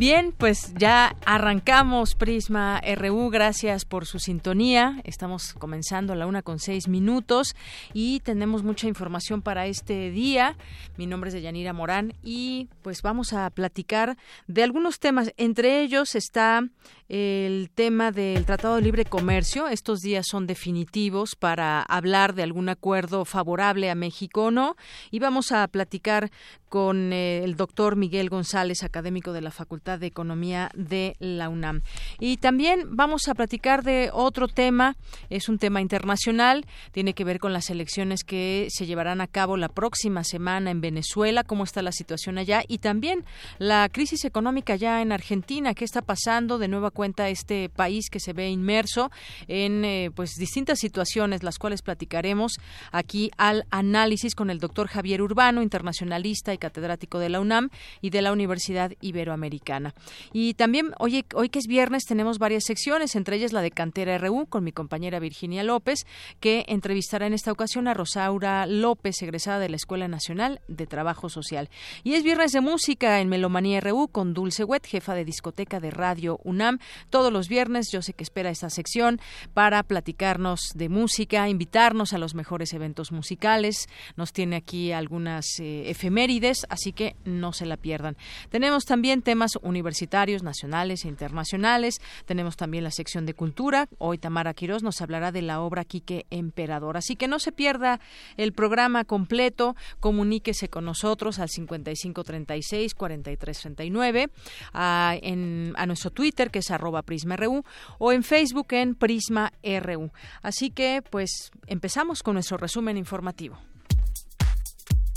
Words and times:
Bien, 0.00 0.32
pues 0.34 0.72
ya 0.78 1.14
arrancamos 1.26 2.14
Prisma 2.14 2.80
RU. 2.96 3.28
Gracias 3.28 3.84
por 3.84 4.06
su 4.06 4.18
sintonía. 4.18 4.98
Estamos 5.04 5.52
comenzando 5.52 6.14
a 6.14 6.16
la 6.16 6.26
una 6.26 6.40
con 6.40 6.58
seis 6.58 6.88
minutos 6.88 7.54
y 7.92 8.20
tenemos 8.20 8.62
mucha 8.62 8.88
información 8.88 9.42
para 9.42 9.66
este 9.66 10.10
día. 10.10 10.56
Mi 10.96 11.04
nombre 11.04 11.28
es 11.28 11.34
Deyanira 11.34 11.74
Morán 11.74 12.14
y 12.22 12.70
pues 12.80 13.02
vamos 13.02 13.34
a 13.34 13.50
platicar 13.50 14.16
de 14.46 14.62
algunos 14.62 15.00
temas. 15.00 15.34
Entre 15.36 15.82
ellos 15.82 16.14
está 16.14 16.62
el 17.10 17.70
tema 17.74 18.12
del 18.12 18.44
Tratado 18.44 18.76
de 18.76 18.82
Libre 18.82 19.04
Comercio. 19.04 19.66
Estos 19.66 20.00
días 20.00 20.26
son 20.28 20.46
definitivos 20.46 21.34
para 21.34 21.82
hablar 21.82 22.34
de 22.34 22.44
algún 22.44 22.68
acuerdo 22.68 23.24
favorable 23.24 23.90
a 23.90 23.96
México 23.96 24.44
o 24.44 24.50
no. 24.52 24.76
Y 25.10 25.18
vamos 25.18 25.50
a 25.50 25.66
platicar 25.66 26.30
con 26.68 27.12
eh, 27.12 27.42
el 27.42 27.56
doctor 27.56 27.96
Miguel 27.96 28.30
González, 28.30 28.84
académico 28.84 29.32
de 29.32 29.40
la 29.40 29.50
Facultad 29.50 29.98
de 29.98 30.06
Economía 30.06 30.70
de 30.76 31.16
la 31.18 31.48
UNAM. 31.48 31.82
Y 32.20 32.36
también 32.36 32.86
vamos 32.96 33.26
a 33.26 33.34
platicar 33.34 33.82
de 33.82 34.10
otro 34.12 34.46
tema, 34.46 34.96
es 35.30 35.48
un 35.48 35.58
tema 35.58 35.80
internacional, 35.80 36.64
tiene 36.92 37.12
que 37.12 37.24
ver 37.24 37.40
con 37.40 37.52
las 37.52 37.70
elecciones 37.70 38.22
que 38.22 38.68
se 38.70 38.86
llevarán 38.86 39.20
a 39.20 39.26
cabo 39.26 39.56
la 39.56 39.68
próxima 39.68 40.22
semana 40.22 40.70
en 40.70 40.80
Venezuela, 40.80 41.42
cómo 41.42 41.64
está 41.64 41.82
la 41.82 41.90
situación 41.90 42.38
allá 42.38 42.62
y 42.68 42.78
también 42.78 43.24
la 43.58 43.88
crisis 43.88 44.24
económica 44.24 44.76
ya 44.76 45.02
en 45.02 45.10
Argentina, 45.10 45.74
qué 45.74 45.84
está 45.84 46.02
pasando 46.02 46.58
de 46.58 46.68
nueva 46.68 46.92
cuenta 46.92 46.99
este 47.04 47.68
país 47.68 48.10
que 48.10 48.20
se 48.20 48.32
ve 48.32 48.48
inmerso 48.50 49.10
en 49.48 49.84
eh, 49.84 50.10
pues 50.14 50.34
distintas 50.36 50.78
situaciones, 50.78 51.42
las 51.42 51.58
cuales 51.58 51.82
platicaremos 51.82 52.58
aquí 52.92 53.30
al 53.36 53.64
análisis 53.70 54.34
con 54.34 54.50
el 54.50 54.58
doctor 54.58 54.88
Javier 54.88 55.22
Urbano, 55.22 55.62
internacionalista 55.62 56.52
y 56.52 56.58
catedrático 56.58 57.18
de 57.18 57.28
la 57.28 57.40
UNAM 57.40 57.70
y 58.00 58.10
de 58.10 58.22
la 58.22 58.32
Universidad 58.32 58.92
Iberoamericana. 59.00 59.94
Y 60.32 60.54
también, 60.54 60.92
hoy, 60.98 61.24
hoy 61.34 61.48
que 61.48 61.58
es 61.58 61.66
viernes, 61.66 62.04
tenemos 62.04 62.38
varias 62.38 62.64
secciones, 62.64 63.16
entre 63.16 63.36
ellas 63.36 63.52
la 63.52 63.62
de 63.62 63.70
Cantera 63.70 64.18
RU 64.18 64.46
con 64.46 64.64
mi 64.64 64.72
compañera 64.72 65.18
Virginia 65.18 65.62
López, 65.62 66.06
que 66.40 66.64
entrevistará 66.68 67.26
en 67.26 67.34
esta 67.34 67.52
ocasión 67.52 67.88
a 67.88 67.94
Rosaura 67.94 68.66
López, 68.66 69.20
egresada 69.22 69.58
de 69.58 69.68
la 69.68 69.76
Escuela 69.76 70.08
Nacional 70.08 70.60
de 70.68 70.86
Trabajo 70.86 71.28
Social. 71.28 71.68
Y 72.04 72.14
es 72.14 72.22
viernes 72.22 72.52
de 72.52 72.60
música 72.60 73.20
en 73.20 73.28
Melomanía 73.28 73.80
RU 73.80 74.08
con 74.08 74.34
Dulce 74.34 74.64
Wet, 74.64 74.86
jefa 74.86 75.14
de 75.14 75.24
discoteca 75.24 75.80
de 75.80 75.90
Radio 75.90 76.38
UNAM. 76.44 76.78
Todos 77.10 77.32
los 77.32 77.48
viernes, 77.48 77.90
yo 77.92 78.02
sé 78.02 78.12
que 78.12 78.24
espera 78.24 78.50
esta 78.50 78.70
sección 78.70 79.20
para 79.54 79.82
platicarnos 79.82 80.60
de 80.74 80.88
música, 80.88 81.48
invitarnos 81.48 82.12
a 82.12 82.18
los 82.18 82.34
mejores 82.34 82.72
eventos 82.72 83.12
musicales. 83.12 83.88
Nos 84.16 84.32
tiene 84.32 84.56
aquí 84.56 84.92
algunas 84.92 85.46
eh, 85.58 85.90
efemérides 85.90 86.66
así 86.68 86.92
que 86.92 87.16
no 87.24 87.52
se 87.52 87.66
la 87.66 87.76
pierdan. 87.76 88.16
Tenemos 88.50 88.84
también 88.84 89.22
temas 89.22 89.52
universitarios, 89.62 90.42
nacionales 90.42 91.04
e 91.04 91.08
internacionales. 91.08 92.00
Tenemos 92.24 92.56
también 92.56 92.84
la 92.84 92.90
sección 92.90 93.26
de 93.26 93.34
cultura. 93.34 93.88
Hoy 93.98 94.18
Tamara 94.18 94.54
Quirós 94.54 94.82
nos 94.82 95.00
hablará 95.00 95.32
de 95.32 95.42
la 95.42 95.60
obra 95.60 95.84
Quique 95.84 96.26
Emperador. 96.30 96.96
Así 96.96 97.16
que 97.16 97.28
no 97.28 97.38
se 97.38 97.52
pierda 97.52 98.00
el 98.36 98.52
programa 98.52 99.04
completo. 99.04 99.76
Comuníquese 100.00 100.68
con 100.68 100.84
nosotros 100.84 101.38
al 101.38 101.48
5536 101.48 102.94
4339 102.94 104.30
a, 104.72 105.16
en, 105.22 105.74
a 105.76 105.86
nuestro 105.86 106.10
Twitter 106.10 106.50
que 106.50 106.60
es 106.60 106.70
arroba 106.80 107.02
PrismaRU 107.02 107.62
o 107.98 108.12
en 108.12 108.22
Facebook 108.22 108.68
en 108.70 108.94
Prisma 108.94 109.52
RU. 109.62 110.10
Así 110.42 110.70
que 110.70 111.02
pues 111.08 111.50
empezamos 111.66 112.22
con 112.22 112.34
nuestro 112.34 112.56
resumen 112.56 112.96
informativo. 112.96 113.58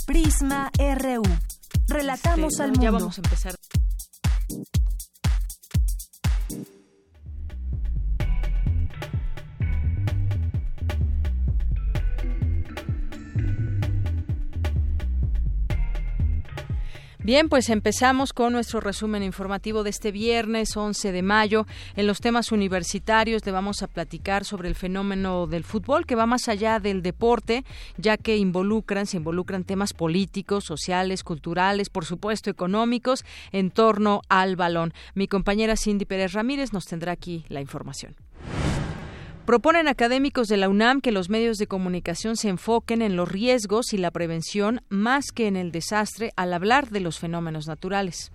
Prisma 0.06 0.70
RU. 0.78 1.22
Relatamos 1.88 2.52
este, 2.52 2.62
al 2.62 2.70
mundo. 2.70 2.82
Ya 2.82 2.90
vamos 2.90 3.18
a 3.18 3.22
empezar. 3.22 3.54
Bien, 17.24 17.48
pues 17.48 17.70
empezamos 17.70 18.34
con 18.34 18.52
nuestro 18.52 18.80
resumen 18.80 19.22
informativo 19.22 19.82
de 19.82 19.88
este 19.88 20.12
viernes 20.12 20.76
11 20.76 21.10
de 21.10 21.22
mayo. 21.22 21.66
En 21.96 22.06
los 22.06 22.20
temas 22.20 22.52
universitarios 22.52 23.46
le 23.46 23.50
vamos 23.50 23.82
a 23.82 23.86
platicar 23.86 24.44
sobre 24.44 24.68
el 24.68 24.74
fenómeno 24.74 25.46
del 25.46 25.64
fútbol 25.64 26.04
que 26.04 26.16
va 26.16 26.26
más 26.26 26.50
allá 26.50 26.80
del 26.80 27.00
deporte, 27.00 27.64
ya 27.96 28.18
que 28.18 28.36
involucran, 28.36 29.06
se 29.06 29.16
involucran 29.16 29.64
temas 29.64 29.94
políticos, 29.94 30.64
sociales, 30.64 31.24
culturales, 31.24 31.88
por 31.88 32.04
supuesto 32.04 32.50
económicos 32.50 33.24
en 33.52 33.70
torno 33.70 34.20
al 34.28 34.56
balón. 34.56 34.92
Mi 35.14 35.26
compañera 35.26 35.78
Cindy 35.78 36.04
Pérez 36.04 36.34
Ramírez 36.34 36.74
nos 36.74 36.84
tendrá 36.84 37.12
aquí 37.12 37.46
la 37.48 37.62
información. 37.62 38.14
Proponen 39.46 39.88
académicos 39.88 40.48
de 40.48 40.56
la 40.56 40.70
UNAM 40.70 41.02
que 41.02 41.12
los 41.12 41.28
medios 41.28 41.58
de 41.58 41.66
comunicación 41.66 42.36
se 42.36 42.48
enfoquen 42.48 43.02
en 43.02 43.14
los 43.14 43.30
riesgos 43.30 43.92
y 43.92 43.98
la 43.98 44.10
prevención 44.10 44.80
más 44.88 45.32
que 45.34 45.46
en 45.46 45.56
el 45.56 45.70
desastre 45.70 46.32
al 46.36 46.54
hablar 46.54 46.88
de 46.88 47.00
los 47.00 47.18
fenómenos 47.18 47.66
naturales. 47.66 48.32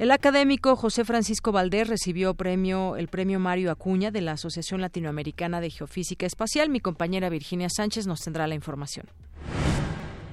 El 0.00 0.10
académico 0.10 0.74
José 0.74 1.04
Francisco 1.04 1.52
Valdés 1.52 1.86
recibió 1.86 2.34
premio, 2.34 2.96
el 2.96 3.06
premio 3.06 3.38
Mario 3.38 3.70
Acuña 3.70 4.10
de 4.10 4.20
la 4.20 4.32
Asociación 4.32 4.80
Latinoamericana 4.80 5.60
de 5.60 5.70
Geofísica 5.70 6.26
Espacial. 6.26 6.70
Mi 6.70 6.80
compañera 6.80 7.28
Virginia 7.28 7.68
Sánchez 7.70 8.08
nos 8.08 8.18
tendrá 8.18 8.48
la 8.48 8.56
información. 8.56 9.06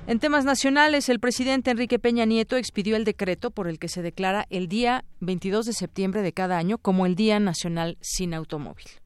En 0.08 0.18
temas 0.18 0.44
nacionales, 0.44 1.08
el 1.10 1.20
presidente 1.20 1.70
Enrique 1.70 2.00
Peña 2.00 2.26
Nieto 2.26 2.58
expidió 2.58 2.96
el 2.96 3.06
decreto 3.06 3.52
por 3.52 3.68
el 3.68 3.78
que 3.78 3.90
se 3.90 4.02
declara 4.02 4.48
el 4.50 4.68
día 4.68 5.06
22 5.20 5.68
de 5.68 5.74
septiembre 5.74 6.24
de 6.24 6.34
cada 6.34 6.58
año 6.58 6.80
como 6.80 7.06
el 7.06 7.14
Día 7.14 7.40
Nacional 7.40 8.00
sin 8.02 8.34
Automóvil. 8.34 9.01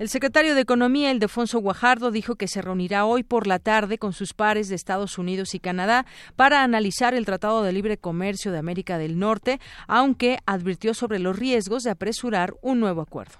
El 0.00 0.08
secretario 0.08 0.54
de 0.54 0.62
Economía, 0.62 1.10
Ildefonso 1.10 1.58
Guajardo, 1.58 2.10
dijo 2.10 2.36
que 2.36 2.48
se 2.48 2.62
reunirá 2.62 3.04
hoy 3.04 3.22
por 3.22 3.46
la 3.46 3.58
tarde 3.58 3.98
con 3.98 4.14
sus 4.14 4.32
pares 4.32 4.70
de 4.70 4.74
Estados 4.74 5.18
Unidos 5.18 5.54
y 5.54 5.60
Canadá 5.60 6.06
para 6.36 6.62
analizar 6.62 7.12
el 7.12 7.26
Tratado 7.26 7.62
de 7.62 7.70
Libre 7.70 7.98
Comercio 7.98 8.50
de 8.50 8.56
América 8.56 8.96
del 8.96 9.18
Norte, 9.18 9.60
aunque 9.88 10.38
advirtió 10.46 10.94
sobre 10.94 11.18
los 11.18 11.38
riesgos 11.38 11.82
de 11.82 11.90
apresurar 11.90 12.54
un 12.62 12.80
nuevo 12.80 13.02
acuerdo. 13.02 13.34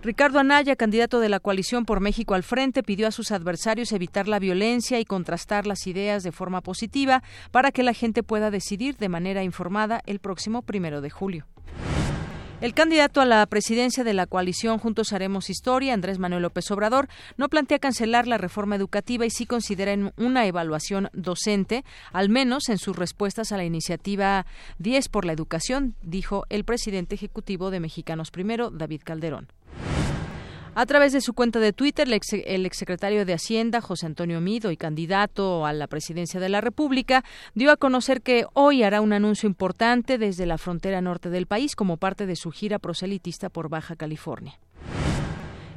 Ricardo 0.00 0.38
Anaya, 0.38 0.76
candidato 0.76 1.18
de 1.18 1.28
la 1.28 1.40
coalición 1.40 1.86
por 1.86 1.98
México 1.98 2.34
al 2.34 2.44
frente, 2.44 2.84
pidió 2.84 3.08
a 3.08 3.10
sus 3.10 3.32
adversarios 3.32 3.90
evitar 3.90 4.28
la 4.28 4.38
violencia 4.38 5.00
y 5.00 5.04
contrastar 5.04 5.66
las 5.66 5.88
ideas 5.88 6.22
de 6.22 6.30
forma 6.30 6.60
positiva 6.60 7.24
para 7.50 7.72
que 7.72 7.82
la 7.82 7.94
gente 7.94 8.22
pueda 8.22 8.52
decidir 8.52 8.96
de 8.96 9.08
manera 9.08 9.42
informada 9.42 10.02
el 10.06 10.20
próximo 10.20 10.62
primero 10.62 11.00
de 11.00 11.10
julio. 11.10 11.46
El 12.62 12.72
candidato 12.72 13.20
a 13.20 13.26
la 13.26 13.44
presidencia 13.44 14.02
de 14.02 14.14
la 14.14 14.26
coalición 14.26 14.78
Juntos 14.78 15.12
Haremos 15.12 15.50
Historia, 15.50 15.92
Andrés 15.92 16.18
Manuel 16.18 16.40
López 16.42 16.70
Obrador, 16.70 17.06
no 17.36 17.50
plantea 17.50 17.78
cancelar 17.78 18.26
la 18.26 18.38
reforma 18.38 18.76
educativa 18.76 19.26
y 19.26 19.30
sí 19.30 19.44
considera 19.44 19.94
una 20.16 20.46
evaluación 20.46 21.10
docente, 21.12 21.84
al 22.12 22.30
menos 22.30 22.70
en 22.70 22.78
sus 22.78 22.96
respuestas 22.96 23.52
a 23.52 23.58
la 23.58 23.64
iniciativa 23.64 24.46
10 24.78 25.08
por 25.10 25.26
la 25.26 25.34
educación, 25.34 25.96
dijo 26.00 26.46
el 26.48 26.64
presidente 26.64 27.14
ejecutivo 27.14 27.70
de 27.70 27.80
Mexicanos 27.80 28.30
Primero, 28.30 28.70
David 28.70 29.02
Calderón. 29.04 29.48
A 30.78 30.84
través 30.84 31.14
de 31.14 31.22
su 31.22 31.32
cuenta 31.32 31.58
de 31.58 31.72
Twitter, 31.72 32.06
el, 32.06 32.66
exsecretario 32.66 33.24
de 33.24 33.32
Hacienda, 33.32 33.80
José 33.80 34.04
Antonio 34.04 34.42
Mido, 34.42 34.70
y 34.70 34.76
candidato 34.76 35.64
a 35.64 35.72
la 35.72 35.86
presidencia 35.86 36.38
de 36.38 36.50
la 36.50 36.60
República, 36.60 37.24
dio 37.54 37.72
a 37.72 37.78
conocer 37.78 38.20
que 38.20 38.44
hoy 38.52 38.82
hará 38.82 39.00
un 39.00 39.14
anuncio 39.14 39.46
importante 39.46 40.18
desde 40.18 40.44
la 40.44 40.58
frontera 40.58 41.00
norte 41.00 41.30
del 41.30 41.46
país 41.46 41.76
como 41.76 41.96
parte 41.96 42.26
de 42.26 42.36
su 42.36 42.50
gira 42.50 42.78
proselitista 42.78 43.48
por 43.48 43.70
Baja 43.70 43.96
California. 43.96 44.58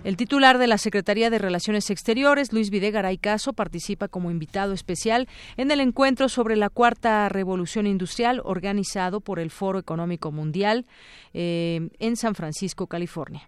El 0.03 0.17
titular 0.17 0.57
de 0.57 0.67
la 0.67 0.77
Secretaría 0.77 1.29
de 1.29 1.39
Relaciones 1.39 1.89
Exteriores, 1.89 2.51
Luis 2.51 2.69
Videgaray 2.69 3.17
Caso, 3.17 3.53
participa 3.53 4.09
como 4.09 4.31
invitado 4.31 4.73
especial 4.73 5.29
en 5.55 5.71
el 5.71 5.79
encuentro 5.79 6.27
sobre 6.27 6.57
la 6.57 6.69
cuarta 6.69 7.29
revolución 7.29 7.87
industrial 7.87 8.41
organizado 8.43 9.21
por 9.21 9.39
el 9.39 9.49
Foro 9.49 9.79
Económico 9.79 10.33
Mundial 10.33 10.85
eh, 11.33 11.87
en 11.99 12.17
San 12.17 12.35
Francisco, 12.35 12.87
California. 12.87 13.47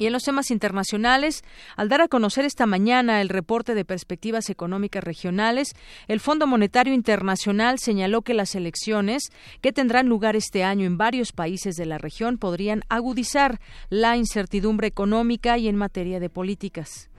Y 0.00 0.06
en 0.06 0.14
los 0.14 0.24
temas 0.24 0.50
internacionales, 0.50 1.44
al 1.76 1.90
dar 1.90 2.00
a 2.00 2.08
conocer 2.08 2.46
esta 2.46 2.64
mañana 2.64 3.20
el 3.20 3.28
reporte 3.28 3.74
de 3.74 3.84
perspectivas 3.84 4.48
económicas 4.48 5.04
regionales, 5.04 5.74
el 6.08 6.20
Fondo 6.20 6.46
Monetario 6.46 6.94
Internacional 6.94 7.78
señaló 7.78 8.22
que 8.22 8.32
las 8.32 8.54
elecciones 8.54 9.30
que 9.60 9.74
tendrán 9.74 10.08
lugar 10.08 10.36
este 10.36 10.64
año 10.64 10.86
en 10.86 10.96
varios 10.96 11.32
países 11.32 11.76
de 11.76 11.84
la 11.84 11.98
región 11.98 12.38
podrían 12.38 12.82
agudizar 12.88 13.60
la 13.90 14.16
incertidumbre 14.16 14.86
económica 14.86 15.58
y 15.58 15.68
en 15.68 15.76
materia 15.76 16.18
de 16.18 16.30
políticas 16.30 17.10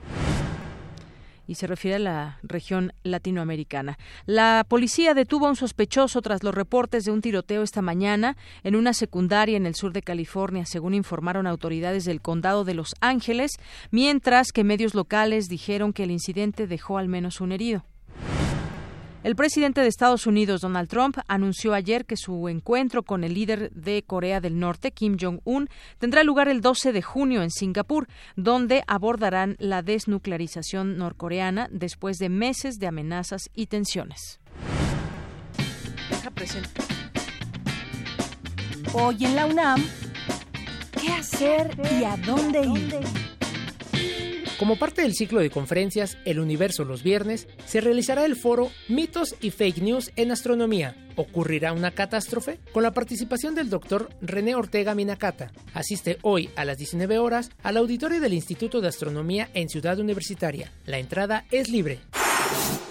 y 1.52 1.56
se 1.56 1.68
refiere 1.68 1.98
a 1.98 2.00
la 2.00 2.40
región 2.44 2.94
latinoamericana. 3.04 4.00
La 4.26 4.66
policía 4.66 5.14
detuvo 5.14 5.48
a 5.48 5.50
un 5.50 5.58
sospechoso 5.58 6.22
tras 6.22 6.44
los 6.44 6.56
reportes 6.56 7.04
de 7.04 7.12
un 7.12 7.20
tiroteo 7.20 7.62
esta 7.62 7.82
mañana 7.82 8.38
en 8.64 8.78
una 8.78 8.94
secundaria 8.94 9.58
en 9.58 9.66
el 9.66 9.76
sur 9.76 9.92
de 9.92 10.02
California, 10.02 10.66
según 10.66 10.94
informaron 10.94 11.48
autoridades 11.48 12.06
del 12.06 12.22
condado 12.22 12.64
de 12.64 12.74
Los 12.74 12.96
Ángeles, 13.02 13.52
mientras 13.92 14.54
que 14.54 14.64
medios 14.64 14.96
locales 14.96 15.50
dijeron 15.50 15.92
que 15.92 16.04
el 16.04 16.12
incidente 16.12 16.68
dejó 16.68 16.98
al 16.98 17.10
menos 17.10 17.42
un 17.42 17.52
herido. 17.52 17.84
El 19.24 19.36
presidente 19.36 19.82
de 19.82 19.88
Estados 19.88 20.26
Unidos, 20.26 20.62
Donald 20.62 20.90
Trump, 20.90 21.20
anunció 21.28 21.76
ayer 21.76 22.06
que 22.06 22.18
su 22.18 22.50
encuentro 22.50 23.04
con 23.04 23.24
el 23.24 23.36
líder 23.36 23.72
de 23.72 24.02
Corea 24.02 24.42
del 24.42 24.58
Norte, 24.60 24.92
Kim 24.92 25.16
Jong-un, 25.20 25.70
tendrá 26.00 26.24
lugar 26.24 26.48
el 26.48 26.62
12 26.62 26.92
de 26.92 27.04
junio 27.04 27.44
en 27.44 27.52
Singapur, 27.52 28.08
donde 28.36 28.84
abordarán 28.88 29.58
la 29.60 29.84
desnuclearización 29.84 30.98
norcoreana 30.98 31.68
después 31.70 32.18
de 32.18 32.30
meses 32.30 32.80
de 32.80 32.88
amenazas 32.88 33.52
y 33.54 33.68
tensiones. 33.68 34.40
Hoy 38.94 39.24
en 39.24 39.36
la 39.36 39.46
UNAM, 39.46 39.86
¿qué 41.00 41.10
hacer 41.14 41.78
y 42.00 42.06
a 42.06 42.18
dónde 42.18 42.66
ir? 42.66 43.31
Como 44.62 44.76
parte 44.76 45.02
del 45.02 45.16
ciclo 45.16 45.40
de 45.40 45.50
conferencias 45.50 46.20
El 46.24 46.40
Universo 46.40 46.86
los 46.86 47.02
viernes, 47.02 47.48
se 47.66 47.82
realizará 47.82 48.26
el 48.26 48.36
foro 48.36 48.70
Mitos 48.90 49.36
y 49.42 49.50
Fake 49.50 49.82
News 49.82 50.12
en 50.18 50.30
Astronomía. 50.30 50.96
¿Ocurrirá 51.16 51.74
una 51.74 51.90
catástrofe? 51.90 52.60
Con 52.72 52.84
la 52.84 52.92
participación 52.92 53.56
del 53.56 53.72
doctor 53.72 54.10
René 54.22 54.54
Ortega 54.54 54.94
Minacata. 54.94 55.52
Asiste 55.74 56.20
hoy 56.22 56.52
a 56.56 56.64
las 56.64 56.78
19 56.78 57.18
horas 57.18 57.50
al 57.64 57.76
auditorio 57.76 58.22
del 58.22 58.36
Instituto 58.36 58.82
de 58.82 58.90
Astronomía 58.90 59.50
en 59.56 59.68
Ciudad 59.68 59.98
Universitaria. 59.98 60.72
La 60.86 61.00
entrada 61.00 61.46
es 61.50 61.70
libre. 61.70 61.98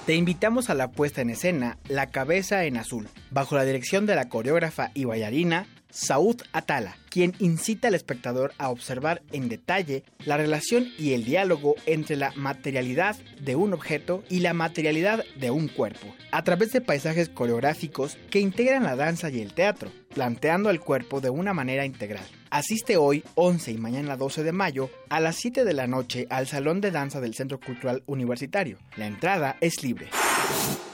Te 0.07 0.17
invitamos 0.17 0.71
a 0.71 0.75
la 0.75 0.91
puesta 0.91 1.21
en 1.21 1.31
escena 1.31 1.79
La 1.89 2.11
Cabeza 2.11 2.65
en 2.65 2.79
Azul, 2.79 3.09
bajo 3.31 3.55
la 3.55 3.65
dirección 3.65 4.07
de 4.07 4.17
la 4.17 4.29
coreógrafa 4.29 4.91
y 4.93 5.05
bailarina 5.05 5.69
Saud 5.91 6.43
Atala, 6.53 6.97
quien 7.09 7.35
incita 7.39 7.89
al 7.89 7.95
espectador 7.95 8.53
a 8.59 8.71
observar 8.71 9.23
en 9.33 9.49
detalle 9.49 10.05
la 10.25 10.37
relación 10.37 10.89
y 10.99 11.13
el 11.13 11.25
diálogo 11.25 11.75
entre 11.87 12.17
la 12.17 12.33
materialidad 12.37 13.17
de 13.41 13.57
un 13.57 13.73
objeto 13.73 14.23
y 14.29 14.41
la 14.41 14.55
materialidad 14.55 15.25
de 15.39 15.51
un 15.51 15.69
cuerpo, 15.69 16.07
a 16.33 16.45
través 16.45 16.71
de 16.73 16.81
paisajes 16.81 17.29
coreográficos 17.29 18.17
que 18.31 18.41
integran 18.41 18.85
la 18.85 18.97
danza 18.97 19.31
y 19.31 19.41
el 19.41 19.53
teatro, 19.53 19.91
planteando 20.15 20.71
el 20.71 20.81
cuerpo 20.81 21.21
de 21.21 21.31
una 21.31 21.53
manera 21.53 21.85
integral. 21.85 22.25
Asiste 22.51 22.97
hoy, 22.97 23.23
11 23.37 23.73
y 23.73 23.79
mañana 23.79 24.17
12 24.17 24.43
de 24.43 24.53
mayo, 24.53 24.91
a 25.09 25.21
las 25.21 25.37
7 25.37 25.65
de 25.65 25.75
la 25.75 25.87
noche 25.87 26.27
al 26.31 26.49
Salón 26.49 26.81
de 26.81 26.91
Danza 26.91 27.21
del 27.21 27.35
Centro 27.35 27.61
Cultural 27.61 28.03
Universitario. 28.07 28.79
La 28.97 29.07
entrada 29.07 29.57
es 29.61 29.85
libre. 29.85 30.09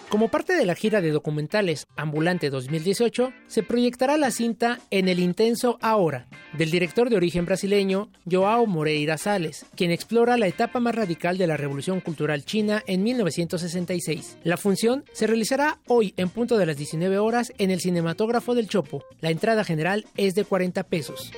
Como 0.08 0.28
parte 0.28 0.54
de 0.54 0.64
la 0.64 0.76
gira 0.76 1.00
de 1.00 1.10
documentales 1.10 1.88
Ambulante 1.96 2.48
2018, 2.48 3.32
se 3.48 3.62
proyectará 3.64 4.16
la 4.16 4.30
cinta 4.30 4.78
En 4.90 5.08
el 5.08 5.18
Intenso 5.18 5.78
Ahora, 5.82 6.26
del 6.56 6.70
director 6.70 7.10
de 7.10 7.16
origen 7.16 7.44
brasileño 7.44 8.08
Joao 8.30 8.66
Moreira 8.66 9.18
Sales, 9.18 9.66
quien 9.74 9.90
explora 9.90 10.36
la 10.36 10.46
etapa 10.46 10.78
más 10.78 10.94
radical 10.94 11.38
de 11.38 11.48
la 11.48 11.56
Revolución 11.56 12.00
Cultural 12.00 12.44
China 12.44 12.84
en 12.86 13.02
1966. 13.02 14.38
La 14.44 14.56
función 14.56 15.04
se 15.12 15.26
realizará 15.26 15.80
hoy 15.88 16.14
en 16.16 16.28
punto 16.28 16.56
de 16.56 16.66
las 16.66 16.76
19 16.76 17.18
horas 17.18 17.52
en 17.58 17.72
el 17.72 17.80
Cinematógrafo 17.80 18.54
del 18.54 18.68
Chopo. 18.68 19.04
La 19.20 19.30
entrada 19.30 19.64
general 19.64 20.06
es 20.16 20.36
de 20.36 20.44
40 20.44 20.84
pesos. 20.84 21.32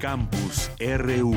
Campus 0.00 0.68
RU 0.80 1.36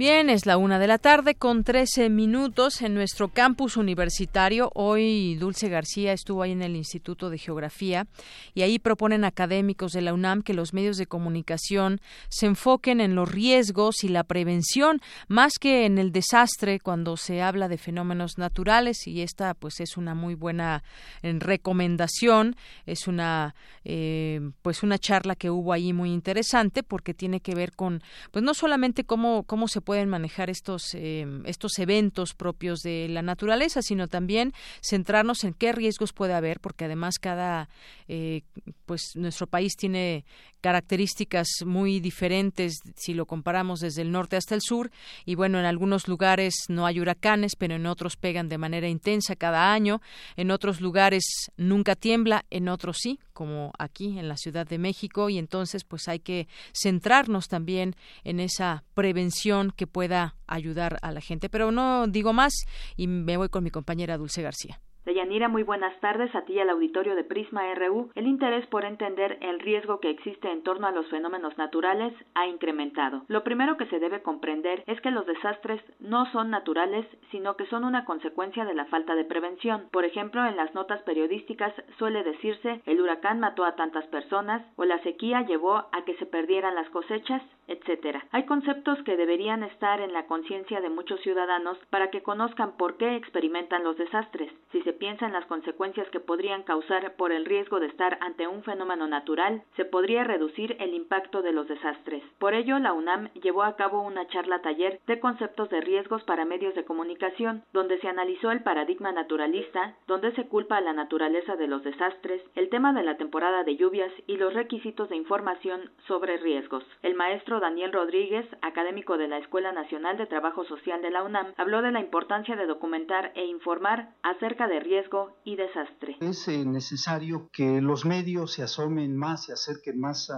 Bien, 0.00 0.30
es 0.30 0.46
la 0.46 0.56
una 0.56 0.78
de 0.78 0.86
la 0.86 0.96
tarde 0.96 1.34
con 1.34 1.62
13 1.62 2.08
minutos 2.08 2.80
en 2.80 2.94
nuestro 2.94 3.28
campus 3.28 3.76
universitario. 3.76 4.72
Hoy 4.74 5.34
Dulce 5.34 5.68
García 5.68 6.14
estuvo 6.14 6.42
ahí 6.42 6.52
en 6.52 6.62
el 6.62 6.74
Instituto 6.74 7.28
de 7.28 7.36
Geografía 7.36 8.06
y 8.54 8.62
ahí 8.62 8.78
proponen 8.78 9.26
académicos 9.26 9.92
de 9.92 10.00
la 10.00 10.14
UNAM 10.14 10.40
que 10.40 10.54
los 10.54 10.72
medios 10.72 10.96
de 10.96 11.04
comunicación 11.04 12.00
se 12.30 12.46
enfoquen 12.46 13.02
en 13.02 13.14
los 13.14 13.30
riesgos 13.30 14.02
y 14.02 14.08
la 14.08 14.24
prevención 14.24 15.02
más 15.28 15.58
que 15.60 15.84
en 15.84 15.98
el 15.98 16.12
desastre 16.12 16.80
cuando 16.80 17.18
se 17.18 17.42
habla 17.42 17.68
de 17.68 17.76
fenómenos 17.76 18.38
naturales 18.38 19.06
y 19.06 19.20
esta 19.20 19.52
pues 19.52 19.80
es 19.80 19.98
una 19.98 20.14
muy 20.14 20.34
buena 20.34 20.82
eh, 21.20 21.36
recomendación. 21.38 22.56
Es 22.86 23.06
una 23.06 23.54
eh, 23.84 24.40
pues 24.62 24.82
una 24.82 24.96
charla 24.96 25.36
que 25.36 25.50
hubo 25.50 25.74
ahí 25.74 25.92
muy 25.92 26.10
interesante 26.10 26.82
porque 26.82 27.12
tiene 27.12 27.40
que 27.40 27.54
ver 27.54 27.72
con 27.72 28.02
pues 28.30 28.42
no 28.42 28.54
solamente 28.54 29.04
cómo 29.04 29.42
cómo 29.42 29.68
se 29.68 29.82
pueden 29.90 30.08
manejar 30.08 30.50
estos, 30.50 30.94
eh, 30.94 31.26
estos 31.46 31.76
eventos 31.80 32.34
propios 32.34 32.78
de 32.78 33.08
la 33.08 33.22
naturaleza, 33.22 33.82
sino 33.82 34.06
también 34.06 34.52
centrarnos 34.80 35.42
en 35.42 35.52
qué 35.52 35.72
riesgos 35.72 36.12
puede 36.12 36.32
haber, 36.32 36.60
porque 36.60 36.84
además 36.84 37.18
cada, 37.18 37.68
eh, 38.06 38.42
pues 38.86 39.16
nuestro 39.16 39.48
país 39.48 39.74
tiene 39.76 40.24
características 40.60 41.48
muy 41.64 42.00
diferentes 42.00 42.74
si 42.94 43.14
lo 43.14 43.26
comparamos 43.26 43.80
desde 43.80 44.02
el 44.02 44.12
norte 44.12 44.36
hasta 44.36 44.54
el 44.54 44.60
sur. 44.60 44.90
Y 45.24 45.34
bueno 45.34 45.58
en 45.58 45.64
algunos 45.64 46.06
lugares 46.06 46.54
no 46.68 46.86
hay 46.86 47.00
huracanes 47.00 47.56
pero 47.56 47.74
en 47.74 47.86
otros 47.86 48.16
pegan 48.16 48.48
de 48.48 48.58
manera 48.58 48.88
intensa 48.88 49.36
cada 49.36 49.72
año. 49.72 50.00
En 50.36 50.50
otros 50.50 50.80
lugares 50.80 51.24
nunca 51.56 51.96
tiembla 51.96 52.44
en 52.50 52.68
otros 52.68 52.98
sí 53.00 53.18
como 53.32 53.72
aquí 53.78 54.18
en 54.18 54.28
la 54.28 54.36
Ciudad 54.36 54.66
de 54.66 54.78
México. 54.78 55.30
Y 55.30 55.38
entonces 55.38 55.84
pues 55.84 56.08
hay 56.08 56.20
que 56.20 56.46
centrarnos 56.74 57.48
también 57.48 57.96
en 58.22 58.38
esa 58.38 58.84
prevención 58.92 59.72
que 59.80 59.86
pueda 59.86 60.34
ayudar 60.46 60.98
a 61.00 61.10
la 61.10 61.22
gente. 61.22 61.48
Pero 61.48 61.72
no 61.72 62.06
digo 62.06 62.34
más 62.34 62.52
y 62.98 63.06
me 63.06 63.38
voy 63.38 63.48
con 63.48 63.64
mi 63.64 63.70
compañera 63.70 64.18
Dulce 64.18 64.42
García. 64.42 64.78
Deyanira, 65.06 65.48
muy 65.48 65.62
buenas 65.62 65.98
tardes 66.00 66.32
a 66.34 66.42
ti 66.42 66.52
y 66.52 66.60
al 66.60 66.68
auditorio 66.68 67.14
de 67.16 67.24
Prisma 67.24 67.62
RU. 67.74 68.10
El 68.14 68.26
interés 68.26 68.66
por 68.66 68.84
entender 68.84 69.38
el 69.40 69.58
riesgo 69.58 69.98
que 69.98 70.10
existe 70.10 70.52
en 70.52 70.62
torno 70.62 70.86
a 70.86 70.92
los 70.92 71.08
fenómenos 71.08 71.56
naturales 71.56 72.12
ha 72.34 72.46
incrementado. 72.46 73.22
Lo 73.26 73.42
primero 73.42 73.78
que 73.78 73.86
se 73.86 73.98
debe 73.98 74.22
comprender 74.22 74.84
es 74.86 75.00
que 75.00 75.10
los 75.10 75.26
desastres 75.26 75.80
no 76.00 76.30
son 76.32 76.50
naturales, 76.50 77.06
sino 77.30 77.56
que 77.56 77.66
son 77.66 77.84
una 77.84 78.04
consecuencia 78.04 78.66
de 78.66 78.74
la 78.74 78.84
falta 78.86 79.14
de 79.14 79.24
prevención. 79.24 79.88
Por 79.90 80.04
ejemplo, 80.04 80.44
en 80.44 80.56
las 80.56 80.74
notas 80.74 81.02
periodísticas 81.02 81.72
suele 81.98 82.22
decirse 82.22 82.82
el 82.84 83.00
huracán 83.00 83.40
mató 83.40 83.64
a 83.64 83.76
tantas 83.76 84.06
personas 84.08 84.62
o 84.76 84.84
la 84.84 85.02
sequía 85.02 85.46
llevó 85.46 85.76
a 85.76 86.04
que 86.04 86.14
se 86.18 86.26
perdieran 86.26 86.74
las 86.74 86.90
cosechas, 86.90 87.42
etc. 87.70 88.18
Hay 88.32 88.44
conceptos 88.44 89.02
que 89.04 89.16
deberían 89.16 89.62
estar 89.62 90.00
en 90.00 90.12
la 90.12 90.26
conciencia 90.26 90.80
de 90.80 90.90
muchos 90.90 91.20
ciudadanos 91.20 91.78
para 91.88 92.10
que 92.10 92.22
conozcan 92.22 92.76
por 92.76 92.96
qué 92.96 93.16
experimentan 93.16 93.84
los 93.84 93.96
desastres. 93.96 94.52
Si 94.72 94.82
se 94.82 94.92
piensa 94.92 95.26
en 95.26 95.32
las 95.32 95.46
consecuencias 95.46 96.08
que 96.10 96.20
podrían 96.20 96.64
causar 96.64 97.14
por 97.14 97.32
el 97.32 97.44
riesgo 97.44 97.80
de 97.80 97.86
estar 97.86 98.18
ante 98.20 98.46
un 98.46 98.62
fenómeno 98.62 99.06
natural, 99.06 99.62
se 99.76 99.84
podría 99.84 100.24
reducir 100.24 100.76
el 100.80 100.94
impacto 100.94 101.42
de 101.42 101.52
los 101.52 101.68
desastres. 101.68 102.22
Por 102.38 102.54
ello, 102.54 102.78
la 102.78 102.92
UNAM 102.92 103.32
llevó 103.34 103.62
a 103.62 103.76
cabo 103.76 104.02
una 104.02 104.26
charla 104.26 104.60
taller 104.62 105.00
de 105.06 105.20
conceptos 105.20 105.70
de 105.70 105.80
riesgos 105.80 106.24
para 106.24 106.44
medios 106.44 106.74
de 106.74 106.84
comunicación, 106.84 107.62
donde 107.72 107.98
se 108.00 108.08
analizó 108.08 108.50
el 108.50 108.62
paradigma 108.62 109.12
naturalista, 109.12 109.94
donde 110.06 110.32
se 110.32 110.46
culpa 110.48 110.76
a 110.78 110.80
la 110.80 110.92
naturaleza 110.92 111.56
de 111.56 111.68
los 111.68 111.82
desastres, 111.84 112.42
el 112.54 112.68
tema 112.68 112.92
de 112.92 113.02
la 113.02 113.16
temporada 113.16 113.62
de 113.62 113.76
lluvias 113.76 114.12
y 114.26 114.36
los 114.36 114.54
requisitos 114.54 115.08
de 115.08 115.16
información 115.16 115.90
sobre 116.06 116.36
riesgos. 116.38 116.84
El 117.02 117.14
maestro 117.14 117.59
Daniel 117.60 117.92
Rodríguez, 117.92 118.46
académico 118.62 119.16
de 119.16 119.28
la 119.28 119.38
Escuela 119.38 119.72
Nacional 119.72 120.16
de 120.18 120.26
Trabajo 120.26 120.64
Social 120.64 121.00
de 121.02 121.10
la 121.10 121.22
UNAM, 121.22 121.54
habló 121.56 121.82
de 121.82 121.92
la 121.92 122.00
importancia 122.00 122.56
de 122.56 122.66
documentar 122.66 123.32
e 123.36 123.44
informar 123.46 124.14
acerca 124.22 124.66
de 124.66 124.80
riesgo 124.80 125.36
y 125.44 125.56
desastre. 125.56 126.16
Es 126.20 126.48
eh, 126.48 126.64
necesario 126.64 127.48
que 127.52 127.80
los 127.80 128.04
medios 128.04 128.52
se 128.52 128.62
asomen 128.62 129.16
más, 129.16 129.44
se 129.44 129.52
acerquen 129.52 130.00
más 130.00 130.30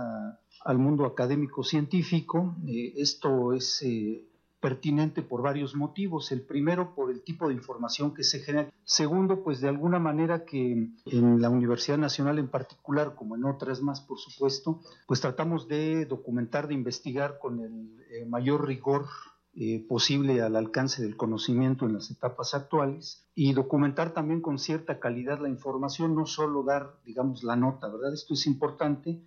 al 0.64 0.78
mundo 0.78 1.06
académico 1.06 1.62
científico. 1.62 2.56
Eh, 2.66 2.92
esto 2.96 3.52
es 3.52 3.82
eh, 3.82 4.28
pertinente 4.62 5.22
por 5.22 5.42
varios 5.42 5.74
motivos. 5.74 6.30
El 6.30 6.42
primero, 6.42 6.94
por 6.94 7.10
el 7.10 7.22
tipo 7.22 7.48
de 7.48 7.54
información 7.54 8.14
que 8.14 8.22
se 8.22 8.38
genera. 8.38 8.72
Segundo, 8.84 9.42
pues 9.42 9.60
de 9.60 9.68
alguna 9.68 9.98
manera 9.98 10.44
que 10.44 10.88
en 11.04 11.42
la 11.42 11.50
Universidad 11.50 11.98
Nacional 11.98 12.38
en 12.38 12.48
particular, 12.48 13.16
como 13.16 13.34
en 13.34 13.44
otras 13.44 13.82
más, 13.82 14.00
por 14.00 14.18
supuesto, 14.18 14.80
pues 15.08 15.20
tratamos 15.20 15.66
de 15.66 16.06
documentar, 16.06 16.68
de 16.68 16.74
investigar 16.74 17.40
con 17.40 17.60
el 17.60 18.00
eh, 18.12 18.24
mayor 18.24 18.66
rigor 18.66 19.06
eh, 19.54 19.84
posible 19.86 20.40
al 20.40 20.54
alcance 20.54 21.02
del 21.02 21.16
conocimiento 21.16 21.84
en 21.84 21.94
las 21.94 22.10
etapas 22.10 22.54
actuales 22.54 23.26
y 23.34 23.52
documentar 23.54 24.14
también 24.14 24.40
con 24.40 24.60
cierta 24.60 25.00
calidad 25.00 25.40
la 25.40 25.48
información, 25.48 26.14
no 26.14 26.24
solo 26.24 26.62
dar, 26.62 27.00
digamos, 27.04 27.42
la 27.42 27.56
nota, 27.56 27.88
¿verdad? 27.88 28.14
Esto 28.14 28.34
es 28.34 28.46
importante 28.46 29.20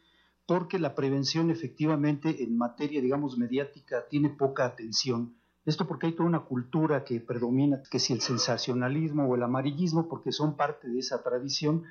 porque 0.46 0.80
la 0.80 0.94
prevención 0.94 1.50
efectivamente 1.50 2.44
en 2.44 2.58
materia, 2.58 3.02
digamos, 3.02 3.38
mediática 3.38 4.06
tiene 4.10 4.30
poca 4.30 4.66
atención. 4.66 5.36
Esto 5.66 5.88
porque 5.88 6.08
hay 6.08 6.14
toda 6.14 6.30
una 6.30 6.42
cultura 6.42 7.04
que 7.04 7.20
predomina, 7.20 7.82
que 7.90 7.98
si 7.98 8.14
el 8.14 8.22
sensacionalismo 8.22 9.28
o 9.28 9.36
el 9.36 9.42
amarillismo, 9.42 10.08
porque 10.08 10.32
son 10.32 10.56
parte 10.56 10.88
de 10.88 11.00
esa 11.00 11.24
tradición, 11.24 11.84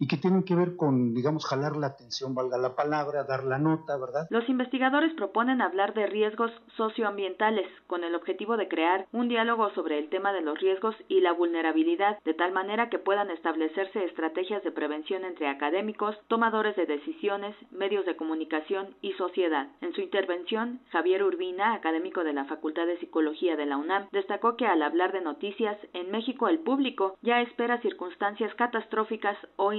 y 0.00 0.08
que 0.08 0.16
tienen 0.16 0.42
que 0.44 0.56
ver 0.56 0.76
con, 0.76 1.14
digamos, 1.14 1.44
jalar 1.44 1.76
la 1.76 1.88
atención, 1.88 2.34
valga 2.34 2.56
la 2.56 2.74
palabra, 2.74 3.24
dar 3.24 3.44
la 3.44 3.58
nota, 3.58 3.98
¿verdad? 3.98 4.26
Los 4.30 4.48
investigadores 4.48 5.12
proponen 5.12 5.60
hablar 5.60 5.92
de 5.92 6.06
riesgos 6.06 6.50
socioambientales 6.78 7.68
con 7.86 8.02
el 8.02 8.14
objetivo 8.14 8.56
de 8.56 8.66
crear 8.66 9.06
un 9.12 9.28
diálogo 9.28 9.70
sobre 9.74 9.98
el 9.98 10.08
tema 10.08 10.32
de 10.32 10.40
los 10.40 10.58
riesgos 10.58 10.96
y 11.08 11.20
la 11.20 11.32
vulnerabilidad, 11.32 12.18
de 12.24 12.32
tal 12.32 12.52
manera 12.52 12.88
que 12.88 12.98
puedan 12.98 13.30
establecerse 13.30 14.06
estrategias 14.06 14.64
de 14.64 14.72
prevención 14.72 15.24
entre 15.24 15.48
académicos, 15.48 16.16
tomadores 16.28 16.74
de 16.76 16.86
decisiones, 16.86 17.54
medios 17.70 18.06
de 18.06 18.16
comunicación 18.16 18.94
y 19.02 19.12
sociedad. 19.12 19.68
En 19.82 19.92
su 19.92 20.00
intervención, 20.00 20.80
Javier 20.92 21.22
Urbina, 21.22 21.74
académico 21.74 22.24
de 22.24 22.32
la 22.32 22.46
Facultad 22.46 22.86
de 22.86 22.98
Psicología 23.00 23.54
de 23.54 23.66
la 23.66 23.76
UNAM, 23.76 24.08
destacó 24.12 24.56
que 24.56 24.66
al 24.66 24.80
hablar 24.82 25.12
de 25.12 25.20
noticias, 25.20 25.76
en 25.92 26.10
México 26.10 26.48
el 26.48 26.60
público 26.60 27.18
ya 27.20 27.42
espera 27.42 27.82
circunstancias 27.82 28.54
catastróficas 28.54 29.36
o 29.56 29.74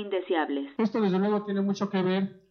esto 0.78 1.02
desde 1.02 1.20
luego 1.20 1.44
tiene 1.44 1.62
mucho 1.62 1.90
que 1.90 2.02
ver 2.02 2.42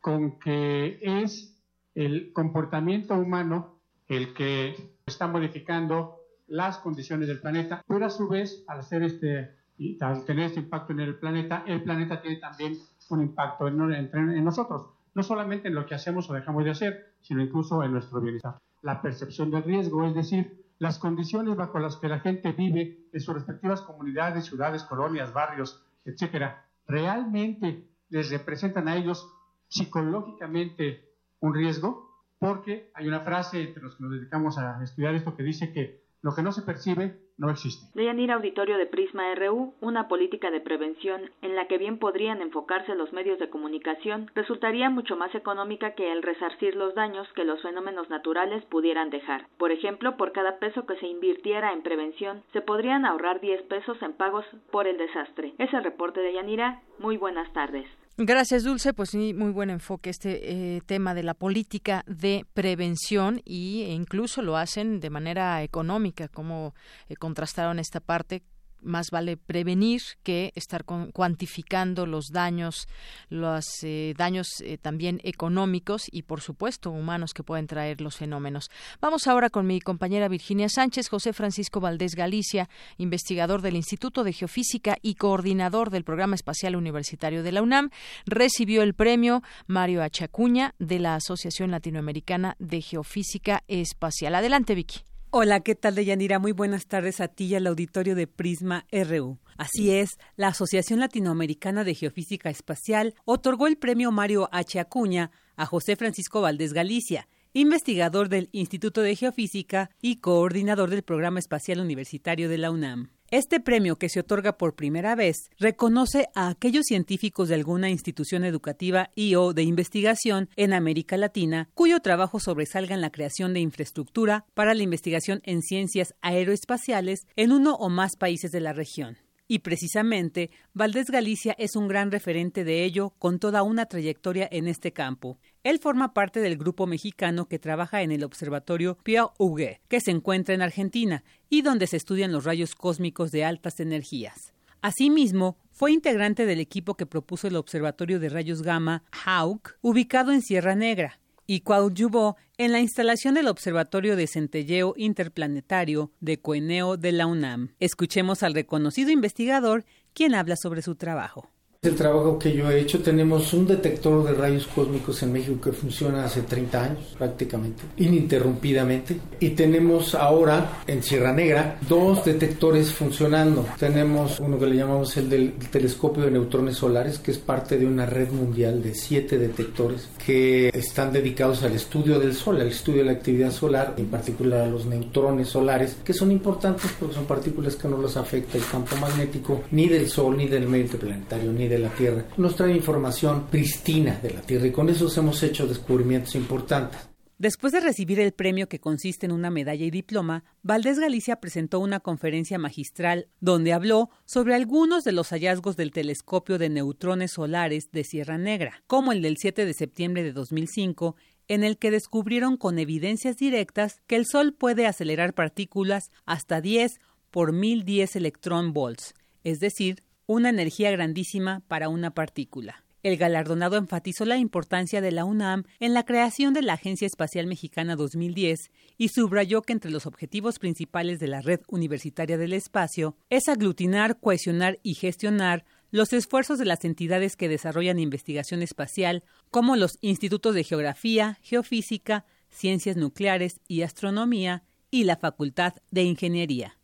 con 0.00 0.38
que 0.38 0.98
es 1.00 1.60
el 1.94 2.32
comportamiento 2.32 3.14
humano 3.14 3.78
el 4.08 4.34
que 4.34 4.74
está 5.06 5.26
modificando 5.26 6.16
las 6.48 6.78
condiciones 6.78 7.28
del 7.28 7.40
planeta, 7.40 7.82
pero 7.86 8.04
a 8.04 8.10
su 8.10 8.28
vez, 8.28 8.64
al 8.68 8.80
hacer 8.80 9.02
este, 9.02 9.56
al 10.00 10.24
tener 10.24 10.46
este 10.46 10.60
impacto 10.60 10.92
en 10.92 11.00
el 11.00 11.16
planeta, 11.16 11.64
el 11.66 11.82
planeta 11.82 12.20
tiene 12.20 12.36
también 12.36 12.76
un 13.08 13.22
impacto 13.22 13.68
en, 13.68 13.80
en 13.80 14.44
nosotros, 14.44 14.90
no 15.14 15.22
solamente 15.22 15.68
en 15.68 15.74
lo 15.74 15.86
que 15.86 15.94
hacemos 15.94 16.28
o 16.28 16.34
dejamos 16.34 16.64
de 16.64 16.70
hacer, 16.70 17.14
sino 17.20 17.42
incluso 17.42 17.82
en 17.82 17.92
nuestro 17.92 18.20
bienestar. 18.20 18.58
La 18.82 19.00
percepción 19.00 19.50
del 19.50 19.62
riesgo, 19.62 20.06
es 20.06 20.14
decir, 20.14 20.64
las 20.78 20.98
condiciones 20.98 21.56
bajo 21.56 21.78
las 21.78 21.96
que 21.96 22.08
la 22.08 22.20
gente 22.20 22.52
vive 22.52 23.06
en 23.12 23.20
sus 23.20 23.34
respectivas 23.34 23.82
comunidades, 23.82 24.46
ciudades, 24.46 24.82
colonias, 24.82 25.32
barrios, 25.32 25.84
etcétera, 26.04 26.66
realmente 26.92 27.88
les 28.10 28.30
representan 28.30 28.86
a 28.86 28.96
ellos 28.96 29.26
psicológicamente 29.68 31.08
un 31.40 31.54
riesgo, 31.54 32.10
porque 32.38 32.90
hay 32.94 33.08
una 33.08 33.20
frase 33.20 33.62
entre 33.62 33.82
los 33.82 33.96
que 33.96 34.02
nos 34.02 34.12
dedicamos 34.12 34.58
a 34.58 34.82
estudiar 34.84 35.14
esto 35.14 35.34
que 35.34 35.42
dice 35.42 35.72
que 35.72 36.02
lo 36.20 36.34
que 36.34 36.42
no 36.42 36.52
se 36.52 36.62
percibe 36.62 37.31
no 37.42 37.50
existe. 37.50 37.84
Deyanira 37.94 38.34
Auditorio 38.34 38.78
de 38.78 38.86
Prisma 38.86 39.34
RU, 39.34 39.74
una 39.80 40.06
política 40.06 40.52
de 40.52 40.60
prevención 40.60 41.30
en 41.42 41.56
la 41.56 41.66
que 41.66 41.76
bien 41.76 41.98
podrían 41.98 42.40
enfocarse 42.40 42.94
los 42.94 43.12
medios 43.12 43.40
de 43.40 43.50
comunicación, 43.50 44.30
resultaría 44.36 44.88
mucho 44.90 45.16
más 45.16 45.34
económica 45.34 45.94
que 45.96 46.12
el 46.12 46.22
resarcir 46.22 46.76
los 46.76 46.94
daños 46.94 47.26
que 47.34 47.44
los 47.44 47.60
fenómenos 47.60 48.08
naturales 48.08 48.64
pudieran 48.66 49.10
dejar. 49.10 49.46
Por 49.58 49.72
ejemplo, 49.72 50.16
por 50.16 50.30
cada 50.30 50.60
peso 50.60 50.86
que 50.86 50.96
se 50.96 51.08
invirtiera 51.08 51.72
en 51.72 51.82
prevención, 51.82 52.44
se 52.52 52.60
podrían 52.60 53.04
ahorrar 53.04 53.40
10 53.40 53.62
pesos 53.62 54.00
en 54.02 54.12
pagos 54.12 54.46
por 54.70 54.86
el 54.86 54.96
desastre. 54.96 55.52
Ese 55.58 55.80
reporte 55.80 56.20
de 56.20 56.34
Yanira. 56.34 56.80
Muy 57.00 57.16
buenas 57.16 57.52
tardes. 57.52 57.88
Gracias, 58.18 58.64
Dulce. 58.64 58.92
Pues 58.92 59.10
sí, 59.10 59.32
muy 59.32 59.50
buen 59.52 59.70
enfoque 59.70 60.10
este 60.10 60.76
eh, 60.76 60.82
tema 60.84 61.14
de 61.14 61.22
la 61.22 61.32
política 61.32 62.04
de 62.06 62.44
prevención 62.52 63.40
y 63.44 63.82
e 63.82 63.92
incluso 63.92 64.42
lo 64.42 64.58
hacen 64.58 65.00
de 65.00 65.08
manera 65.08 65.62
económica, 65.62 66.28
como 66.28 66.74
eh, 67.08 67.16
contrastaron 67.16 67.78
esta 67.78 68.00
parte 68.00 68.42
más 68.82 69.10
vale 69.10 69.36
prevenir 69.36 70.02
que 70.22 70.52
estar 70.54 70.84
cuantificando 70.84 72.06
los 72.06 72.28
daños, 72.32 72.88
los 73.28 73.64
eh, 73.82 74.14
daños 74.16 74.60
eh, 74.60 74.78
también 74.78 75.20
económicos 75.24 76.06
y, 76.10 76.22
por 76.22 76.40
supuesto, 76.40 76.90
humanos 76.90 77.34
que 77.34 77.42
pueden 77.42 77.66
traer 77.66 78.00
los 78.00 78.16
fenómenos. 78.16 78.70
Vamos 79.00 79.26
ahora 79.26 79.50
con 79.50 79.66
mi 79.66 79.80
compañera 79.80 80.28
Virginia 80.28 80.68
Sánchez, 80.68 81.08
José 81.08 81.32
Francisco 81.32 81.80
Valdés 81.80 82.14
Galicia, 82.14 82.68
investigador 82.98 83.62
del 83.62 83.76
Instituto 83.76 84.24
de 84.24 84.32
Geofísica 84.32 84.96
y 85.02 85.14
coordinador 85.14 85.90
del 85.90 86.04
Programa 86.04 86.34
Espacial 86.34 86.76
Universitario 86.76 87.42
de 87.42 87.52
la 87.52 87.62
UNAM, 87.62 87.90
recibió 88.26 88.82
el 88.82 88.94
premio 88.94 89.42
Mario 89.66 90.02
Achacuña 90.02 90.74
de 90.78 90.98
la 90.98 91.14
Asociación 91.14 91.70
Latinoamericana 91.70 92.56
de 92.58 92.80
Geofísica 92.80 93.62
Espacial. 93.68 94.34
Adelante, 94.34 94.74
Vicky. 94.74 95.11
Hola, 95.34 95.60
¿qué 95.60 95.74
tal, 95.74 95.94
Deyanira? 95.94 96.38
Muy 96.38 96.52
buenas 96.52 96.84
tardes 96.86 97.18
a 97.22 97.26
ti 97.26 97.46
y 97.46 97.54
al 97.54 97.66
auditorio 97.66 98.14
de 98.14 98.26
Prisma 98.26 98.84
RU. 98.92 99.38
Así 99.56 99.90
es, 99.90 100.18
la 100.36 100.48
Asociación 100.48 101.00
Latinoamericana 101.00 101.84
de 101.84 101.94
Geofísica 101.94 102.50
Espacial 102.50 103.14
otorgó 103.24 103.66
el 103.66 103.78
premio 103.78 104.12
Mario 104.12 104.50
H. 104.52 104.78
Acuña 104.78 105.30
a 105.56 105.64
José 105.64 105.96
Francisco 105.96 106.42
Valdés 106.42 106.74
Galicia, 106.74 107.28
investigador 107.54 108.28
del 108.28 108.50
Instituto 108.52 109.00
de 109.00 109.16
Geofísica 109.16 109.88
y 110.02 110.16
coordinador 110.16 110.90
del 110.90 111.02
Programa 111.02 111.38
Espacial 111.38 111.80
Universitario 111.80 112.50
de 112.50 112.58
la 112.58 112.70
UNAM. 112.70 113.08
Este 113.32 113.60
premio, 113.60 113.96
que 113.96 114.10
se 114.10 114.20
otorga 114.20 114.58
por 114.58 114.74
primera 114.74 115.14
vez, 115.14 115.48
reconoce 115.58 116.28
a 116.34 116.48
aquellos 116.48 116.84
científicos 116.84 117.48
de 117.48 117.54
alguna 117.54 117.88
institución 117.88 118.44
educativa 118.44 119.08
y 119.14 119.36
o 119.36 119.54
de 119.54 119.62
investigación 119.62 120.50
en 120.54 120.74
América 120.74 121.16
Latina 121.16 121.70
cuyo 121.72 122.00
trabajo 122.00 122.40
sobresalga 122.40 122.94
en 122.94 123.00
la 123.00 123.08
creación 123.08 123.54
de 123.54 123.60
infraestructura 123.60 124.44
para 124.52 124.74
la 124.74 124.82
investigación 124.82 125.40
en 125.44 125.62
ciencias 125.62 126.14
aeroespaciales 126.20 127.26
en 127.34 127.52
uno 127.52 127.74
o 127.76 127.88
más 127.88 128.16
países 128.16 128.52
de 128.52 128.60
la 128.60 128.74
región. 128.74 129.16
Y 129.52 129.58
precisamente, 129.58 130.50
Valdés 130.72 131.10
Galicia 131.10 131.54
es 131.58 131.76
un 131.76 131.86
gran 131.86 132.10
referente 132.10 132.64
de 132.64 132.84
ello 132.84 133.10
con 133.18 133.38
toda 133.38 133.62
una 133.62 133.84
trayectoria 133.84 134.48
en 134.50 134.66
este 134.66 134.94
campo. 134.94 135.36
Él 135.62 135.78
forma 135.78 136.14
parte 136.14 136.40
del 136.40 136.56
grupo 136.56 136.86
mexicano 136.86 137.48
que 137.48 137.58
trabaja 137.58 138.00
en 138.00 138.12
el 138.12 138.24
Observatorio 138.24 138.96
Pierre 139.02 139.28
Huguet, 139.36 139.82
que 139.88 140.00
se 140.00 140.10
encuentra 140.10 140.54
en 140.54 140.62
Argentina 140.62 141.22
y 141.50 141.60
donde 141.60 141.86
se 141.86 141.98
estudian 141.98 142.32
los 142.32 142.46
rayos 142.46 142.74
cósmicos 142.74 143.30
de 143.30 143.44
altas 143.44 143.78
energías. 143.78 144.54
Asimismo, 144.80 145.58
fue 145.70 145.92
integrante 145.92 146.46
del 146.46 146.58
equipo 146.58 146.94
que 146.94 147.04
propuso 147.04 147.46
el 147.46 147.56
Observatorio 147.56 148.20
de 148.20 148.30
Rayos 148.30 148.62
Gamma 148.62 149.04
HAUC, 149.26 149.76
ubicado 149.82 150.32
en 150.32 150.40
Sierra 150.40 150.74
Negra, 150.74 151.20
y 151.46 151.60
coadyuvó 151.60 152.36
en 152.58 152.72
la 152.72 152.80
instalación 152.80 153.34
del 153.34 153.48
Observatorio 153.48 154.16
de 154.16 154.26
Centelleo 154.26 154.94
Interplanetario 154.96 156.10
de 156.20 156.40
Coeneo 156.40 156.96
de 156.96 157.12
la 157.12 157.26
UNAM. 157.26 157.74
Escuchemos 157.80 158.42
al 158.42 158.54
reconocido 158.54 159.10
investigador 159.10 159.84
quien 160.14 160.34
habla 160.34 160.56
sobre 160.56 160.82
su 160.82 160.94
trabajo. 160.94 161.51
El 161.84 161.96
trabajo 161.96 162.38
que 162.38 162.54
yo 162.54 162.70
he 162.70 162.78
hecho, 162.78 163.02
tenemos 163.02 163.52
un 163.52 163.66
detector 163.66 164.22
de 164.22 164.34
rayos 164.34 164.68
cósmicos 164.68 165.20
en 165.24 165.32
México 165.32 165.60
que 165.60 165.72
funciona 165.72 166.24
hace 166.24 166.42
30 166.42 166.84
años 166.84 167.16
prácticamente, 167.18 167.82
ininterrumpidamente. 167.96 169.16
Y 169.40 169.48
tenemos 169.48 170.14
ahora 170.14 170.80
en 170.86 171.02
Sierra 171.02 171.32
Negra 171.32 171.80
dos 171.88 172.24
detectores 172.24 172.92
funcionando. 172.92 173.66
Tenemos 173.80 174.38
uno 174.38 174.60
que 174.60 174.66
le 174.66 174.76
llamamos 174.76 175.16
el 175.16 175.28
del 175.28 175.54
telescopio 175.72 176.22
de 176.22 176.30
neutrones 176.30 176.76
solares, 176.76 177.18
que 177.18 177.32
es 177.32 177.38
parte 177.38 177.76
de 177.76 177.84
una 177.84 178.06
red 178.06 178.30
mundial 178.30 178.80
de 178.80 178.94
siete 178.94 179.36
detectores 179.36 180.08
que 180.24 180.68
están 180.68 181.12
dedicados 181.12 181.64
al 181.64 181.72
estudio 181.72 182.20
del 182.20 182.34
Sol, 182.34 182.60
al 182.60 182.68
estudio 182.68 183.00
de 183.00 183.06
la 183.06 183.12
actividad 183.18 183.50
solar, 183.50 183.94
en 183.96 184.06
particular 184.06 184.60
a 184.60 184.68
los 184.68 184.86
neutrones 184.86 185.48
solares, 185.48 185.96
que 186.04 186.14
son 186.14 186.30
importantes 186.30 186.92
porque 187.00 187.16
son 187.16 187.24
partículas 187.24 187.74
que 187.74 187.88
no 187.88 187.96
los 187.96 188.16
afecta 188.16 188.56
el 188.56 188.64
campo 188.66 188.94
magnético 188.98 189.64
ni 189.72 189.88
del 189.88 190.08
Sol, 190.08 190.36
ni 190.36 190.46
del 190.46 190.68
medio 190.68 190.96
planetario, 190.96 191.52
ni 191.52 191.71
de 191.72 191.78
la 191.78 191.90
Tierra, 191.90 192.24
nos 192.36 192.56
trae 192.56 192.74
información 192.74 193.46
pristina 193.50 194.18
de 194.22 194.30
la 194.30 194.42
Tierra 194.42 194.66
y 194.66 194.72
con 194.72 194.88
eso 194.88 195.08
hemos 195.18 195.42
hecho 195.42 195.66
descubrimientos 195.66 196.34
importantes. 196.34 197.12
Después 197.42 197.72
de 197.72 197.80
recibir 197.80 198.20
el 198.20 198.30
premio 198.30 198.68
que 198.68 198.78
consiste 198.78 199.26
en 199.26 199.32
una 199.32 199.50
medalla 199.50 199.84
y 199.84 199.90
diploma, 199.90 200.44
Valdés 200.62 201.00
Galicia 201.00 201.40
presentó 201.40 201.80
una 201.80 201.98
conferencia 201.98 202.56
magistral 202.56 203.26
donde 203.40 203.72
habló 203.72 204.10
sobre 204.26 204.54
algunos 204.54 205.02
de 205.02 205.10
los 205.10 205.30
hallazgos 205.30 205.76
del 205.76 205.90
telescopio 205.90 206.56
de 206.58 206.68
neutrones 206.68 207.32
solares 207.32 207.90
de 207.90 208.04
Sierra 208.04 208.38
Negra, 208.38 208.84
como 208.86 209.10
el 209.10 209.22
del 209.22 209.38
7 209.38 209.66
de 209.66 209.74
septiembre 209.74 210.22
de 210.22 210.32
2005, 210.32 211.16
en 211.48 211.64
el 211.64 211.78
que 211.78 211.90
descubrieron 211.90 212.56
con 212.56 212.78
evidencias 212.78 213.38
directas 213.38 214.02
que 214.06 214.14
el 214.14 214.26
Sol 214.26 214.54
puede 214.54 214.86
acelerar 214.86 215.34
partículas 215.34 216.12
hasta 216.24 216.60
10 216.60 217.00
por 217.32 217.52
1010 217.52 218.14
electrón 218.14 218.72
volts, 218.72 219.14
es 219.42 219.58
decir, 219.58 220.04
una 220.26 220.48
energía 220.48 220.90
grandísima 220.90 221.62
para 221.68 221.88
una 221.88 222.12
partícula. 222.12 222.84
El 223.02 223.16
galardonado 223.16 223.76
enfatizó 223.76 224.24
la 224.24 224.36
importancia 224.36 225.00
de 225.00 225.10
la 225.10 225.24
UNAM 225.24 225.64
en 225.80 225.92
la 225.92 226.04
creación 226.04 226.54
de 226.54 226.62
la 226.62 226.74
Agencia 226.74 227.06
Espacial 227.06 227.48
Mexicana 227.48 227.96
2010 227.96 228.70
y 228.96 229.08
subrayó 229.08 229.62
que 229.62 229.72
entre 229.72 229.90
los 229.90 230.06
objetivos 230.06 230.60
principales 230.60 231.18
de 231.18 231.26
la 231.26 231.40
Red 231.40 231.62
Universitaria 231.66 232.38
del 232.38 232.52
Espacio 232.52 233.16
es 233.28 233.48
aglutinar, 233.48 234.20
cohesionar 234.20 234.78
y 234.84 234.94
gestionar 234.94 235.64
los 235.90 236.12
esfuerzos 236.12 236.60
de 236.60 236.64
las 236.64 236.84
entidades 236.84 237.34
que 237.34 237.48
desarrollan 237.48 237.98
investigación 237.98 238.62
espacial, 238.62 239.24
como 239.50 239.74
los 239.74 239.98
institutos 240.00 240.54
de 240.54 240.64
geografía, 240.64 241.38
geofísica, 241.42 242.24
ciencias 242.50 242.96
nucleares 242.96 243.60
y 243.66 243.82
astronomía, 243.82 244.62
y 244.92 245.04
la 245.04 245.16
Facultad 245.16 245.74
de 245.90 246.02
Ingeniería. 246.02 246.78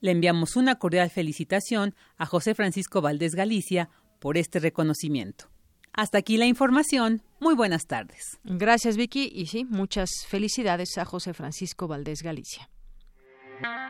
Le 0.00 0.12
enviamos 0.12 0.54
una 0.56 0.76
cordial 0.76 1.10
felicitación 1.10 1.94
a 2.16 2.26
José 2.26 2.54
Francisco 2.54 3.00
Valdés 3.00 3.34
Galicia 3.34 3.90
por 4.20 4.36
este 4.36 4.60
reconocimiento. 4.60 5.50
Hasta 5.92 6.18
aquí 6.18 6.36
la 6.36 6.46
información. 6.46 7.22
Muy 7.40 7.54
buenas 7.56 7.86
tardes. 7.86 8.38
Gracias, 8.44 8.96
Vicky. 8.96 9.30
Y 9.34 9.46
sí, 9.46 9.64
muchas 9.64 10.10
felicidades 10.28 10.98
a 10.98 11.04
José 11.04 11.34
Francisco 11.34 11.88
Valdés 11.88 12.22
Galicia. 12.22 12.70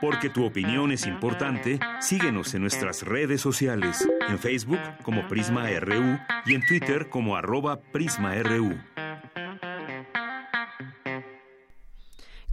Porque 0.01 0.31
tu 0.31 0.47
opinión 0.47 0.93
es 0.93 1.07
importante, 1.07 1.79
síguenos 2.01 2.55
en 2.55 2.63
nuestras 2.63 3.03
redes 3.03 3.43
sociales, 3.43 4.09
en 4.29 4.39
Facebook 4.39 4.81
como 5.03 5.29
Prisma 5.29 5.69
RU 5.79 6.19
y 6.47 6.55
en 6.55 6.65
Twitter 6.67 7.11
como 7.11 7.37
arroba 7.37 7.81
PrismaRU. 7.93 8.79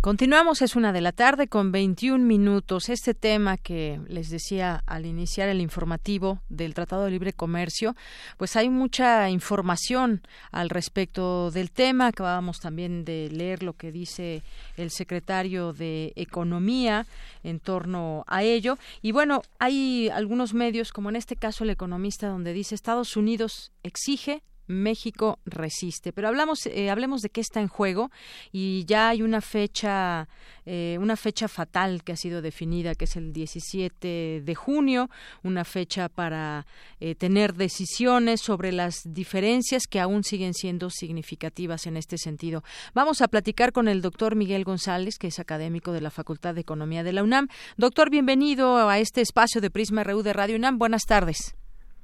Continuamos, 0.05 0.61
es 0.61 0.75
una 0.75 0.93
de 0.93 1.01
la 1.01 1.13
tarde 1.13 1.47
con 1.47 1.71
21 1.71 2.23
minutos. 2.23 2.89
Este 2.89 3.15
tema 3.15 3.57
que 3.57 3.99
les 4.07 4.29
decía 4.29 4.83
al 4.85 5.07
iniciar 5.07 5.49
el 5.49 5.61
informativo 5.61 6.41
del 6.47 6.75
Tratado 6.75 7.05
de 7.05 7.09
Libre 7.09 7.33
Comercio, 7.33 7.95
pues 8.37 8.55
hay 8.55 8.69
mucha 8.69 9.31
información 9.31 10.21
al 10.51 10.69
respecto 10.69 11.49
del 11.49 11.71
tema. 11.71 12.05
Acabábamos 12.05 12.59
también 12.59 13.03
de 13.03 13.31
leer 13.31 13.63
lo 13.63 13.73
que 13.73 13.91
dice 13.91 14.43
el 14.77 14.91
secretario 14.91 15.73
de 15.73 16.13
Economía 16.15 17.07
en 17.41 17.59
torno 17.59 18.25
a 18.27 18.43
ello. 18.43 18.77
Y 19.01 19.11
bueno, 19.11 19.41
hay 19.57 20.09
algunos 20.09 20.53
medios, 20.53 20.91
como 20.91 21.09
en 21.09 21.15
este 21.15 21.35
caso 21.35 21.63
el 21.63 21.71
economista, 21.71 22.27
donde 22.27 22.53
dice 22.53 22.75
Estados 22.75 23.17
Unidos 23.17 23.71
exige 23.81 24.43
México 24.67 25.39
resiste. 25.45 26.13
Pero 26.13 26.27
hablamos, 26.27 26.65
eh, 26.65 26.89
hablemos 26.89 27.21
de 27.21 27.29
qué 27.29 27.41
está 27.41 27.61
en 27.61 27.67
juego 27.67 28.11
y 28.51 28.85
ya 28.85 29.09
hay 29.09 29.21
una 29.21 29.41
fecha, 29.41 30.27
eh, 30.65 30.97
una 30.99 31.15
fecha 31.15 31.47
fatal 31.47 32.03
que 32.03 32.13
ha 32.13 32.15
sido 32.15 32.41
definida, 32.41 32.95
que 32.95 33.05
es 33.05 33.15
el 33.15 33.33
17 33.33 34.41
de 34.43 34.55
junio, 34.55 35.09
una 35.43 35.63
fecha 35.63 36.09
para 36.09 36.65
eh, 36.99 37.15
tener 37.15 37.53
decisiones 37.53 38.41
sobre 38.41 38.71
las 38.71 39.01
diferencias 39.05 39.87
que 39.87 39.99
aún 39.99 40.23
siguen 40.23 40.53
siendo 40.53 40.89
significativas 40.89 41.87
en 41.87 41.97
este 41.97 42.17
sentido. 42.17 42.63
Vamos 42.93 43.21
a 43.21 43.27
platicar 43.27 43.71
con 43.71 43.87
el 43.87 44.01
doctor 44.01 44.35
Miguel 44.35 44.63
González, 44.63 45.17
que 45.17 45.27
es 45.27 45.39
académico 45.39 45.91
de 45.91 46.01
la 46.01 46.09
Facultad 46.09 46.55
de 46.55 46.61
Economía 46.61 47.03
de 47.03 47.13
la 47.13 47.23
UNAM. 47.23 47.47
Doctor, 47.77 48.09
bienvenido 48.09 48.89
a 48.89 48.99
este 48.99 49.21
espacio 49.21 49.61
de 49.61 49.69
Prisma 49.69 50.03
RU 50.03 50.23
de 50.23 50.33
Radio 50.33 50.55
UNAM. 50.55 50.77
Buenas 50.77 51.03
tardes. 51.03 51.55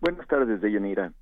Buenas 0.01 0.27
tardes, 0.27 0.62
Deyanira. 0.62 1.13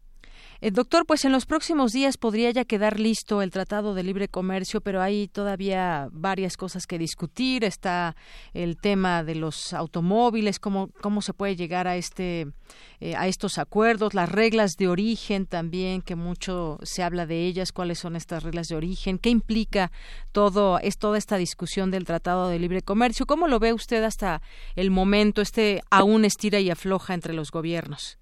Eh, 0.61 0.71
doctor, 0.71 1.05
pues 1.05 1.23
en 1.23 1.31
los 1.31 1.45
próximos 1.45 1.93
días 1.93 2.17
podría 2.17 2.51
ya 2.51 2.65
quedar 2.65 2.99
listo 2.99 3.41
el 3.41 3.49
Tratado 3.49 3.93
de 3.93 4.03
Libre 4.03 4.27
Comercio, 4.27 4.81
pero 4.81 5.01
hay 5.01 5.29
todavía 5.29 6.09
varias 6.11 6.57
cosas 6.57 6.85
que 6.85 6.97
discutir. 6.97 7.63
Está 7.63 8.17
el 8.53 8.75
tema 8.77 9.23
de 9.23 9.35
los 9.35 9.73
automóviles, 9.73 10.59
cómo, 10.59 10.89
cómo 11.01 11.21
se 11.21 11.33
puede 11.33 11.55
llegar 11.55 11.87
a 11.87 11.95
este 11.95 12.47
eh, 12.99 13.15
a 13.15 13.27
estos 13.27 13.57
acuerdos, 13.57 14.13
las 14.13 14.29
reglas 14.29 14.71
de 14.77 14.89
origen 14.89 15.45
también, 15.45 16.01
que 16.01 16.15
mucho 16.15 16.77
se 16.83 17.01
habla 17.03 17.25
de 17.25 17.45
ellas, 17.45 17.71
cuáles 17.71 17.99
son 17.99 18.17
estas 18.17 18.43
reglas 18.43 18.67
de 18.67 18.75
origen, 18.75 19.17
qué 19.17 19.29
implica 19.29 19.91
todo 20.33 20.79
es 20.79 20.97
toda 20.97 21.17
esta 21.17 21.37
discusión 21.37 21.91
del 21.91 22.03
Tratado 22.03 22.49
de 22.49 22.59
Libre 22.59 22.81
Comercio. 22.81 23.25
¿Cómo 23.25 23.47
lo 23.47 23.59
ve 23.59 23.71
usted 23.71 24.03
hasta 24.03 24.41
el 24.75 24.91
momento, 24.91 25.41
este 25.41 25.81
aún 25.89 26.25
estira 26.25 26.59
y 26.59 26.69
afloja 26.69 27.13
entre 27.13 27.33
los 27.33 27.51
gobiernos? 27.51 28.19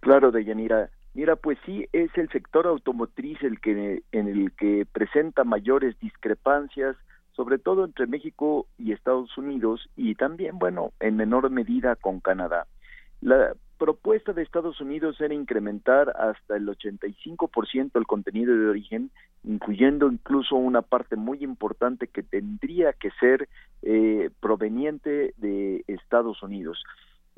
Claro, 0.00 0.30
Deyanira. 0.30 0.90
Mira, 1.16 1.34
pues 1.34 1.56
sí, 1.64 1.86
es 1.94 2.10
el 2.18 2.28
sector 2.28 2.66
automotriz 2.66 3.42
el 3.42 3.58
que 3.58 4.02
en 4.12 4.28
el 4.28 4.52
que 4.52 4.86
presenta 4.92 5.44
mayores 5.44 5.98
discrepancias, 5.98 6.94
sobre 7.32 7.56
todo 7.56 7.86
entre 7.86 8.06
México 8.06 8.66
y 8.76 8.92
Estados 8.92 9.34
Unidos 9.38 9.88
y 9.96 10.14
también, 10.16 10.58
bueno, 10.58 10.92
en 11.00 11.16
menor 11.16 11.48
medida 11.48 11.96
con 11.96 12.20
Canadá. 12.20 12.66
La 13.22 13.54
propuesta 13.78 14.34
de 14.34 14.42
Estados 14.42 14.78
Unidos 14.82 15.18
era 15.18 15.32
incrementar 15.32 16.10
hasta 16.10 16.54
el 16.54 16.68
85% 16.68 17.92
el 17.94 18.06
contenido 18.06 18.54
de 18.54 18.68
origen, 18.68 19.10
incluyendo 19.42 20.12
incluso 20.12 20.56
una 20.56 20.82
parte 20.82 21.16
muy 21.16 21.42
importante 21.42 22.08
que 22.08 22.24
tendría 22.24 22.92
que 22.92 23.10
ser 23.12 23.48
eh, 23.80 24.28
proveniente 24.40 25.32
de 25.38 25.82
Estados 25.88 26.42
Unidos. 26.42 26.84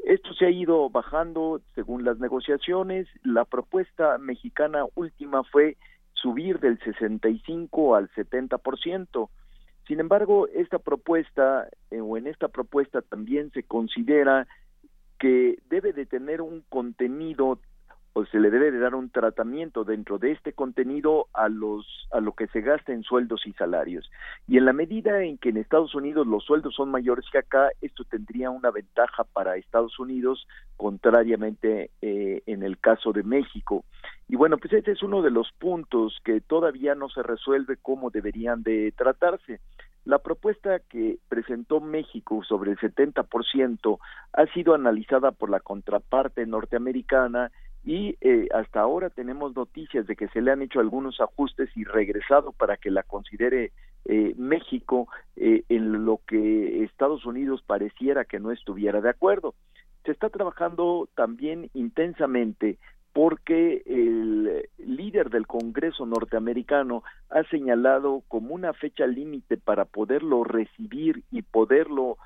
Esto 0.05 0.33
se 0.35 0.47
ha 0.47 0.51
ido 0.51 0.89
bajando 0.91 1.61
según 1.75 2.05
las 2.05 2.19
negociaciones. 2.19 3.09
La 3.25 3.45
propuesta 3.45 4.19
mexicana 4.19 4.85
última 4.95 5.43
fue 5.45 5.77
subir 6.15 6.61
del 6.61 6.79
65 6.81 7.97
al 7.97 8.11
70%. 8.11 9.29
Sin 9.87 10.01
embargo, 10.01 10.49
esta 10.49 10.79
propuesta 10.79 11.69
eh, 11.91 12.01
o 12.01 12.17
en 12.17 12.27
esta 12.27 12.49
propuesta 12.49 13.03
también 13.03 13.51
se 13.53 13.63
considera 13.63 14.47
que 15.19 15.59
debe 15.69 15.93
de 15.93 16.07
tener 16.07 16.43
un 16.43 16.63
contenido 16.69 17.59
o 18.12 18.25
se 18.27 18.40
le 18.40 18.51
debe 18.51 18.71
de 18.71 18.79
dar 18.79 18.94
un 18.94 19.11
tratamiento 19.11 19.85
dentro 19.85 20.18
de 20.18 20.33
este 20.33 20.53
contenido 20.53 21.29
a 21.33 21.49
los 21.49 21.87
a 22.11 22.21
lo 22.21 22.33
que 22.33 22.47
se 22.49 22.62
gasta 22.62 22.92
en 22.92 23.03
sueldos 23.03 23.47
y 23.47 23.53
salarios. 23.53 24.11
Y 24.47 24.57
en 24.57 24.64
la 24.64 24.73
medida 24.73 25.23
en 25.23 25.38
que 25.38 25.51
en 25.51 25.59
Estados 25.59 25.94
Unidos 25.94 26.27
los 26.27 26.44
sueldos 26.44 26.75
son 26.75 26.90
mayores 26.90 27.27
que 27.31 27.38
acá 27.38 27.71
esto 27.83 28.05
tendría 28.05 28.51
una 28.51 28.71
ventaja 28.71 29.25
para 29.25 29.57
Estados 29.57 29.99
Unidos 29.99 30.47
contrariamente 30.77 31.90
eh, 32.01 32.42
en 32.47 32.62
el 32.62 32.79
caso 32.79 33.12
de 33.12 33.23
México. 33.23 33.85
Y 34.29 34.37
bueno 34.37 34.59
pues 34.59 34.73
este 34.73 34.92
es 34.92 35.03
uno 35.03 35.23
de 35.23 35.31
los 35.31 35.53
puntos 35.59 36.18
que 36.25 36.40
todavía 36.40 36.94
no 36.94 37.09
se 37.09 37.23
resuelve 37.23 37.77
cómo 37.77 38.11
deberían 38.11 38.62
de 38.62 38.92
tratarse. 38.97 39.61
La 40.09 40.21
propuesta 40.21 40.79
que 40.79 41.18
presentó 41.29 41.81
México 41.81 42.42
sobre 42.42 42.71
el 42.71 42.79
70% 42.79 43.99
ha 44.33 44.47
sido 44.55 44.75
analizada 44.75 45.33
por 45.33 45.51
la 45.51 45.61
contraparte 45.61 46.47
norteamericana 46.47 47.51
y 47.85 48.17
eh, 48.21 48.49
hasta 48.53 48.81
ahora 48.81 49.11
tenemos 49.11 49.55
noticias 49.55 50.07
de 50.07 50.17
que 50.17 50.29
se 50.29 50.41
le 50.41 50.51
han 50.51 50.62
hecho 50.62 50.81
algunos 50.81 51.21
ajustes 51.21 51.71
y 51.77 51.85
regresado 51.85 52.53
para 52.53 52.77
que 52.77 52.91
la 52.91 53.03
considere 53.03 53.73
eh, 54.05 54.35
México 54.37 55.09
eh, 55.37 55.62
en 55.69 56.05
lo 56.05 56.21
que 56.27 56.85
Estados 56.85 57.25
Unidos 57.25 57.62
pareciera 57.67 58.25
que 58.25 58.41
no 58.41 58.53
estuviera 58.53 59.01
de 59.01 59.11
acuerdo. 59.11 59.55
Se 60.05 60.12
está 60.12 60.29
trabajando 60.29 61.09
también 61.14 61.71
intensamente 61.75 62.79
porque 63.12 63.83
el 63.87 64.69
líder 64.79 65.31
del 65.31 65.47
Congreso 65.47 66.07
norteamericano 66.07 67.03
ha 67.31 67.43
señalado 67.45 68.23
como 68.29 68.55
una 68.55 68.73
fecha 68.73 69.07
límite 69.07 69.57
para 69.57 69.87
poderlo 69.87 70.45
recibir 70.45 71.25
y 71.31 71.43
poderlo 71.43 72.17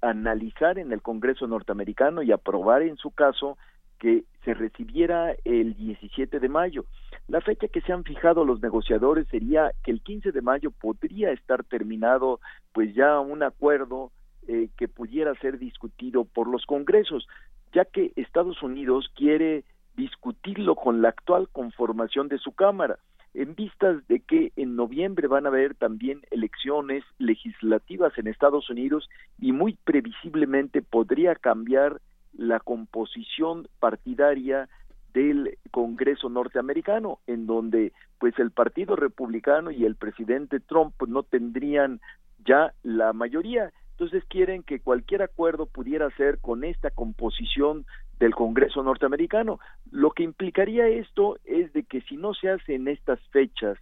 analizar 0.00 0.78
en 0.78 0.92
el 0.92 1.02
Congreso 1.02 1.46
norteamericano 1.46 2.22
y 2.22 2.32
aprobar 2.32 2.82
en 2.82 2.96
su 2.96 3.10
caso 3.10 3.56
que 4.00 4.24
se 4.44 4.54
recibiera 4.54 5.34
el 5.44 5.74
17 5.76 6.40
de 6.40 6.48
mayo. 6.48 6.86
La 7.28 7.40
fecha 7.40 7.68
que 7.68 7.82
se 7.82 7.92
han 7.92 8.02
fijado 8.02 8.44
los 8.44 8.60
negociadores 8.60 9.28
sería 9.28 9.70
que 9.84 9.92
el 9.92 10.00
15 10.00 10.32
de 10.32 10.42
mayo 10.42 10.72
podría 10.72 11.30
estar 11.30 11.62
terminado 11.62 12.40
pues 12.72 12.94
ya 12.94 13.20
un 13.20 13.44
acuerdo 13.44 14.10
eh, 14.48 14.70
que 14.76 14.88
pudiera 14.88 15.34
ser 15.36 15.58
discutido 15.58 16.24
por 16.24 16.48
los 16.48 16.64
congresos, 16.66 17.28
ya 17.72 17.84
que 17.84 18.12
Estados 18.16 18.62
Unidos 18.62 19.10
quiere 19.14 19.64
discutirlo 19.96 20.74
con 20.74 21.02
la 21.02 21.10
actual 21.10 21.48
conformación 21.52 22.28
de 22.28 22.38
su 22.38 22.52
Cámara, 22.52 22.98
en 23.34 23.54
vistas 23.54 24.04
de 24.08 24.20
que 24.20 24.52
en 24.56 24.74
noviembre 24.74 25.28
van 25.28 25.46
a 25.46 25.50
haber 25.50 25.74
también 25.74 26.22
elecciones 26.30 27.04
legislativas 27.18 28.16
en 28.16 28.26
Estados 28.26 28.70
Unidos 28.70 29.08
y 29.38 29.52
muy 29.52 29.74
previsiblemente 29.84 30.82
podría 30.82 31.34
cambiar 31.34 32.00
la 32.32 32.60
composición 32.60 33.68
partidaria 33.78 34.68
del 35.12 35.58
Congreso 35.70 36.28
norteamericano, 36.28 37.18
en 37.26 37.46
donde 37.46 37.92
pues 38.18 38.38
el 38.38 38.50
Partido 38.50 38.96
Republicano 38.96 39.70
y 39.70 39.84
el 39.84 39.96
presidente 39.96 40.60
Trump 40.60 40.94
no 41.06 41.22
tendrían 41.22 42.00
ya 42.44 42.72
la 42.82 43.12
mayoría. 43.12 43.72
Entonces 43.92 44.24
quieren 44.28 44.62
que 44.62 44.80
cualquier 44.80 45.22
acuerdo 45.22 45.66
pudiera 45.66 46.10
ser 46.16 46.38
con 46.38 46.64
esta 46.64 46.90
composición 46.90 47.84
del 48.18 48.34
Congreso 48.34 48.82
norteamericano. 48.82 49.58
Lo 49.90 50.10
que 50.12 50.22
implicaría 50.22 50.86
esto 50.86 51.38
es 51.44 51.72
de 51.72 51.82
que 51.82 52.00
si 52.02 52.16
no 52.16 52.34
se 52.34 52.50
hace 52.50 52.74
en 52.74 52.88
estas 52.88 53.20
fechas, 53.30 53.78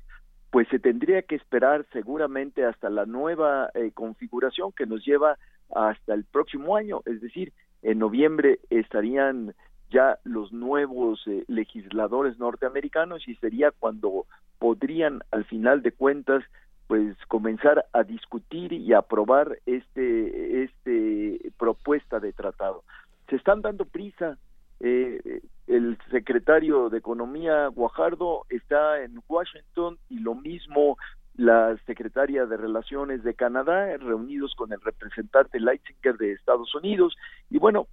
pues 0.51 0.67
se 0.69 0.79
tendría 0.79 1.23
que 1.23 1.35
esperar 1.35 1.85
seguramente 1.93 2.65
hasta 2.65 2.89
la 2.89 3.05
nueva 3.05 3.71
eh, 3.75 3.91
configuración 3.93 4.73
que 4.73 4.87
nos 4.87 5.05
lleva 5.05 5.37
hasta 5.75 6.15
el 6.15 6.25
próximo 6.25 6.77
año, 6.77 7.03
es 7.05 7.21
decir, 7.21 7.53
en 7.83 7.99
noviembre 7.99 8.61
estarían 8.71 9.55
ya 9.91 10.19
los 10.25 10.53
nuevos 10.53 11.23
eh, 11.27 11.45
legisladores 11.49 12.39
norteamericanos 12.39 13.27
y 13.27 13.35
sería 13.37 13.71
cuando 13.71 14.27
podrían 14.59 15.21
al 15.31 15.45
final 15.45 15.83
de 15.83 15.93
cuentas 15.93 16.45
pues 16.87 17.17
comenzar 17.29 17.85
a 17.93 18.03
discutir 18.03 18.73
y 18.73 18.93
aprobar 18.93 19.59
este 19.67 20.65
este 20.65 21.53
propuesta 21.59 22.19
de 22.19 22.33
tratado. 22.33 22.83
Se 23.29 23.37
están 23.37 23.63
dando 23.63 23.85
prisa 23.85 24.39
eh, 24.81 25.43
el 25.67 25.99
secretario 26.11 26.89
de 26.89 26.99
economía 26.99 27.67
Guajardo 27.67 28.47
está 28.49 29.03
en 29.03 29.21
Washington 29.29 29.99
y 30.09 30.21
lo 30.21 30.35
mismo 30.35 30.97
la 31.39 31.77
secretaria 31.87 32.47
de 32.47 32.57
Relaciones 32.57 33.23
de 33.23 33.33
Canadá, 33.33 33.97
reunidos 33.97 34.57
con 34.57 34.73
el 34.73 34.81
representante 34.81 35.61
Leitzinger 35.61 36.19
de 36.19 36.33
Estados 36.33 36.75
Unidos. 36.75 37.17
Y 37.49 37.59
bueno, 37.59 37.87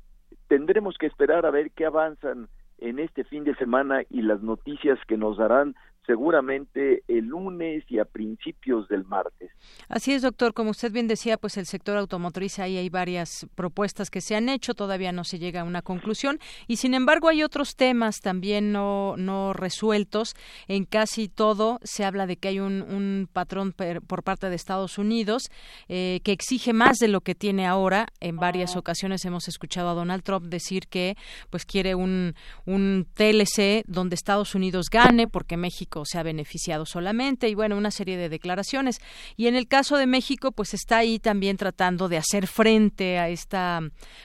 tendremos 0.47 0.97
que 0.97 1.05
esperar 1.05 1.45
a 1.45 1.51
ver 1.51 1.69
qué 1.71 1.85
avanzan 1.85 2.49
en 2.79 2.97
este 2.97 3.23
fin 3.23 3.43
de 3.43 3.55
semana 3.55 4.01
y 4.09 4.23
las 4.23 4.41
noticias 4.41 4.97
que 5.07 5.15
nos 5.15 5.37
darán 5.37 5.75
seguramente 6.05 7.03
el 7.07 7.25
lunes 7.25 7.83
y 7.89 7.99
a 7.99 8.05
principios 8.05 8.87
del 8.87 9.05
martes. 9.05 9.51
Así 9.89 10.13
es, 10.13 10.21
doctor. 10.21 10.53
Como 10.53 10.71
usted 10.71 10.91
bien 10.91 11.07
decía, 11.07 11.37
pues 11.37 11.57
el 11.57 11.65
sector 11.65 11.97
automotriz 11.97 12.59
ahí 12.59 12.77
hay 12.77 12.89
varias 12.89 13.47
propuestas 13.55 14.09
que 14.09 14.21
se 14.21 14.35
han 14.35 14.49
hecho, 14.49 14.73
todavía 14.73 15.11
no 15.11 15.23
se 15.23 15.39
llega 15.39 15.61
a 15.61 15.63
una 15.63 15.81
conclusión 15.81 16.39
y 16.67 16.77
sin 16.77 16.93
embargo 16.93 17.29
hay 17.29 17.43
otros 17.43 17.75
temas 17.75 18.19
también 18.21 18.71
no, 18.71 19.15
no 19.17 19.53
resueltos. 19.53 20.35
En 20.67 20.85
casi 20.85 21.27
todo 21.27 21.79
se 21.83 22.05
habla 22.05 22.27
de 22.27 22.37
que 22.37 22.49
hay 22.49 22.59
un, 22.59 22.81
un 22.81 23.27
patrón 23.31 23.73
por 23.73 24.23
parte 24.23 24.49
de 24.49 24.55
Estados 24.55 24.97
Unidos 24.97 25.43
eh, 25.87 26.21
que 26.23 26.31
exige 26.31 26.73
más 26.73 26.97
de 26.97 27.07
lo 27.07 27.21
que 27.21 27.35
tiene 27.35 27.65
ahora. 27.65 28.07
En 28.19 28.37
varias 28.37 28.75
ocasiones 28.75 29.25
hemos 29.25 29.47
escuchado 29.47 29.89
a 29.89 29.93
Donald 29.93 30.23
Trump 30.23 30.45
decir 30.45 30.87
que 30.87 31.15
pues 31.49 31.65
quiere 31.65 31.95
un, 31.95 32.33
un 32.65 33.07
TLC 33.13 33.83
donde 33.87 34.15
Estados 34.15 34.55
Unidos 34.55 34.87
gane 34.91 35.27
porque 35.27 35.57
México 35.57 35.94
se 36.03 36.17
ha 36.17 36.23
beneficiado 36.23 36.85
solamente 36.85 37.47
y 37.47 37.55
bueno, 37.55 37.77
una 37.77 37.91
serie 37.91 38.17
de 38.17 38.27
declaraciones. 38.27 38.99
Y 39.37 39.47
en 39.47 39.55
el 39.55 39.67
caso 39.67 39.97
de 39.97 40.07
México, 40.07 40.51
pues 40.51 40.73
está 40.73 40.97
ahí 40.97 41.19
también 41.19 41.57
tratando 41.57 42.09
de 42.09 42.17
hacer 42.17 42.47
frente 42.47 43.17
a 43.19 43.29
esta, 43.29 43.81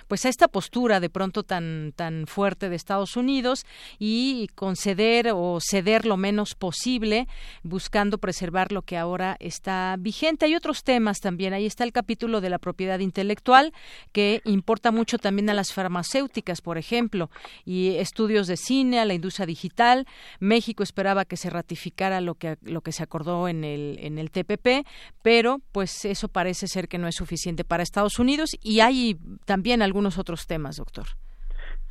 pues 0.09 0.25
a 0.25 0.29
esta 0.29 0.49
postura 0.49 0.99
de 0.99 1.11
pronto 1.11 1.45
tan, 1.45 1.93
tan 1.95 2.27
fuerte 2.27 2.69
de 2.69 2.77
Estados 2.77 3.17
Unidos 3.17 3.65
y 3.99 4.49
conceder 4.55 5.31
o 5.35 5.59
ceder 5.61 6.07
lo 6.07 6.17
menos 6.17 6.55
posible, 6.55 7.29
buscando 7.63 8.19
preservar 8.19 8.73
lo 8.73 8.83
que 8.83 8.97
ahora 8.97 9.37
está 9.41 9.97
vigente. 9.99 10.47
Hay 10.47 10.55
otros 10.55 10.83
temas 10.83 11.21
también. 11.21 11.53
Ahí 11.53 11.67
está 11.67 11.85
el 11.85 11.93
capítulo 11.93 12.41
de 12.41 12.51
la 12.51 12.59
propiedad 12.59 12.99
intelectual, 13.01 13.73
que 14.13 14.41
importa 14.45 14.91
mucho 14.91 15.19
también 15.19 15.51
a 15.51 15.55
las 15.55 15.73
farmacéuticas, 15.73 16.61
por 16.61 16.79
ejemplo, 16.79 17.31
y 17.65 17.97
estudios 17.97 18.47
de 18.47 18.57
cine, 18.57 19.01
a 19.01 19.05
la 19.05 19.15
industria 19.15 19.47
digital. 19.47 20.07
México 20.39 20.83
esperaba 20.83 21.25
que 21.25 21.37
se 21.37 21.51
ratificara 21.61 22.21
lo 22.21 22.35
que 22.35 22.57
lo 22.63 22.81
que 22.81 22.93
se 22.93 23.03
acordó 23.03 23.49
en 23.49 23.65
el 23.65 23.99
en 24.01 24.19
el 24.19 24.31
TPP, 24.31 24.87
pero 25.23 25.59
pues 25.73 26.05
eso 26.05 26.29
parece 26.29 26.67
ser 26.67 26.89
que 26.89 26.99
no 26.99 27.07
es 27.07 27.17
suficiente 27.17 27.65
para 27.65 27.83
Estados 27.83 28.19
Unidos 28.19 28.57
y 28.63 28.81
hay 28.81 29.17
también 29.45 29.83
algunos 29.83 30.19
otros 30.19 30.47
temas, 30.47 30.77
doctor. 30.77 31.07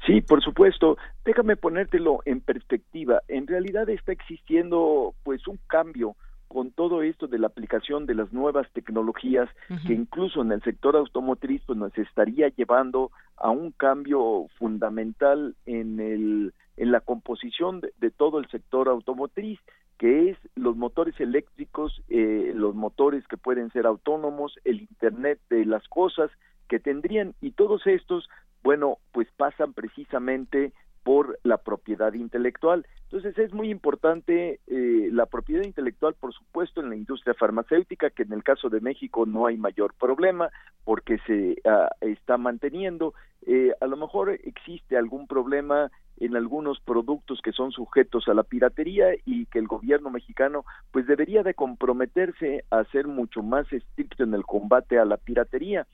Sí, 0.05 0.21
por 0.21 0.41
supuesto. 0.41 0.97
Déjame 1.25 1.55
ponértelo 1.55 2.19
en 2.25 2.41
perspectiva. 2.41 3.21
En 3.27 3.47
realidad 3.47 3.89
está 3.89 4.11
existiendo 4.11 5.13
pues 5.23 5.47
un 5.47 5.59
cambio 5.67 6.15
con 6.49 6.71
todo 6.71 7.03
esto 7.03 7.27
de 7.27 7.37
la 7.37 7.47
aplicación 7.47 8.07
de 8.07 8.15
las 8.15 8.33
nuevas 8.33 8.67
tecnologías 8.73 9.47
que 9.85 9.93
incluso 9.93 10.41
en 10.41 10.51
el 10.51 10.61
sector 10.63 10.97
automotriz 10.97 11.61
pues 11.65 11.77
nos 11.77 11.95
estaría 11.97 12.49
llevando 12.49 13.11
a 13.37 13.51
un 13.51 13.71
cambio 13.71 14.47
fundamental 14.57 15.55
en 15.65 15.99
el 15.99 16.53
en 16.75 16.91
la 16.93 17.01
composición 17.01 17.81
de, 17.81 18.09
todo 18.09 18.39
el 18.39 18.47
sector 18.47 18.87
automotriz, 18.87 19.59
que 19.97 20.29
es 20.29 20.37
los 20.55 20.77
motores 20.77 21.19
eléctricos, 21.19 22.01
eh, 22.07 22.53
los 22.55 22.73
motores 22.73 23.27
que 23.27 23.35
pueden 23.35 23.69
ser 23.71 23.85
autónomos, 23.85 24.57
el 24.63 24.79
Internet 24.79 25.39
de 25.49 25.65
las 25.65 25.85
cosas 25.89 26.31
que 26.69 26.79
tendrían, 26.79 27.35
y 27.41 27.51
todos 27.51 27.85
estos, 27.85 28.29
bueno, 28.63 28.97
pues 29.11 29.27
pasan 29.35 29.73
precisamente 29.73 30.71
por 31.09 31.39
la 31.41 31.57
propiedad 31.57 32.13
intelectual. 32.13 32.85
Entonces 33.05 33.35
es 33.39 33.51
muy 33.51 33.71
importante 33.71 34.59
eh, 34.67 35.09
la 35.11 35.25
propiedad 35.25 35.63
intelectual, 35.63 36.13
por 36.13 36.35
supuesto, 36.35 36.81
en 36.81 36.89
la 36.89 36.95
industria 36.95 37.33
farmacéutica, 37.33 38.11
que 38.11 38.21
en 38.21 38.31
el 38.31 38.43
caso 38.43 38.69
de 38.69 38.79
México 38.79 39.25
no 39.25 39.47
hay 39.47 39.57
mayor 39.57 39.95
problema 39.95 40.51
porque 40.83 41.17
se 41.25 41.59
ah, 41.65 41.89
está 42.01 42.37
manteniendo. 42.37 43.15
Eh, 43.47 43.73
a 43.81 43.87
lo 43.87 43.97
mejor 43.97 44.29
existe 44.29 44.97
algún 44.97 45.25
problema 45.25 45.89
en 46.19 46.35
algunos 46.35 46.79
productos 46.79 47.41
que 47.41 47.53
son 47.53 47.71
sujetos 47.71 48.27
a 48.27 48.35
la 48.35 48.43
piratería 48.43 49.07
y 49.25 49.47
que 49.47 49.57
el 49.57 49.65
gobierno 49.65 50.11
mexicano 50.11 50.63
pues 50.91 51.07
debería 51.07 51.41
de 51.41 51.55
comprometerse 51.55 52.65
a 52.69 52.83
ser 52.91 53.07
mucho 53.07 53.41
más 53.41 53.65
estricto 53.73 54.25
en 54.25 54.35
el 54.35 54.43
combate 54.43 54.99
a 54.99 55.05
la 55.05 55.17
piratería 55.17 55.87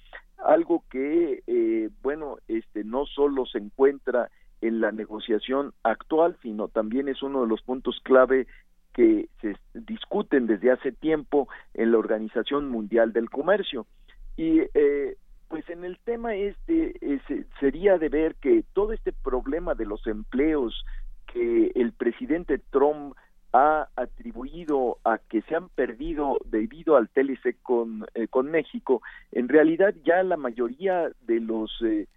algo 0.44 0.84
que 0.90 1.44
eh, 1.48 1.90
bueno 2.02 2.38
este 2.48 2.84
no 2.84 3.06
solo 3.06 3.46
se 3.46 3.60
encuentra 3.60 4.30
en 4.68 4.82
la 4.82 4.92
negociación 4.92 5.74
actual 5.84 6.38
sino 6.42 6.68
también 6.68 7.08
es 7.08 7.22
uno 7.24 7.42
de 7.42 7.48
los 7.48 7.62
puntos 7.62 8.00
clave 8.04 8.48
que 8.94 9.28
se 9.42 9.56
discuten 9.74 10.48
desde 10.48 10.72
hace 10.72 10.92
tiempo 10.94 11.50
en 11.74 11.92
la 11.92 11.98
Organización 11.98 12.70
Mundial 12.70 13.12
del 13.12 13.30
Comercio. 13.30 13.86
Y 14.38 14.62
eh, 14.74 15.18
pues 15.50 15.70
en 15.70 15.84
el 15.84 16.00
tema 16.00 16.34
este 16.34 16.94
sería 17.60 17.98
de 17.98 18.10
ver 18.10 18.36
que 18.36 18.64
todo 18.74 18.94
este 18.94 19.12
problema 19.12 19.76
de 19.76 19.86
los 19.86 20.08
empleos 20.08 20.86
que 21.32 21.72
el 21.76 21.92
presidente 21.92 22.60
Trump 22.72 23.16
ha 23.52 23.88
atribuido 23.96 24.98
a 25.04 25.18
que 25.18 25.42
se 25.44 25.56
han 25.56 25.70
perdido 25.70 26.40
debido 26.46 26.98
al 26.98 27.10
TLC 27.10 27.62
con, 27.62 28.06
eh, 28.14 28.28
con 28.28 28.52
México, 28.52 29.02
en 29.32 29.48
realidad 29.48 29.94
ya 30.04 30.24
la 30.24 30.36
mayoría 30.36 31.10
de 31.22 31.40
los 31.40 31.72
eh, 31.82 32.08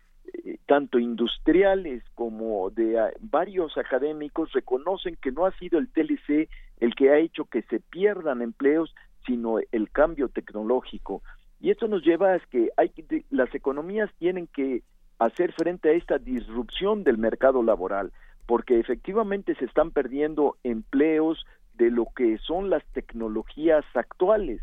tanto 0.66 0.98
industriales 0.98 2.02
como 2.14 2.70
de 2.70 2.98
ah, 2.98 3.10
varios 3.20 3.76
académicos 3.78 4.52
reconocen 4.52 5.16
que 5.20 5.32
no 5.32 5.46
ha 5.46 5.52
sido 5.52 5.78
el 5.78 5.88
TLC 5.88 6.48
el 6.80 6.94
que 6.94 7.10
ha 7.10 7.18
hecho 7.18 7.44
que 7.46 7.62
se 7.62 7.80
pierdan 7.80 8.42
empleos, 8.42 8.94
sino 9.26 9.58
el 9.72 9.90
cambio 9.90 10.28
tecnológico. 10.28 11.22
Y 11.60 11.70
esto 11.70 11.88
nos 11.88 12.04
lleva 12.04 12.34
a 12.34 12.38
que 12.38 12.70
hay, 12.76 12.92
las 13.30 13.52
economías 13.54 14.10
tienen 14.18 14.46
que 14.46 14.82
hacer 15.18 15.52
frente 15.52 15.88
a 15.88 15.92
esta 15.92 16.18
disrupción 16.18 17.02
del 17.02 17.18
mercado 17.18 17.62
laboral, 17.62 18.12
porque 18.46 18.78
efectivamente 18.78 19.54
se 19.56 19.64
están 19.64 19.90
perdiendo 19.90 20.56
empleos 20.62 21.44
de 21.74 21.90
lo 21.90 22.06
que 22.14 22.38
son 22.38 22.70
las 22.70 22.84
tecnologías 22.92 23.84
actuales 23.94 24.60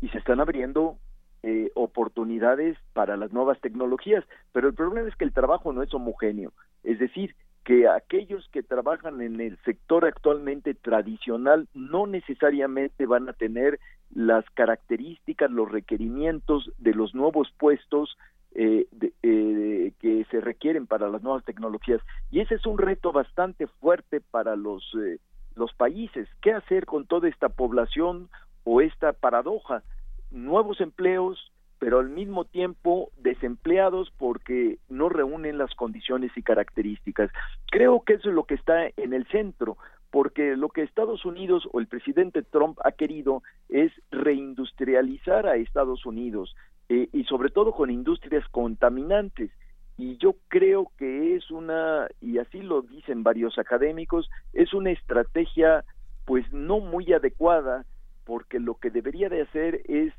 y 0.00 0.08
se 0.08 0.18
están 0.18 0.40
abriendo 0.40 0.98
eh, 1.42 1.70
oportunidades 1.74 2.76
para 2.92 3.16
las 3.16 3.32
nuevas 3.32 3.60
tecnologías, 3.60 4.24
pero 4.52 4.68
el 4.68 4.74
problema 4.74 5.08
es 5.08 5.16
que 5.16 5.24
el 5.24 5.32
trabajo 5.32 5.72
no 5.72 5.82
es 5.82 5.92
homogéneo, 5.94 6.52
es 6.84 6.98
decir, 6.98 7.34
que 7.64 7.88
aquellos 7.88 8.48
que 8.52 8.62
trabajan 8.62 9.20
en 9.20 9.40
el 9.40 9.58
sector 9.64 10.04
actualmente 10.04 10.74
tradicional 10.74 11.68
no 11.74 12.06
necesariamente 12.06 13.06
van 13.06 13.28
a 13.28 13.34
tener 13.34 13.78
las 14.14 14.44
características, 14.50 15.50
los 15.50 15.70
requerimientos 15.70 16.72
de 16.78 16.94
los 16.94 17.14
nuevos 17.14 17.52
puestos 17.58 18.16
eh, 18.52 18.88
eh, 19.22 19.92
que 20.00 20.26
se 20.30 20.40
requieren 20.40 20.86
para 20.86 21.08
las 21.08 21.22
nuevas 21.22 21.44
tecnologías. 21.44 22.00
Y 22.30 22.40
ese 22.40 22.56
es 22.56 22.66
un 22.66 22.78
reto 22.78 23.12
bastante 23.12 23.66
fuerte 23.66 24.20
para 24.20 24.56
los, 24.56 24.82
eh, 25.00 25.18
los 25.54 25.72
países. 25.74 26.28
¿Qué 26.42 26.52
hacer 26.52 26.86
con 26.86 27.06
toda 27.06 27.28
esta 27.28 27.48
población 27.48 28.28
o 28.64 28.80
esta 28.80 29.12
paradoja? 29.12 29.82
Nuevos 30.30 30.80
empleos, 30.80 31.52
pero 31.78 31.98
al 31.98 32.10
mismo 32.10 32.44
tiempo 32.44 33.10
desempleados 33.16 34.12
porque 34.18 34.78
no 34.88 35.08
reúnen 35.08 35.58
las 35.58 35.74
condiciones 35.74 36.30
y 36.36 36.42
características. 36.42 37.30
Creo 37.70 38.02
que 38.02 38.14
eso 38.14 38.28
es 38.28 38.34
lo 38.34 38.44
que 38.44 38.54
está 38.54 38.86
en 38.96 39.14
el 39.14 39.26
centro, 39.28 39.78
porque 40.10 40.56
lo 40.56 40.68
que 40.68 40.82
Estados 40.82 41.24
Unidos 41.24 41.66
o 41.72 41.80
el 41.80 41.86
presidente 41.86 42.42
Trump 42.42 42.78
ha 42.84 42.92
querido 42.92 43.42
es 43.68 43.92
reindustrializar 44.10 45.46
a 45.46 45.56
Estados 45.56 46.04
Unidos 46.04 46.54
eh, 46.88 47.08
y 47.12 47.24
sobre 47.24 47.50
todo 47.50 47.72
con 47.72 47.90
industrias 47.90 48.46
contaminantes. 48.50 49.50
Y 49.96 50.16
yo 50.16 50.34
creo 50.48 50.90
que 50.98 51.36
es 51.36 51.50
una, 51.50 52.08
y 52.20 52.38
así 52.38 52.60
lo 52.60 52.82
dicen 52.82 53.22
varios 53.22 53.58
académicos, 53.58 54.28
es 54.52 54.74
una 54.74 54.90
estrategia 54.90 55.84
pues 56.24 56.50
no 56.52 56.80
muy 56.80 57.12
adecuada 57.12 57.84
porque 58.30 58.60
lo 58.60 58.76
que 58.76 58.90
debería 58.90 59.28
de 59.28 59.42
hacer 59.42 59.82
es 59.88 60.14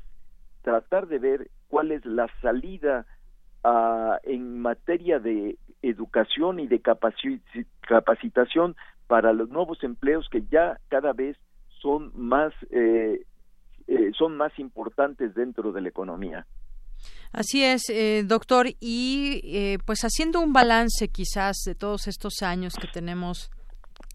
tratar 0.60 1.08
de 1.08 1.18
ver 1.18 1.50
cuál 1.68 1.92
es 1.92 2.04
la 2.04 2.28
salida 2.42 3.06
uh, 3.64 4.16
en 4.24 4.60
materia 4.60 5.18
de 5.18 5.56
educación 5.80 6.60
y 6.60 6.66
de 6.66 6.82
capacitación 7.80 8.76
para 9.06 9.32
los 9.32 9.48
nuevos 9.48 9.82
empleos 9.82 10.28
que 10.30 10.42
ya 10.50 10.78
cada 10.88 11.14
vez 11.14 11.38
son 11.80 12.12
más 12.14 12.52
eh, 12.70 13.24
eh, 13.86 14.10
son 14.18 14.36
más 14.36 14.58
importantes 14.58 15.34
dentro 15.34 15.72
de 15.72 15.80
la 15.80 15.88
economía. 15.88 16.46
Así 17.32 17.64
es, 17.64 17.88
eh, 17.88 18.24
doctor, 18.26 18.66
y 18.78 19.40
eh, 19.44 19.78
pues 19.86 20.00
haciendo 20.02 20.38
un 20.40 20.52
balance 20.52 21.08
quizás 21.08 21.62
de 21.64 21.74
todos 21.74 22.08
estos 22.08 22.42
años 22.42 22.74
que 22.74 22.88
tenemos 22.88 23.50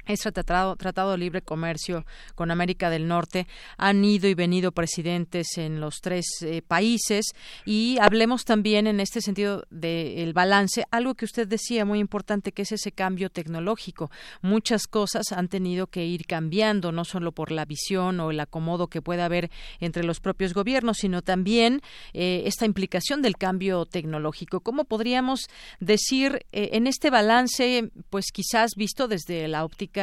este 0.07 0.31
tratado, 0.31 0.75
tratado 0.75 1.11
de 1.11 1.17
libre 1.17 1.41
comercio 1.41 2.05
con 2.35 2.51
América 2.51 2.89
del 2.89 3.07
Norte. 3.07 3.47
Han 3.77 4.03
ido 4.03 4.27
y 4.27 4.33
venido 4.33 4.71
presidentes 4.71 5.57
en 5.57 5.79
los 5.79 6.01
tres 6.01 6.25
eh, 6.41 6.61
países 6.61 7.25
y 7.65 7.97
hablemos 7.99 8.45
también 8.45 8.87
en 8.87 8.99
este 8.99 9.21
sentido 9.21 9.65
del 9.69 10.33
balance, 10.33 10.85
algo 10.91 11.15
que 11.15 11.25
usted 11.25 11.47
decía 11.47 11.85
muy 11.85 11.99
importante, 11.99 12.51
que 12.51 12.63
es 12.63 12.71
ese 12.71 12.91
cambio 12.91 13.29
tecnológico. 13.29 14.11
Muchas 14.41 14.87
cosas 14.87 15.31
han 15.31 15.47
tenido 15.47 15.87
que 15.87 16.05
ir 16.05 16.25
cambiando, 16.25 16.91
no 16.91 17.05
solo 17.05 17.31
por 17.31 17.51
la 17.51 17.65
visión 17.65 18.19
o 18.19 18.31
el 18.31 18.39
acomodo 18.39 18.87
que 18.87 19.01
pueda 19.01 19.25
haber 19.25 19.49
entre 19.79 20.03
los 20.03 20.19
propios 20.19 20.53
gobiernos, 20.53 20.97
sino 20.97 21.21
también 21.21 21.81
eh, 22.13 22.43
esta 22.45 22.65
implicación 22.65 23.21
del 23.21 23.37
cambio 23.37 23.85
tecnológico. 23.85 24.61
¿Cómo 24.61 24.85
podríamos 24.85 25.47
decir 25.79 26.45
eh, 26.51 26.69
en 26.73 26.87
este 26.87 27.09
balance, 27.09 27.91
pues 28.09 28.31
quizás 28.31 28.71
visto 28.75 29.07
desde 29.07 29.47
la 29.47 29.65
óptica 29.65 29.96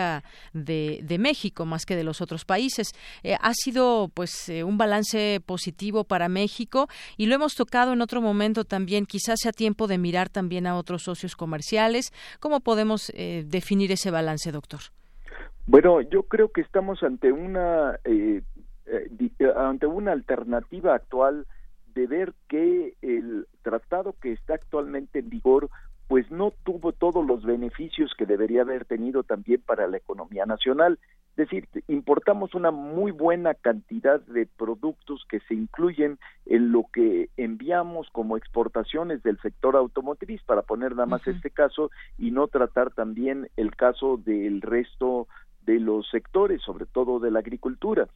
de, 0.53 1.17
México 1.19 1.65
más 1.65 1.87
que 1.87 1.97
de 1.97 2.05
los 2.05 2.21
otros 2.21 2.45
países. 2.45 2.93
Eh, 3.23 3.37
ha 3.41 3.53
sido 3.55 4.11
pues 4.13 4.49
eh, 4.49 4.65
un 4.65 4.77
balance 4.77 5.41
positivo 5.45 6.05
para 6.05 6.29
México 6.29 6.89
y 7.17 7.27
lo 7.27 7.35
hemos 7.35 7.55
tocado 7.55 7.93
en 7.93 8.01
otro 8.01 8.21
momento 8.21 8.65
también. 8.65 9.07
Quizás 9.07 9.41
sea 9.41 9.53
tiempo 9.53 9.87
de 9.87 9.99
mirar 9.99 10.29
también 10.29 10.67
a 10.67 10.77
otros 10.77 11.03
socios 11.03 11.37
comerciales. 11.37 12.13
¿Cómo 12.41 12.61
podemos 12.61 13.11
eh, 13.15 13.45
definir 13.47 13.93
ese 13.93 14.11
balance, 14.11 14.51
doctor? 14.53 14.81
Bueno, 15.67 16.01
yo 16.03 16.25
creo 16.25 16.53
que 16.53 16.61
estamos 16.61 17.03
ante 17.03 17.33
una 17.33 17.99
ante 19.57 19.87
una 19.87 20.13
alternativa 20.13 20.95
actual 20.95 21.47
de 21.95 22.07
ver 22.07 22.35
que 22.49 22.95
el 23.03 23.47
tratado 23.63 24.15
que 24.21 24.33
está 24.33 24.55
actualmente 24.55 25.21
en 25.21 25.31
vigor 25.31 25.71
pues 26.09 26.31
no 26.31 26.53
tuvo 26.65 26.93
todos 26.93 27.25
los 27.27 27.45
beneficios 27.45 28.13
que 28.17 28.27
debería 28.27 28.63
haber 28.63 28.85
tenido 28.85 29.23
también 29.23 29.63
para 29.65 29.87
la 29.89 29.97
economía 29.97 30.45
nacional. 30.47 30.99
Es 31.31 31.49
decir, 31.49 31.67
importamos 31.89 32.55
una 32.55 32.71
muy 32.71 33.11
buena 33.11 33.55
cantidad 33.55 34.21
de 34.21 34.47
productos 34.47 35.25
que 35.29 35.41
se 35.41 35.55
incluyen 35.55 36.19
en 36.47 36.71
lo 36.71 36.85
que 36.93 37.29
enviamos 37.37 38.09
como 38.11 38.37
exportaciones 38.37 39.23
del 39.23 39.41
sector 39.41 39.75
automotriz, 39.75 40.43
para 40.45 40.63
poner 40.63 40.93
nada 40.93 41.07
más 41.07 41.27
este 41.27 41.51
caso, 41.51 41.91
y 42.19 42.31
no 42.31 42.47
tratar 42.47 42.93
también 42.93 43.49
el 43.57 43.75
caso 43.75 44.17
del 44.17 44.61
resto 44.61 45.27
de 45.67 45.81
los 45.81 46.09
sectores, 46.11 46.63
sobre 46.63 46.87
todo 46.87 47.19
de 47.19 47.31
la 47.31 47.41
agricultura. 47.41 48.07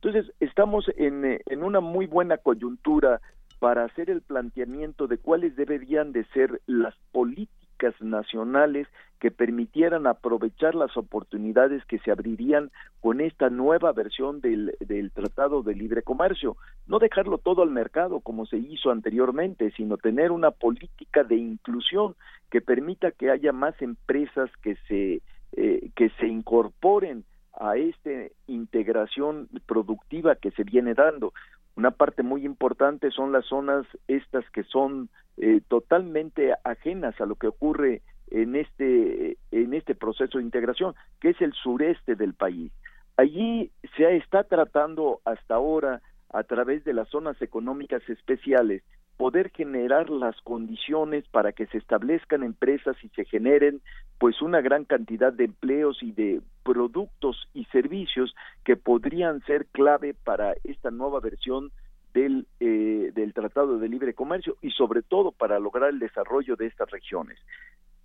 Entonces, 0.00 0.32
estamos 0.38 0.84
en, 0.96 1.40
en 1.44 1.62
una 1.64 1.80
muy 1.80 2.06
buena 2.06 2.36
coyuntura 2.36 3.20
para 3.58 3.84
hacer 3.84 4.10
el 4.10 4.22
planteamiento 4.22 5.06
de 5.06 5.18
cuáles 5.18 5.56
deberían 5.56 6.12
de 6.12 6.24
ser 6.26 6.60
las 6.66 6.94
políticas 7.12 7.94
nacionales 8.00 8.86
que 9.20 9.30
permitieran 9.30 10.06
aprovechar 10.06 10.74
las 10.74 10.96
oportunidades 10.96 11.84
que 11.86 11.98
se 12.00 12.10
abrirían 12.10 12.70
con 13.00 13.20
esta 13.20 13.50
nueva 13.50 13.92
versión 13.92 14.40
del, 14.40 14.76
del, 14.80 15.10
Tratado 15.10 15.62
de 15.62 15.74
Libre 15.74 16.02
Comercio. 16.02 16.56
No 16.86 16.98
dejarlo 16.98 17.38
todo 17.38 17.62
al 17.62 17.70
mercado 17.70 18.20
como 18.20 18.46
se 18.46 18.58
hizo 18.58 18.90
anteriormente, 18.90 19.72
sino 19.76 19.96
tener 19.96 20.30
una 20.30 20.50
política 20.52 21.24
de 21.24 21.36
inclusión 21.36 22.14
que 22.50 22.60
permita 22.60 23.10
que 23.10 23.30
haya 23.30 23.52
más 23.52 23.80
empresas 23.82 24.50
que 24.62 24.76
se, 24.86 25.22
eh, 25.52 25.90
que 25.96 26.10
se 26.20 26.26
incorporen 26.26 27.24
a 27.60 27.76
esta 27.76 28.10
integración 28.46 29.48
productiva 29.66 30.36
que 30.36 30.52
se 30.52 30.62
viene 30.62 30.94
dando. 30.94 31.32
Una 31.78 31.92
parte 31.92 32.24
muy 32.24 32.44
importante 32.44 33.12
son 33.12 33.30
las 33.30 33.44
zonas 33.44 33.86
estas 34.08 34.44
que 34.50 34.64
son 34.64 35.10
eh, 35.36 35.60
totalmente 35.68 36.52
ajenas 36.64 37.20
a 37.20 37.24
lo 37.24 37.36
que 37.36 37.46
ocurre 37.46 38.02
en 38.32 38.56
este 38.56 39.36
en 39.52 39.72
este 39.72 39.94
proceso 39.94 40.38
de 40.38 40.44
integración, 40.44 40.96
que 41.20 41.28
es 41.30 41.40
el 41.40 41.52
sureste 41.52 42.16
del 42.16 42.34
país. 42.34 42.72
Allí 43.16 43.70
se 43.96 44.16
está 44.16 44.42
tratando 44.42 45.20
hasta 45.24 45.54
ahora 45.54 46.02
a 46.30 46.42
través 46.42 46.82
de 46.82 46.94
las 46.94 47.08
zonas 47.10 47.40
económicas 47.42 48.02
especiales 48.08 48.82
poder 49.18 49.50
generar 49.50 50.08
las 50.10 50.40
condiciones 50.42 51.24
para 51.28 51.52
que 51.52 51.66
se 51.66 51.76
establezcan 51.76 52.44
empresas 52.44 52.96
y 53.02 53.08
se 53.10 53.24
generen 53.24 53.82
pues 54.18 54.40
una 54.40 54.60
gran 54.60 54.84
cantidad 54.84 55.32
de 55.32 55.44
empleos 55.44 56.02
y 56.02 56.12
de 56.12 56.40
productos 56.62 57.48
y 57.52 57.64
servicios 57.66 58.34
que 58.64 58.76
podrían 58.76 59.44
ser 59.44 59.66
clave 59.66 60.14
para 60.14 60.54
esta 60.62 60.92
nueva 60.92 61.18
versión 61.18 61.72
del, 62.14 62.46
eh, 62.60 63.10
del 63.12 63.34
Tratado 63.34 63.78
de 63.78 63.88
Libre 63.88 64.14
Comercio 64.14 64.56
y 64.62 64.70
sobre 64.70 65.02
todo 65.02 65.32
para 65.32 65.58
lograr 65.58 65.90
el 65.90 65.98
desarrollo 65.98 66.54
de 66.54 66.66
estas 66.66 66.88
regiones. 66.88 67.38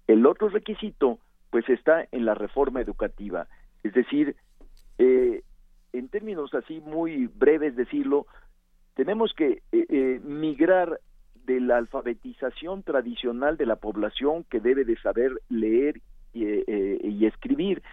El 0.07 0.25
otro 0.25 0.49
requisito 0.49 1.19
pues 1.51 1.69
está 1.69 2.07
en 2.11 2.25
la 2.25 2.33
reforma 2.33 2.81
educativa, 2.81 3.47
es 3.83 3.93
decir, 3.93 4.35
eh, 4.97 5.43
en 5.93 6.09
términos 6.09 6.55
así 6.55 6.81
muy 6.81 7.27
breves 7.27 7.75
decirlo, 7.75 8.25
tenemos 8.95 9.33
que 9.33 9.61
eh, 9.71 9.85
eh, 9.89 10.19
migrar 10.23 10.99
de 11.45 11.59
la 11.59 11.77
alfabetización 11.77 12.83
tradicional 12.83 13.57
de 13.57 13.65
la 13.65 13.75
población 13.75 14.45
que 14.49 14.59
debe 14.59 14.85
de 14.85 14.97
saber 14.97 15.31
leer 15.49 15.99
y, 16.33 16.45
eh, 16.45 16.99
y 17.03 17.25
escribir 17.25 17.83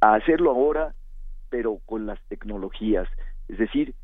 a 0.00 0.14
hacerlo 0.14 0.50
ahora 0.50 0.94
pero 1.50 1.78
con 1.86 2.06
las 2.06 2.20
tecnologías. 2.28 3.08
Es 3.48 3.58
decir 3.58 3.94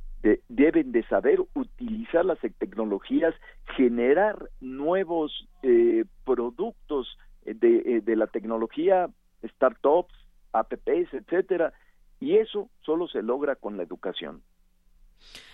deben 0.49 0.93
de 0.93 1.03
saber 1.05 1.41
utilizar 1.55 2.27
las 2.27 2.39
tecnologías 2.59 3.35
generar 3.75 4.51
nuevos 4.61 5.49
productos 6.25 7.17
de, 7.43 8.03
de 8.05 8.17
la 8.17 8.27
tecnología 8.27 9.09
startups 9.43 10.13
apps 10.53 11.15
etcétera 11.15 11.73
y 12.21 12.37
eso 12.37 12.69
solo 12.83 13.09
se 13.09 13.23
logra 13.23 13.57
con 13.57 13.79
la 13.79 13.83
educación 13.83 14.43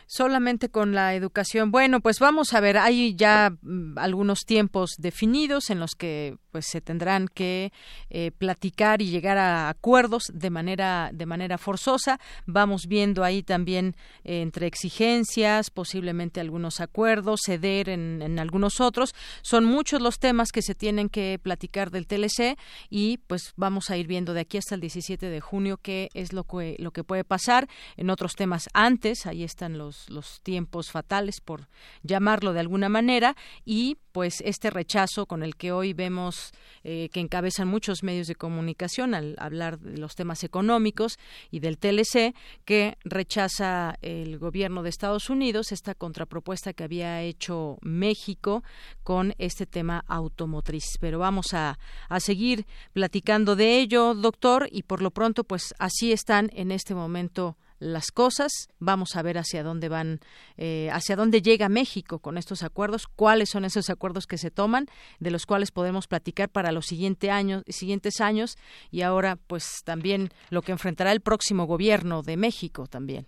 solamente 0.06 0.68
con 0.68 0.92
la 0.92 1.14
educación. 1.14 1.70
Bueno, 1.70 2.00
pues 2.00 2.18
vamos 2.18 2.54
a 2.54 2.60
ver, 2.60 2.78
hay 2.78 3.14
ya 3.14 3.50
mm, 3.62 3.98
algunos 3.98 4.40
tiempos 4.44 4.94
definidos 4.98 5.70
en 5.70 5.80
los 5.80 5.92
que 5.92 6.36
pues 6.52 6.66
se 6.70 6.80
tendrán 6.80 7.28
que 7.28 7.70
eh, 8.08 8.30
platicar 8.30 9.02
y 9.02 9.10
llegar 9.10 9.36
a 9.36 9.68
acuerdos 9.68 10.30
de 10.32 10.48
manera 10.50 11.10
de 11.12 11.26
manera 11.26 11.58
forzosa. 11.58 12.18
Vamos 12.46 12.86
viendo 12.86 13.24
ahí 13.24 13.42
también 13.42 13.94
eh, 14.24 14.40
entre 14.40 14.66
exigencias, 14.66 15.70
posiblemente 15.70 16.40
algunos 16.40 16.80
acuerdos, 16.80 17.40
ceder 17.44 17.88
en, 17.88 18.22
en, 18.22 18.38
algunos 18.38 18.80
otros. 18.80 19.14
Son 19.42 19.64
muchos 19.64 20.00
los 20.00 20.18
temas 20.18 20.50
que 20.50 20.62
se 20.62 20.74
tienen 20.74 21.08
que 21.08 21.38
platicar 21.42 21.90
del 21.90 22.06
TLC 22.06 22.56
y 22.88 23.18
pues 23.26 23.52
vamos 23.56 23.90
a 23.90 23.96
ir 23.96 24.06
viendo 24.06 24.32
de 24.32 24.40
aquí 24.40 24.56
hasta 24.56 24.74
el 24.74 24.80
17 24.80 25.28
de 25.28 25.40
junio 25.40 25.78
qué 25.78 26.08
es 26.14 26.32
lo 26.32 26.44
que 26.44 26.76
lo 26.78 26.90
que 26.90 27.04
puede 27.04 27.24
pasar 27.24 27.68
en 27.96 28.08
otros 28.10 28.34
temas 28.34 28.68
antes. 28.72 29.26
Ahí 29.26 29.42
están 29.42 29.76
los 29.78 29.95
los, 30.08 30.40
tiempos 30.42 30.90
fatales, 30.90 31.40
por 31.40 31.68
llamarlo 32.02 32.52
de 32.52 32.60
alguna 32.60 32.88
manera, 32.88 33.36
y 33.64 33.98
pues 34.12 34.40
este 34.44 34.70
rechazo 34.70 35.26
con 35.26 35.42
el 35.42 35.56
que 35.56 35.72
hoy 35.72 35.92
vemos 35.92 36.52
eh, 36.84 37.10
que 37.12 37.20
encabezan 37.20 37.68
muchos 37.68 38.02
medios 38.02 38.26
de 38.26 38.34
comunicación 38.34 39.14
al 39.14 39.36
hablar 39.38 39.78
de 39.78 39.98
los 39.98 40.14
temas 40.14 40.42
económicos 40.44 41.18
y 41.50 41.60
del 41.60 41.78
TLC, 41.78 42.34
que 42.64 42.96
rechaza 43.04 43.96
el 44.00 44.38
gobierno 44.38 44.82
de 44.82 44.88
Estados 44.88 45.28
Unidos 45.28 45.72
esta 45.72 45.94
contrapropuesta 45.94 46.72
que 46.72 46.84
había 46.84 47.22
hecho 47.22 47.78
México 47.82 48.64
con 49.02 49.34
este 49.38 49.66
tema 49.66 50.04
automotriz. 50.06 50.84
Pero 51.00 51.18
vamos 51.18 51.52
a, 51.52 51.78
a 52.08 52.20
seguir 52.20 52.66
platicando 52.92 53.56
de 53.56 53.78
ello, 53.78 54.14
doctor, 54.14 54.68
y 54.70 54.84
por 54.84 55.02
lo 55.02 55.10
pronto, 55.10 55.44
pues 55.44 55.74
así 55.78 56.12
están 56.12 56.50
en 56.54 56.72
este 56.72 56.94
momento 56.94 57.56
las 57.78 58.10
cosas. 58.10 58.68
Vamos 58.78 59.16
a 59.16 59.22
ver 59.22 59.38
hacia 59.38 59.62
dónde 59.62 59.88
van, 59.88 60.20
eh, 60.56 60.88
hacia 60.92 61.16
dónde 61.16 61.42
llega 61.42 61.68
México 61.68 62.18
con 62.18 62.38
estos 62.38 62.62
acuerdos, 62.62 63.06
cuáles 63.06 63.50
son 63.50 63.64
esos 63.64 63.90
acuerdos 63.90 64.26
que 64.26 64.38
se 64.38 64.50
toman, 64.50 64.86
de 65.20 65.30
los 65.30 65.46
cuales 65.46 65.70
podemos 65.70 66.06
platicar 66.06 66.48
para 66.48 66.72
los 66.72 66.86
siguiente 66.86 67.30
años, 67.30 67.62
siguientes 67.68 68.20
años 68.20 68.56
y 68.90 69.02
ahora, 69.02 69.36
pues 69.46 69.82
también 69.84 70.30
lo 70.50 70.62
que 70.62 70.72
enfrentará 70.72 71.12
el 71.12 71.20
próximo 71.20 71.66
gobierno 71.66 72.22
de 72.22 72.36
México 72.36 72.86
también. 72.86 73.26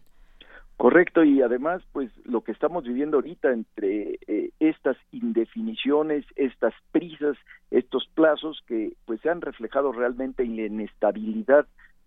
Correcto, 0.79 1.25
y 1.25 1.43
además, 1.43 1.83
pues 1.91 2.09
lo 2.25 2.43
que 2.43 2.53
estamos 2.53 2.85
viviendo 2.85 3.17
ahorita 3.17 3.53
entre 3.53 4.21
eh, 4.29 4.51
estas 4.61 4.97
indefiniciones, 5.11 6.25
estas 6.37 6.73
prisas, 6.93 7.37
estos 7.73 8.09
plazos 8.15 8.63
que 8.65 8.93
pues 9.05 9.21
se 9.21 9.29
han 9.29 9.41
reflejado 9.41 9.91
realmente 9.91 10.45
en 10.45 10.55
la 10.55 10.67
inestabilidad 10.67 11.67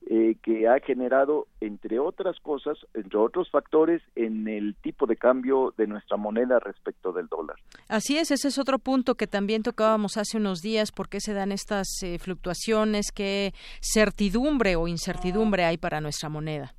eh, 0.10 0.36
que 0.42 0.68
ha 0.68 0.80
generado, 0.80 1.48
entre 1.60 2.00
otras 2.00 2.40
cosas, 2.40 2.78
entre 2.94 3.20
otros 3.20 3.50
factores, 3.52 4.02
en 4.16 4.48
el 4.48 4.76
tipo 4.82 5.06
de 5.06 5.16
cambio 5.16 5.74
de 5.78 5.86
nuestra 5.86 6.18
moneda 6.18 6.60
respecto 6.60 7.12
del 7.12 7.28
dólar. 7.28 7.58
Así 7.88 8.18
es, 8.18 8.32
ese 8.32 8.48
es 8.48 8.58
otro 8.58 8.80
punto 8.80 9.16
que 9.16 9.28
también 9.28 9.62
tocábamos 9.62 10.18
hace 10.18 10.38
unos 10.38 10.62
días, 10.62 10.92
por 10.92 11.08
qué 11.08 11.20
se 11.20 11.34
dan 11.34 11.52
estas 11.52 11.88
eh, 12.04 12.18
fluctuaciones, 12.18 13.12
qué 13.12 13.54
certidumbre 13.80 14.76
o 14.76 14.88
incertidumbre 14.88 15.66
hay 15.66 15.78
para 15.78 16.02
nuestra 16.02 16.30
moneda. 16.30 16.74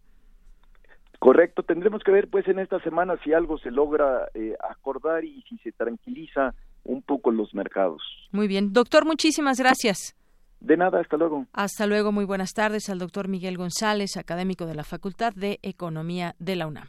Correcto, 1.21 1.63
tendremos 1.63 2.03
que 2.03 2.11
ver 2.11 2.29
pues 2.29 2.49
en 2.49 2.59
esta 2.59 2.81
semana 2.81 3.17
si 3.23 3.33
algo 3.33 3.57
se 3.59 3.71
logra 3.71 4.29
eh, 4.35 4.57
acordar 4.69 5.25
y 5.25 5.43
si 5.43 5.57
se 5.59 5.71
tranquiliza 5.71 6.55
un 6.83 7.03
poco 7.03 7.31
los 7.31 7.55
mercados. 7.55 8.03
Muy 8.33 8.49
bien, 8.49 8.73
doctor, 8.73 9.07
muchísimas 9.07 9.59
gracias. 9.59 10.17
De 10.63 10.77
nada, 10.77 11.01
hasta 11.01 11.17
luego. 11.17 11.47
Hasta 11.53 11.87
luego, 11.87 12.13
muy 12.13 12.25
buenas 12.25 12.53
tardes 12.53 12.89
al 12.89 13.01
doctor 13.01 13.27
Miguel 13.27 13.59
González, 13.59 14.17
académico 14.17 14.65
de 14.65 14.77
la 14.77 14.85
Facultad 14.85 15.33
de 15.35 15.59
Economía 15.63 16.37
de 16.39 16.55
la 16.55 16.69
UNAM. 16.69 16.89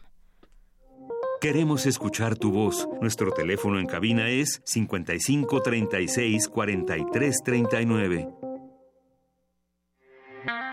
Queremos 1.42 1.88
escuchar 1.88 2.38
tu 2.38 2.52
voz. 2.52 2.88
Nuestro 3.02 3.32
teléfono 3.32 3.80
en 3.80 3.88
cabina 3.88 4.30
es 4.30 4.62
55 4.64 5.62
36 5.62 6.48
43 6.50 7.42
39. 7.44 8.30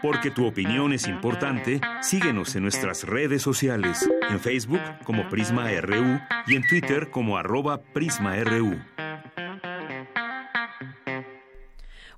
Porque 0.03 0.31
tu 0.31 0.47
opinión 0.47 0.93
es 0.93 1.09
importante, 1.09 1.81
síguenos 2.03 2.55
en 2.55 2.63
nuestras 2.63 3.05
redes 3.05 3.41
sociales, 3.43 4.09
en 4.29 4.41
Facebook 4.41 4.81
como 5.05 5.29
Prisma 5.29 5.71
RU 5.81 6.21
y 6.47 6.57
en 6.57 6.67
Twitter 6.69 7.11
como 7.11 7.39
arroba 7.39 7.81
PrismaRU. 7.95 8.79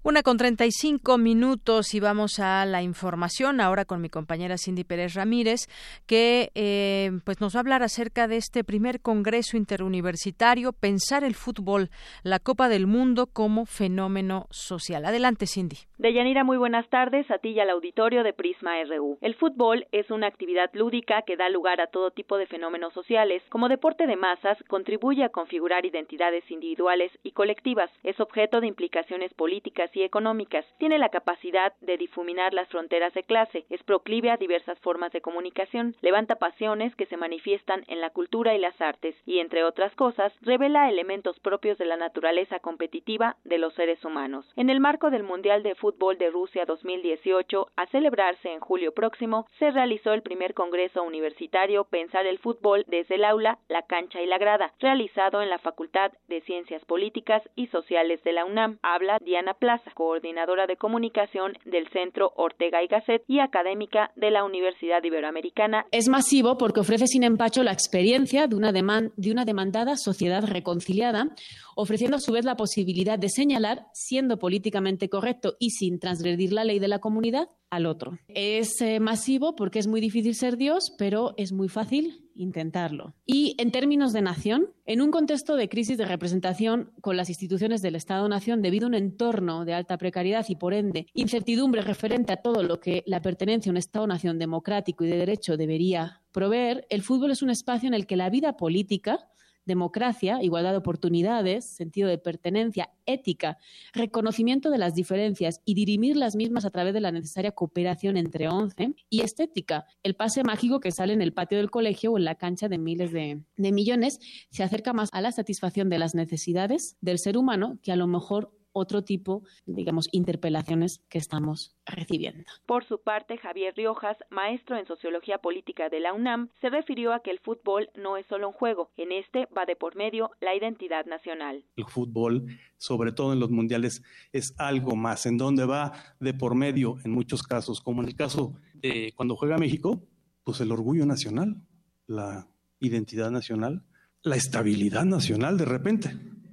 Una 0.05 0.25
con 0.25 0.37
35 0.37 1.17
minutos 1.17 1.95
y 1.95 2.01
vamos 2.01 2.41
a 2.41 2.67
la 2.67 2.83
información 2.83 3.61
ahora 3.61 3.85
con 3.85 4.01
mi 4.01 4.09
compañera 4.09 4.57
Cindy 4.59 4.83
Pérez 4.83 5.15
Ramírez, 5.15 5.69
que 6.09 6.51
eh, 6.57 7.12
pues 7.25 7.41
nos 7.41 7.55
va 7.55 7.59
a 7.59 7.61
hablar 7.61 7.85
acerca 7.85 8.27
de 8.27 8.37
este 8.37 8.65
primer 8.65 9.01
Congreso 9.01 9.57
Interuniversitario, 9.57 10.73
Pensar 10.73 11.23
el 11.23 11.37
Fútbol, 11.37 11.91
la 12.25 12.41
Copa 12.41 12.69
del 12.69 12.88
Mundo 12.88 13.29
como 13.33 13.65
fenómeno 13.65 14.49
social. 14.51 15.05
Adelante, 15.05 15.47
Cindy. 15.47 15.77
Deyanira, 15.99 16.43
muy 16.43 16.57
buenas 16.57 16.88
tardes 16.88 17.31
a 17.31 17.38
ti 17.38 17.51
y 17.51 17.61
al 17.61 17.71
auditorio 17.71 18.25
de 18.25 18.33
Prisma 18.33 18.73
RU. 18.83 19.19
El 19.21 19.37
fútbol 19.37 19.87
es 19.93 20.11
una 20.11 20.27
actividad 20.27 20.69
lúdica 20.73 21.23
que 21.23 21.37
da 21.37 21.49
lugar 21.49 21.81
a 21.81 21.87
todo 21.87 22.11
tipo 22.11 22.38
de 22.38 22.49
fenómenos 22.49 22.93
sociales. 22.93 23.41
Como 23.51 23.69
deporte 23.69 24.09
de 24.09 24.17
masas, 24.17 24.59
contribuye 24.67 25.23
a 25.23 25.29
configurar 25.29 25.87
identidades 25.87 26.43
individuales 26.51 27.12
y 27.23 27.31
colectivas. 27.31 27.88
Es 28.03 28.19
objeto 28.19 28.61
de 28.61 28.67
implicaciones 28.67 29.33
políticas 29.35 29.92
y 29.95 30.03
económicas. 30.03 30.65
Tiene 30.79 30.99
la 30.99 31.09
capacidad 31.09 31.73
de 31.81 31.97
difuminar 31.97 32.55
las 32.55 32.69
fronteras 32.69 33.15
de 33.15 33.23
clase. 33.23 33.65
Es 33.71 33.83
proclive 33.83 34.31
a 34.31 34.37
diversas 34.37 34.79
formas 34.81 35.13
de 35.13 35.21
comunicación. 35.21 35.97
Levanta 36.01 36.37
pasiones 36.37 36.95
que 36.97 37.07
se 37.07 37.17
manifiestan 37.17 37.85
en 37.89 38.01
la 38.01 38.11
cultura 38.11 38.55
y 38.55 38.59
las 38.59 38.81
artes. 38.81 39.15
Y, 39.27 39.39
entre 39.39 39.65
otras 39.65 39.95
cosas, 39.95 40.33
revela 40.41 40.89
elementos 40.89 41.39
propios 41.41 41.79
de 41.79 41.87
la 41.87 41.97
naturaleza 41.97 42.59
competitiva 42.59 43.37
de 43.45 43.59
los 43.59 43.75
seres 43.75 44.05
humanos. 44.05 44.47
En 44.57 44.71
el 44.71 44.81
marco 44.81 45.11
del 45.11 45.23
Mundial 45.23 45.63
de 45.63 45.75
Fútbol 45.75 46.19
de 46.19 46.31
Rusia 46.31 46.65
2018, 46.65 47.69
a 47.77 47.87
celebrarse 47.87 48.53
en 48.53 48.61
julio 48.61 48.93
próximo, 48.93 49.47
se 49.59 49.71
realizó 49.71 50.13
el 50.13 50.23
primer 50.23 50.55
Congreso 50.55 51.03
Universitario 51.03 51.85
Pensar 51.85 52.27
el 52.27 52.39
Fútbol 52.39 52.85
desde 52.89 53.17
el 53.17 53.25
aula, 53.25 53.59
la 53.69 53.83
cancha 53.83 54.21
y 54.23 54.27
la 54.27 54.39
grada, 54.39 54.73
realizado 54.81 55.43
en 55.43 55.51
la 55.51 55.59
Facultad 55.59 56.13
de 56.29 56.41
Ciencias 56.43 56.85
Políticas 56.85 57.43
y 57.55 57.67
Sociales 57.69 58.23
de 58.25 58.33
la 58.33 58.45
UNAM. 58.45 58.79
Habla 58.83 59.19
Diana 59.21 59.55
Plaza, 59.55 59.82
coordinadora 59.95 60.66
de 60.66 60.77
comunicación 60.77 61.53
del 61.64 61.88
Centro 61.90 62.33
Ortega 62.37 62.83
y 62.83 62.87
Gasset 62.87 63.23
y 63.29 63.40
académica 63.40 64.11
de 64.16 64.31
la 64.31 64.45
Universidad 64.45 65.03
Iberoamericana. 65.03 65.87
Es 65.90 66.09
masivo 66.09 66.59
porque 66.59 66.81
ofrece 66.81 67.07
sin 67.07 67.23
empacho 67.23 67.62
la 67.62 67.73
experiencia 67.73 68.47
de 68.47 68.57
una, 68.57 68.73
de 68.73 69.31
una 69.31 69.45
demandada 69.45 69.97
sociedad 69.97 70.45
reconciliada, 70.47 71.29
ofreciendo 71.77 72.16
a 72.16 72.21
su 72.21 72.33
vez 72.33 72.45
la 72.45 72.57
posibilidad 72.57 73.18
de 73.18 73.29
señalar, 73.29 73.87
siendo 73.92 74.38
políticamente 74.38 75.09
correcto 75.09 75.55
y 75.59 75.71
sin 75.71 75.99
transgredir 75.99 76.53
la 76.53 76.64
ley 76.64 76.79
de 76.79 76.88
la 76.88 76.99
comunidad, 76.99 77.49
al 77.73 77.87
otro. 77.87 78.18
Es 78.29 78.83
eh, 78.83 79.01
masivo 79.01 79.57
porque 79.57 79.79
es 79.79 79.87
muy 79.87 80.03
difícil 80.03 80.35
ser 80.35 80.59
Dios, 80.59 80.95
pero 80.99 81.33
es 81.38 81.53
muy 81.53 81.71
fácil 81.71 82.29
intentarlo. 82.35 83.14
Y 83.27 83.55
en 83.59 83.71
términos 83.71 84.12
de 84.12 84.23
nación, 84.23 84.68
en 84.87 85.01
un 85.01 85.11
contexto 85.11 85.57
de 85.57 85.68
crisis 85.68 85.99
de 85.99 86.07
representación 86.07 86.92
con 87.01 87.16
las 87.16 87.29
instituciones 87.29 87.83
del 87.83 87.97
Estado-Nación 87.97 88.62
debido 88.62 88.87
a 88.87 88.88
un 88.88 88.95
entorno 88.95 89.64
de 89.64 89.75
alta 89.75 89.99
precariedad 89.99 90.45
y, 90.49 90.57
por 90.57 90.75
ende, 90.75 91.07
incertidumbre 91.14 91.83
referente 91.83 92.33
a 92.33 92.37
todo 92.37 92.62
lo 92.62 92.81
que 92.81 93.03
la 93.07 93.23
pertenencia 93.23 93.71
a 93.71 93.73
un 93.73 93.77
Estado-Nación 93.77 94.38
democrático 94.38 95.05
y 95.05 95.09
de 95.09 95.18
derecho 95.18 95.57
debería 95.57 96.23
proveer, 96.33 96.87
el 96.88 97.03
fútbol 97.03 97.31
es 97.31 97.42
un 97.42 97.51
espacio 97.51 97.87
en 97.87 97.95
el 97.95 98.07
que 98.07 98.16
la 98.16 98.31
vida 98.31 98.57
política 98.57 99.29
democracia, 99.64 100.42
igualdad 100.42 100.72
de 100.72 100.79
oportunidades, 100.79 101.64
sentido 101.64 102.09
de 102.09 102.18
pertenencia, 102.18 102.90
ética, 103.07 103.59
reconocimiento 103.92 104.70
de 104.70 104.79
las 104.79 104.94
diferencias 104.94 105.61
y 105.64 105.75
dirimir 105.75 106.16
las 106.16 106.37
mismas 106.37 106.64
a 106.64 106.70
través 106.70 106.94
de 106.94 107.01
la 107.01 107.12
necesaria 107.12 107.53
cooperación 107.53 108.16
entre 108.16 108.48
once, 108.48 108.94
y 109.09 109.20
estética, 109.20 109.85
el 110.03 110.14
pase 110.14 110.44
mágico 110.44 110.81
que 110.81 110.92
sale 110.92 111.12
en 111.12 111.22
el 111.22 111.33
patio 111.33 111.59
del 111.59 111.70
colegio 111.70 112.12
o 112.12 112.18
en 112.18 112.25
la 112.25 112.35
cancha 112.35 112.68
de 112.68 112.79
miles 112.79 113.12
de, 113.12 113.42
de 113.57 113.72
millones, 113.72 114.18
se 114.51 114.62
acerca 114.62 114.92
más 114.92 115.09
a 115.12 115.20
la 115.20 115.33
satisfacción 115.33 115.88
de 115.88 115.98
las 115.98 116.14
necesidades 116.14 116.96
del 117.01 117.18
ser 117.18 117.37
humano 117.37 117.79
que 117.83 117.92
a 117.92 117.96
lo 117.96 118.07
mejor 118.07 118.53
otro 118.73 119.03
tipo, 119.03 119.43
digamos, 119.67 120.09
interpelaciones 120.13 121.03
que 121.09 121.19
estamos 121.19 121.77
recibiendo. 121.87 122.45
Por 122.67 122.85
su 122.85 123.01
parte, 123.01 123.39
Javier 123.39 123.75
Riojas, 123.77 124.17
maestro 124.31 124.77
en 124.77 124.87
Sociología 124.87 125.39
Política 125.39 125.89
de 125.89 126.01
la 126.01 126.13
UNAM, 126.13 126.49
se 126.61 126.71
refirió 126.71 127.13
a 127.13 127.21
que 127.21 127.31
el 127.31 127.39
fútbol 127.39 127.91
no 127.95 128.17
es 128.17 128.27
solo 128.27 128.49
un 128.49 128.55
juego, 128.55 128.91
en 128.97 129.13
este 129.13 129.47
va 129.57 129.65
de 129.67 129.77
por 129.77 129.97
medio 129.97 130.31
la 130.41 130.55
identidad 130.55 131.07
nacional. 131.07 131.65
El 131.77 131.87
fútbol, 131.87 132.47
sobre 132.79 133.13
todo 133.13 133.33
en 133.33 133.41
los 133.41 133.51
mundiales, 133.51 134.03
es 134.33 134.55
algo 134.59 134.97
más, 134.97 135.27
en 135.27 135.37
donde 135.37 135.67
va 135.67 135.93
de 136.21 136.35
por 136.35 136.55
medio, 136.55 136.97
en 137.05 137.13
muchos 137.13 137.43
casos, 137.43 137.81
como 137.81 138.03
en 138.03 138.09
el 138.09 138.17
caso 138.17 138.55
de 138.75 139.13
cuando 139.17 139.37
juega 139.37 139.59
México, 139.59 140.03
pues 140.45 140.61
el 140.61 140.73
orgullo 140.73 141.07
nacional, 141.07 141.63
la 142.07 142.49
identidad 142.81 143.31
nacional, 143.31 143.85
la 144.23 144.37
estabilidad 144.37 145.05
nacional 145.05 145.57
de 145.57 145.65
repente. 145.65 146.11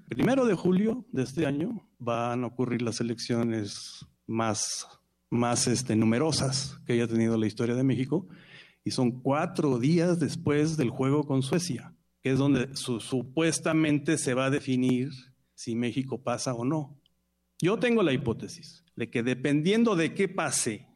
Primero 0.07 0.45
de 0.45 0.55
julio 0.55 1.05
de 1.11 1.23
este 1.23 1.45
año 1.45 1.88
van 1.99 2.43
a 2.43 2.47
ocurrir 2.47 2.81
las 2.81 3.01
elecciones 3.01 4.05
más, 4.25 4.87
más 5.29 5.67
este, 5.67 5.95
numerosas 5.95 6.79
que 6.85 6.93
haya 6.93 7.07
tenido 7.07 7.37
la 7.37 7.45
historia 7.45 7.75
de 7.75 7.83
México 7.83 8.27
y 8.83 8.91
son 8.91 9.11
cuatro 9.11 9.77
días 9.77 10.19
después 10.19 10.77
del 10.77 10.89
juego 10.89 11.25
con 11.25 11.43
Suecia, 11.43 11.93
que 12.23 12.31
es 12.31 12.37
donde 12.39 12.69
supuestamente 12.75 14.17
se 14.17 14.33
va 14.33 14.45
a 14.45 14.49
definir 14.49 15.11
si 15.53 15.75
México 15.75 16.23
pasa 16.23 16.53
o 16.53 16.63
no. 16.63 16.97
Yo 17.61 17.77
tengo 17.77 18.01
la 18.01 18.13
hipótesis 18.13 18.85
de 18.95 19.09
que 19.09 19.21
dependiendo 19.21 19.95
de 19.95 20.13
qué 20.13 20.29
pase 20.29 20.87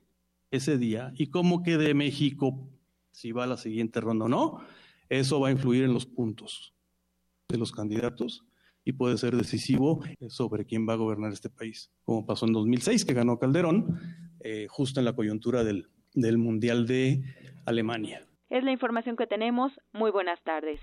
ese 0.50 0.78
día 0.78 1.13
y 1.18 1.28
cómo 1.28 1.62
quede 1.62 1.94
México, 1.94 2.70
si 3.12 3.32
va 3.32 3.44
a 3.44 3.48
la 3.48 3.58
siguiente 3.58 4.00
ronda 4.00 4.26
o 4.26 4.30
no, 4.30 4.60
eso 5.10 5.39
va 5.42 5.50
a 5.50 5.52
influir 5.52 5.84
en 5.84 5.94
los 5.94 6.06
puntos 6.06 6.74
de 7.50 7.58
los 7.58 7.72
candidatos 7.72 8.46
y 8.86 8.93
puede 8.93 9.17
ser 9.17 9.36
decisivo 9.36 10.04
sobre 10.28 10.65
quién 10.65 10.88
va 10.88 10.93
a 10.93 10.98
gobernar 10.98 11.32
este 11.32 11.50
país, 11.50 11.91
como 12.04 12.26
pasó 12.26 12.46
en 12.46 12.54
2006, 12.54 13.06
que 13.06 13.13
ganó 13.13 13.39
Calderón, 13.39 14.00
eh, 14.41 14.67
justo 14.69 15.00
en 15.00 15.06
la 15.06 15.13
coyuntura 15.13 15.63
del, 15.63 15.88
del 16.13 16.38
Mundial 16.38 16.86
de 16.88 17.24
Alemania. 17.65 18.28
Es 18.50 18.63
la 18.63 18.72
información 18.72 19.15
que 19.15 19.26
tenemos. 19.26 19.72
Muy 19.93 20.12
buenas 20.12 20.41
tardes. 20.43 20.80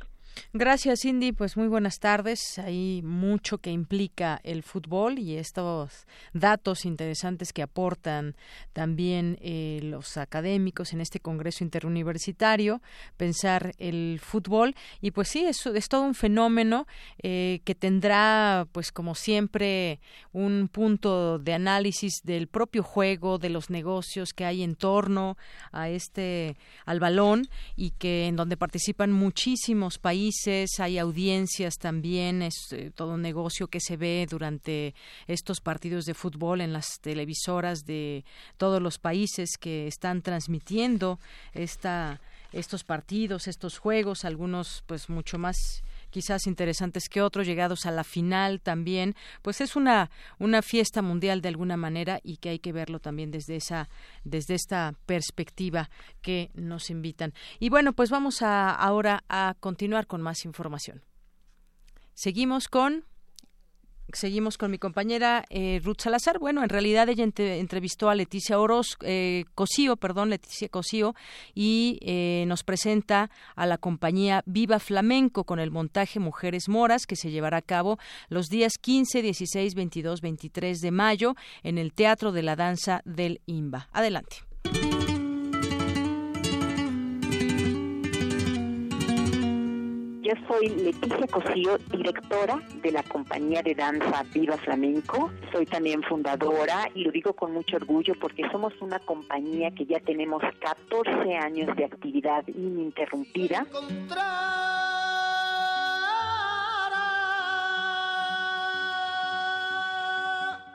Gracias, 0.52 1.00
Cindy. 1.02 1.32
Pues 1.32 1.56
muy 1.56 1.68
buenas 1.68 1.98
tardes. 1.98 2.58
Hay 2.58 3.02
mucho 3.02 3.58
que 3.58 3.70
implica 3.70 4.40
el 4.42 4.62
fútbol 4.62 5.18
y 5.18 5.36
estos 5.36 6.06
datos 6.32 6.84
interesantes 6.84 7.52
que 7.52 7.62
aportan 7.62 8.36
también 8.72 9.38
eh, 9.40 9.80
los 9.82 10.16
académicos 10.16 10.92
en 10.92 11.00
este 11.00 11.20
Congreso 11.20 11.62
Interuniversitario, 11.64 12.82
pensar 13.16 13.72
el 13.78 14.20
fútbol. 14.22 14.74
Y 15.00 15.12
pues 15.12 15.28
sí, 15.28 15.44
es, 15.44 15.64
es 15.66 15.88
todo 15.88 16.02
un 16.02 16.14
fenómeno 16.14 16.86
eh, 17.22 17.60
que 17.64 17.74
tendrá, 17.74 18.66
pues 18.72 18.92
como 18.92 19.14
siempre, 19.14 20.00
un 20.32 20.68
punto 20.68 21.38
de 21.38 21.54
análisis 21.54 22.22
del 22.24 22.48
propio 22.48 22.82
juego, 22.82 23.38
de 23.38 23.50
los 23.50 23.70
negocios 23.70 24.32
que 24.32 24.44
hay 24.44 24.62
en 24.62 24.74
torno 24.74 25.36
a 25.70 25.88
este, 25.88 26.56
al 26.86 26.98
balón 26.98 27.48
y 27.76 27.90
que 27.92 28.26
en 28.26 28.36
donde 28.36 28.56
participan 28.56 29.12
muchísimos 29.12 29.98
países 29.98 30.19
hay 30.78 30.98
audiencias 30.98 31.78
también, 31.78 32.42
es 32.42 32.72
eh, 32.72 32.90
todo 32.94 33.14
un 33.14 33.22
negocio 33.22 33.68
que 33.68 33.80
se 33.80 33.96
ve 33.96 34.26
durante 34.28 34.94
estos 35.26 35.60
partidos 35.60 36.04
de 36.04 36.14
fútbol 36.14 36.60
en 36.60 36.72
las 36.72 37.00
televisoras 37.00 37.84
de 37.84 38.24
todos 38.56 38.82
los 38.82 38.98
países 38.98 39.56
que 39.58 39.86
están 39.86 40.22
transmitiendo 40.22 41.18
esta, 41.52 42.20
estos 42.52 42.84
partidos, 42.84 43.48
estos 43.48 43.78
juegos, 43.78 44.24
algunos 44.24 44.82
pues 44.86 45.08
mucho 45.08 45.38
más 45.38 45.82
quizás 46.10 46.46
interesantes 46.46 47.08
que 47.08 47.22
otros, 47.22 47.46
llegados 47.46 47.86
a 47.86 47.90
la 47.90 48.04
final 48.04 48.60
también, 48.60 49.14
pues 49.42 49.60
es 49.60 49.76
una, 49.76 50.10
una 50.38 50.62
fiesta 50.62 51.02
mundial 51.02 51.40
de 51.40 51.48
alguna 51.48 51.76
manera 51.76 52.20
y 52.22 52.36
que 52.36 52.50
hay 52.50 52.58
que 52.58 52.72
verlo 52.72 53.00
también 53.00 53.30
desde 53.30 53.56
esa, 53.56 53.88
desde 54.24 54.54
esta 54.54 54.94
perspectiva 55.06 55.90
que 56.20 56.50
nos 56.54 56.90
invitan. 56.90 57.32
Y 57.58 57.70
bueno, 57.70 57.92
pues 57.92 58.10
vamos 58.10 58.42
a, 58.42 58.70
ahora 58.70 59.24
a 59.28 59.54
continuar 59.60 60.06
con 60.06 60.20
más 60.20 60.44
información. 60.44 61.02
Seguimos 62.14 62.68
con 62.68 63.06
seguimos 64.14 64.58
con 64.58 64.70
mi 64.70 64.78
compañera 64.78 65.44
eh, 65.50 65.80
Ruth 65.82 66.00
Salazar. 66.00 66.38
Bueno, 66.38 66.62
en 66.62 66.68
realidad 66.68 67.08
ella 67.08 67.24
entrevistó 67.24 68.10
a 68.10 68.14
Leticia 68.14 68.58
Oroz, 68.58 68.96
eh, 69.02 69.44
Cosío, 69.54 69.96
perdón, 69.96 70.30
Leticia 70.30 70.68
Cosío, 70.68 71.14
y 71.54 71.98
eh, 72.02 72.44
nos 72.46 72.64
presenta 72.64 73.30
a 73.56 73.66
la 73.66 73.78
compañía 73.78 74.42
Viva 74.46 74.78
Flamenco 74.78 75.44
con 75.44 75.60
el 75.60 75.70
montaje 75.70 76.20
Mujeres 76.20 76.68
Moras 76.68 77.06
que 77.06 77.16
se 77.16 77.30
llevará 77.30 77.58
a 77.58 77.62
cabo 77.62 77.98
los 78.28 78.46
días 78.46 78.74
15, 78.80 79.22
16, 79.22 79.74
22, 79.74 80.20
23 80.20 80.80
de 80.80 80.90
mayo 80.90 81.34
en 81.62 81.78
el 81.78 81.92
Teatro 81.92 82.32
de 82.32 82.42
la 82.42 82.56
Danza 82.56 83.02
del 83.04 83.40
IMBA. 83.46 83.88
Adelante. 83.92 84.49
Yo 90.30 90.36
soy 90.46 90.68
Leticia 90.68 91.26
Cosío, 91.26 91.76
directora 91.90 92.60
de 92.82 92.92
la 92.92 93.02
compañía 93.02 93.62
de 93.62 93.74
danza 93.74 94.22
Viva 94.32 94.56
Flamenco. 94.58 95.32
Soy 95.50 95.66
también 95.66 96.04
fundadora 96.04 96.88
y 96.94 97.02
lo 97.02 97.10
digo 97.10 97.32
con 97.32 97.52
mucho 97.52 97.78
orgullo 97.78 98.14
porque 98.20 98.48
somos 98.52 98.72
una 98.80 99.00
compañía 99.00 99.72
que 99.72 99.86
ya 99.86 99.98
tenemos 99.98 100.40
14 100.60 101.34
años 101.34 101.74
de 101.74 101.84
actividad 101.84 102.46
ininterrumpida. 102.46 103.66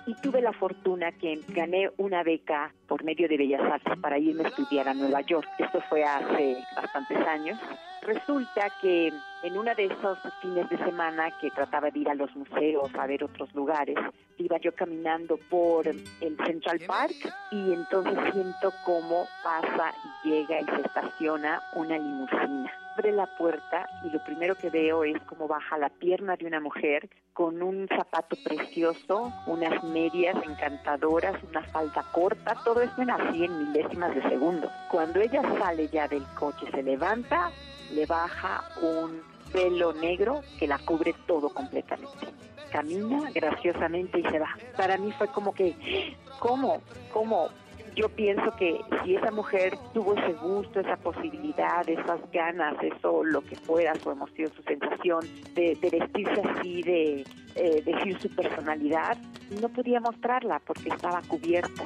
y 0.07 0.13
tuve 0.21 0.39
la 0.39 0.53
fortuna 0.53 1.11
que 1.13 1.39
gané 1.47 1.89
una 1.97 2.21
beca 2.21 2.71
por 2.87 3.03
medio 3.03 3.27
de 3.27 3.37
Bellas 3.37 3.61
Artes 3.63 3.97
para 3.99 4.19
irme 4.19 4.43
a 4.43 4.49
estudiar 4.49 4.87
a 4.87 4.93
Nueva 4.93 5.21
York. 5.21 5.47
Esto 5.57 5.81
fue 5.89 6.03
hace 6.03 6.57
bastantes 6.75 7.17
años. 7.25 7.57
Resulta 8.05 8.69
que 8.81 9.11
en 9.43 9.57
una 9.57 9.73
de 9.73 9.85
esos 9.85 10.19
fines 10.41 10.69
de 10.69 10.77
semana 10.77 11.31
que 11.39 11.49
trataba 11.49 11.89
de 11.89 11.99
ir 11.99 12.09
a 12.09 12.13
los 12.13 12.35
museos, 12.35 12.93
a 12.93 13.07
ver 13.07 13.23
otros 13.23 13.53
lugares, 13.55 13.97
iba 14.37 14.57
yo 14.59 14.73
caminando 14.73 15.37
por 15.49 15.87
el 15.87 16.37
Central 16.45 16.81
Park 16.85 17.15
y 17.51 17.73
entonces 17.73 18.17
siento 18.31 18.71
cómo 18.85 19.25
pasa 19.43 19.91
y 20.23 20.29
llega 20.29 20.61
y 20.61 20.65
se 20.65 20.81
estaciona 20.81 21.61
una 21.73 21.97
limusina 21.97 22.71
abre 22.95 23.11
la 23.11 23.25
puerta 23.37 23.87
y 24.05 24.09
lo 24.09 24.23
primero 24.23 24.55
que 24.55 24.69
veo 24.69 25.03
es 25.03 25.21
cómo 25.23 25.47
baja 25.47 25.77
la 25.77 25.89
pierna 25.89 26.37
de 26.37 26.45
una 26.45 26.61
mujer 26.61 27.09
con 27.33 27.61
un 27.61 27.87
zapato 27.89 28.37
precioso, 28.41 29.33
unas 29.47 29.83
medias 29.83 30.35
encantadoras, 30.45 31.35
una 31.49 31.61
falda 31.63 32.03
corta, 32.13 32.55
todo 32.63 32.81
esto 32.81 33.01
en 33.01 33.11
así 33.11 33.43
en 33.43 33.73
milésimas 33.73 34.15
de 34.15 34.21
segundo. 34.29 34.71
Cuando 34.89 35.19
ella 35.19 35.41
sale 35.59 35.89
ya 35.89 36.07
del 36.07 36.23
coche, 36.39 36.65
se 36.71 36.81
levanta, 36.81 37.51
le 37.91 38.05
baja 38.05 38.63
un 38.81 39.21
pelo 39.51 39.93
negro 39.93 40.41
que 40.59 40.67
la 40.67 40.79
cubre 40.79 41.13
todo 41.27 41.49
completamente. 41.49 42.27
Camina 42.71 43.31
graciosamente 43.31 44.19
y 44.19 44.23
se 44.23 44.39
va. 44.39 44.49
Para 44.75 44.97
mí 44.97 45.11
fue 45.17 45.27
como 45.27 45.53
que, 45.53 45.75
¿cómo? 46.39 46.81
¿Cómo? 47.13 47.49
yo 47.95 48.09
pienso 48.09 48.55
que 48.57 48.81
si 49.03 49.15
esa 49.15 49.31
mujer 49.31 49.77
tuvo 49.93 50.13
ese 50.15 50.33
gusto, 50.33 50.81
esa 50.81 50.97
posibilidad, 50.97 51.87
esas 51.87 52.19
ganas, 52.31 52.75
eso, 52.83 53.23
lo 53.23 53.41
que 53.41 53.55
fuera, 53.55 53.95
su 53.95 54.11
emoción, 54.11 54.51
su 54.53 54.61
sensación 54.63 55.21
de, 55.53 55.77
vestirse 55.81 56.41
así, 56.41 56.83
de 56.83 57.25
eh, 57.55 57.81
decir 57.85 58.19
su 58.19 58.29
personalidad, 58.35 59.17
no 59.61 59.69
podía 59.69 59.99
mostrarla 60.01 60.61
porque 60.65 60.89
estaba 60.89 61.21
cubierta. 61.21 61.83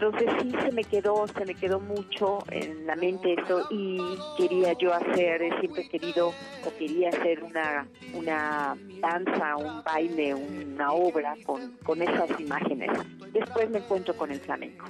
Entonces 0.00 0.30
sí 0.40 0.50
se 0.62 0.72
me 0.72 0.82
quedó, 0.82 1.26
se 1.26 1.44
me 1.44 1.54
quedó 1.54 1.78
mucho 1.78 2.38
en 2.50 2.86
la 2.86 2.96
mente 2.96 3.34
eso 3.34 3.66
y 3.70 3.98
quería 4.38 4.72
yo 4.78 4.94
hacer, 4.94 5.42
siempre 5.60 5.82
he 5.82 5.88
querido 5.90 6.28
o 6.28 6.78
quería 6.78 7.10
hacer 7.10 7.42
una, 7.42 7.86
una 8.14 8.78
danza, 8.98 9.56
un 9.56 9.84
baile, 9.84 10.34
una 10.34 10.92
obra 10.92 11.36
con, 11.44 11.76
con 11.84 12.00
esas 12.00 12.30
imágenes. 12.40 12.88
Después 13.34 13.68
me 13.68 13.80
encuentro 13.80 14.16
con 14.16 14.32
el 14.32 14.40
flamenco. 14.40 14.86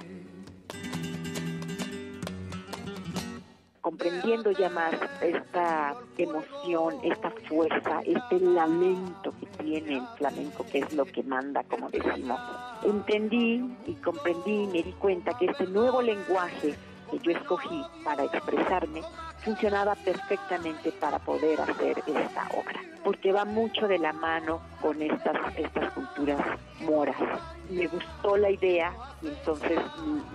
Comprendiendo 3.91 4.51
ya 4.51 4.69
más 4.69 4.93
esta 5.21 5.95
emoción, 6.17 6.95
esta 7.03 7.29
fuerza, 7.49 7.99
este 8.05 8.39
lamento 8.39 9.33
que 9.37 9.45
tiene 9.61 9.95
el 9.95 10.07
flamenco, 10.17 10.65
que 10.71 10.79
es 10.79 10.93
lo 10.93 11.03
que 11.03 11.21
manda, 11.23 11.61
como 11.65 11.89
decimos. 11.89 12.39
Entendí 12.85 13.61
y 13.85 13.93
comprendí 13.95 14.63
y 14.63 14.67
me 14.67 14.83
di 14.83 14.93
cuenta 14.93 15.37
que 15.37 15.47
este 15.47 15.67
nuevo 15.67 16.01
lenguaje 16.01 16.73
que 17.11 17.19
yo 17.19 17.31
escogí 17.31 17.83
para 18.05 18.23
expresarme 18.23 19.01
funcionaba 19.43 19.95
perfectamente 19.95 20.93
para 20.93 21.19
poder 21.19 21.59
hacer 21.59 22.01
esta 22.07 22.47
obra, 22.57 22.79
porque 23.03 23.33
va 23.33 23.43
mucho 23.43 23.89
de 23.89 23.99
la 23.99 24.13
mano 24.13 24.61
con 24.81 25.01
estas, 25.01 25.35
estas 25.57 25.91
culturas 25.91 26.39
moras. 26.79 27.17
Me 27.71 27.87
gustó 27.87 28.35
la 28.35 28.51
idea 28.51 28.93
y 29.21 29.27
entonces 29.27 29.79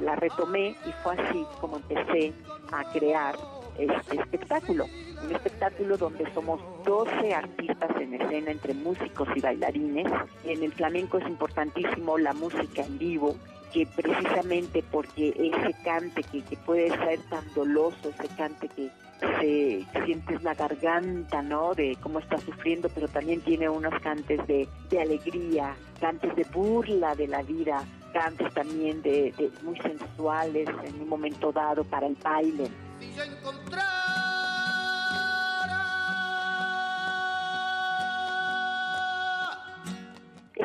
la 0.00 0.16
retomé 0.16 0.70
y 0.86 0.92
fue 1.02 1.14
así 1.14 1.44
como 1.60 1.76
empecé 1.76 2.32
a 2.72 2.82
crear 2.92 3.36
este 3.78 4.16
espectáculo. 4.16 4.86
Un 5.22 5.34
espectáculo 5.34 5.98
donde 5.98 6.32
somos 6.32 6.60
12 6.84 7.34
artistas 7.34 7.90
en 8.00 8.14
escena 8.14 8.50
entre 8.50 8.72
músicos 8.72 9.28
y 9.34 9.40
bailarines. 9.40 10.06
En 10.44 10.62
el 10.62 10.72
flamenco 10.72 11.18
es 11.18 11.26
importantísimo 11.26 12.16
la 12.16 12.32
música 12.32 12.82
en 12.84 12.98
vivo, 12.98 13.36
que 13.72 13.86
precisamente 13.86 14.82
porque 14.90 15.28
ese 15.30 15.74
cante 15.84 16.22
que, 16.22 16.56
puede 16.64 16.88
ser 16.88 17.20
tan 17.28 17.44
doloso, 17.54 18.08
ese 18.08 18.34
cante 18.34 18.68
que 18.68 18.90
se 19.20 19.86
sientes 20.04 20.42
la 20.42 20.54
garganta, 20.54 21.42
¿no? 21.42 21.74
De 21.74 21.96
cómo 22.00 22.18
está 22.18 22.38
sufriendo, 22.38 22.88
pero 22.94 23.08
también 23.08 23.40
tiene 23.40 23.68
unos 23.68 23.94
cantes 24.00 24.40
de, 24.46 24.68
alegría, 25.00 25.74
cantes 26.00 26.34
de 26.36 26.44
burla 26.44 27.14
de 27.14 27.28
la 27.28 27.42
vida, 27.42 27.84
cantes 28.12 28.52
también 28.54 29.02
de, 29.02 29.32
de 29.36 29.50
muy 29.62 29.78
sensuales 29.80 30.68
en 30.84 31.00
un 31.00 31.08
momento 31.08 31.52
dado 31.52 31.84
para 31.84 32.06
el 32.06 32.16
baile. 32.22 32.70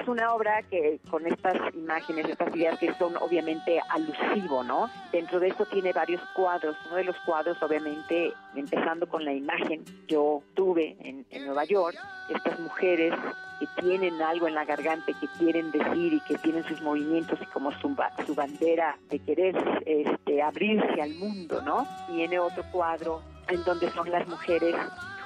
Es 0.01 0.07
una 0.07 0.33
obra 0.33 0.63
que 0.63 0.99
con 1.09 1.27
estas 1.27 1.55
imágenes, 1.75 2.25
estas 2.27 2.55
ideas 2.55 2.79
que 2.79 2.93
son 2.95 3.15
obviamente 3.17 3.79
alusivo, 3.89 4.63
¿no? 4.63 4.89
Dentro 5.11 5.39
de 5.39 5.49
eso 5.49 5.65
tiene 5.65 5.93
varios 5.93 6.21
cuadros. 6.35 6.75
Uno 6.87 6.95
de 6.95 7.03
los 7.03 7.15
cuadros, 7.25 7.61
obviamente, 7.61 8.33
empezando 8.55 9.07
con 9.07 9.23
la 9.23 9.33
imagen, 9.33 9.83
yo 10.07 10.41
tuve 10.55 10.97
en, 10.99 11.25
Nueva 11.45 11.65
York, 11.65 11.97
estas 12.33 12.59
mujeres 12.59 13.13
que 13.59 13.81
tienen 13.81 14.21
algo 14.21 14.47
en 14.47 14.55
la 14.55 14.65
garganta 14.65 15.11
que 15.19 15.27
quieren 15.37 15.71
decir 15.71 16.13
y 16.13 16.19
que 16.21 16.37
tienen 16.37 16.63
sus 16.63 16.81
movimientos 16.81 17.39
y 17.41 17.45
como 17.47 17.71
su, 17.73 17.95
su 18.25 18.35
bandera 18.35 18.97
de 19.09 19.19
querer 19.19 19.55
este, 19.85 20.41
abrirse 20.41 21.01
al 21.01 21.13
mundo, 21.15 21.61
¿no? 21.61 21.87
Tiene 22.07 22.39
otro 22.39 22.63
cuadro 22.71 23.21
en 23.49 23.63
donde 23.63 23.89
son 23.91 24.09
las 24.09 24.27
mujeres 24.27 24.75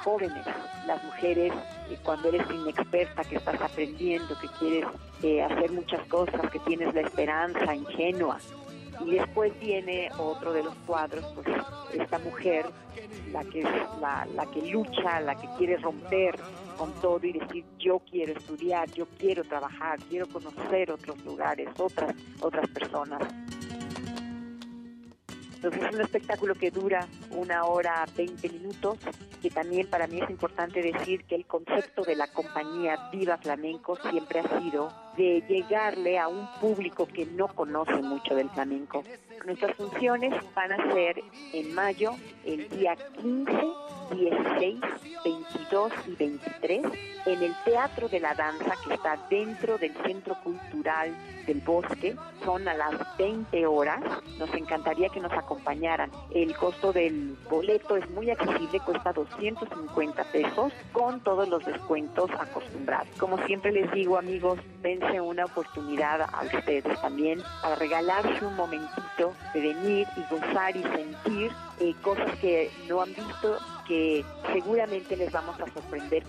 jóvenes, 0.06 0.46
las 0.86 1.04
mujeres, 1.04 1.52
eh, 1.90 1.98
cuando 2.04 2.30
eres 2.30 2.44
inexperta, 2.52 3.24
que 3.24 3.38
estás 3.38 3.60
aprendiendo, 3.60 4.38
que 4.40 4.48
quieres 4.60 4.86
eh, 5.24 5.42
hacer 5.42 5.72
muchas 5.72 6.06
cosas, 6.08 6.40
que 6.52 6.60
tienes 6.60 6.94
la 6.94 7.02
esperanza 7.02 7.74
ingenua. 7.74 8.38
Y 9.04 9.12
después 9.16 9.52
viene 9.60 10.10
otro 10.18 10.54
de 10.54 10.64
los 10.64 10.76
cuadros, 10.86 11.26
pues 11.34 11.48
esta 11.94 12.20
mujer, 12.20 12.66
la 13.34 13.44
que 13.44 13.60
es 13.62 13.68
la, 14.00 14.26
la 14.36 14.46
que 14.46 14.62
lucha, 14.62 15.20
la 15.20 15.36
que 15.36 15.50
quiere 15.58 15.76
romper 15.78 16.36
con 16.78 16.94
todo 17.02 17.20
y 17.26 17.34
decir 17.34 17.66
yo 17.80 18.00
quiero 18.10 18.34
estudiar, 18.34 18.90
yo 18.92 19.08
quiero 19.18 19.44
trabajar, 19.44 20.00
quiero 20.10 20.28
conocer 20.28 20.92
otros 20.92 21.18
lugares, 21.26 21.68
otras, 21.78 22.16
otras 22.40 22.70
personas. 22.70 23.22
Entonces 25.66 25.90
es 25.90 25.96
un 25.96 26.02
espectáculo 26.02 26.54
que 26.54 26.70
dura 26.70 27.08
una 27.32 27.66
hora 27.66 28.06
20 28.16 28.50
minutos, 28.50 29.00
que 29.42 29.50
también 29.50 29.88
para 29.88 30.06
mí 30.06 30.22
es 30.22 30.30
importante 30.30 30.80
decir 30.80 31.24
que 31.24 31.34
el 31.34 31.48
concepto 31.48 32.04
de 32.04 32.16
la 32.16 32.28
compañía 32.28 33.10
Viva 33.12 33.38
Flamenco 33.38 33.98
siempre 34.12 34.42
ha 34.42 34.60
sido 34.60 34.94
de 35.18 35.44
llegarle 35.50 36.20
a 36.20 36.28
un 36.28 36.48
público 36.62 37.08
que 37.08 37.26
no 37.26 37.48
conoce 37.48 37.96
mucho 37.96 38.36
del 38.36 38.48
flamenco. 38.52 39.04
Nuestras 39.44 39.76
funciones 39.76 40.36
van 40.54 40.72
a 40.74 40.94
ser 40.94 41.20
en 41.52 41.74
mayo, 41.74 42.12
el 42.46 42.70
día 42.70 42.96
15, 43.20 43.52
16, 44.10 44.80
22 45.24 45.92
y 46.08 46.16
23 46.16 46.86
en 47.26 47.44
el 47.44 47.56
Teatro 47.64 48.08
de 48.08 48.20
la 48.20 48.34
Danza 48.36 48.74
que 48.86 48.94
está 48.94 49.18
dentro 49.30 49.78
del 49.78 49.94
Centro 50.06 50.36
Cultural 50.44 51.16
del 51.48 51.62
Bosque. 51.62 52.16
Son 52.44 52.68
a 52.68 52.74
las 52.76 53.18
20 53.18 53.66
horas. 53.66 54.02
Nos 54.38 54.54
encantaría 54.54 55.10
que 55.10 55.20
nos 55.20 55.32
acompañaran. 55.32 56.12
El 56.32 56.56
costo 56.56 56.94
del 56.94 57.36
boleto 57.50 57.98
es 57.98 58.10
muy 58.12 58.30
accesible, 58.30 58.80
cuesta 58.80 59.14
250 59.14 60.24
pesos 60.32 60.74
con 60.92 61.22
todos 61.22 61.48
los 61.48 61.66
descuentos 61.66 62.30
acostumbrados. 62.32 63.08
Como 63.18 63.38
siempre 63.46 63.72
les 63.72 63.92
digo 63.92 64.18
amigos, 64.18 64.60
dense 64.82 65.20
una 65.20 65.46
oportunidad 65.46 66.22
a 66.22 66.44
ustedes 66.44 67.02
también 67.02 67.42
para 67.62 67.76
regalarse 67.76 68.46
un 68.46 68.56
momentito 68.56 69.34
de 69.54 69.62
venir 69.62 70.08
y 70.16 70.34
gozar 70.34 70.76
y 70.76 70.84
sentir 70.84 71.52
eh, 71.80 71.94
cosas 72.02 72.38
que 72.40 72.72
no 72.88 73.02
han 73.02 73.14
visto 73.14 73.58
que 73.88 74.26
seguramente 74.52 75.16
les 75.16 75.32
vamos 75.32 75.60
a 75.60 75.66
sorprender 75.72 76.24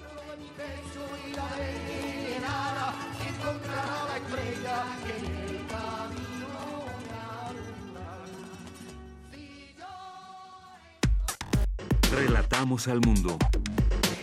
Relatamos 12.11 12.88
al 12.88 13.00
mundo. 13.00 13.36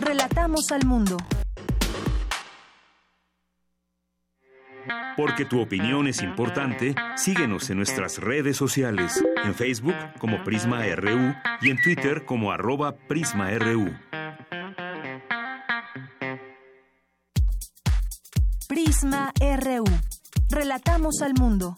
Relatamos 0.00 0.72
al 0.72 0.84
mundo. 0.84 1.16
Porque 5.16 5.44
tu 5.44 5.60
opinión 5.60 6.08
es 6.08 6.22
importante, 6.22 6.94
síguenos 7.16 7.70
en 7.70 7.76
nuestras 7.76 8.18
redes 8.18 8.56
sociales, 8.56 9.22
en 9.44 9.54
Facebook 9.54 9.94
como 10.18 10.42
Prisma 10.42 10.82
RU 10.96 11.34
y 11.60 11.70
en 11.70 11.80
Twitter 11.82 12.24
como 12.24 12.50
arroba 12.50 12.96
PrismaRU. 12.96 13.94
Prisma 18.68 19.32
RU. 19.40 19.84
Relatamos 20.50 21.20
al 21.22 21.34
mundo. 21.34 21.76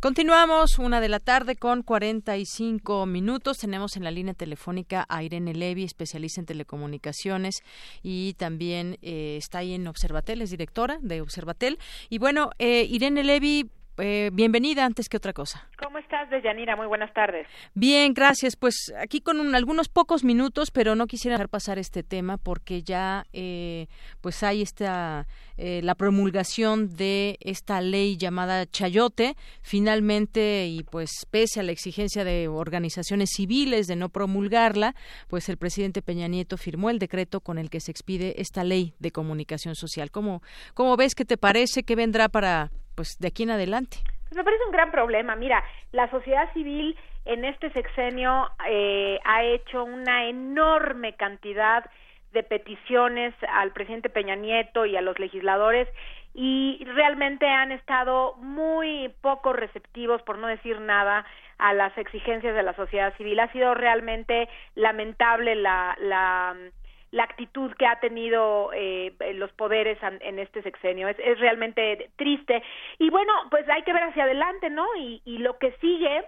Continuamos, 0.00 0.78
una 0.78 0.98
de 0.98 1.10
la 1.10 1.20
tarde 1.20 1.56
con 1.56 1.82
45 1.82 3.04
minutos. 3.04 3.58
Tenemos 3.58 3.98
en 3.98 4.04
la 4.04 4.10
línea 4.10 4.32
telefónica 4.32 5.04
a 5.10 5.22
Irene 5.22 5.52
Levy, 5.52 5.84
especialista 5.84 6.40
en 6.40 6.46
telecomunicaciones 6.46 7.62
y 8.02 8.32
también 8.38 8.96
eh, 9.02 9.36
está 9.36 9.58
ahí 9.58 9.74
en 9.74 9.86
Observatel, 9.86 10.40
es 10.40 10.48
directora 10.48 10.98
de 11.02 11.20
Observatel. 11.20 11.78
Y 12.08 12.16
bueno, 12.16 12.48
eh, 12.58 12.86
Irene 12.88 13.24
Levy, 13.24 13.70
eh, 14.00 14.30
bienvenida 14.32 14.84
antes 14.84 15.08
que 15.08 15.16
otra 15.16 15.32
cosa. 15.32 15.68
¿Cómo 15.82 15.98
estás, 15.98 16.30
Deyanira? 16.30 16.76
Muy 16.76 16.86
buenas 16.86 17.12
tardes. 17.12 17.46
Bien, 17.74 18.14
gracias. 18.14 18.56
Pues 18.56 18.92
aquí 18.98 19.20
con 19.20 19.54
algunos 19.54 19.88
pocos 19.88 20.24
minutos, 20.24 20.70
pero 20.70 20.94
no 20.94 21.06
quisiera 21.06 21.34
dejar 21.34 21.48
pasar 21.48 21.78
este 21.78 22.02
tema 22.02 22.36
porque 22.36 22.82
ya 22.82 23.24
eh, 23.32 23.86
pues 24.20 24.42
hay 24.42 24.62
esta 24.62 25.26
eh, 25.56 25.80
la 25.82 25.94
promulgación 25.94 26.96
de 26.96 27.36
esta 27.40 27.80
ley 27.80 28.16
llamada 28.16 28.66
Chayote. 28.66 29.36
Finalmente, 29.62 30.66
y 30.66 30.82
pues 30.84 31.10
pese 31.30 31.60
a 31.60 31.62
la 31.62 31.72
exigencia 31.72 32.24
de 32.24 32.48
organizaciones 32.48 33.30
civiles 33.36 33.86
de 33.86 33.96
no 33.96 34.08
promulgarla, 34.08 34.94
pues 35.28 35.48
el 35.48 35.58
presidente 35.58 36.00
Peña 36.00 36.28
Nieto 36.28 36.56
firmó 36.56 36.88
el 36.88 36.98
decreto 36.98 37.40
con 37.40 37.58
el 37.58 37.68
que 37.68 37.80
se 37.80 37.90
expide 37.90 38.40
esta 38.40 38.64
ley 38.64 38.94
de 38.98 39.10
comunicación 39.10 39.74
social. 39.74 40.10
¿Cómo, 40.10 40.42
cómo 40.74 40.96
ves? 40.96 41.14
¿Qué 41.14 41.24
te 41.24 41.36
parece? 41.36 41.82
¿Qué 41.82 41.94
vendrá 41.94 42.28
para 42.28 42.70
pues 42.94 43.18
de 43.18 43.28
aquí 43.28 43.42
en 43.44 43.50
adelante? 43.50 43.98
Pues 44.28 44.36
me 44.36 44.44
parece 44.44 44.64
un 44.64 44.72
gran 44.72 44.90
problema. 44.90 45.34
Mira, 45.36 45.64
la 45.92 46.10
sociedad 46.10 46.52
civil 46.52 46.96
en 47.24 47.44
este 47.44 47.70
sexenio 47.72 48.48
eh, 48.68 49.18
ha 49.24 49.42
hecho 49.44 49.84
una 49.84 50.28
enorme 50.28 51.14
cantidad 51.14 51.84
de 52.32 52.42
peticiones 52.44 53.34
al 53.48 53.72
presidente 53.72 54.08
Peña 54.08 54.36
Nieto 54.36 54.86
y 54.86 54.96
a 54.96 55.00
los 55.00 55.18
legisladores 55.18 55.88
y 56.32 56.84
realmente 56.84 57.46
han 57.48 57.72
estado 57.72 58.34
muy 58.36 59.12
poco 59.20 59.52
receptivos, 59.52 60.22
por 60.22 60.38
no 60.38 60.46
decir 60.46 60.80
nada, 60.80 61.26
a 61.58 61.74
las 61.74 61.96
exigencias 61.98 62.54
de 62.54 62.62
la 62.62 62.74
sociedad 62.74 63.16
civil. 63.16 63.40
Ha 63.40 63.50
sido 63.52 63.74
realmente 63.74 64.48
lamentable 64.76 65.56
la, 65.56 65.96
la 66.00 66.56
la 67.12 67.24
actitud 67.24 67.72
que 67.74 67.86
ha 67.86 67.98
tenido 67.98 68.70
eh, 68.72 69.12
los 69.34 69.52
poderes 69.52 69.98
en 70.02 70.38
este 70.38 70.62
sexenio. 70.62 71.08
Es, 71.08 71.18
es, 71.18 71.38
realmente 71.40 72.10
triste. 72.16 72.62
Y 72.98 73.10
bueno, 73.10 73.32
pues 73.50 73.68
hay 73.68 73.82
que 73.82 73.92
ver 73.92 74.04
hacia 74.04 74.24
adelante, 74.24 74.70
¿no? 74.70 74.86
Y, 74.96 75.20
lo 75.38 75.58
que 75.58 75.72
sigue 75.80 76.24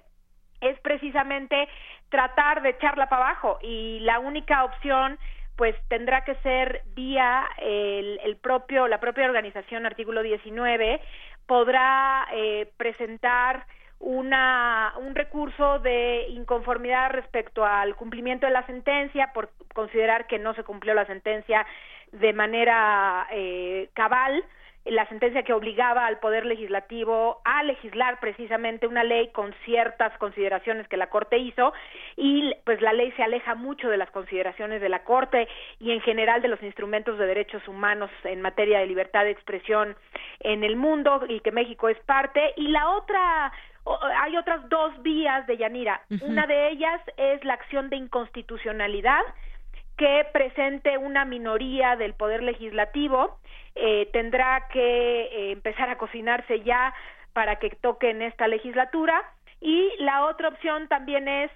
es 0.61 0.79
precisamente 0.81 1.69
tratar 2.09 2.63
de 2.63 2.71
echarla 2.71 3.09
para 3.09 3.27
abajo. 3.27 3.59
Y 3.63 4.01
la 4.01 4.19
única 4.19 4.65
opción 4.65 5.19
pues 5.57 5.77
tendrá 5.89 6.25
que 6.25 6.35
ser 6.37 6.83
vía 6.95 7.47
el, 7.59 8.19
el 8.25 8.37
propio 8.37 8.89
la 8.89 9.01
propia 9.01 9.27
organización 9.27 9.85
artículo 9.85 10.23
19 10.23 10.99
podrá 11.47 12.27
eh, 12.33 12.71
presentar 12.79 13.67
una, 14.03 14.93
un 14.99 15.15
recurso 15.15 15.79
de 15.79 16.27
inconformidad 16.29 17.11
respecto 17.11 17.65
al 17.65 17.95
cumplimiento 17.97 18.47
de 18.47 18.53
la 18.53 18.67
sentencia 18.67 19.33
por 19.33 19.51
considerar 19.73 20.27
que 20.27 20.39
no 20.39 20.55
se 20.55 20.65
cumplió 20.65 20.93
la 20.93 21.07
sentencia 21.07 21.65
de 22.11 22.33
manera 22.33 23.27
eh, 23.31 23.89
cabal 23.95 24.45
la 24.85 25.07
sentencia 25.09 25.45
que 25.45 25.53
obligaba 25.53 26.07
al 26.07 26.19
poder 26.19 26.45
legislativo 26.45 27.41
a 27.45 27.63
legislar 27.63 28.19
precisamente 28.19 28.89
una 28.89 29.05
ley 29.05 29.29
con 29.29 29.55
ciertas 29.65 30.17
consideraciones 30.19 30.89
que 30.89 30.97
la 30.97 31.09
corte 31.09 31.39
hizo 31.39 31.73
y 32.17 32.53
pues 32.65 32.81
la 32.81 32.93
ley 32.93 33.13
se 33.13 33.23
aleja 33.23 33.55
mucho 33.55 33.89
de 33.89 33.97
las 33.97 34.11
consideraciones 34.11 34.81
de 34.81 34.89
la 34.89 35.05
corte 35.05 35.47
y 35.79 35.93
en 35.93 36.01
general 36.01 36.43
de 36.43 36.49
los 36.49 36.61
instrumentos 36.63 37.17
de 37.17 37.27
derechos 37.27 37.67
humanos 37.69 38.11
en 38.25 38.43
materia 38.43 38.81
de 38.81 38.87
libertad 38.87 39.25
de 39.25 39.31
expresión 39.31 39.97
en 40.41 40.65
el 40.65 40.75
mundo 40.75 41.25
y 41.29 41.41
que 41.41 41.53
México 41.53 41.89
es 41.89 41.99
parte. 42.01 42.53
Y 42.57 42.69
la 42.69 42.89
otra 42.91 43.53
hay 43.85 44.37
otras 44.37 44.69
dos 44.69 45.03
vías 45.03 45.47
de 45.47 45.57
Yanira. 45.57 46.03
Una 46.23 46.47
de 46.47 46.71
ellas 46.71 47.01
es 47.17 47.45
la 47.45 47.55
acción 47.55 47.91
de 47.91 47.97
inconstitucionalidad 47.97 49.23
que 49.97 50.27
presente 50.33 50.99
una 50.99 51.25
minoría 51.25 51.97
del 51.97 52.15
poder 52.15 52.43
legislativo 52.43 53.39
eh, 53.75 54.09
tendrá 54.13 54.69
que 54.69 55.23
eh, 55.23 55.53
empezar 55.53 55.89
a 55.91 55.99
cocinarse 55.99 56.63
ya 56.63 56.95
para 57.33 57.57
que 57.57 57.71
toque 57.71 58.11
en 58.11 58.23
esta 58.23 58.49
legislatura. 58.49 59.23
Y 59.61 59.91
la 59.99 60.27
otra 60.27 60.49
opción 60.49 60.89
también 60.89 61.29
es 61.29 61.51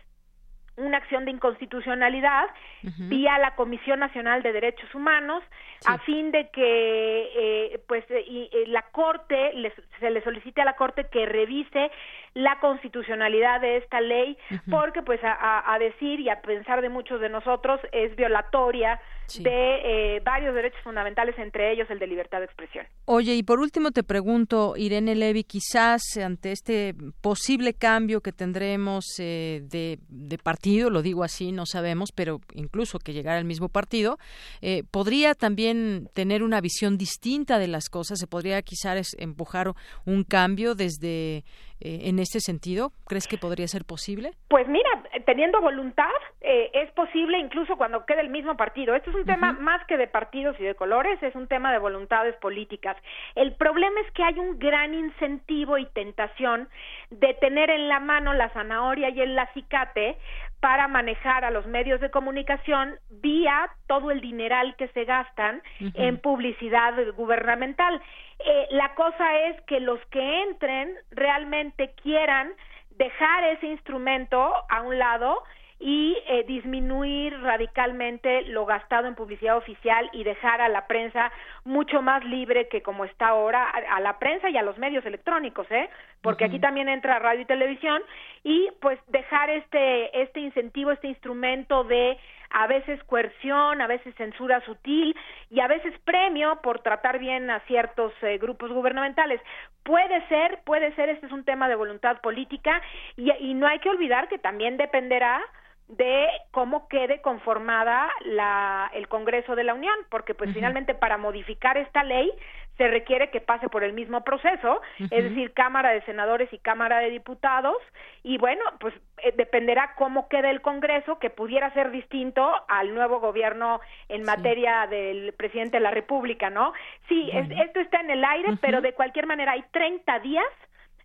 una 0.77 0.99
acción 0.99 1.25
de 1.25 1.31
inconstitucionalidad 1.31 2.47
vía 2.83 3.39
la 3.39 3.55
Comisión 3.55 3.99
Nacional 3.99 4.43
de 4.43 4.53
Derechos 4.53 4.95
Humanos 4.95 5.43
a 5.85 5.99
fin 5.99 6.31
de 6.33 6.49
que 6.51 7.31
eh, 7.73 7.81
pues 7.87 8.05
y, 8.27 8.51
la 8.67 8.83
Corte 8.93 9.53
se 10.01 10.11
le 10.11 10.23
solicite 10.23 10.63
a 10.63 10.65
la 10.65 10.77
Corte 10.77 11.07
que 11.11 11.27
revise 11.27 11.91
la 12.35 12.59
constitucionalidad 12.61 13.61
de 13.61 13.79
esta 13.79 14.01
ley 14.01 14.37
porque 14.71 15.03
pues 15.03 15.21
a, 15.23 15.73
a, 15.73 15.79
decir 15.79 16.21
y 16.21 16.29
a 16.29 16.41
pensar 16.41 16.83
de 16.83 16.89
muchos 16.89 17.21
de 17.21 17.29
nosotros 17.29 17.81
es 17.93 18.15
violatoria 18.17 19.01
de 19.39 20.17
eh, 20.17 20.21
varios 20.25 20.55
derechos 20.55 20.81
fundamentales, 20.83 21.37
entre 21.39 21.73
ellos 21.73 21.89
el 21.91 21.99
de 21.99 22.07
libertad 22.07 22.39
de 22.39 22.45
expresión. 22.45 22.87
Oye, 23.07 23.35
y 23.35 23.43
por 23.43 23.61
último 23.61 23.91
te 23.91 24.03
pregunto, 24.03 24.75
Irene 24.77 25.15
Levy, 25.15 25.45
quizás 25.45 26.03
ante 26.17 26.53
este 26.53 26.95
posible 27.21 27.75
cambio 27.75 28.21
que 28.21 28.33
tendremos 28.33 29.05
eh, 29.19 29.63
de, 29.65 29.99
de, 30.09 30.39
partido, 30.39 30.91
lo 30.91 31.03
digo 31.03 31.25
así, 31.25 31.53
no 31.53 31.67
sabemos, 31.67 32.13
pero 32.15 32.41
incluso 32.55 32.99
que 32.99 33.13
llegara 33.13 33.39
el 33.39 33.45
mismo 33.45 33.69
partido, 33.69 34.19
eh, 34.61 34.85
¿podría 34.91 35.35
también 35.35 35.76
tener 36.15 36.43
una 36.43 36.61
visión 36.61 36.97
distinta 36.97 37.59
de 37.59 37.69
las 37.69 37.89
cosas? 37.89 38.19
¿Se 38.19 38.27
podría 38.27 38.63
quizás 38.63 39.17
empujar 39.19 39.73
un 40.05 40.25
cambio 40.25 40.75
desde 40.75 41.45
eh, 41.81 42.09
en 42.09 42.19
este 42.19 42.41
sentido? 42.41 42.93
¿Crees 43.07 43.27
que 43.27 43.37
podría 43.37 43.69
ser 43.69 43.85
posible? 43.85 44.33
Pues 44.49 44.67
mira, 44.67 44.89
teniendo 45.27 45.61
voluntad, 45.61 46.15
eh, 46.41 46.71
es 46.73 46.91
posible 46.93 47.39
incluso 47.39 47.77
cuando 47.77 48.07
quede 48.07 48.23
el 48.23 48.31
mismo 48.31 48.57
partido. 48.57 48.95
Esto 48.95 49.11
es 49.11 49.17
un 49.17 49.27
tema 49.27 49.53
más 49.53 49.85
que 49.87 49.97
de 49.97 50.07
partidos 50.07 50.57
y 50.59 50.65
de 50.65 50.75
colores, 50.75 51.23
es 51.23 51.35
un 51.35 51.47
tema 51.49 51.73
de 51.73 51.79
voluntades 51.79 52.35
políticas. 52.37 52.97
El 53.35 53.55
problema 53.55 54.01
es 54.01 54.13
que 54.13 54.23
hay 54.23 54.39
un 54.39 54.59
gran 54.59 54.95
incentivo 54.95 55.77
y 55.77 55.87
tentación 55.87 56.69
de 57.11 57.35
tener 57.35 57.69
en 57.71 57.89
la 57.89 58.01
mano 58.01 58.33
la 58.33 58.49
zanahoria 58.51 59.11
y 59.11 59.21
el 59.21 59.39
acicate 59.39 60.17
para 60.61 60.89
manejar 60.89 61.45
a 61.45 61.51
los 61.51 61.67
medios 61.67 62.01
de 62.01 62.11
comunicación 62.11 62.99
vía 63.11 63.71
todo 63.87 64.11
el 64.11 64.21
dineral 64.21 64.75
que 64.77 64.89
se 64.89 65.05
gastan 65.05 65.63
en 65.95 66.19
publicidad 66.19 66.95
gubernamental. 67.15 68.01
Eh, 68.39 68.67
la 68.71 68.95
cosa 68.95 69.39
es 69.49 69.61
que 69.63 69.81
los 69.81 70.01
que 70.07 70.43
entren 70.43 70.95
realmente 71.11 71.93
quieran 72.03 72.53
dejar 72.97 73.45
ese 73.45 73.67
instrumento 73.67 74.53
a 74.69 74.83
un 74.83 74.99
lado 74.99 75.43
y 75.79 76.17
eh, 76.27 76.45
disminuir 76.47 77.39
radicalmente 77.41 78.43
lo 78.43 78.65
gastado 78.65 79.07
en 79.07 79.15
publicidad 79.15 79.57
oficial 79.57 80.09
y 80.13 80.25
dejar 80.25 80.61
a 80.61 80.69
la 80.69 80.87
prensa 80.87 81.31
mucho 81.65 82.01
más 82.01 82.25
libre 82.25 82.69
que 82.69 82.83
como 82.83 83.05
está 83.05 83.29
ahora 83.29 83.69
a, 83.71 84.01
la 84.01 84.19
prensa 84.19 84.49
y 84.49 84.57
a 84.57 84.63
los 84.63 84.79
medios 84.79 85.05
electrónicos, 85.05 85.67
¿eh? 85.71 85.91
Porque 86.23 86.45
aquí 86.45 86.59
también 86.59 86.89
entra 86.89 87.19
radio 87.19 87.43
y 87.43 87.45
televisión 87.45 88.03
y 88.43 88.69
pues 88.81 88.99
dejar 89.09 89.51
este 89.51 90.23
este 90.23 90.41
incentivo, 90.41 90.93
este 90.93 91.09
instrumento 91.09 91.85
de 91.85 92.19
a 92.51 92.67
veces 92.67 93.03
coerción, 93.05 93.81
a 93.81 93.87
veces 93.87 94.15
censura 94.15 94.65
sutil 94.65 95.15
y 95.51 95.61
a 95.61 95.69
veces 95.69 95.93
premio 96.05 96.61
por 96.63 96.81
tratar 96.81 97.19
bien 97.19 97.51
a 97.51 97.61
ciertos 97.61 98.13
eh, 98.23 98.39
grupos 98.39 98.73
gubernamentales. 98.73 99.41
Puede 99.83 100.27
ser, 100.29 100.61
puede 100.65 100.95
ser, 100.95 101.11
este 101.11 101.27
es 101.27 101.33
un 101.33 101.45
tema 101.45 101.69
de 101.69 101.75
voluntad 101.75 102.21
política 102.21 102.81
y, 103.17 103.31
y 103.41 103.55
no 103.55 103.67
hay 103.67 103.79
que 103.81 103.91
olvidar 103.91 104.29
que 104.29 104.39
también 104.39 104.77
dependerá 104.79 105.43
de 105.89 106.27
cómo 106.51 106.89
quede 106.89 107.21
conformada 107.21 108.09
la, 108.25 108.91
el 108.93 109.07
Congreso 109.09 109.55
de 109.55 109.65
la 109.65 109.75
Unión, 109.75 109.95
porque 110.11 110.35
pues 110.35 110.53
finalmente 110.53 110.95
para 110.95 111.17
modificar 111.17 111.79
esta 111.79 112.03
ley 112.03 112.33
se 112.77 112.89
requiere 112.89 113.31
que 113.31 113.41
pase 113.41 113.69
por 113.69 113.85
el 113.85 113.95
mismo 113.95 114.23
proceso, 114.23 114.83
es 114.99 115.25
decir, 115.25 115.53
Cámara 115.55 115.93
de 115.93 116.03
Senadores 116.03 116.53
y 116.53 116.59
Cámara 116.59 116.99
de 116.99 117.11
Diputados, 117.11 117.77
y 118.23 118.37
bueno, 118.37 118.63
pues 118.81 118.93
eh, 119.23 119.33
dependerá 119.37 119.95
cómo 119.97 120.29
quede 120.29 120.51
el 120.51 120.61
Congreso, 120.61 121.19
que 121.19 121.31
pudiera 121.31 121.73
ser 121.73 121.91
distinto 121.91 122.53
al 122.69 122.95
nuevo 122.95 123.21
gobierno 123.21 123.81
en 124.09 124.25
materia 124.25 124.87
del 124.89 125.33
presidente 125.35 125.79
de 125.79 125.85
la 125.85 125.91
República, 125.91 126.51
¿no? 126.51 126.75
Sí, 127.09 127.31
esto 127.33 127.81
está 127.81 128.01
en 128.01 128.11
el 128.11 128.25
aire, 128.25 128.59
pero 128.61 128.83
de 128.83 128.93
cualquier 128.93 129.27
manera 129.27 129.53
hay 129.53 129.65
30 129.71 130.19
días 130.19 130.45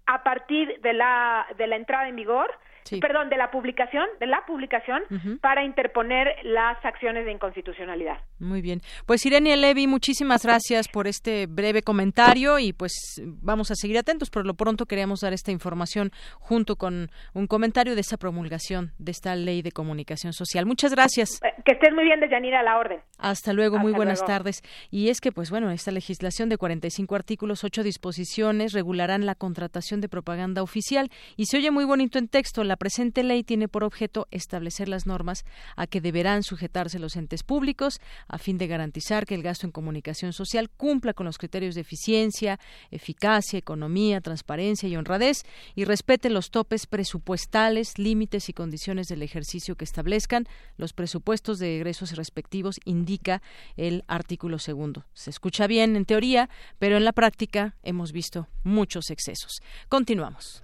a 0.07 0.23
partir 0.23 0.81
de 0.81 0.91
la, 0.91 1.47
de 1.57 1.67
la 1.67 1.77
entrada 1.77 2.09
en 2.09 2.17
vigor 2.17 2.51
perdón, 2.99 3.29
de 3.29 3.37
la 3.37 3.51
publicación, 3.51 4.05
de 4.19 4.27
la 4.27 4.45
publicación 4.45 5.03
para 5.41 5.63
interponer 5.63 6.35
las 6.43 6.83
acciones 6.83 7.25
de 7.25 7.31
inconstitucionalidad. 7.31 8.17
Muy 8.39 8.61
bien. 8.61 8.81
Pues 9.05 9.25
Irene 9.25 9.55
Levi, 9.57 9.87
muchísimas 9.87 10.43
gracias 10.43 10.87
por 10.87 11.07
este 11.07 11.47
breve 11.47 11.81
comentario 11.81 12.59
y 12.59 12.73
pues 12.73 13.21
vamos 13.25 13.71
a 13.71 13.75
seguir 13.75 13.97
atentos. 13.97 14.29
Por 14.29 14.45
lo 14.45 14.53
pronto 14.53 14.85
queríamos 14.85 15.21
dar 15.21 15.33
esta 15.33 15.51
información 15.51 16.11
junto 16.39 16.75
con 16.75 17.09
un 17.33 17.47
comentario 17.47 17.95
de 17.95 18.01
esta 18.01 18.17
promulgación 18.17 18.93
de 18.97 19.11
esta 19.11 19.35
ley 19.35 19.61
de 19.61 19.71
comunicación 19.71 20.33
social. 20.33 20.65
Muchas 20.65 20.91
gracias. 20.91 21.39
Que 21.65 21.73
estés 21.73 21.93
muy 21.93 22.03
bien, 22.03 22.19
Deyanira, 22.19 22.61
a 22.61 22.63
la 22.63 22.77
orden. 22.77 22.99
Hasta 23.17 23.53
luego, 23.53 23.77
muy 23.77 23.93
buenas 23.93 24.25
tardes. 24.25 24.63
Y 24.89 25.09
es 25.09 25.21
que, 25.21 25.31
pues 25.31 25.51
bueno, 25.51 25.69
esta 25.69 25.91
legislación 25.91 26.49
de 26.49 26.57
45 26.57 27.15
artículos, 27.15 27.63
8 27.63 27.83
disposiciones 27.83 28.73
regularán 28.73 29.25
la 29.25 29.35
contratación 29.35 30.01
de 30.01 30.09
propaganda 30.09 30.63
oficial 30.63 31.09
y 31.37 31.45
se 31.45 31.57
oye 31.57 31.71
muy 31.71 31.85
bonito 31.85 32.17
en 32.17 32.27
texto 32.27 32.63
la 32.63 32.77
presente 32.77 33.23
ley 33.23 33.43
tiene 33.43 33.67
por 33.67 33.83
objeto 33.83 34.27
establecer 34.31 34.89
las 34.89 35.05
normas 35.05 35.43
a 35.75 35.87
que 35.87 36.01
deberán 36.01 36.43
sujetarse 36.43 36.99
los 36.99 37.15
entes 37.15 37.43
públicos 37.43 37.99
a 38.27 38.37
fin 38.37 38.57
de 38.57 38.67
garantizar 38.67 39.25
que 39.25 39.35
el 39.35 39.43
gasto 39.43 39.67
en 39.67 39.71
comunicación 39.71 40.33
social 40.33 40.69
cumpla 40.69 41.13
con 41.13 41.25
los 41.25 41.37
criterios 41.37 41.75
de 41.75 41.81
eficiencia, 41.81 42.59
eficacia, 42.89 43.59
economía, 43.59 44.21
transparencia 44.21 44.89
y 44.89 44.95
honradez 44.95 45.43
y 45.75 45.85
respete 45.85 46.29
los 46.29 46.49
topes 46.49 46.87
presupuestales, 46.87 47.97
límites 47.97 48.49
y 48.49 48.53
condiciones 48.53 49.07
del 49.07 49.21
ejercicio 49.21 49.75
que 49.75 49.85
establezcan 49.85 50.45
los 50.77 50.93
presupuestos 50.93 51.50
de 51.59 51.77
egresos 51.77 52.15
respectivos, 52.15 52.79
indica 52.85 53.41
el 53.77 54.03
artículo 54.07 54.59
segundo. 54.59 55.05
Se 55.13 55.29
escucha 55.29 55.67
bien 55.67 55.95
en 55.95 56.05
teoría, 56.05 56.49
pero 56.79 56.97
en 56.97 57.05
la 57.05 57.13
práctica 57.13 57.75
hemos 57.83 58.11
visto 58.11 58.47
muchos 58.63 59.09
excesos. 59.09 59.61
Continuamos. 59.89 60.63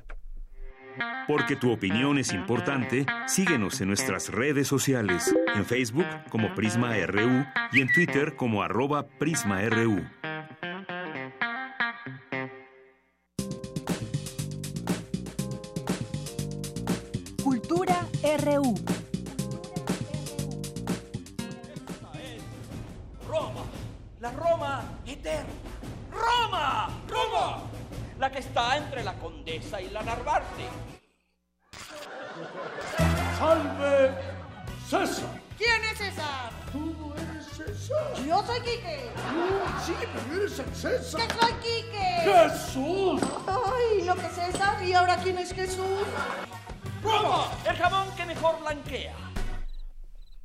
Porque 1.28 1.56
tu 1.56 1.72
opinión 1.72 2.18
es 2.18 2.34
importante, 2.34 3.06
síguenos 3.28 3.82
en 3.82 3.90
nuestras 3.90 4.30
redes 4.30 4.68
sociales, 4.68 5.36
en 5.56 5.66
Facebook 5.66 6.08
como 6.30 6.56
Prisma 6.56 6.96
RU 7.06 7.46
y 7.72 7.82
en 7.82 7.92
Twitter 7.94 8.36
como 8.36 8.64
arroba 8.64 9.08
PrismaRU. 9.08 10.04
La 24.28 24.32
Roma 24.32 24.84
eterna. 25.06 25.54
Roma, 26.12 26.90
Roma 27.08 27.62
la 28.20 28.32
que 28.32 28.40
está 28.40 28.78
entre 28.78 29.04
la 29.04 29.14
Condesa 29.14 29.80
y 29.80 29.90
la 29.90 30.02
Narvarte. 30.02 30.66
¡Salve 33.38 34.12
César! 34.90 35.30
¿Quién 35.58 35.84
es 35.92 35.98
César? 35.98 36.52
Tú 36.72 37.14
eres 37.16 37.46
César. 37.46 38.26
Yo 38.26 38.44
soy 38.46 38.60
Quique. 38.62 39.12
sí, 39.86 39.94
pero 40.00 40.42
eres 40.42 40.60
el 40.60 40.76
César. 40.76 41.22
¿Qué 41.22 41.34
soy 41.40 41.54
Quique? 41.54 42.10
¡Jesús! 42.24 43.22
Ay, 43.48 44.04
lo 44.04 44.16
que 44.16 44.30
César. 44.30 44.84
¿Y 44.84 44.94
ahora 44.94 45.18
quién 45.18 45.38
es 45.38 45.54
Jesús? 45.54 46.06
¡Roma! 47.04 47.52
El 47.70 47.78
jabón 47.78 48.08
que 48.16 48.26
mejor 48.26 48.60
blanquea. 48.60 49.14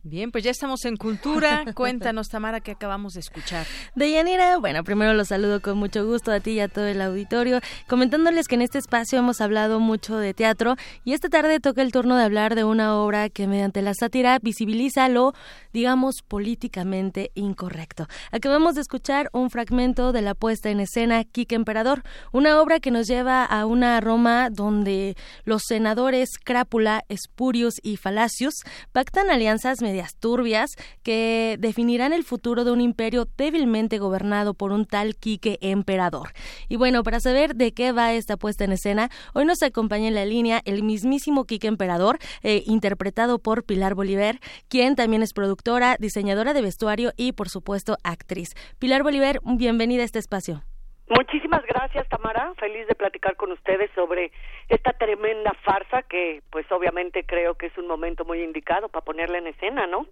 Bien, 0.05 0.33
pues 0.33 0.43
ya 0.43 0.51
estamos 0.51 0.85
en 0.85 0.97
Cultura. 0.97 1.65
Cuéntanos, 1.77 2.29
Tamara, 2.29 2.59
que 2.59 2.73
acabamos 2.73 3.15
de 3.15 3.21
escuchar. 3.21 3.65
Deyanira, 3.95 4.59
bueno, 4.59 4.83
primero 4.83 5.15
los 5.15 5.29
saludo 5.29 5.63
con 5.63 5.79
mucho 5.79 6.05
gusto 6.05 6.33
a 6.33 6.41
ti 6.41 6.53
y 6.53 6.61
a 6.61 6.67
todo 6.67 6.87
el 6.87 7.01
auditorio, 7.01 7.61
comentándoles 7.87 8.49
que 8.49 8.57
en 8.57 8.63
este 8.63 8.79
espacio 8.79 9.21
hemos 9.21 9.41
hablado 9.41 9.79
mucho 9.79 10.17
de 10.17 10.35
teatro 10.35 10.75
y 11.05 11.13
esta 11.13 11.29
tarde 11.29 11.61
toca 11.61 11.83
el 11.83 11.93
turno 11.93 12.17
de 12.17 12.25
hablar 12.25 12.57
de 12.57 12.65
una 12.65 12.97
obra 12.97 13.29
que 13.29 13.47
mediante 13.47 13.81
la 13.81 13.95
sátira 13.95 14.41
visibiliza 14.43 15.09
lo, 15.09 15.35
digamos, 15.73 16.23
políticamente 16.27 17.31
incorrecto. 17.35 18.07
Acabamos 18.31 18.75
de 18.75 18.83
escuchar 18.83 19.29
un 19.33 19.51
fragmento 19.51 20.13
de 20.13 20.23
la 20.23 20.35
puesta 20.35 20.71
en 20.71 20.81
escena 20.81 21.25
Quique 21.25 21.55
Emperador, 21.55 22.03
una 22.33 22.61
obra 22.61 22.81
que 22.81 22.91
nos 22.91 23.07
lleva 23.07 23.45
a 23.45 23.67
una 23.67 24.01
Roma 24.01 24.51
donde 24.51 25.17
los 25.45 25.63
senadores 25.67 26.31
Crápula, 26.43 27.05
Espurius 27.09 27.75
y 27.83 27.97
Falacius 27.97 28.55
pactan 28.93 29.31
alianzas 29.31 29.81
medias 29.81 30.17
turbias 30.19 30.71
que 31.03 31.57
definirán 31.59 32.13
el 32.13 32.25
futuro 32.25 32.65
de 32.65 32.73
un 32.73 32.81
imperio 32.81 33.29
débilmente 33.37 33.99
gobernado 33.99 34.55
por 34.55 34.73
un 34.73 34.87
tal 34.87 35.17
Quique 35.17 35.59
emperador. 35.61 36.33
Y 36.69 36.77
bueno, 36.77 37.03
para 37.03 37.21
saber 37.21 37.55
de 37.55 37.73
qué 37.73 37.93
va 37.93 38.13
esta 38.13 38.37
puesta 38.37 38.65
en 38.65 38.73
escena, 38.73 39.11
hoy 39.35 39.45
nos 39.45 39.63
acompaña 39.63 40.09
en 40.09 40.15
la 40.15 40.25
línea 40.25 40.61
el 40.65 40.83
mismísimo 40.83 41.45
Quique 41.45 41.69
emperador, 41.69 42.19
eh, 42.43 42.63
interpretado 42.67 43.39
por 43.39 43.65
Pilar 43.65 43.95
Bolívar, 43.95 44.41
quien 44.69 44.97
también 44.97 45.23
es 45.23 45.33
productora, 45.63 45.97
diseñadora 45.99 46.55
de 46.55 46.63
vestuario 46.63 47.13
y 47.17 47.33
por 47.33 47.49
supuesto 47.49 47.97
actriz. 48.03 48.55
Pilar 48.79 49.03
Bolívar, 49.03 49.39
bienvenida 49.45 50.03
a 50.03 50.05
este 50.05 50.19
espacio. 50.19 50.63
Muchísimas 51.09 51.63
gracias, 51.67 52.09
Tamara. 52.09 52.55
Feliz 52.59 52.87
de 52.87 52.95
platicar 52.95 53.37
con 53.37 53.53
ustedes 53.53 53.91
sobre 53.95 54.33
esta 54.69 54.93
tremenda 54.93 55.53
farsa 55.63 56.03
que, 56.03 56.43
pues, 56.51 56.65
obviamente 56.73 57.25
creo 57.25 57.55
que 57.55 57.67
es 57.67 57.77
un 57.77 57.87
momento 57.87 58.25
muy 58.25 58.43
indicado 58.43 58.89
para 58.89 59.05
ponerla 59.05 59.39
en 59.39 59.49
escena, 59.49 59.87
¿no? 59.87 60.07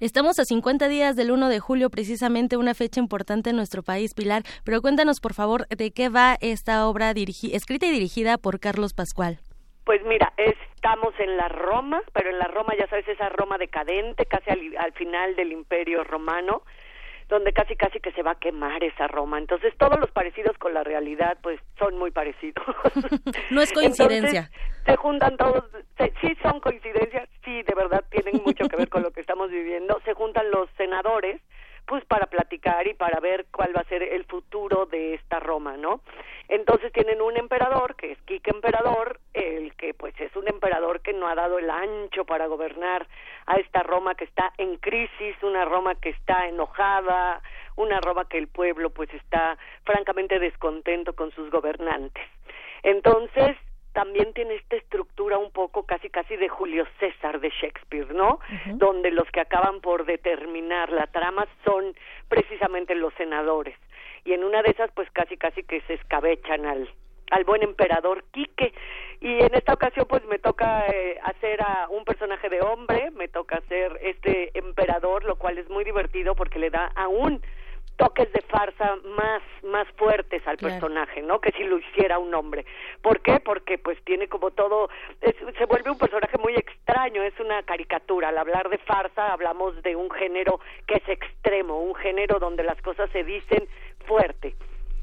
Estamos 0.00 0.38
a 0.38 0.44
50 0.44 0.86
días 0.88 1.16
del 1.16 1.32
1 1.32 1.48
de 1.48 1.58
julio, 1.58 1.90
precisamente 1.90 2.56
una 2.56 2.74
fecha 2.74 3.00
importante 3.00 3.50
en 3.50 3.56
nuestro 3.56 3.82
país, 3.82 4.14
Pilar. 4.14 4.42
Pero 4.64 4.80
cuéntanos, 4.80 5.20
por 5.20 5.34
favor, 5.34 5.66
de 5.68 5.90
qué 5.90 6.08
va 6.08 6.36
esta 6.40 6.86
obra 6.86 7.10
escrita 7.10 7.86
y 7.86 7.90
dirigida 7.90 8.38
por 8.38 8.60
Carlos 8.60 8.94
Pascual. 8.94 9.40
Pues 9.84 10.00
mira, 10.06 10.32
estamos 10.84 11.14
en 11.18 11.38
la 11.38 11.48
Roma, 11.48 12.02
pero 12.12 12.28
en 12.28 12.38
la 12.38 12.46
Roma, 12.46 12.74
ya 12.78 12.86
sabes, 12.88 13.08
esa 13.08 13.30
Roma 13.30 13.56
decadente, 13.56 14.26
casi 14.26 14.50
al 14.50 14.92
final 14.92 15.34
del 15.34 15.50
Imperio 15.52 16.04
Romano 16.04 16.62
donde 17.26 17.54
casi 17.54 17.74
casi 17.74 18.00
que 18.00 18.12
se 18.12 18.22
va 18.22 18.32
a 18.32 18.38
quemar 18.38 18.84
esa 18.84 19.06
Roma. 19.08 19.38
Entonces 19.38 19.72
todos 19.78 19.98
los 19.98 20.10
parecidos 20.10 20.58
con 20.58 20.74
la 20.74 20.84
realidad 20.84 21.38
pues 21.42 21.58
son 21.78 21.96
muy 21.96 22.10
parecidos. 22.10 22.62
no 23.50 23.62
es 23.62 23.72
coincidencia. 23.72 24.50
se 24.84 24.96
juntan 24.96 25.38
todos, 25.38 25.64
sí 26.20 26.36
son 26.42 26.60
coincidencias, 26.60 27.30
sí 27.42 27.62
de 27.62 27.74
verdad 27.74 28.04
tienen 28.10 28.42
mucho 28.44 28.68
que 28.68 28.76
ver 28.76 28.90
con 28.90 29.02
lo 29.02 29.10
que 29.10 29.22
estamos 29.22 29.50
viviendo. 29.50 29.98
Se 30.04 30.12
juntan 30.12 30.50
los 30.50 30.68
senadores 30.76 31.40
pues 31.86 32.04
para 32.04 32.26
platicar 32.26 32.86
y 32.86 32.94
para 32.94 33.20
ver 33.20 33.46
cuál 33.50 33.76
va 33.76 33.80
a 33.80 33.88
ser 33.88 34.02
el 34.02 34.24
futuro 34.24 34.86
de 34.86 35.14
esta 35.14 35.40
Roma, 35.40 35.76
¿no? 35.76 36.00
Entonces 36.48 36.92
tienen 36.92 37.20
un 37.20 37.36
emperador, 37.36 37.96
que 37.96 38.12
es 38.12 38.18
Quique 38.22 38.50
Emperador, 38.50 39.20
el 39.32 39.74
que 39.74 39.94
pues 39.94 40.18
es 40.20 40.34
un 40.36 40.48
emperador 40.48 41.00
que 41.00 41.12
no 41.12 41.26
ha 41.26 41.34
dado 41.34 41.58
el 41.58 41.70
ancho 41.70 42.24
para 42.24 42.46
gobernar 42.46 43.06
a 43.46 43.56
esta 43.56 43.82
Roma 43.82 44.14
que 44.14 44.24
está 44.24 44.52
en 44.58 44.76
crisis, 44.76 45.36
una 45.42 45.64
Roma 45.64 45.94
que 45.94 46.10
está 46.10 46.48
enojada, 46.48 47.42
una 47.76 48.00
Roma 48.00 48.28
que 48.28 48.38
el 48.38 48.48
pueblo 48.48 48.90
pues 48.90 49.12
está 49.14 49.58
francamente 49.84 50.38
descontento 50.38 51.14
con 51.14 51.30
sus 51.32 51.50
gobernantes. 51.50 52.24
Entonces, 52.82 53.56
también 53.94 54.34
tiene 54.34 54.56
esta 54.56 54.76
estructura 54.76 55.38
un 55.38 55.50
poco 55.52 55.86
casi 55.86 56.10
casi 56.10 56.36
de 56.36 56.48
Julio 56.48 56.84
César 56.98 57.40
de 57.40 57.48
Shakespeare, 57.48 58.12
¿no? 58.12 58.40
Donde 58.74 59.10
los 59.12 59.30
que 59.30 59.40
acaban 59.40 59.80
por 59.80 60.04
determinar 60.04 60.90
la 60.90 61.06
trama 61.06 61.46
son 61.64 61.94
precisamente 62.28 62.94
los 62.96 63.14
senadores. 63.14 63.76
Y 64.24 64.32
en 64.32 64.44
una 64.44 64.62
de 64.62 64.70
esas 64.70 64.90
pues 64.92 65.08
casi 65.12 65.36
casi 65.36 65.62
que 65.62 65.80
se 65.82 65.94
escabechan 65.94 66.66
al 66.66 66.90
al 67.30 67.44
buen 67.44 67.62
emperador 67.62 68.24
Quique 68.32 68.74
y 69.20 69.38
en 69.40 69.54
esta 69.54 69.72
ocasión 69.72 70.06
pues 70.06 70.24
me 70.26 70.38
toca 70.38 70.86
eh, 70.88 71.18
hacer 71.22 71.62
a 71.62 71.88
un 71.88 72.04
personaje 72.04 72.48
de 72.50 72.60
hombre, 72.60 73.10
me 73.12 73.28
toca 73.28 73.56
hacer 73.56 73.98
este 74.02 74.50
emperador, 74.58 75.24
lo 75.24 75.36
cual 75.36 75.56
es 75.56 75.68
muy 75.70 75.84
divertido 75.84 76.34
porque 76.34 76.58
le 76.58 76.70
da 76.70 76.92
aún 76.94 77.40
toques 77.96 78.32
de 78.32 78.40
farsa 78.42 78.96
más 79.16 79.42
más 79.62 79.86
fuertes 79.96 80.46
al 80.46 80.56
personaje, 80.58 81.22
¿no? 81.22 81.40
Que 81.40 81.52
si 81.52 81.64
lo 81.64 81.78
hiciera 81.78 82.18
un 82.18 82.34
hombre. 82.34 82.64
¿Por 83.02 83.20
qué? 83.20 83.40
Porque 83.40 83.78
pues 83.78 84.02
tiene 84.04 84.28
como 84.28 84.50
todo 84.50 84.88
se 85.20 85.64
vuelve 85.66 85.90
un 85.90 85.98
personaje 85.98 86.38
muy 86.38 86.54
extraño, 86.54 87.22
es 87.22 87.38
una 87.40 87.62
caricatura. 87.62 88.28
Al 88.28 88.38
hablar 88.38 88.68
de 88.68 88.78
farsa 88.78 89.32
hablamos 89.32 89.82
de 89.82 89.96
un 89.96 90.10
género 90.10 90.60
que 90.86 90.96
es 90.96 91.08
extremo, 91.08 91.80
un 91.80 91.94
género 91.94 92.38
donde 92.38 92.62
las 92.62 92.80
cosas 92.82 93.10
se 93.10 93.24
dicen 93.24 93.66
fuerte. 94.06 94.54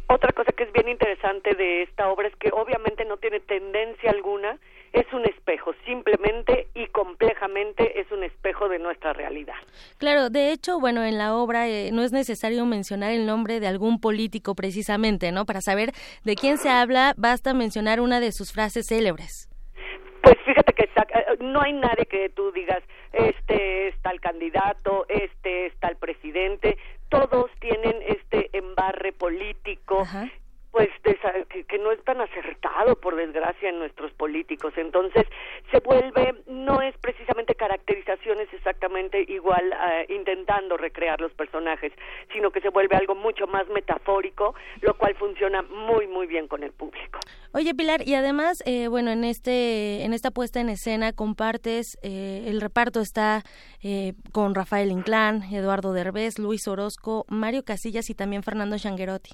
Otra 0.08 0.34
cosa 0.34 0.52
que 0.52 0.64
es 0.64 0.74
bien 0.74 0.90
interesante 0.90 1.56
de 1.56 1.84
esta 1.84 2.10
obra 2.10 2.28
es 2.28 2.36
que 2.36 2.50
obviamente 2.52 3.06
no 3.06 3.18
tiene 3.18 3.40
tendencia 3.40 4.12
alguna, 4.12 4.58
es 4.94 5.06
un 5.14 5.26
espejo, 5.26 5.74
simplemente 5.86 6.68
y 6.74 6.88
complejamente 6.88 8.00
es 8.00 8.12
espejo 8.42 8.70
de 8.70 8.80
nuestra 8.80 9.14
realidad. 9.14 9.56
Claro, 9.98 10.30
de 10.30 10.52
hecho, 10.52 10.80
bueno, 10.80 11.04
en 11.04 11.18
la 11.18 11.36
obra 11.36 11.68
eh, 11.68 11.92
no 11.92 12.02
es 12.02 12.12
necesario 12.12 12.66
mencionar 12.66 13.12
el 13.12 13.26
nombre 13.26 13.60
de 13.60 13.68
algún 13.68 14.00
político 14.00 14.56
precisamente, 14.56 15.32
¿no? 15.32 15.46
Para 15.46 15.62
saber 15.62 15.92
de 16.24 16.36
quién 16.36 16.58
se 16.58 16.70
habla, 16.70 17.14
basta 17.18 17.54
mencionar 17.54 18.02
una 18.02 18.20
de 18.20 18.32
sus 18.32 18.52
frases 18.52 18.88
célebres. 18.88 19.48
Pues 20.24 20.36
fíjate 20.46 20.74
que 20.74 20.84
eh, 20.84 21.38
no 21.40 21.62
hay 21.62 21.74
nadie 21.74 22.06
que 22.06 22.30
tú 22.30 22.52
digas, 22.52 22.82
este 23.14 23.90
está 23.90 24.12
el 24.12 24.22
candidato, 24.22 25.06
este 25.10 25.68
está 25.68 25.88
el 25.90 25.98
presidente, 25.98 26.78
todos 27.10 27.52
tienen 27.60 27.96
este 28.08 28.50
embarre 28.54 29.12
político, 29.14 30.04
pues 30.72 30.90
que, 31.02 31.78
no 31.80 31.92
es 31.92 32.04
tan 32.04 32.22
acertado 32.22 32.96
por 32.96 33.16
desgracia 33.16 33.70
en 33.70 33.80
nuestros 33.80 34.12
políticos. 34.14 34.74
Entonces 34.78 35.26
se 35.70 35.80
vuelve 35.80 36.36
no 36.48 36.82
es 36.82 36.98
precisamente 37.00 37.56
caracterizaciones 37.56 38.48
exactamente 38.54 39.26
igual 39.28 39.74
eh, 39.74 40.06
intentando 40.10 40.78
recrear 40.78 41.20
los 41.20 41.34
personajes 41.34 41.92
sino 42.32 42.52
que 42.52 42.62
se 42.62 42.70
vuelve 42.70 42.96
algo 42.96 43.16
mucho 43.16 43.48
más 43.48 43.68
metafórico 43.70 44.56
lo 44.82 44.96
cual 44.96 45.16
funciona 45.16 45.62
muy 45.62 46.08
muy 46.08 46.28
bien 46.28 46.48
con 46.48 46.64
el 46.64 46.72
público. 46.72 47.20
Oye 47.54 47.74
Pilar 47.76 48.08
y 48.08 48.16
además 48.16 48.64
eh, 48.66 48.88
bueno 48.88 49.12
en 49.12 49.24
este 49.24 50.04
en 50.04 50.14
esta 50.14 50.32
puesta 50.32 50.62
en 50.62 50.70
escena 50.70 51.14
compartes 51.14 51.98
eh, 52.02 52.46
el 52.48 52.62
reparto 52.62 53.02
está 53.02 53.44
con 54.32 54.54
Rafael 54.54 54.92
Inclán 54.92 55.44
Eduardo 55.52 55.92
Derbez 55.94 56.38
Luis 56.38 56.68
Orozco 56.68 57.26
Mario 57.30 57.64
Casillas 57.64 58.10
y 58.10 58.16
también 58.16 58.44
Fernando 58.44 58.78
Changuerotti 58.78 59.32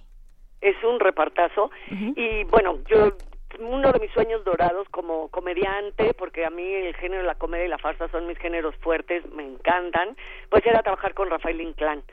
es 0.61 0.75
un 0.83 0.99
repartazo. 0.99 1.71
Y 1.89 2.43
bueno, 2.45 2.79
yo 2.87 3.13
uno 3.59 3.91
de 3.91 3.99
mis 3.99 4.11
sueños 4.11 4.43
dorados 4.43 4.87
como 4.89 5.29
comediante, 5.29 6.13
porque 6.13 6.45
a 6.45 6.49
mí 6.49 6.63
el 6.63 6.95
género 6.95 7.21
de 7.21 7.27
la 7.27 7.35
comedia 7.35 7.65
y 7.65 7.69
la 7.69 7.77
farsa 7.77 8.07
son 8.09 8.27
mis 8.27 8.37
géneros 8.37 8.75
fuertes, 8.77 9.25
me 9.31 9.43
encantan, 9.43 10.15
pues 10.49 10.65
era 10.65 10.83
trabajar 10.83 11.13
con 11.13 11.29
Rafael 11.29 11.61
Inclán 11.61 12.03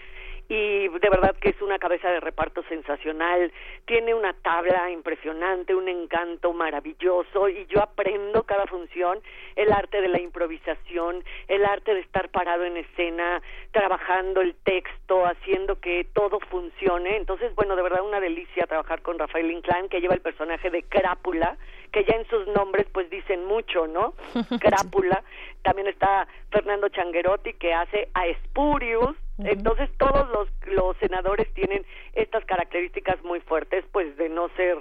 y 0.49 0.89
de 0.89 1.11
verdad 1.11 1.35
que 1.41 1.51
es 1.51 1.63
una 1.63 1.79
cabeza 1.79 2.11
de 2.11 2.21
reparto 2.21 2.63
sensacional, 2.69 3.51
tiene 3.87 4.15
una 4.15 4.35
tabla 4.35 4.91
impresionante, 4.91 5.75
un 5.75 5.89
encanto 5.89 6.53
maravilloso 6.53 7.49
y 7.49 7.67
yo 7.67 7.83
aprendo 7.83 8.43
cada 8.43 8.67
función 8.67 9.21
el 9.57 9.73
arte 9.73 10.01
de 10.01 10.09
la 10.09 10.21
improvisación, 10.21 11.25
el 11.49 11.65
arte 11.65 11.95
de 11.95 12.01
estar 12.01 12.29
parado 12.29 12.65
en 12.65 12.77
escena, 12.77 13.41
trabajando 13.73 14.43
el 14.43 14.55
texto, 14.65 15.25
haciendo 15.25 15.81
que 15.81 16.07
todo 16.13 16.39
funcione. 16.51 17.17
Entonces, 17.17 17.55
bueno, 17.55 17.75
de 17.77 17.83
verdad 17.83 18.03
una 18.03 18.21
delicia 18.21 18.67
trabajar 18.67 19.01
con 19.03 19.19
Rafael 19.19 19.51
Inclán 19.51 19.89
que 19.89 20.01
lleva 20.01 20.15
el 20.15 20.21
personaje 20.21 20.71
de 20.71 20.83
Crápula, 20.83 21.57
que 21.91 22.05
ya 22.05 22.17
en 22.17 22.27
sus 22.29 22.47
nombres 22.49 22.87
pues 22.93 23.09
dicen 23.09 23.47
mucho, 23.47 23.87
¿no? 23.87 24.15
Crápula. 24.61 25.23
También 25.63 25.89
está 25.89 26.27
Fernando 26.51 26.89
Changuerotti 26.89 27.55
que 27.55 27.73
hace 27.73 28.09
a 28.13 28.27
Espurius, 28.27 29.17
entonces 29.39 29.91
todos 29.99 30.29
los, 30.31 30.97
senadores 30.99 31.53
tienen 31.55 31.85
estas 32.15 32.45
características 32.45 33.23
muy 33.25 33.41
fuertes, 33.41 33.85
pues 33.93 34.17
de 34.17 34.29
no 34.29 34.49
ser 34.51 34.79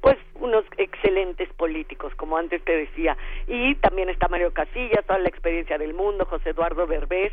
pues 0.00 0.16
unos 0.36 0.64
excelentes 0.78 1.52
políticos, 1.54 2.14
como 2.14 2.38
antes 2.38 2.64
te 2.64 2.74
decía. 2.74 3.16
Y 3.46 3.74
también 3.76 4.08
está 4.08 4.28
Mario 4.28 4.52
Casillas, 4.52 5.04
toda 5.04 5.18
la 5.18 5.28
experiencia 5.28 5.76
del 5.76 5.92
mundo, 5.92 6.24
José 6.24 6.50
Eduardo 6.50 6.86
Berbés, 6.86 7.32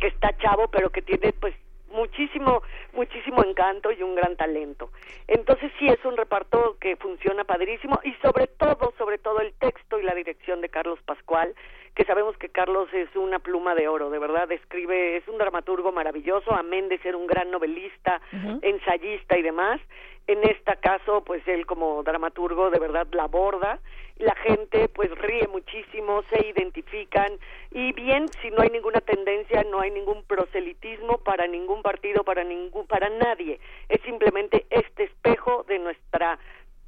que 0.00 0.08
está 0.08 0.36
chavo, 0.38 0.68
pero 0.68 0.90
que 0.90 1.02
tiene 1.02 1.32
pues 1.32 1.54
muchísimo, 1.92 2.62
muchísimo 2.92 3.44
encanto 3.44 3.92
y 3.92 4.02
un 4.02 4.14
gran 4.14 4.36
talento. 4.36 4.90
Entonces 5.26 5.70
sí 5.78 5.86
es 5.88 6.04
un 6.04 6.16
reparto 6.16 6.76
que 6.80 6.96
funciona 6.96 7.44
padrísimo 7.44 8.00
y 8.02 8.12
sobre 8.22 8.46
todo, 8.46 8.92
sobre 8.98 9.18
todo 9.18 9.40
el 9.40 9.52
texto 9.54 9.98
y 9.98 10.02
la 10.02 10.14
dirección 10.14 10.60
de 10.60 10.68
Carlos 10.68 11.00
Pascual, 11.04 11.54
que 11.94 12.04
sabemos 12.04 12.36
que 12.36 12.48
Carlos 12.48 12.88
es 12.92 13.14
una 13.16 13.38
pluma 13.38 13.74
de 13.74 13.88
oro, 13.88 14.10
de 14.10 14.18
verdad, 14.18 14.50
escribe, 14.52 15.16
es 15.16 15.26
un 15.28 15.38
dramaturgo 15.38 15.92
maravilloso, 15.92 16.52
amén 16.52 16.88
de 16.88 16.98
ser 16.98 17.16
un 17.16 17.26
gran 17.26 17.50
novelista, 17.50 18.20
ensayista 18.62 19.36
y 19.38 19.42
demás. 19.42 19.80
En 20.26 20.44
este 20.44 20.76
caso, 20.76 21.24
pues 21.24 21.46
él 21.48 21.64
como 21.64 22.02
dramaturgo 22.02 22.70
de 22.70 22.78
verdad 22.78 23.06
la 23.12 23.24
aborda, 23.24 23.80
la 24.18 24.34
gente 24.34 24.88
pues 24.88 25.10
ríe 25.18 25.48
muchísimo, 25.48 26.22
se 26.30 26.46
identifican. 26.46 27.32
Y 27.70 27.92
bien, 27.92 28.28
si 28.42 28.50
no 28.50 28.62
hay 28.62 28.68
ninguna 28.68 29.00
tendencia, 29.00 29.64
no 29.64 29.80
hay 29.80 29.90
ningún 29.90 30.22
proselitismo 30.24 31.18
para 31.18 31.46
ningún 31.46 31.82
partido, 31.82 32.24
para 32.24 32.44
ningún 32.44 32.86
para 32.86 33.08
nadie, 33.08 33.58
es 33.88 34.00
simplemente 34.02 34.66
este 34.70 35.04
espejo 35.04 35.64
de 35.68 35.78
nuestra 35.78 36.38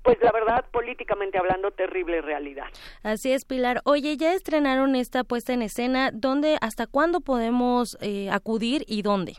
pues 0.03 0.19
la 0.23 0.33
verdad, 0.33 0.65
políticamente 0.73 1.39
hablando, 1.39 1.71
terrible 1.71 2.23
realidad. 2.23 2.67
Así 3.03 3.33
es, 3.33 3.45
Pilar. 3.45 3.81
Oye, 3.85 4.17
ya 4.17 4.35
estrenaron 4.35 4.97
esta 4.97 5.25
puesta 5.25 5.53
en 5.53 5.63
escena. 5.63 6.11
¿Dónde, 6.13 6.57
hasta 6.61 6.87
cuándo 6.87 7.21
podemos 7.21 7.99
eh, 8.01 8.31
acudir 8.31 8.85
y 8.87 9.03
dónde? 9.03 9.37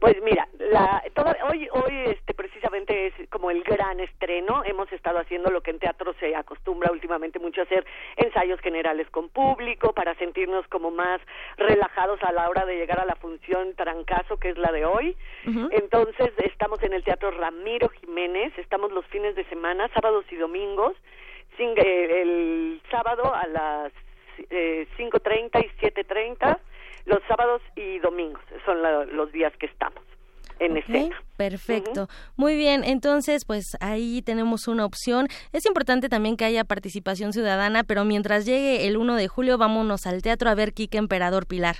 Pues 0.00 0.16
mira, 0.22 0.48
la, 0.58 1.02
hoy, 1.50 1.68
hoy 1.72 1.94
este, 2.06 2.34
precisamente 2.34 3.06
es 3.06 3.28
como 3.30 3.50
el 3.50 3.62
gran 3.62 4.00
estreno. 4.00 4.62
Hemos 4.64 4.92
estado 4.92 5.18
haciendo 5.18 5.50
lo 5.50 5.62
que 5.62 5.70
en 5.70 5.78
teatro 5.78 6.14
se 6.20 6.36
acostumbra 6.36 6.92
últimamente 6.92 7.38
mucho 7.38 7.62
a 7.62 7.64
hacer, 7.64 7.86
ensayos 8.16 8.60
generales 8.60 9.08
con 9.10 9.28
público 9.30 9.92
para 9.92 10.14
sentirnos 10.16 10.66
como 10.68 10.90
más 10.90 11.20
relajados 11.56 12.22
a 12.22 12.32
la 12.32 12.48
hora 12.48 12.66
de 12.66 12.76
llegar 12.76 13.00
a 13.00 13.06
la 13.06 13.16
función 13.16 13.74
trancazo 13.74 14.38
que 14.38 14.50
es 14.50 14.58
la 14.58 14.72
de 14.72 14.84
hoy. 14.84 15.16
Entonces 15.70 16.32
estamos 16.38 16.82
en 16.82 16.92
el 16.92 17.04
Teatro 17.04 17.30
Ramiro 17.30 17.88
Jiménez, 17.88 18.52
estamos 18.58 18.92
los 18.92 19.06
fines 19.06 19.34
de 19.36 19.44
semana, 19.44 19.88
sábados 19.94 20.24
y 20.30 20.36
domingos. 20.36 20.94
Eh, 21.58 22.22
el 22.22 22.82
sábado 22.90 23.32
a 23.32 23.46
las 23.46 23.92
eh, 24.50 24.86
5.30 24.98 25.64
y 25.64 25.68
7.30 25.80 26.58
los 27.06 27.20
sábados 27.28 27.62
y 27.76 27.98
domingos 27.98 28.42
son 28.64 28.78
los 29.16 29.32
días 29.32 29.52
que 29.58 29.66
estamos 29.66 30.02
en 30.58 30.76
escena. 30.76 31.16
Perfecto. 31.36 32.08
Muy 32.36 32.56
bien, 32.56 32.84
entonces 32.84 33.44
pues 33.44 33.76
ahí 33.80 34.22
tenemos 34.22 34.68
una 34.68 34.84
opción. 34.84 35.26
Es 35.52 35.66
importante 35.66 36.08
también 36.08 36.36
que 36.36 36.44
haya 36.44 36.64
participación 36.64 37.32
ciudadana, 37.32 37.84
pero 37.84 38.04
mientras 38.04 38.46
llegue 38.46 38.86
el 38.86 38.96
1 38.96 39.16
de 39.16 39.28
julio 39.28 39.58
vámonos 39.58 40.06
al 40.06 40.22
teatro 40.22 40.50
a 40.50 40.54
ver 40.54 40.72
Quique 40.72 40.98
Emperador 40.98 41.46
Pilar. 41.46 41.76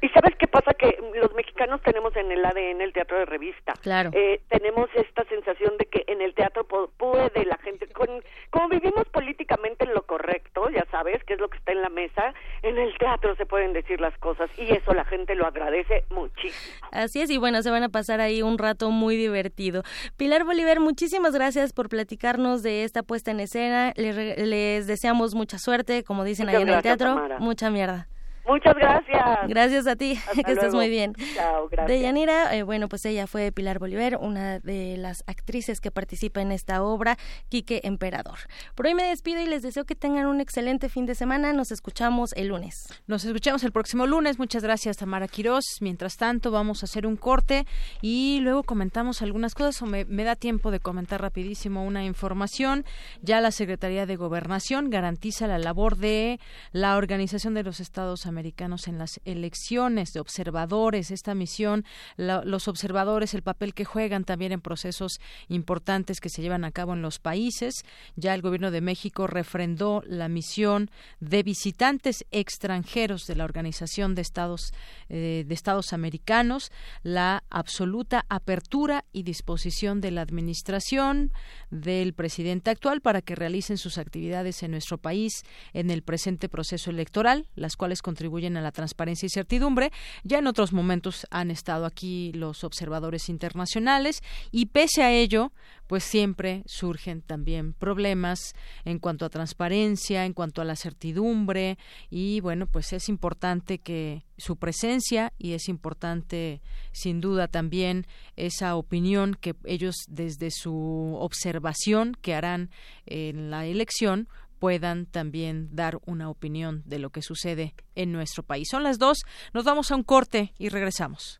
¿Y 0.00 0.08
sabes 0.10 0.36
qué 0.38 0.46
pasa? 0.46 0.74
Que 0.74 0.96
los 1.20 1.34
mexicanos 1.34 1.80
tenemos 1.82 2.14
en 2.16 2.30
el 2.30 2.44
ADN 2.44 2.80
el 2.80 2.92
teatro 2.92 3.18
de 3.18 3.24
revista. 3.24 3.72
Claro. 3.82 4.10
Eh, 4.12 4.40
tenemos 4.48 4.88
esta 4.94 5.24
sensación 5.24 5.76
de 5.76 5.86
que 5.86 6.04
en 6.06 6.22
el 6.22 6.34
teatro 6.34 6.64
puede 6.64 7.44
la 7.44 7.56
gente, 7.58 7.86
con, 7.88 8.08
como 8.50 8.68
vivimos 8.68 9.06
políticamente 9.08 9.84
en 9.84 9.94
lo 9.94 10.02
correcto, 10.02 10.68
ya 10.70 10.86
sabes, 10.90 11.22
que 11.24 11.34
es 11.34 11.40
lo 11.40 11.48
que 11.48 11.58
está 11.58 11.72
en 11.72 11.82
la 11.82 11.88
mesa, 11.88 12.32
en 12.62 12.78
el 12.78 12.96
teatro 12.98 13.34
se 13.36 13.46
pueden 13.46 13.72
decir 13.72 14.00
las 14.00 14.16
cosas 14.18 14.50
y 14.56 14.72
eso 14.72 14.94
la 14.94 15.04
gente 15.04 15.34
lo 15.34 15.46
agradece 15.46 16.04
muchísimo. 16.10 16.86
Así 16.92 17.20
es, 17.20 17.30
y 17.30 17.38
bueno, 17.38 17.62
se 17.62 17.70
van 17.70 17.82
a 17.82 17.88
pasar 17.88 18.20
ahí 18.20 18.42
un 18.42 18.58
rato 18.58 18.90
muy 18.90 19.16
divertido. 19.16 19.82
Pilar 20.16 20.44
Bolívar, 20.44 20.78
muchísimas 20.80 21.32
gracias 21.32 21.72
por 21.72 21.88
platicarnos 21.88 22.62
de 22.62 22.84
esta 22.84 23.02
puesta 23.02 23.30
en 23.30 23.40
escena. 23.40 23.92
Les, 23.96 24.86
deseamos 24.86 25.34
mucha 25.34 25.58
suerte, 25.58 26.04
como 26.04 26.24
dicen 26.24 26.48
ahí 26.48 26.62
en 26.62 26.68
el 26.68 26.82
teatro. 26.82 27.20
Mucha 27.38 27.70
mierda. 27.70 28.08
Muchas 28.48 28.74
gracias. 28.74 29.38
Gracias 29.46 29.86
a 29.86 29.94
ti, 29.94 30.18
que 30.46 30.52
estés 30.52 30.72
muy 30.72 30.88
bien. 30.88 31.12
Chao, 31.34 31.68
gracias. 31.68 31.86
De 31.86 32.02
Yanira, 32.02 32.56
eh, 32.56 32.62
bueno, 32.62 32.88
pues 32.88 33.04
ella 33.04 33.26
fue 33.26 33.52
Pilar 33.52 33.78
Bolívar, 33.78 34.16
una 34.18 34.58
de 34.58 34.96
las 34.96 35.22
actrices 35.26 35.82
que 35.82 35.90
participa 35.90 36.40
en 36.40 36.50
esta 36.50 36.82
obra, 36.82 37.18
Quique 37.50 37.82
Emperador. 37.84 38.38
Por 38.74 38.86
hoy 38.86 38.94
me 38.94 39.02
despido 39.02 39.42
y 39.42 39.46
les 39.46 39.62
deseo 39.62 39.84
que 39.84 39.94
tengan 39.94 40.26
un 40.26 40.40
excelente 40.40 40.88
fin 40.88 41.04
de 41.04 41.14
semana. 41.14 41.52
Nos 41.52 41.72
escuchamos 41.72 42.32
el 42.36 42.48
lunes. 42.48 42.88
Nos 43.06 43.26
escuchamos 43.26 43.62
el 43.64 43.72
próximo 43.72 44.06
lunes. 44.06 44.38
Muchas 44.38 44.62
gracias, 44.62 44.96
Tamara 44.96 45.28
Quirós. 45.28 45.64
Mientras 45.82 46.16
tanto, 46.16 46.50
vamos 46.50 46.82
a 46.82 46.86
hacer 46.86 47.06
un 47.06 47.16
corte 47.16 47.66
y 48.00 48.40
luego 48.40 48.62
comentamos 48.62 49.20
algunas 49.20 49.54
cosas 49.54 49.82
o 49.82 49.86
me, 49.86 50.06
me 50.06 50.24
da 50.24 50.36
tiempo 50.36 50.70
de 50.70 50.80
comentar 50.80 51.20
rapidísimo 51.20 51.84
una 51.84 52.02
información. 52.02 52.86
Ya 53.20 53.42
la 53.42 53.50
Secretaría 53.50 54.06
de 54.06 54.16
Gobernación 54.16 54.88
garantiza 54.88 55.46
la 55.46 55.58
labor 55.58 55.98
de 55.98 56.40
la 56.72 56.96
Organización 56.96 57.52
de 57.52 57.62
los 57.62 57.80
Estados 57.80 58.24
Americanos 58.24 58.37
en 58.38 58.98
las 58.98 59.20
elecciones 59.24 60.12
de 60.12 60.20
observadores, 60.20 61.10
esta 61.10 61.34
misión, 61.34 61.84
los 62.16 62.68
observadores, 62.68 63.34
el 63.34 63.42
papel 63.42 63.74
que 63.74 63.84
juegan 63.84 64.24
también 64.24 64.52
en 64.52 64.60
procesos 64.60 65.20
importantes 65.48 66.20
que 66.20 66.28
se 66.28 66.40
llevan 66.40 66.64
a 66.64 66.70
cabo 66.70 66.92
en 66.92 67.02
los 67.02 67.18
países. 67.18 67.84
Ya 68.16 68.34
el 68.34 68.42
gobierno 68.42 68.70
de 68.70 68.80
México 68.80 69.26
refrendó 69.26 70.02
la 70.06 70.28
misión 70.28 70.90
de 71.20 71.42
visitantes 71.42 72.24
extranjeros 72.30 73.26
de 73.26 73.34
la 73.34 73.44
Organización 73.44 74.14
de 74.14 74.22
Estados 74.22 74.72
eh, 75.08 75.44
de 75.46 75.54
Estados 75.54 75.92
Americanos, 75.92 76.70
la 77.02 77.42
absoluta 77.50 78.24
apertura 78.28 79.04
y 79.12 79.24
disposición 79.24 80.00
de 80.00 80.10
la 80.10 80.20
administración 80.20 81.32
del 81.70 82.12
presidente 82.12 82.70
actual 82.70 83.00
para 83.00 83.22
que 83.22 83.34
realicen 83.34 83.78
sus 83.78 83.98
actividades 83.98 84.62
en 84.62 84.70
nuestro 84.70 84.98
país 84.98 85.44
en 85.72 85.90
el 85.90 86.02
presente 86.02 86.48
proceso 86.48 86.90
electoral, 86.90 87.48
las 87.56 87.76
cuales 87.76 88.02
contribuyen 88.02 88.27
contribuyen 88.28 88.58
a 88.58 88.60
la 88.60 88.72
transparencia 88.72 89.26
y 89.26 89.30
certidumbre. 89.30 89.90
Ya 90.22 90.38
en 90.38 90.46
otros 90.46 90.74
momentos 90.74 91.26
han 91.30 91.50
estado 91.50 91.86
aquí 91.86 92.30
los 92.34 92.62
observadores 92.62 93.30
internacionales 93.30 94.22
y 94.50 94.66
pese 94.66 95.02
a 95.02 95.10
ello, 95.10 95.50
pues 95.86 96.04
siempre 96.04 96.62
surgen 96.66 97.22
también 97.22 97.72
problemas 97.72 98.54
en 98.84 98.98
cuanto 98.98 99.24
a 99.24 99.30
transparencia, 99.30 100.26
en 100.26 100.34
cuanto 100.34 100.60
a 100.60 100.66
la 100.66 100.76
certidumbre 100.76 101.78
y 102.10 102.40
bueno, 102.40 102.66
pues 102.66 102.92
es 102.92 103.08
importante 103.08 103.78
que 103.78 104.24
su 104.36 104.56
presencia 104.56 105.32
y 105.38 105.54
es 105.54 105.68
importante 105.70 106.60
sin 106.92 107.22
duda 107.22 107.48
también 107.48 108.06
esa 108.36 108.76
opinión 108.76 109.36
que 109.40 109.54
ellos 109.64 109.94
desde 110.06 110.50
su 110.50 111.16
observación 111.18 112.14
que 112.20 112.34
harán 112.34 112.70
en 113.06 113.50
la 113.50 113.64
elección 113.64 114.28
puedan 114.58 115.06
también 115.06 115.68
dar 115.72 115.98
una 116.06 116.28
opinión 116.28 116.82
de 116.84 116.98
lo 116.98 117.10
que 117.10 117.22
sucede 117.22 117.74
en 117.94 118.12
nuestro 118.12 118.42
país. 118.42 118.68
Son 118.70 118.82
las 118.82 118.98
dos, 118.98 119.18
nos 119.52 119.64
vamos 119.64 119.90
a 119.90 119.96
un 119.96 120.02
corte 120.02 120.52
y 120.58 120.68
regresamos. 120.68 121.38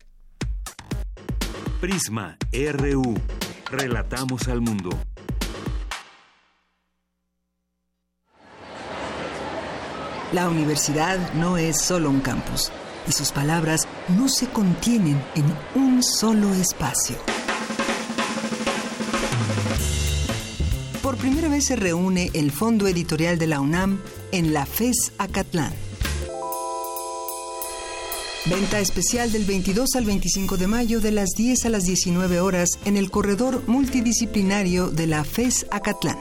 Prisma 1.80 2.36
RU. 2.52 3.14
Relatamos 3.70 4.48
al 4.48 4.60
mundo. 4.60 4.90
La 10.32 10.48
universidad 10.48 11.32
no 11.34 11.56
es 11.56 11.80
solo 11.80 12.10
un 12.10 12.20
campus 12.20 12.70
y 13.06 13.12
sus 13.12 13.32
palabras 13.32 13.88
no 14.08 14.28
se 14.28 14.48
contienen 14.48 15.22
en 15.34 15.44
un 15.74 16.02
solo 16.02 16.52
espacio. 16.52 17.16
Se 21.61 21.76
reúne 21.76 22.30
el 22.34 22.50
Fondo 22.50 22.86
Editorial 22.86 23.38
de 23.38 23.46
la 23.46 23.61
UNAM 23.61 24.00
en 24.32 24.52
la 24.52 24.66
FES 24.66 25.12
Acatlán. 25.18 25.72
Venta 28.46 28.80
especial 28.80 29.30
del 29.30 29.44
22 29.44 29.94
al 29.96 30.04
25 30.04 30.56
de 30.56 30.66
mayo 30.66 31.00
de 31.00 31.12
las 31.12 31.30
10 31.36 31.66
a 31.66 31.68
las 31.68 31.84
19 31.84 32.40
horas 32.40 32.78
en 32.84 32.96
el 32.96 33.11
corredor 33.11 33.62
multidisciplinario 33.66 34.88
de 34.88 35.06
la 35.06 35.24
FES 35.24 35.66
Acatlán. 35.70 36.18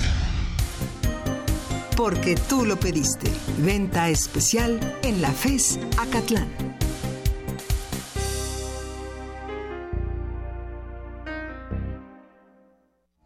Porque 1.96 2.36
tú 2.36 2.66
lo 2.66 2.80
pediste. 2.80 3.32
Venta 3.60 4.10
especial 4.10 4.98
en 5.04 5.22
la 5.22 5.32
FES 5.32 5.80
Acatlán. 5.98 6.73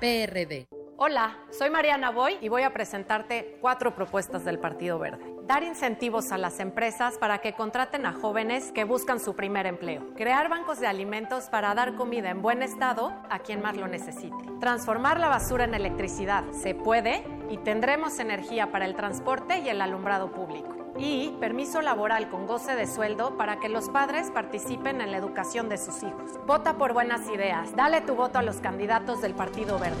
PRD. 0.00 0.68
Hola, 0.98 1.38
soy 1.50 1.70
Mariana 1.70 2.10
Boy 2.10 2.38
y 2.40 2.48
voy 2.48 2.62
a 2.62 2.72
presentarte 2.72 3.58
cuatro 3.60 3.94
propuestas 3.94 4.44
del 4.44 4.58
Partido 4.58 4.98
Verde. 4.98 5.24
Dar 5.46 5.62
incentivos 5.62 6.32
a 6.32 6.38
las 6.38 6.58
empresas 6.58 7.18
para 7.18 7.38
que 7.38 7.52
contraten 7.52 8.04
a 8.06 8.12
jóvenes 8.12 8.72
que 8.72 8.84
buscan 8.84 9.20
su 9.20 9.34
primer 9.34 9.66
empleo. 9.66 10.14
Crear 10.16 10.48
bancos 10.48 10.80
de 10.80 10.86
alimentos 10.86 11.44
para 11.50 11.74
dar 11.74 11.94
comida 11.94 12.30
en 12.30 12.42
buen 12.42 12.62
estado 12.62 13.14
a 13.30 13.38
quien 13.38 13.62
más 13.62 13.76
lo 13.76 13.88
necesite. 13.88 14.36
Transformar 14.60 15.20
la 15.20 15.28
basura 15.28 15.64
en 15.64 15.74
electricidad. 15.74 16.44
Se 16.52 16.74
puede 16.74 17.22
y 17.50 17.58
tendremos 17.58 18.18
energía 18.18 18.70
para 18.72 18.86
el 18.86 18.96
transporte 18.96 19.60
y 19.60 19.68
el 19.68 19.80
alumbrado 19.80 20.32
público. 20.32 20.75
Y 20.98 21.30
permiso 21.40 21.82
laboral 21.82 22.30
con 22.30 22.46
goce 22.46 22.74
de 22.74 22.86
sueldo 22.86 23.36
para 23.36 23.60
que 23.60 23.68
los 23.68 23.88
padres 23.90 24.30
participen 24.30 25.00
en 25.00 25.10
la 25.10 25.18
educación 25.18 25.68
de 25.68 25.78
sus 25.78 26.02
hijos. 26.02 26.30
Vota 26.46 26.78
por 26.78 26.92
buenas 26.92 27.28
ideas. 27.28 27.74
Dale 27.76 28.00
tu 28.00 28.14
voto 28.14 28.38
a 28.38 28.42
los 28.42 28.56
candidatos 28.56 29.20
del 29.20 29.34
Partido 29.34 29.78
Verde. 29.78 29.96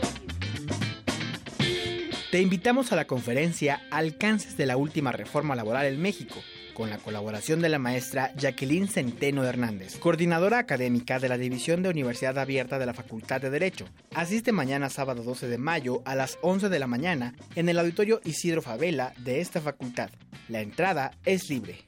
Te 2.31 2.41
invitamos 2.41 2.91
a 2.91 2.95
la 2.95 3.05
conferencia 3.05 3.81
Alcances 3.91 4.57
de 4.57 4.65
la 4.65 4.75
última 4.75 5.11
reforma 5.11 5.55
laboral 5.55 5.85
en 5.85 6.01
México, 6.01 6.35
con 6.73 6.89
la 6.89 6.97
colaboración 6.97 7.61
de 7.61 7.69
la 7.69 7.77
maestra 7.77 8.33
Jacqueline 8.37 8.87
Centeno 8.87 9.43
Hernández, 9.43 9.99
coordinadora 9.99 10.57
académica 10.57 11.19
de 11.19 11.29
la 11.29 11.37
División 11.37 11.83
de 11.83 11.89
Universidad 11.89 12.39
Abierta 12.39 12.79
de 12.79 12.87
la 12.87 12.95
Facultad 12.95 13.39
de 13.39 13.51
Derecho. 13.51 13.85
Asiste 14.15 14.51
mañana 14.51 14.89
sábado 14.89 15.21
12 15.21 15.47
de 15.47 15.59
mayo 15.59 16.01
a 16.05 16.15
las 16.15 16.39
11 16.41 16.69
de 16.69 16.79
la 16.79 16.87
mañana 16.87 17.35
en 17.53 17.69
el 17.69 17.77
auditorio 17.77 18.19
Isidro 18.23 18.63
Favela 18.63 19.13
de 19.19 19.41
esta 19.41 19.61
facultad. 19.61 20.09
La 20.49 20.61
entrada 20.61 21.11
es 21.23 21.51
libre. 21.51 21.85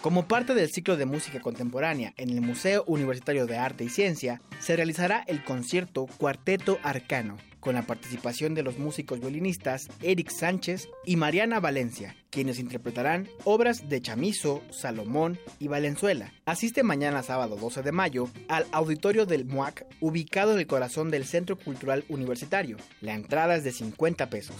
Como 0.00 0.26
parte 0.26 0.54
del 0.54 0.70
ciclo 0.70 0.96
de 0.96 1.04
música 1.04 1.40
contemporánea 1.40 2.14
en 2.16 2.30
el 2.30 2.40
Museo 2.40 2.84
Universitario 2.86 3.44
de 3.46 3.58
Arte 3.58 3.84
y 3.84 3.90
Ciencia, 3.90 4.40
se 4.58 4.74
realizará 4.74 5.22
el 5.26 5.44
concierto 5.44 6.06
Cuarteto 6.16 6.78
Arcano, 6.82 7.36
con 7.60 7.74
la 7.74 7.82
participación 7.82 8.54
de 8.54 8.62
los 8.62 8.78
músicos 8.78 9.20
violinistas 9.20 9.88
Eric 10.00 10.30
Sánchez 10.30 10.88
y 11.04 11.16
Mariana 11.16 11.60
Valencia, 11.60 12.16
quienes 12.30 12.58
interpretarán 12.58 13.28
obras 13.44 13.90
de 13.90 14.00
Chamizo, 14.00 14.62
Salomón 14.70 15.38
y 15.58 15.68
Valenzuela. 15.68 16.32
Asiste 16.46 16.82
mañana 16.82 17.22
sábado 17.22 17.56
12 17.56 17.82
de 17.82 17.92
mayo 17.92 18.30
al 18.48 18.64
auditorio 18.72 19.26
del 19.26 19.44
MUAC, 19.44 19.84
ubicado 20.00 20.54
en 20.54 20.60
el 20.60 20.66
corazón 20.66 21.10
del 21.10 21.26
Centro 21.26 21.58
Cultural 21.58 22.06
Universitario. 22.08 22.78
La 23.02 23.12
entrada 23.12 23.54
es 23.54 23.64
de 23.64 23.72
50 23.72 24.30
pesos. 24.30 24.56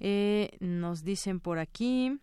Eh, 0.00 0.50
nos 0.60 1.04
dicen 1.04 1.40
por 1.40 1.58
aquí. 1.58 2.18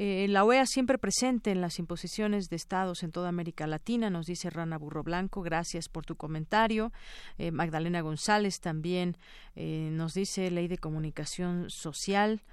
Eh, 0.00 0.28
la 0.28 0.44
OEA 0.44 0.64
siempre 0.64 0.96
presente 0.96 1.50
en 1.50 1.60
las 1.60 1.80
imposiciones 1.80 2.48
de 2.48 2.54
estados 2.54 3.02
en 3.02 3.10
toda 3.10 3.30
América 3.30 3.66
Latina, 3.66 4.10
nos 4.10 4.26
dice 4.26 4.48
Rana 4.48 4.78
Burro 4.78 5.02
Blanco. 5.02 5.42
Gracias 5.42 5.88
por 5.88 6.06
tu 6.06 6.14
comentario. 6.14 6.92
Eh, 7.36 7.50
Magdalena 7.50 8.00
González 8.00 8.60
también 8.60 9.16
eh, 9.56 9.88
nos 9.90 10.14
dice 10.14 10.52
ley 10.52 10.68
de 10.68 10.78
comunicación 10.78 11.68
social. 11.68 12.44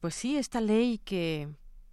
pues 0.00 0.16
sí, 0.16 0.36
esta 0.36 0.60
ley 0.60 0.98
que 0.98 1.48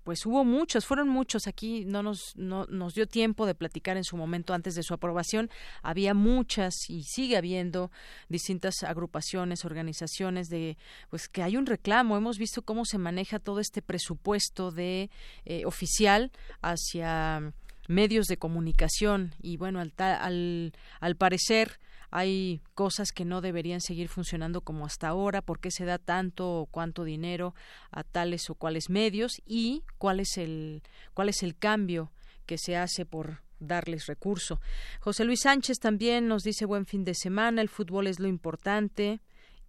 pues 0.08 0.26
hubo 0.26 0.46
muchos, 0.46 0.86
fueron 0.86 1.10
muchos 1.10 1.48
aquí, 1.48 1.84
no 1.84 2.02
nos, 2.02 2.32
no, 2.38 2.66
nos 2.68 2.94
dio 2.94 3.08
tiempo 3.08 3.46
de 3.46 3.54
platicar 3.54 3.98
en 3.98 4.06
su 4.06 4.16
momento 4.16 4.54
antes 4.54 4.74
de 4.74 4.82
su 4.82 4.94
aprobación, 4.94 5.50
había 5.84 6.14
muchas 6.14 6.90
y 6.90 7.04
sigue 7.04 7.36
habiendo 7.36 7.92
distintas 8.30 8.84
agrupaciones, 8.84 9.66
organizaciones 9.66 10.48
de, 10.48 10.78
pues 11.10 11.28
que 11.28 11.44
hay 11.44 11.58
un 11.58 11.66
reclamo, 11.66 12.16
hemos 12.16 12.38
visto 12.38 12.62
cómo 12.62 12.86
se 12.86 12.98
maneja 12.98 13.40
todo 13.40 13.60
este 13.60 13.82
presupuesto 13.82 14.72
de 14.72 15.10
eh, 15.44 15.66
oficial 15.66 16.32
hacia 16.62 17.52
medios 17.90 18.28
de 18.28 18.38
comunicación 18.38 19.36
y 19.42 19.58
bueno, 19.58 19.82
al, 19.82 19.92
al, 19.98 20.72
al 21.02 21.16
parecer 21.18 21.82
hay 22.10 22.62
cosas 22.74 23.12
que 23.12 23.26
no 23.26 23.42
deberían 23.42 23.82
seguir 23.82 24.08
funcionando 24.08 24.62
como 24.62 24.86
hasta 24.86 25.10
ahora, 25.10 25.42
por 25.42 25.60
qué 25.60 25.72
se 25.72 25.86
da 25.86 25.98
tanto 25.98 26.62
o 26.62 26.66
cuánto 26.66 27.04
dinero 27.04 27.54
a 27.92 28.04
tales 28.04 28.50
o 28.50 28.56
cuales 28.56 28.90
medios 28.90 29.42
y 29.46 29.84
cuál 29.98 30.20
es 30.20 30.38
el 30.38 30.84
cuál 31.14 31.30
es 31.30 31.44
el 31.44 31.58
cambio 31.58 32.12
que 32.46 32.58
se 32.58 32.78
hace 32.78 33.06
por 33.06 33.42
darles 33.60 34.06
recurso. 34.06 34.62
José 35.00 35.26
Luis 35.26 35.42
Sánchez 35.42 35.80
también 35.80 36.28
nos 36.28 36.44
dice 36.44 36.66
buen 36.66 36.86
fin 36.86 37.04
de 37.04 37.16
semana, 37.16 37.62
el 37.62 37.70
fútbol 37.70 38.08
es 38.08 38.20
lo 38.20 38.28
importante 38.28 39.20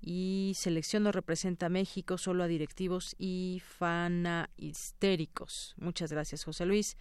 y 0.00 0.52
selección 0.56 1.02
no 1.02 1.12
representa 1.12 1.66
a 1.66 1.70
México, 1.70 2.18
solo 2.18 2.44
a 2.44 2.46
directivos 2.46 3.16
y 3.18 3.60
fana 3.64 4.50
histéricos. 4.56 5.74
Muchas 5.76 6.12
gracias, 6.12 6.44
José 6.44 6.66
Luis. 6.66 6.96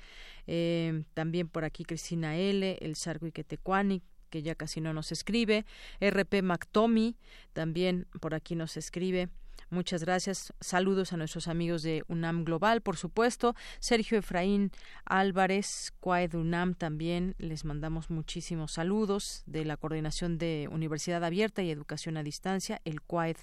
Eh, 0.48 1.04
también 1.14 1.48
por 1.48 1.64
aquí 1.64 1.84
Cristina 1.84 2.38
L., 2.38 2.78
El 2.82 2.96
Sargo 2.96 3.28
y 3.28 3.32
Quetecuani, 3.32 4.02
que 4.30 4.42
ya 4.42 4.56
casi 4.56 4.82
no 4.82 4.94
nos 4.94 5.12
escribe. 5.12 5.66
RP 6.00 6.42
Mactomi 6.44 7.16
también 7.54 8.08
por 8.20 8.34
aquí 8.34 8.56
nos 8.56 8.78
escribe. 8.78 9.30
Muchas 9.70 10.02
gracias. 10.02 10.54
Saludos 10.62 11.12
a 11.12 11.18
nuestros 11.18 11.50
amigos 11.50 11.84
de 11.84 12.04
UNAM 12.08 12.46
Global, 12.46 12.80
por 12.80 12.96
supuesto. 12.96 13.54
Sergio 13.80 14.18
Efraín 14.18 14.72
Álvarez, 15.04 15.92
CUAED 16.00 16.36
UNAM 16.36 16.74
también. 16.74 17.36
Les 17.38 17.66
mandamos 17.66 18.10
muchísimos 18.10 18.72
saludos 18.72 19.44
de 19.46 19.66
la 19.66 19.76
Coordinación 19.76 20.38
de 20.38 20.70
Universidad 20.72 21.26
Abierta 21.26 21.64
y 21.64 21.72
Educación 21.72 22.16
a 22.16 22.24
Distancia, 22.24 22.82
el 22.86 23.02
CUAED 23.02 23.36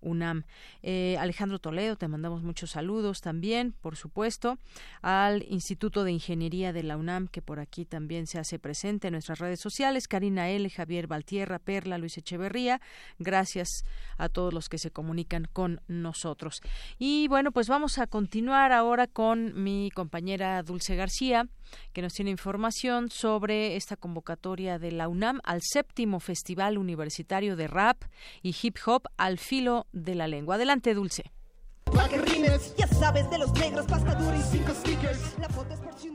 UNAM. 0.00 0.44
Eh, 0.82 1.16
Alejandro 1.18 1.58
Toledo, 1.58 1.96
te 1.96 2.08
mandamos 2.08 2.42
muchos 2.42 2.70
saludos 2.70 3.20
también, 3.20 3.74
por 3.80 3.96
supuesto. 3.96 4.58
Al 5.02 5.44
Instituto 5.48 6.04
de 6.04 6.12
Ingeniería 6.12 6.72
de 6.72 6.82
la 6.82 6.96
UNAM, 6.96 7.28
que 7.28 7.42
por 7.42 7.60
aquí 7.60 7.84
también 7.84 8.26
se 8.26 8.38
hace 8.38 8.58
presente 8.58 9.08
en 9.08 9.12
nuestras 9.12 9.38
redes 9.38 9.60
sociales. 9.60 10.08
Karina 10.08 10.50
L., 10.50 10.68
Javier 10.70 11.06
Valtierra, 11.06 11.58
Perla, 11.58 11.98
Luis 11.98 12.18
Echeverría. 12.18 12.80
Gracias 13.18 13.84
a 14.16 14.28
todos 14.28 14.52
los 14.52 14.68
que 14.68 14.78
se 14.78 14.90
comunican 14.90 15.46
con 15.52 15.80
nosotros. 15.88 16.60
Y 16.98 17.28
bueno, 17.28 17.52
pues 17.52 17.68
vamos 17.68 17.98
a 17.98 18.06
continuar 18.06 18.72
ahora 18.72 19.06
con 19.06 19.62
mi 19.62 19.90
compañera 19.94 20.62
Dulce 20.62 20.96
García, 20.96 21.48
que 21.92 22.02
nos 22.02 22.14
tiene 22.14 22.30
información 22.30 23.10
sobre 23.10 23.76
esta 23.76 23.96
convocatoria 23.96 24.78
de 24.78 24.92
la 24.92 25.08
UNAM 25.08 25.40
al 25.44 25.60
séptimo 25.62 26.20
Festival 26.20 26.78
Universitario 26.78 27.56
de 27.56 27.68
Rap 27.68 28.02
y 28.42 28.54
Hip 28.60 28.76
Hop 28.86 29.04
al 29.16 29.38
filo 29.38 29.86
de 29.92 30.14
la 30.14 30.28
lengua. 30.28 30.56
Adelante, 30.56 30.94
Dulce. 30.94 31.30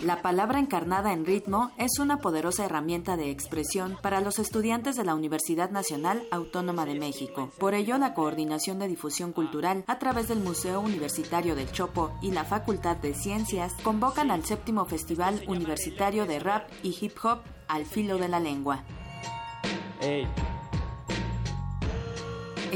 La 0.01 0.21
palabra 0.21 0.59
encarnada 0.59 1.13
en 1.13 1.25
ritmo 1.25 1.71
es 1.77 1.99
una 1.99 2.17
poderosa 2.17 2.65
herramienta 2.65 3.17
de 3.17 3.29
expresión 3.29 3.97
para 4.01 4.21
los 4.21 4.39
estudiantes 4.39 4.95
de 4.95 5.03
la 5.03 5.15
Universidad 5.15 5.71
Nacional 5.71 6.23
Autónoma 6.31 6.85
de 6.85 6.95
México. 6.95 7.51
Por 7.59 7.73
ello, 7.73 7.97
la 7.97 8.13
Coordinación 8.13 8.79
de 8.79 8.87
Difusión 8.87 9.33
Cultural, 9.33 9.83
a 9.87 9.99
través 9.99 10.27
del 10.27 10.39
Museo 10.39 10.79
Universitario 10.79 11.55
del 11.55 11.71
Chopo 11.71 12.17
y 12.21 12.31
la 12.31 12.45
Facultad 12.45 12.97
de 12.97 13.13
Ciencias, 13.13 13.73
convocan 13.83 14.31
al 14.31 14.45
séptimo 14.45 14.85
Festival 14.85 15.43
Universitario 15.47 16.25
de 16.25 16.39
Rap 16.39 16.69
y 16.83 16.95
Hip 17.01 17.17
Hop 17.23 17.39
al 17.67 17.85
filo 17.85 18.17
de 18.17 18.29
la 18.29 18.39
lengua. 18.39 18.83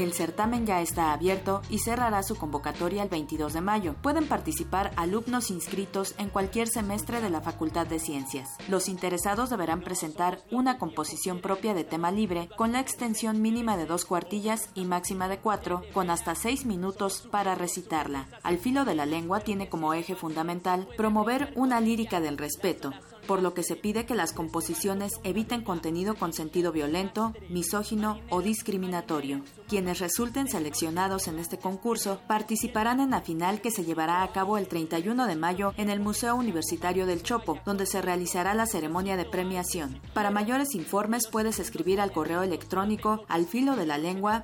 El 0.00 0.14
certamen 0.14 0.64
ya 0.64 0.80
está 0.80 1.12
abierto 1.12 1.60
y 1.68 1.80
cerrará 1.80 2.22
su 2.22 2.34
convocatoria 2.36 3.02
el 3.02 3.10
22 3.10 3.52
de 3.52 3.60
mayo. 3.60 3.94
Pueden 4.00 4.26
participar 4.26 4.92
alumnos 4.96 5.50
inscritos 5.50 6.14
en 6.16 6.30
cualquier 6.30 6.68
semestre 6.68 7.20
de 7.20 7.28
la 7.28 7.42
Facultad 7.42 7.86
de 7.86 7.98
Ciencias. 7.98 8.48
Los 8.66 8.88
interesados 8.88 9.50
deberán 9.50 9.82
presentar 9.82 10.40
una 10.50 10.78
composición 10.78 11.42
propia 11.42 11.74
de 11.74 11.84
tema 11.84 12.10
libre 12.10 12.48
con 12.56 12.72
la 12.72 12.80
extensión 12.80 13.42
mínima 13.42 13.76
de 13.76 13.84
dos 13.84 14.06
cuartillas 14.06 14.70
y 14.74 14.86
máxima 14.86 15.28
de 15.28 15.38
cuatro, 15.38 15.82
con 15.92 16.08
hasta 16.08 16.34
seis 16.34 16.64
minutos 16.64 17.28
para 17.30 17.54
recitarla. 17.54 18.26
Al 18.42 18.56
filo 18.56 18.86
de 18.86 18.94
la 18.94 19.04
lengua 19.04 19.40
tiene 19.40 19.68
como 19.68 19.92
eje 19.92 20.14
fundamental 20.14 20.88
promover 20.96 21.52
una 21.56 21.78
lírica 21.78 22.20
del 22.20 22.38
respeto, 22.38 22.94
por 23.30 23.42
lo 23.42 23.54
que 23.54 23.62
se 23.62 23.76
pide 23.76 24.06
que 24.06 24.16
las 24.16 24.32
composiciones 24.32 25.20
eviten 25.22 25.62
contenido 25.62 26.16
con 26.16 26.32
sentido 26.32 26.72
violento, 26.72 27.32
misógino 27.48 28.18
o 28.28 28.42
discriminatorio. 28.42 29.44
Quienes 29.68 30.00
resulten 30.00 30.48
seleccionados 30.48 31.28
en 31.28 31.38
este 31.38 31.56
concurso 31.56 32.20
participarán 32.26 32.98
en 32.98 33.10
la 33.10 33.20
final 33.20 33.60
que 33.60 33.70
se 33.70 33.84
llevará 33.84 34.24
a 34.24 34.32
cabo 34.32 34.58
el 34.58 34.66
31 34.66 35.28
de 35.28 35.36
mayo 35.36 35.74
en 35.76 35.90
el 35.90 36.00
Museo 36.00 36.34
Universitario 36.34 37.06
del 37.06 37.22
Chopo, 37.22 37.60
donde 37.64 37.86
se 37.86 38.02
realizará 38.02 38.52
la 38.54 38.66
ceremonia 38.66 39.16
de 39.16 39.26
premiación. 39.26 40.00
Para 40.12 40.32
mayores 40.32 40.74
informes 40.74 41.28
puedes 41.28 41.60
escribir 41.60 42.00
al 42.00 42.10
correo 42.10 42.42
electrónico 42.42 43.24
al 43.28 43.46
filo 43.46 43.76
de 43.76 43.86
la 43.86 43.98
lengua 43.98 44.42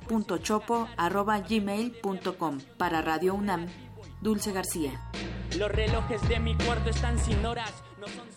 Para 2.77 3.01
Radio 3.01 3.33
UNAM, 3.33 3.67
Dulce 4.21 4.53
García. 4.53 5.11
Los 5.57 5.69
relojes 5.73 6.21
de 6.29 6.39
mi 6.39 6.55
cuarto 6.55 6.89
están 6.89 7.19
sin 7.19 7.45
horas, 7.45 7.73
no 7.99 8.07
son. 8.07 8.36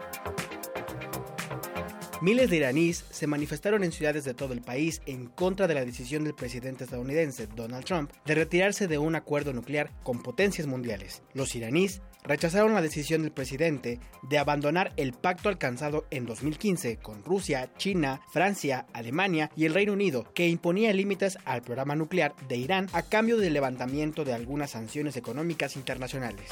Miles 2.21 2.51
de 2.51 2.57
iraníes 2.57 3.03
se 3.09 3.25
manifestaron 3.25 3.83
en 3.83 3.91
ciudades 3.91 4.23
de 4.23 4.35
todo 4.35 4.53
el 4.53 4.61
país 4.61 5.01
en 5.07 5.25
contra 5.25 5.67
de 5.67 5.73
la 5.73 5.83
decisión 5.83 6.23
del 6.23 6.35
presidente 6.35 6.83
estadounidense 6.83 7.47
Donald 7.47 7.83
Trump 7.83 8.11
de 8.25 8.35
retirarse 8.35 8.87
de 8.87 8.99
un 8.99 9.15
acuerdo 9.15 9.53
nuclear 9.53 9.91
con 10.03 10.21
potencias 10.21 10.67
mundiales. 10.67 11.23
Los 11.33 11.55
iraníes 11.55 12.03
rechazaron 12.23 12.73
la 12.73 12.81
decisión 12.81 13.23
del 13.23 13.31
presidente 13.31 13.99
de 14.23 14.37
abandonar 14.37 14.93
el 14.97 15.13
pacto 15.13 15.49
alcanzado 15.49 16.05
en 16.11 16.25
2015 16.25 16.97
con 16.97 17.23
Rusia, 17.23 17.69
China, 17.77 18.21
Francia, 18.31 18.85
Alemania 18.93 19.51
y 19.55 19.65
el 19.65 19.73
Reino 19.73 19.93
Unido, 19.93 20.25
que 20.33 20.47
imponía 20.47 20.93
límites 20.93 21.37
al 21.45 21.61
programa 21.61 21.95
nuclear 21.95 22.33
de 22.47 22.57
Irán 22.57 22.87
a 22.93 23.03
cambio 23.03 23.37
del 23.37 23.53
levantamiento 23.53 24.23
de 24.23 24.33
algunas 24.33 24.71
sanciones 24.71 25.17
económicas 25.17 25.75
internacionales. 25.75 26.49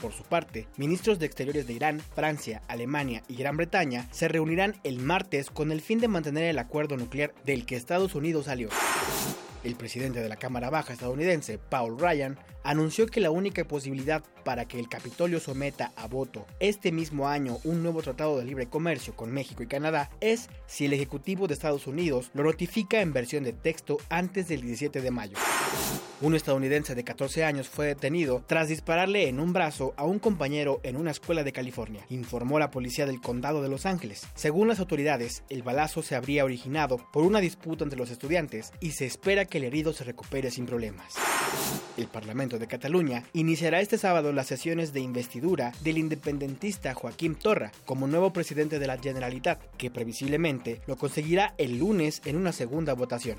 Por 0.00 0.12
su 0.12 0.24
parte, 0.24 0.66
ministros 0.76 1.20
de 1.20 1.26
Exteriores 1.26 1.68
de 1.68 1.74
Irán, 1.74 2.00
Francia, 2.00 2.60
Alemania 2.66 3.22
y 3.28 3.36
Gran 3.36 3.56
Bretaña 3.56 4.08
se 4.10 4.26
reunirán 4.26 4.74
el 4.82 4.98
martes 4.98 5.48
con 5.48 5.70
el 5.70 5.80
fin 5.80 6.00
de 6.00 6.08
mantener 6.08 6.44
el 6.44 6.58
acuerdo 6.58 6.96
nuclear 6.96 7.32
del 7.44 7.64
que 7.66 7.76
Estados 7.76 8.16
Unidos 8.16 8.46
salió. 8.46 8.68
El 9.62 9.76
presidente 9.76 10.20
de 10.20 10.28
la 10.28 10.36
Cámara 10.36 10.70
Baja 10.70 10.92
estadounidense, 10.92 11.56
Paul 11.56 12.00
Ryan, 12.00 12.36
anunció 12.64 13.06
que 13.06 13.20
la 13.20 13.30
única 13.30 13.64
posibilidad 13.64 14.22
para 14.44 14.66
que 14.66 14.78
el 14.78 14.88
Capitolio 14.88 15.40
someta 15.40 15.92
a 15.96 16.06
voto 16.06 16.46
este 16.60 16.92
mismo 16.92 17.28
año 17.28 17.58
un 17.64 17.82
nuevo 17.82 18.02
tratado 18.02 18.38
de 18.38 18.44
libre 18.44 18.66
comercio 18.66 19.14
con 19.14 19.32
México 19.32 19.62
y 19.62 19.66
Canadá 19.66 20.10
es 20.20 20.48
si 20.66 20.86
el 20.86 20.92
Ejecutivo 20.92 21.46
de 21.46 21.54
Estados 21.54 21.86
Unidos 21.86 22.30
lo 22.34 22.44
notifica 22.44 23.00
en 23.00 23.12
versión 23.12 23.44
de 23.44 23.52
texto 23.52 23.98
antes 24.08 24.48
del 24.48 24.62
17 24.62 25.00
de 25.00 25.10
mayo. 25.10 25.36
Un 26.20 26.36
estadounidense 26.36 26.94
de 26.94 27.02
14 27.02 27.44
años 27.44 27.68
fue 27.68 27.86
detenido 27.86 28.44
tras 28.46 28.68
dispararle 28.68 29.28
en 29.28 29.40
un 29.40 29.52
brazo 29.52 29.92
a 29.96 30.04
un 30.04 30.20
compañero 30.20 30.78
en 30.84 30.96
una 30.96 31.10
escuela 31.10 31.42
de 31.42 31.50
California, 31.50 32.06
informó 32.10 32.60
la 32.60 32.70
policía 32.70 33.06
del 33.06 33.20
condado 33.20 33.60
de 33.60 33.68
Los 33.68 33.86
Ángeles. 33.86 34.28
Según 34.36 34.68
las 34.68 34.78
autoridades, 34.78 35.42
el 35.48 35.64
balazo 35.64 36.00
se 36.02 36.14
habría 36.14 36.44
originado 36.44 36.98
por 37.12 37.24
una 37.24 37.40
disputa 37.40 37.82
entre 37.82 37.98
los 37.98 38.10
estudiantes 38.10 38.72
y 38.78 38.92
se 38.92 39.06
espera 39.06 39.46
que 39.46 39.58
el 39.58 39.64
herido 39.64 39.92
se 39.92 40.04
recupere 40.04 40.52
sin 40.52 40.64
problemas. 40.64 41.14
El 41.96 42.06
Parlamento 42.06 42.51
de 42.58 42.66
Cataluña 42.66 43.24
iniciará 43.32 43.80
este 43.80 43.98
sábado 43.98 44.32
las 44.32 44.46
sesiones 44.46 44.92
de 44.92 45.00
investidura 45.00 45.72
del 45.82 45.98
independentista 45.98 46.94
Joaquim 46.94 47.34
Torra 47.34 47.72
como 47.84 48.06
nuevo 48.06 48.32
presidente 48.32 48.78
de 48.78 48.86
la 48.86 48.98
Generalitat, 48.98 49.60
que 49.76 49.90
previsiblemente 49.90 50.80
lo 50.86 50.96
conseguirá 50.96 51.54
el 51.58 51.78
lunes 51.78 52.22
en 52.24 52.36
una 52.36 52.52
segunda 52.52 52.94
votación. 52.94 53.36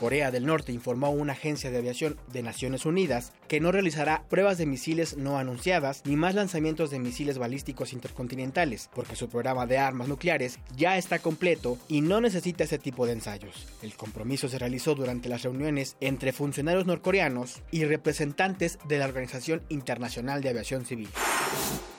Corea 0.00 0.30
del 0.30 0.46
Norte 0.46 0.72
informó 0.72 1.06
a 1.06 1.10
una 1.10 1.32
agencia 1.32 1.70
de 1.70 1.78
aviación 1.78 2.18
de 2.32 2.42
Naciones 2.42 2.84
Unidas 2.84 3.32
que 3.48 3.60
no 3.60 3.72
realizará 3.72 4.24
pruebas 4.28 4.58
de 4.58 4.66
misiles 4.66 5.16
no 5.16 5.38
anunciadas 5.38 6.02
ni 6.04 6.16
más 6.16 6.34
lanzamientos 6.34 6.90
de 6.90 6.98
misiles 6.98 7.38
balísticos 7.38 7.92
intercontinentales, 7.92 8.90
porque 8.94 9.16
su 9.16 9.28
programa 9.28 9.66
de 9.66 9.78
armas 9.78 10.08
nucleares 10.08 10.58
ya 10.76 10.98
está 10.98 11.20
completo 11.20 11.78
y 11.88 12.00
no 12.00 12.20
necesita 12.20 12.64
ese 12.64 12.78
tipo 12.78 13.06
de 13.06 13.12
ensayos. 13.12 13.66
El 13.82 13.94
compromiso 13.94 14.48
se 14.48 14.58
realizó 14.58 14.94
durante 14.94 15.28
las 15.28 15.42
reuniones 15.42 15.96
entre 16.00 16.32
funcionarios 16.32 16.86
norcoreanos 16.86 17.62
y 17.70 17.84
representantes 17.84 18.23
de 18.32 18.98
la 18.98 19.04
Organización 19.04 19.62
Internacional 19.68 20.40
de 20.40 20.48
Aviación 20.48 20.86
Civil. 20.86 21.08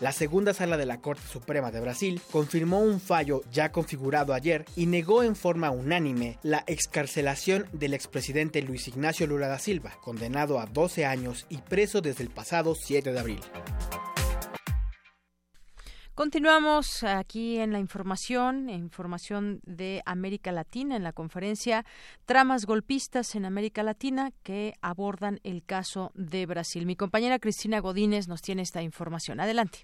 La 0.01 0.11
segunda 0.11 0.53
sala 0.53 0.75
de 0.75 0.85
la 0.85 0.99
Corte 0.99 1.23
Suprema 1.31 1.71
de 1.71 1.79
Brasil 1.79 2.21
confirmó 2.31 2.81
un 2.81 2.99
fallo 2.99 3.41
ya 3.51 3.71
configurado 3.71 4.33
ayer 4.33 4.65
y 4.75 4.87
negó 4.87 5.23
en 5.23 5.35
forma 5.35 5.71
unánime 5.71 6.37
la 6.43 6.63
excarcelación 6.67 7.67
del 7.71 7.93
expresidente 7.93 8.61
Luis 8.61 8.87
Ignacio 8.87 9.27
Lula 9.27 9.47
da 9.47 9.59
Silva, 9.59 9.97
condenado 10.01 10.59
a 10.59 10.65
12 10.65 11.05
años 11.05 11.45
y 11.49 11.57
preso 11.57 12.01
desde 12.01 12.23
el 12.23 12.29
pasado 12.29 12.75
7 12.75 13.13
de 13.13 13.19
abril. 13.19 13.39
Continuamos 16.15 17.03
aquí 17.03 17.57
en 17.57 17.73
la 17.73 17.79
información, 17.79 18.69
información 18.69 19.59
de 19.65 20.01
América 20.05 20.53
Latina, 20.53 20.95
en 20.95 21.03
la 21.03 21.11
conferencia 21.11 21.83
Tramas 22.25 22.65
Golpistas 22.65 23.35
en 23.35 23.43
América 23.43 23.83
Latina 23.83 24.31
que 24.41 24.75
abordan 24.81 25.41
el 25.43 25.65
caso 25.65 26.11
de 26.15 26.45
Brasil. 26.45 26.85
Mi 26.85 26.95
compañera 26.95 27.37
Cristina 27.37 27.79
Godínez 27.79 28.29
nos 28.29 28.41
tiene 28.41 28.61
esta 28.61 28.81
información. 28.81 29.41
Adelante. 29.41 29.79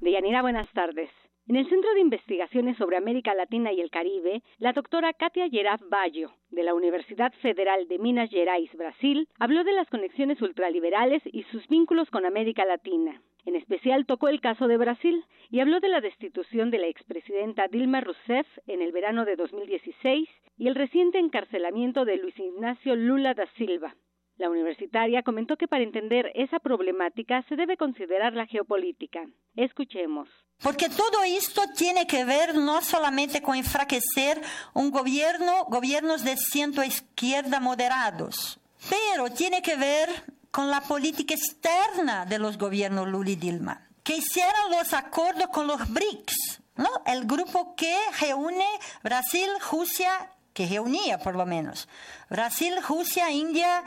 Deyanira, 0.00 0.42
buenas 0.42 0.68
tardes. 0.72 1.08
En 1.48 1.54
el 1.54 1.68
Centro 1.68 1.94
de 1.94 2.00
Investigaciones 2.00 2.76
sobre 2.76 2.96
América 2.96 3.32
Latina 3.32 3.72
y 3.72 3.80
el 3.80 3.88
Caribe, 3.88 4.42
la 4.58 4.72
doctora 4.72 5.12
Katia 5.12 5.48
Geraf 5.48 5.80
Baggio, 5.88 6.32
de 6.50 6.64
la 6.64 6.74
Universidad 6.74 7.32
Federal 7.34 7.86
de 7.86 8.00
Minas 8.00 8.30
Gerais, 8.30 8.68
Brasil, 8.76 9.28
habló 9.38 9.62
de 9.62 9.70
las 9.70 9.88
conexiones 9.88 10.42
ultraliberales 10.42 11.22
y 11.24 11.44
sus 11.44 11.68
vínculos 11.68 12.10
con 12.10 12.26
América 12.26 12.64
Latina. 12.64 13.22
En 13.44 13.54
especial 13.54 14.06
tocó 14.06 14.26
el 14.26 14.40
caso 14.40 14.66
de 14.66 14.76
Brasil 14.76 15.24
y 15.48 15.60
habló 15.60 15.78
de 15.78 15.88
la 15.88 16.00
destitución 16.00 16.72
de 16.72 16.78
la 16.78 16.88
expresidenta 16.88 17.68
Dilma 17.68 18.00
Rousseff 18.00 18.48
en 18.66 18.82
el 18.82 18.90
verano 18.90 19.24
de 19.24 19.36
2016 19.36 20.28
y 20.58 20.66
el 20.66 20.74
reciente 20.74 21.20
encarcelamiento 21.20 22.04
de 22.04 22.16
Luis 22.16 22.36
Ignacio 22.40 22.96
Lula 22.96 23.34
da 23.34 23.46
Silva. 23.56 23.94
La 24.38 24.50
universitaria 24.50 25.22
comentó 25.22 25.56
que 25.56 25.66
para 25.66 25.82
entender 25.82 26.30
esa 26.34 26.58
problemática 26.58 27.42
se 27.48 27.56
debe 27.56 27.76
considerar 27.76 28.34
la 28.34 28.46
geopolítica. 28.46 29.24
Escuchemos. 29.56 30.28
Porque 30.62 30.88
todo 30.88 31.22
esto 31.24 31.62
tiene 31.74 32.06
que 32.06 32.24
ver 32.24 32.54
no 32.54 32.82
solamente 32.82 33.40
con 33.40 33.56
enfraquecer 33.56 34.40
un 34.74 34.90
gobierno, 34.90 35.64
gobiernos 35.68 36.22
de 36.24 36.36
centro 36.36 36.84
izquierda 36.84 37.60
moderados, 37.60 38.58
pero 38.90 39.30
tiene 39.30 39.62
que 39.62 39.76
ver 39.76 40.08
con 40.50 40.70
la 40.70 40.80
política 40.80 41.34
externa 41.34 42.24
de 42.24 42.38
los 42.38 42.56
gobiernos 42.56 43.08
Lula 43.08 43.30
y 43.30 43.36
Dilma, 43.36 43.88
que 44.02 44.16
hicieron 44.16 44.70
los 44.70 44.94
acuerdos 44.94 45.48
con 45.48 45.66
los 45.66 45.92
BRICS, 45.92 46.62
¿no? 46.76 46.88
El 47.04 47.26
grupo 47.26 47.74
que 47.74 47.94
reúne 48.20 48.66
Brasil, 49.02 49.48
Rusia, 49.70 50.30
que 50.54 50.66
reunía 50.66 51.18
por 51.18 51.36
lo 51.36 51.44
menos, 51.44 51.86
Brasil, 52.30 52.74
Rusia, 52.88 53.30
India, 53.30 53.84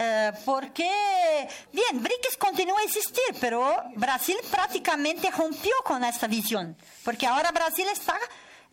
eh, 0.00 0.32
porque, 0.44 1.48
bien, 1.72 2.00
BRICS 2.00 2.36
continúa 2.38 2.78
a 2.78 2.84
existir, 2.84 3.24
pero 3.40 3.82
Brasil 3.96 4.36
prácticamente 4.48 5.28
rompió 5.32 5.72
con 5.82 6.04
esta 6.04 6.28
visión, 6.28 6.76
porque 7.02 7.26
ahora 7.26 7.50
Brasil 7.50 7.84
está 7.92 8.16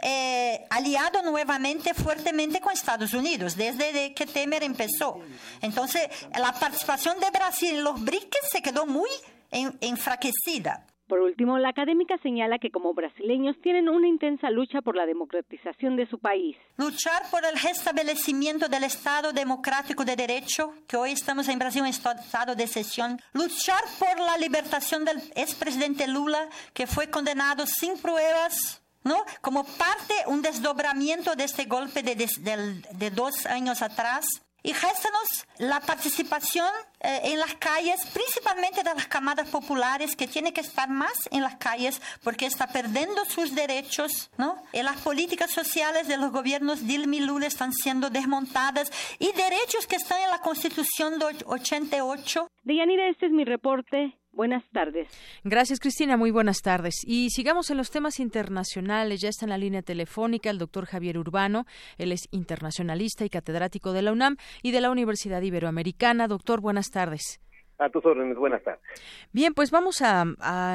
eh, 0.04 0.68
aliado 0.70 1.24
nuevamente 1.24 1.96
fuertemente 1.96 2.62
con 2.62 2.74
Estados 2.74 3.12
Unidos, 3.14 3.56
desde 3.56 4.14
que 4.14 4.28
Temer 4.28 4.62
empezó. 4.62 5.20
Entonces, 5.62 6.08
la 6.38 6.54
participación 6.54 7.20
de 7.20 7.32
Brasil 7.32 7.78
en 7.78 7.84
los 7.84 8.04
BRICS 8.04 8.50
se 8.52 8.62
quedó 8.62 8.86
muy 8.86 9.10
enfraquecida. 9.50 10.86
Por 11.08 11.20
último, 11.20 11.60
la 11.60 11.70
académica 11.70 12.18
señala 12.24 12.58
que 12.58 12.72
como 12.72 12.94
brasileños 12.94 13.56
tienen 13.62 13.90
una 13.90 14.08
intensa 14.08 14.50
lucha 14.50 14.82
por 14.82 14.96
la 14.96 15.06
democratización 15.06 15.96
de 15.96 16.08
su 16.08 16.18
país. 16.18 16.58
Luchar 16.78 17.30
por 17.30 17.46
el 17.46 17.58
restablecimiento 17.60 18.68
del 18.68 18.86
Estado 18.86 19.32
democrático 19.32 20.04
de 20.04 20.16
derecho, 20.16 20.74
que 20.88 20.98
hoy 20.98 21.12
estamos 21.12 21.48
en 21.48 21.60
Brasil 21.60 21.84
en 21.84 21.90
estado 21.90 22.56
de 22.56 22.64
excepción. 22.64 23.20
Luchar 23.34 23.84
por 24.00 24.20
la 24.20 24.38
libertación 24.38 25.06
del 25.06 25.18
expresidente 25.36 26.08
Lula, 26.08 26.50
que 26.74 26.88
fue 26.88 27.10
condenado 27.10 27.66
sin 27.68 27.98
pruebas 27.98 28.82
¿no? 29.06 29.24
Como 29.40 29.64
parte, 29.64 30.16
un 30.26 30.42
desdobramiento 30.42 31.36
de 31.36 31.44
este 31.44 31.66
golpe 31.66 32.02
de, 32.02 32.16
de 32.16 33.12
dos 33.12 33.46
años 33.46 33.84
atrás. 33.84 34.26
Y 34.66 34.74
réstanos 34.74 35.46
la 35.60 35.80
participación 35.80 36.68
eh, 37.00 37.20
en 37.26 37.40
las 37.40 37.54
calles, 37.54 38.04
principalmente 38.12 38.82
de 38.82 38.96
las 38.96 39.06
camadas 39.06 39.48
populares, 39.48 40.16
que 40.16 40.28
tiene 40.28 40.54
que 40.54 40.62
estar 40.62 40.90
más 40.90 41.14
en 41.30 41.44
las 41.44 41.58
calles 41.58 42.02
porque 42.24 42.48
está 42.48 42.66
perdiendo 42.66 43.26
sus 43.26 43.54
derechos, 43.54 44.32
¿no? 44.40 44.58
Y 44.74 44.82
las 44.82 44.98
políticas 45.02 45.52
sociales 45.52 46.08
de 46.08 46.18
los 46.18 46.32
gobiernos 46.32 46.88
Dilma 46.88 47.18
y 47.18 47.20
Lula 47.20 47.46
están 47.46 47.74
siendo 47.74 48.10
desmontadas 48.10 48.92
y 49.20 49.32
derechos 49.34 49.86
que 49.88 49.98
están 49.98 50.20
en 50.24 50.32
la 50.32 50.40
Constitución 50.40 51.20
de 51.20 51.26
88. 51.46 52.48
Deyanira, 52.64 53.08
este 53.08 53.28
es 53.28 53.32
mi 53.32 53.46
reporte. 53.46 54.18
Buenas 54.36 54.66
tardes. 54.72 55.08
Gracias, 55.46 55.80
Cristina. 55.80 56.18
Muy 56.18 56.30
buenas 56.30 56.58
tardes. 56.62 56.96
Y 57.06 57.30
sigamos 57.30 57.72
en 57.72 57.78
los 57.78 57.90
temas 57.90 58.20
internacionales. 58.20 59.22
Ya 59.22 59.30
está 59.30 59.46
en 59.46 59.52
la 59.52 59.58
línea 59.58 59.82
telefónica 59.82 60.50
el 60.50 60.58
doctor 60.58 60.86
Javier 60.86 61.18
Urbano. 61.18 61.66
Él 61.98 62.12
es 62.12 62.28
internacionalista 62.32 63.24
y 63.24 63.30
catedrático 63.30 63.94
de 63.94 64.02
la 64.02 64.12
UNAM 64.12 64.36
y 64.62 64.72
de 64.72 64.82
la 64.82 64.92
Universidad 64.92 65.42
Iberoamericana. 65.42 66.28
Doctor, 66.28 66.60
buenas 66.60 66.90
tardes. 66.90 67.40
A 67.78 67.90
tus 67.90 68.06
órdenes, 68.06 68.38
buenas 68.38 68.64
tardes. 68.64 68.82
Bien, 69.34 69.54
pues 69.54 69.70
vamos 69.70 70.02
a, 70.02 70.24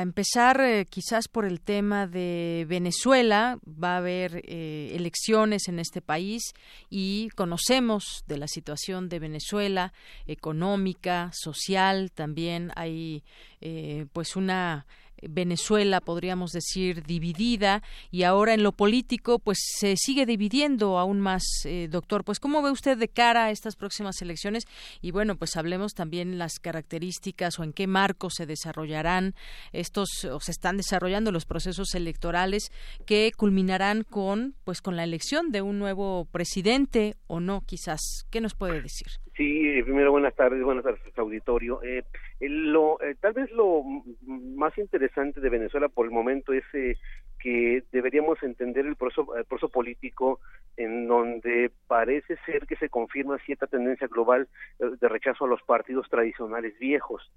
empezar 0.03 0.61
eh, 0.61 0.85
quizás 0.85 1.29
por 1.29 1.47
el 1.47 1.63
tema 1.63 2.07
de 2.07 2.67
Venezuela. 2.69 3.59
Va 3.67 3.95
a 3.95 3.99
haber 3.99 4.43
eh, 4.45 4.93
elecciones 4.95 5.69
en 5.69 5.79
este 5.79 6.03
país 6.03 6.43
y 6.91 7.31
conocemos 7.37 8.23
de 8.27 8.37
la 8.37 8.49
situación 8.49 9.09
de 9.09 9.19
Venezuela, 9.19 9.95
económica, 10.27 11.31
social, 11.33 12.13
también 12.13 12.71
hay 12.77 13.25
eh, 13.63 14.07
pues 14.13 14.37
una 14.37 14.87
Venezuela, 15.23 16.01
podríamos 16.01 16.53
decir, 16.53 17.05
dividida 17.05 17.83
y 18.11 18.23
ahora 18.23 18.55
en 18.55 18.63
lo 18.63 18.73
político, 18.73 19.39
pues 19.39 19.59
se 19.79 19.97
sigue 19.97 20.27
dividiendo 20.27 20.99
aún 20.99 21.21
más, 21.21 21.43
eh, 21.65 21.89
doctor. 21.91 22.25
Pues, 22.25 22.41
¿cómo 22.41 22.63
ve 22.63 22.71
usted 22.71 22.99
de 22.99 23.09
cara 23.09 23.47
a 23.47 23.51
estas 23.51 23.77
próximas 23.77 24.21
elecciones? 24.23 24.65
Y 25.01 25.11
bueno, 25.11 25.37
pues 25.37 25.57
hablemos 25.57 25.95
también 25.95 26.39
las 26.39 26.59
características 26.59 27.59
o 27.59 27.65
en 27.65 27.73
qué 27.73 27.87
marco 27.87 28.31
se 28.31 28.47
desarrollarán 28.47 29.35
estos 29.73 30.25
o 30.25 30.41
se 30.41 30.51
están 30.51 30.77
desarrollando 30.77 31.33
los 31.33 31.45
procesos 31.45 31.95
electorales 31.95 32.71
que 33.07 33.33
culminarán 33.37 34.05
con, 34.05 34.55
pues, 34.65 34.81
con 34.83 34.97
la 34.97 35.05
elección 35.05 35.53
de 35.53 35.63
un 35.63 35.79
nuevo 35.79 36.27
presidente 36.31 37.17
o 37.27 37.41
no, 37.41 37.63
quizás. 37.63 38.01
¿Qué 38.31 38.41
nos 38.41 38.55
puede 38.55 38.81
decir? 38.83 39.07
Sí, 39.41 39.67
eh, 39.67 39.83
primero 39.85 40.13
buenas 40.13 40.35
tardes, 40.35 40.63
buenas 40.63 40.85
tardes 40.85 41.01
auditorio. 41.17 41.83
Eh, 41.83 42.05
lo, 42.41 43.01
eh, 43.01 43.17
tal 43.19 43.33
vez 43.33 43.51
lo 43.53 43.83
más 44.27 44.77
interesante 44.77 45.41
de 45.41 45.49
Venezuela 45.49 45.89
por 45.89 46.05
el 46.05 46.13
momento 46.13 46.53
es 46.53 46.63
eh, 46.75 46.99
que 47.39 47.83
deberíamos 47.91 48.43
entender 48.43 48.85
el 48.85 48.97
proceso, 48.97 49.35
el 49.35 49.47
proceso 49.47 49.71
político 49.71 50.41
en 50.77 51.09
donde 51.09 51.71
parece 51.87 52.37
ser 52.45 52.67
que 52.67 52.77
se 52.77 52.91
confirma 52.91 53.39
cierta 53.39 53.67
tendencia 53.67 54.09
global 54.09 54.47
de 54.79 55.09
rechazo 55.09 55.47
a 55.47 55.49
los 55.49 55.63
partidos 55.63 56.11
tradicionales 56.11 56.79
viejos. 56.79 57.33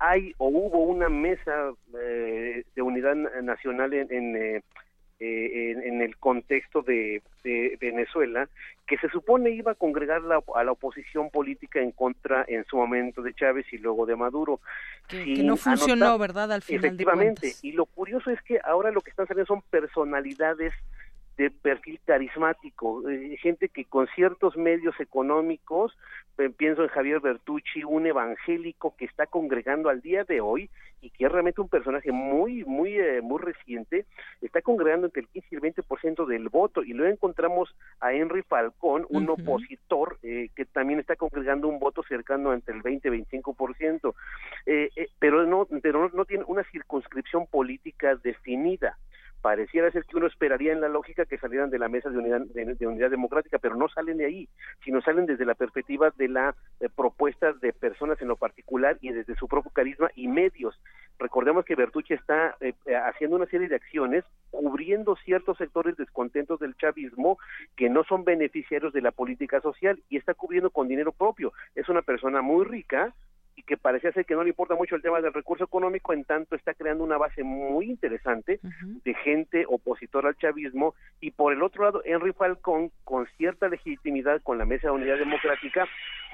hay 0.00 0.34
o 0.38 0.48
hubo 0.48 0.80
una 0.82 1.08
mesa 1.08 1.70
de 1.92 2.82
unidad 2.82 3.14
nacional 3.14 3.92
en, 3.92 4.12
en 4.12 4.64
eh, 5.24 5.76
en, 5.84 6.02
el 6.02 6.16
contexto 6.16 6.82
de, 6.82 7.22
Venezuela, 7.80 8.48
que 8.88 8.98
se 8.98 9.08
supone 9.08 9.50
iba 9.50 9.70
a 9.70 9.76
congregar 9.76 10.20
a 10.54 10.64
la 10.64 10.72
oposición 10.72 11.30
política 11.30 11.80
en 11.80 11.92
contra 11.92 12.44
en 12.48 12.64
su 12.64 12.76
momento 12.76 13.22
de 13.22 13.32
Chávez 13.32 13.66
y 13.72 13.78
luego 13.78 14.04
de 14.04 14.16
Maduro. 14.16 14.58
Que, 15.06 15.24
no 15.44 15.56
funcionó, 15.56 16.18
¿verdad? 16.18 16.50
Al 16.50 16.62
final. 16.62 16.84
Efectivamente. 16.84 17.52
y 17.62 17.70
lo 17.70 17.86
curioso 17.86 18.30
es 18.30 18.42
que 18.42 18.58
ahora 18.64 18.90
lo 18.90 19.00
que 19.00 19.10
están 19.10 19.28
saliendo 19.28 19.46
son 19.46 19.62
personalidades 19.70 20.72
de 21.36 21.50
perfil 21.50 21.98
carismático, 22.04 23.08
eh, 23.08 23.36
gente 23.38 23.68
que 23.68 23.84
con 23.86 24.06
ciertos 24.08 24.56
medios 24.56 24.98
económicos, 25.00 25.96
eh, 26.38 26.50
pienso 26.50 26.82
en 26.82 26.88
Javier 26.88 27.20
Bertucci, 27.20 27.84
un 27.84 28.06
evangélico 28.06 28.94
que 28.96 29.06
está 29.06 29.26
congregando 29.26 29.88
al 29.88 30.02
día 30.02 30.24
de 30.24 30.40
hoy 30.40 30.68
y 31.00 31.10
que 31.10 31.24
es 31.24 31.32
realmente 31.32 31.60
un 31.60 31.68
personaje 31.68 32.12
muy, 32.12 32.64
muy, 32.64 32.98
eh, 32.98 33.20
muy 33.22 33.40
reciente, 33.40 34.04
está 34.40 34.60
congregando 34.60 35.06
entre 35.06 35.22
el 35.22 35.28
15 35.28 35.48
y 35.50 35.54
el 35.54 35.60
20% 35.60 36.26
del 36.26 36.48
voto. 36.48 36.82
Y 36.82 36.92
luego 36.92 37.12
encontramos 37.12 37.74
a 38.00 38.12
Henry 38.12 38.42
Falcón, 38.42 39.06
un 39.08 39.28
opositor 39.28 40.18
que 40.20 40.64
también 40.72 41.00
está 41.00 41.16
congregando 41.16 41.66
un 41.66 41.80
voto 41.80 42.04
cercano 42.04 42.52
entre 42.52 42.76
el 42.76 42.82
20 42.82 43.08
y 43.08 43.10
25%, 43.10 44.14
pero 45.18 45.44
no, 45.44 45.66
pero 45.82 46.08
no 46.10 46.24
tiene 46.24 46.44
una 46.46 46.62
circunscripción 46.70 47.46
política 47.48 48.14
definida 48.16 48.96
pareciera 49.42 49.90
ser 49.90 50.04
que 50.04 50.16
uno 50.16 50.28
esperaría 50.28 50.72
en 50.72 50.80
la 50.80 50.88
lógica 50.88 51.26
que 51.26 51.36
salieran 51.36 51.68
de 51.68 51.78
la 51.78 51.88
mesa 51.88 52.08
de 52.08 52.18
unidad, 52.18 52.40
de, 52.40 52.86
unidad 52.86 53.10
democrática, 53.10 53.58
pero 53.58 53.74
no 53.74 53.88
salen 53.88 54.16
de 54.18 54.24
ahí, 54.24 54.48
sino 54.84 55.02
salen 55.02 55.26
desde 55.26 55.44
la 55.44 55.54
perspectiva 55.54 56.12
de 56.16 56.28
la 56.28 56.54
eh, 56.80 56.88
propuesta 56.94 57.52
de 57.52 57.72
personas 57.72 58.22
en 58.22 58.28
lo 58.28 58.36
particular 58.36 58.96
y 59.00 59.10
desde 59.10 59.34
su 59.34 59.48
propio 59.48 59.72
carisma 59.72 60.10
y 60.14 60.28
medios. 60.28 60.80
Recordemos 61.18 61.64
que 61.64 61.74
Bertucci 61.74 62.14
está 62.14 62.56
eh, 62.60 62.74
eh, 62.86 62.94
haciendo 62.94 63.36
una 63.36 63.46
serie 63.46 63.68
de 63.68 63.74
acciones 63.76 64.24
cubriendo 64.50 65.16
ciertos 65.16 65.58
sectores 65.58 65.96
descontentos 65.96 66.60
del 66.60 66.76
chavismo 66.76 67.38
que 67.76 67.90
no 67.90 68.04
son 68.04 68.24
beneficiarios 68.24 68.92
de 68.92 69.02
la 69.02 69.10
política 69.10 69.60
social 69.60 70.00
y 70.08 70.18
está 70.18 70.34
cubriendo 70.34 70.70
con 70.70 70.86
dinero 70.86 71.10
propio. 71.10 71.52
Es 71.74 71.88
una 71.88 72.02
persona 72.02 72.42
muy 72.42 72.64
rica, 72.64 73.12
y 73.56 73.62
que 73.62 73.76
parecía 73.76 74.12
ser 74.12 74.24
que 74.24 74.34
no 74.34 74.42
le 74.42 74.50
importa 74.50 74.74
mucho 74.74 74.96
el 74.96 75.02
tema 75.02 75.20
del 75.20 75.32
recurso 75.32 75.64
económico, 75.64 76.12
en 76.12 76.24
tanto 76.24 76.56
está 76.56 76.74
creando 76.74 77.04
una 77.04 77.18
base 77.18 77.42
muy 77.42 77.86
interesante 77.86 78.60
de 79.04 79.14
gente 79.14 79.64
opositora 79.68 80.28
al 80.28 80.36
chavismo. 80.36 80.94
Y 81.20 81.32
por 81.32 81.52
el 81.52 81.62
otro 81.62 81.84
lado 81.84 82.02
Henry 82.04 82.32
Falcón 82.32 82.90
con 83.04 83.26
cierta 83.36 83.68
legitimidad 83.68 84.40
con 84.42 84.58
la 84.58 84.64
Mesa 84.64 84.88
de 84.88 84.94
Unidad 84.94 85.18
Democrática, 85.18 85.86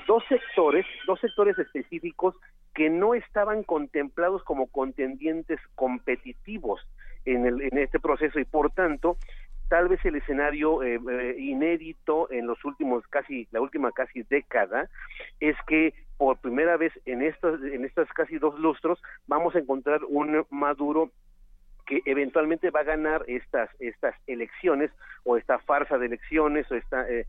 dos 0.07 0.23
sectores, 0.29 0.87
dos 1.07 1.21
sectores 1.21 1.59
específicos 1.59 2.35
que 2.75 2.91
no 2.91 3.15
estaban 3.15 3.65
contemplados 3.65 4.45
como 4.45 4.67
contendientes 4.69 5.61
competitivos 5.75 6.81
en, 7.25 7.47
el, 7.47 7.63
en 7.63 7.79
este 7.79 7.99
proceso 7.99 8.39
y 8.39 8.45
por 8.45 8.71
tanto 8.71 9.17
tal 9.69 9.89
vez 9.89 10.05
el 10.05 10.17
escenario 10.17 10.83
eh, 10.83 10.99
eh, 11.11 11.37
inédito 11.39 12.31
en 12.31 12.47
los 12.47 12.65
últimos 12.65 13.07
casi 13.09 13.47
la 13.51 13.61
última 13.61 13.93
casi 13.93 14.23
década 14.23 14.89
es 15.41 15.57
que 15.67 15.95
por 16.17 16.39
primera 16.39 16.77
vez 16.77 16.93
en 17.05 17.23
estas 17.23 17.63
en 17.63 17.85
estas 17.85 18.09
casi 18.13 18.39
dos 18.39 18.59
lustros 18.59 19.01
vamos 19.27 19.55
a 19.55 19.59
encontrar 19.59 20.01
un 20.09 20.45
Maduro 20.51 21.11
que 21.87 22.03
eventualmente 22.05 22.71
va 22.71 22.81
a 22.81 22.85
ganar 22.85 23.25
estas 23.27 23.71
estas 23.79 24.15
elecciones 24.27 24.91
o 25.25 25.37
esta 25.37 25.59
farsa 25.59 25.99
de 25.99 26.07
elecciones 26.07 26.71
o 26.71 26.75
esta 26.75 27.07
eh, 27.09 27.27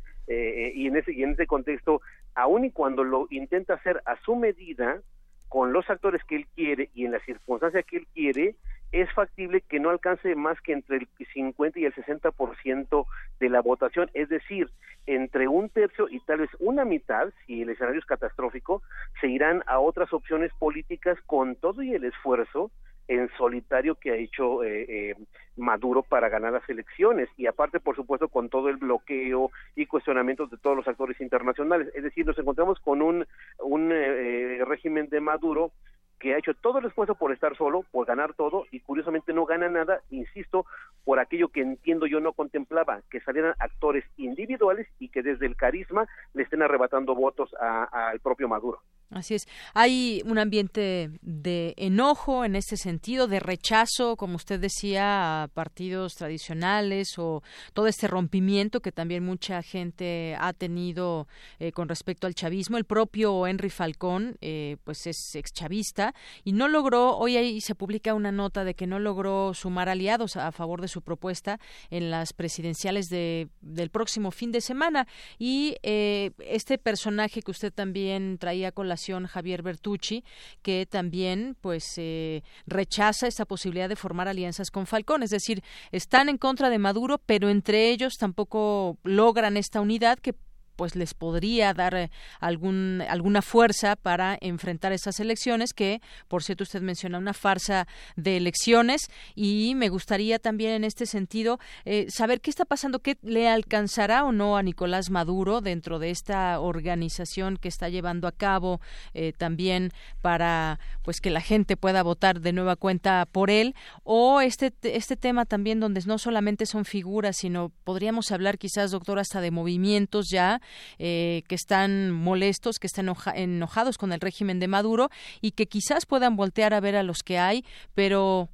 y 0.76 0.88
en 0.88 0.98
ese 0.98 1.11
y 1.11 1.24
en 1.24 1.32
ese 1.32 1.48
contexto 1.48 2.02
aun 2.36 2.66
y 2.66 2.72
cuando 2.72 3.03
lo 3.03 3.28
intenta 3.30 3.74
hacer 3.76 4.02
a 4.06 4.16
su 4.24 4.36
medida 4.36 5.02
con 5.49 5.74
los 5.74 5.90
actores 5.90 6.24
que 6.24 6.38
él 6.38 6.48
quiere 6.56 6.90
y 6.94 7.06
en 7.06 7.11
la 7.11 7.20
circunstancia 7.22 7.84
que 7.84 7.98
él 7.98 8.07
quiere 8.14 8.56
es 8.91 9.11
factible 9.14 9.61
que 9.61 9.80
no 9.80 9.90
alcance 9.90 10.36
más 10.36 10.60
que 10.61 10.74
entre 10.74 10.98
el 10.98 11.07
50 11.34 11.80
y 11.80 11.86
el 11.86 11.94
60% 11.94 13.06
de 13.40 13.49
la 13.49 13.61
votación, 13.61 14.10
es 14.14 14.30
decir, 14.30 14.70
entre 15.06 15.48
un 15.48 15.70
tercio 15.70 16.07
y 16.10 16.20
tal 16.22 16.40
vez 16.40 16.49
una 16.60 16.86
mitad, 16.86 17.30
si 17.45 17.61
el 17.61 17.70
escenario 17.70 17.99
es 17.99 18.06
catastrófico, 18.06 18.82
se 19.22 19.28
irán 19.28 19.64
a 19.68 19.80
otras 19.80 20.11
opciones 20.14 20.52
políticas 20.60 21.18
con 21.26 21.56
todo 21.56 21.82
y 21.84 21.94
el 21.94 22.03
esfuerzo 22.03 22.72
en 23.10 23.28
solitario 23.38 23.95
que 23.95 24.11
ha 24.11 24.16
hecho 24.16 24.64
eh, 24.64 24.86
eh, 24.88 25.16
Maduro 25.57 26.03
para 26.03 26.30
ganar 26.30 26.53
las 26.53 26.70
elecciones. 26.70 27.28
Y 27.38 27.48
aparte 27.48 27.80
por 27.80 27.95
supuesto 27.95 28.28
con 28.28 28.49
todo 28.49 28.70
el 28.70 28.78
bloqueo 28.78 29.52
y 29.76 29.88
cuestionamientos 29.88 30.52
de 30.52 30.57
todos 30.57 30.78
los 30.78 30.88
actores 30.88 31.20
internacionales. 31.20 31.91
Es 31.95 32.03
decir 32.03 32.26
nos 32.26 32.38
encontramos 32.38 32.80
con 32.80 33.02
un 33.02 33.26
un, 33.60 33.91
eh, 33.91 34.64
régimen 34.64 35.10
de 35.10 35.22
Maduro 35.22 35.72
que 36.20 36.34
ha 36.34 36.38
hecho 36.38 36.54
todo 36.54 36.80
el 36.80 36.86
esfuerzo 36.86 37.16
por 37.16 37.32
estar 37.32 37.56
solo, 37.56 37.84
por 37.91 38.06
ganar 38.06 38.34
todo, 38.34 38.66
y 38.72 38.82
curiosamente 38.82 39.34
no 39.34 39.46
gana 39.46 39.70
nada, 39.70 40.02
insisto, 40.10 40.66
por 41.06 41.20
aquello 41.20 41.48
que 41.48 41.62
entiendo 41.62 42.06
yo 42.06 42.20
no 42.20 42.34
contemplaba, 42.34 43.02
que 43.10 43.22
salieran 43.22 43.56
actores 43.60 44.04
individuales 44.18 44.88
y 45.00 45.10
que 45.10 45.24
desde 45.24 45.46
el 45.46 45.56
carisma 45.56 46.08
le 46.34 46.44
estén 46.44 46.62
arrebatando 46.62 47.16
votos 47.16 47.54
al 47.60 48.20
propio 48.20 48.48
Maduro. 48.48 48.82
Así 49.11 49.34
es. 49.34 49.48
Hay 49.73 50.22
un 50.26 50.38
ambiente 50.38 51.10
de 51.23 51.73
enojo 51.77 52.45
en 52.45 52.56
este 52.56 52.77
sentido, 52.77 53.27
de 53.27 53.40
rechazo, 53.40 54.15
como 54.15 54.36
usted 54.36 54.60
decía, 54.60 55.44
a 55.44 55.48
partidos 55.48 56.14
tradicionales 56.14 57.18
o 57.18 57.41
todo 57.73 57.88
este 57.88 58.07
rompimiento 58.07 58.81
que 58.81 58.91
también 58.91 59.26
mucha 59.26 59.64
gente 59.64 60.36
ha 60.40 60.53
tenido 60.53 61.27
eh, 61.57 61.72
con 61.72 61.90
respecto 61.90 62.27
al 62.27 62.36
chavismo. 62.36 62.77
El 62.77 62.86
propio 62.86 63.48
Henry 63.48 63.72
Falcón, 63.72 64.38
eh, 64.41 64.77
pues 64.84 65.07
es 65.07 65.34
exchavista 65.34 66.14
y 66.44 66.52
no 66.52 66.68
logró, 66.68 67.18
hoy 67.18 67.36
ahí 67.36 67.61
se 67.61 67.73
publica 67.73 68.14
una 68.14 68.31
nota 68.31 68.64
de 68.64 68.76
que 68.76 68.86
no 68.86 68.99
logró 68.99 69.56
sumar 69.56 69.90
aliados 69.90 70.36
a, 70.36 70.52
favor 70.52 70.81
de 70.81 70.88
su 70.88 71.02
propuesta 71.02 71.60
en 71.90 72.11
las 72.11 72.34
presidenciales 72.34 73.07
de, 73.07 73.48
del 73.61 73.90
próximo 73.90 74.30
fin 74.30 74.52
de 74.52 74.61
semana. 74.61 75.07
Y 75.40 75.77
eh, 75.81 76.31
este 76.40 76.77
personaje 76.77 77.41
que 77.41 77.52
usted 77.52 77.73
también 77.73 78.38
traía 78.38 78.72
con 78.72 78.88
la 78.88 78.99
Javier 79.28 79.62
Bertucci, 79.62 80.24
que 80.62 80.86
también 80.86 81.56
pues 81.62 81.94
eh, 81.98 82.44
rechaza 82.68 83.28
esta 83.28 83.46
posibilidad 83.46 83.90
de 83.90 83.96
formar 83.96 84.28
alianzas 84.28 84.72
con 84.72 84.86
Falcón, 84.86 85.24
es 85.24 85.30
decir, 85.30 85.64
están 85.92 86.30
en 86.30 86.38
contra 86.38 86.70
de 86.70 86.80
Maduro, 86.80 87.20
pero 87.26 87.50
entre 87.50 87.90
ellos 87.90 88.18
tampoco 88.18 88.98
logran 89.04 89.58
esta 89.58 89.82
unidad 89.82 90.20
que 90.20 90.34
pues 90.80 90.95
les 90.95 91.14
podría 91.14 91.73
dar 91.73 91.93
eh, 91.93 92.10
algún, 92.39 93.03
alguna 93.10 93.41
fuerza 93.41 93.97
para 93.97 94.38
enfrentar 94.39 94.93
esas 94.93 95.19
elecciones 95.19 95.73
que, 95.73 96.01
por 96.30 96.41
cierto, 96.41 96.64
usted 96.64 96.81
menciona 96.81 97.18
una 97.18 97.34
farsa 97.34 97.85
de 98.15 98.38
elecciones 98.38 99.11
y 99.35 99.73
me 99.76 99.89
gustaría 99.89 100.39
también 100.39 100.72
en 100.72 100.85
este 100.85 101.06
sentido 101.06 101.60
eh, 101.84 102.06
saber 102.07 102.39
qué 102.39 102.49
está 102.49 102.64
pasando, 102.64 102.99
qué 102.99 103.18
le 103.23 103.49
alcanzará 103.49 104.23
o 104.23 104.31
no 104.31 104.56
a 104.56 104.64
Nicolás 104.64 105.10
Maduro 105.10 105.60
dentro 105.60 105.99
de 105.99 106.11
esta 106.11 106.61
organización 106.61 107.57
que 107.57 107.68
está 107.68 107.89
llevando 107.89 108.26
a 108.26 108.31
cabo 108.31 108.80
eh, 109.14 109.34
también 109.38 109.91
para 110.22 110.80
pues 111.03 111.19
que 111.19 111.30
la 111.30 111.41
gente 111.41 111.76
pueda 111.76 112.03
votar 112.03 112.39
de 112.39 112.53
nueva 112.53 112.77
cuenta 112.77 113.27
por 113.30 113.49
él 113.49 113.76
o 114.03 114.39
este 114.39 114.73
este 114.84 115.18
tema 115.18 115.43
también 115.43 115.81
donde 115.81 116.01
no 116.06 116.18
solamente 116.18 116.65
son 116.65 116.85
figuras 116.85 117.35
sino 117.35 117.73
podríamos 117.84 118.31
hablar 118.31 118.57
quizás 118.57 118.91
doctor 118.91 119.19
hasta 119.19 119.41
de 119.41 119.51
movimientos 119.51 120.30
ya 120.30 120.61
eh, 120.98 121.44
que 121.48 121.56
están 121.56 122.12
molestos, 122.12 122.80
que 122.80 122.88
están 122.88 123.14
enojados 123.36 123.98
con 123.98 124.12
el 124.12 124.20
régimen 124.20 124.60
de 124.60 124.68
Maduro 124.68 125.10
y 125.41 125.52
que 125.52 125.68
quizás 125.68 126.06
puedan 126.06 126.36
voltear 126.36 126.74
a 126.74 126.80
ver 126.80 126.96
a 126.96 127.04
los 127.04 127.24
que 127.24 127.38
hay, 127.38 127.64
pero 127.94 128.50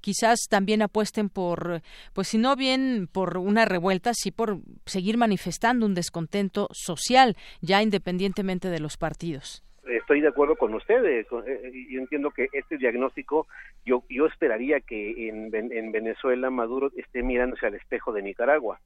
quizás 0.00 0.46
también 0.48 0.82
apuesten 0.82 1.28
por, 1.28 1.82
pues 2.12 2.28
si 2.28 2.38
no 2.38 2.56
bien 2.56 3.08
por 3.12 3.38
una 3.38 3.64
revuelta, 3.64 4.12
sí 4.14 4.30
por 4.30 4.58
seguir 4.86 5.16
manifestando 5.16 5.86
un 5.86 5.94
descontento 5.94 6.68
social, 6.72 7.36
ya 7.60 7.82
independientemente 7.82 8.68
de 8.68 8.80
los 8.80 8.96
partidos. 8.96 9.62
Estoy 9.86 10.20
de 10.20 10.28
acuerdo 10.28 10.56
con 10.56 10.74
usted. 10.74 11.04
Eh, 11.04 11.26
eh, 11.46 11.72
yo 11.90 12.00
entiendo 12.00 12.30
que 12.30 12.48
este 12.52 12.76
diagnóstico, 12.76 13.46
yo, 13.84 14.04
yo 14.08 14.26
esperaría 14.26 14.80
que 14.80 15.28
en 15.28 15.50
Venezuela 15.50 16.50
Maduro 16.50 16.90
esté 16.96 17.22
mirándose 17.22 17.66
al 17.66 17.74
espejo 17.74 18.12
de 18.12 18.22
Nicaragua. 18.22 18.78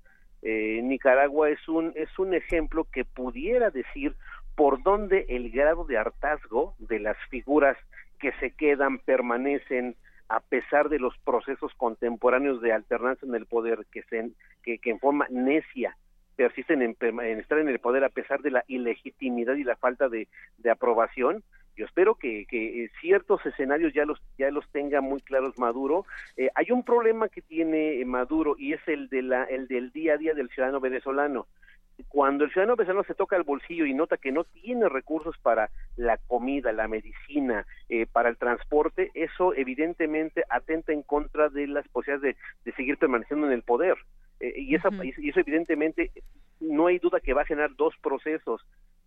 Eh, 0.47 0.81
Nicaragua 0.83 1.49
es 1.49 1.69
un, 1.69 1.95
es 1.97 2.19
un 2.19 2.35
ejemplo 2.35 2.87
que 2.93 3.07
pudiera 3.07 3.71
decir 3.71 4.15
por 4.55 4.83
dónde 4.83 5.25
el 5.31 5.51
grado 5.51 5.85
de 5.85 5.97
hartazgo 5.97 6.75
de 6.79 7.01
las 7.01 7.17
figuras 7.31 7.79
que 8.21 8.31
se 8.41 8.51
quedan 8.51 8.99
permanecen 8.99 9.97
a 10.29 10.41
pesar 10.41 10.91
de 10.91 10.99
los 10.99 11.17
procesos 11.25 11.73
contemporáneos 11.79 12.61
de 12.61 12.73
alternancia 12.73 13.27
en 13.27 13.35
el 13.35 13.47
poder 13.47 13.87
que, 13.91 14.03
se, 14.03 14.31
que, 14.63 14.79
en 14.85 15.01
forma 15.01 15.27
necia 15.31 15.97
persisten 16.37 16.83
en, 16.83 16.97
estar 17.39 17.59
en 17.59 17.69
el 17.69 17.79
poder 17.79 18.05
a 18.05 18.11
pesar 18.11 18.43
de 18.43 18.51
la 18.51 18.65
ilegitimidad 18.69 19.55
y 19.55 19.65
la 19.65 19.77
falta 19.77 20.09
de 20.09 20.29
aprobación, 20.71 21.43
yo 21.77 21.87
espero 21.87 22.15
que, 22.15 22.47
que, 22.47 22.91
ciertos 23.01 23.45
escenarios 23.47 23.93
ya 23.93 24.05
los 24.05 24.21
ya 24.39 24.51
los 24.51 24.69
tenga 24.71 25.01
muy 25.01 25.21
claros 25.21 25.59
Maduro. 25.59 26.07
Eh, 26.37 26.51
hay 26.55 26.71
un 26.71 26.85
problema 26.85 27.29
que 27.29 27.43
tiene 27.43 28.05
Maduro 28.05 28.57
y 28.59 28.73
es 28.73 28.81
el 28.87 29.09
de 29.09 29.23
la 29.23 29.45
el 29.45 29.69
del 29.69 29.91
día 29.91 30.15
a 30.15 30.19
día 30.19 30.35
del 30.35 30.49
ciudadano 30.51 30.81
venezolano. 30.81 31.47
Cuando 32.09 32.45
el 32.45 32.51
ciudadano 32.51 32.77
venezolano 32.77 33.05
se 33.05 33.15
toca 33.15 33.37
el 33.37 33.45
bolsillo 33.45 33.87
y 33.87 33.95
nota 33.95 34.17
que 34.17 34.33
no 34.33 34.45
tiene 34.45 34.89
recursos 34.89 35.37
para 35.39 35.71
la 35.97 36.17
comida, 36.17 36.73
la 36.73 36.89
medicina, 36.89 37.67
eh, 37.89 38.07
para 38.07 38.29
el 38.29 38.37
transporte, 38.37 39.13
eso 39.15 39.55
evidentemente 39.55 40.43
atenta 40.49 40.93
en 40.93 41.03
contra 41.03 41.49
de 41.51 41.69
las 41.69 41.87
posibilidades 41.89 42.37
de, 42.37 42.71
de 42.71 42.77
seguir 42.77 42.99
permaneciendo 42.99 43.47
en 43.47 43.53
el 43.53 43.63
poder. 43.63 43.97
Eh, 44.45 44.53
y, 44.57 44.75
esa, 44.75 44.91
y 45.03 45.31
eso 45.31 45.41
evidentemente 45.41 46.11
no 46.61 46.87
hay 46.87 46.99
duda 46.99 47.21
que 47.21 47.33
va 47.33 47.43
a 47.43 47.47
generar 47.47 47.75
dos 47.77 47.95
procesos 48.03 48.65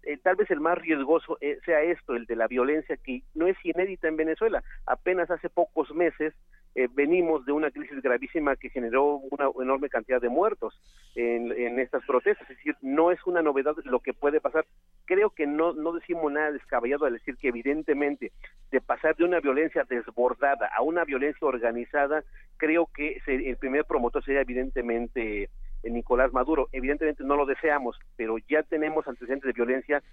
eh, 0.08 0.18
tal 0.24 0.38
vez 0.38 0.50
el 0.52 0.62
más 0.62 0.78
riesgoso 0.78 1.38
eh, 1.42 1.60
sea 1.66 1.82
esto, 1.82 2.16
el 2.16 2.26
de 2.26 2.38
la 2.38 2.48
violencia 2.48 2.96
que 2.96 3.24
no 3.36 3.46
es 3.46 3.58
inédita 3.66 4.08
en 4.08 4.16
Venezuela. 4.16 4.64
Apenas 4.86 5.30
hace 5.30 5.50
pocos 5.50 5.94
meses 5.94 6.34
eh, 6.76 6.88
venimos 6.94 7.46
de 7.46 7.52
una 7.52 7.72
crisis 7.72 8.02
gravísima 8.02 8.56
que 8.56 8.70
generó 8.70 9.16
una 9.32 9.50
enorme 9.62 9.90
cantidad 9.90 10.22
de 10.22 10.30
muertos 10.30 10.80
en, 11.16 11.52
en, 11.52 11.80
estas 11.80 12.06
protestas. 12.06 12.50
Es 12.50 12.58
decir, 12.58 12.76
no 12.82 13.12
es 13.12 13.20
una 13.26 13.42
novedad 13.42 13.76
lo 13.86 14.00
que 14.00 14.14
puede 14.14 14.40
pasar. 14.40 14.66
Creo 15.06 15.32
que 15.32 15.48
no, 15.48 15.74
no 15.74 15.94
decimos 15.94 16.32
nada 16.32 16.52
descabellado 16.52 17.06
al 17.06 17.14
decir 17.14 17.36
que 17.38 17.48
evidentemente 17.48 18.32
de 18.72 18.82
pasar 18.82 19.16
de 19.16 19.24
una 19.24 19.40
violencia 19.40 19.86
desbordada 19.90 20.70
a 20.76 20.82
una 20.82 21.04
violencia 21.04 21.48
organizada, 21.48 22.24
creo 22.58 22.90
que 22.94 23.22
el 23.26 23.58
primer 23.58 23.86
promotor 23.86 24.24
sería 24.24 24.42
evidentemente 24.42 25.50
Nicolás 25.84 26.34
Maduro. 26.34 26.70
Evidentemente 26.72 27.24
no 27.24 27.36
lo 27.36 27.46
deseamos, 27.46 27.98
pero 28.16 28.38
ya 28.50 28.64
tenemos 28.64 29.08
antecedentes 29.08 29.48
de 29.48 29.54
violencia 29.54 30.04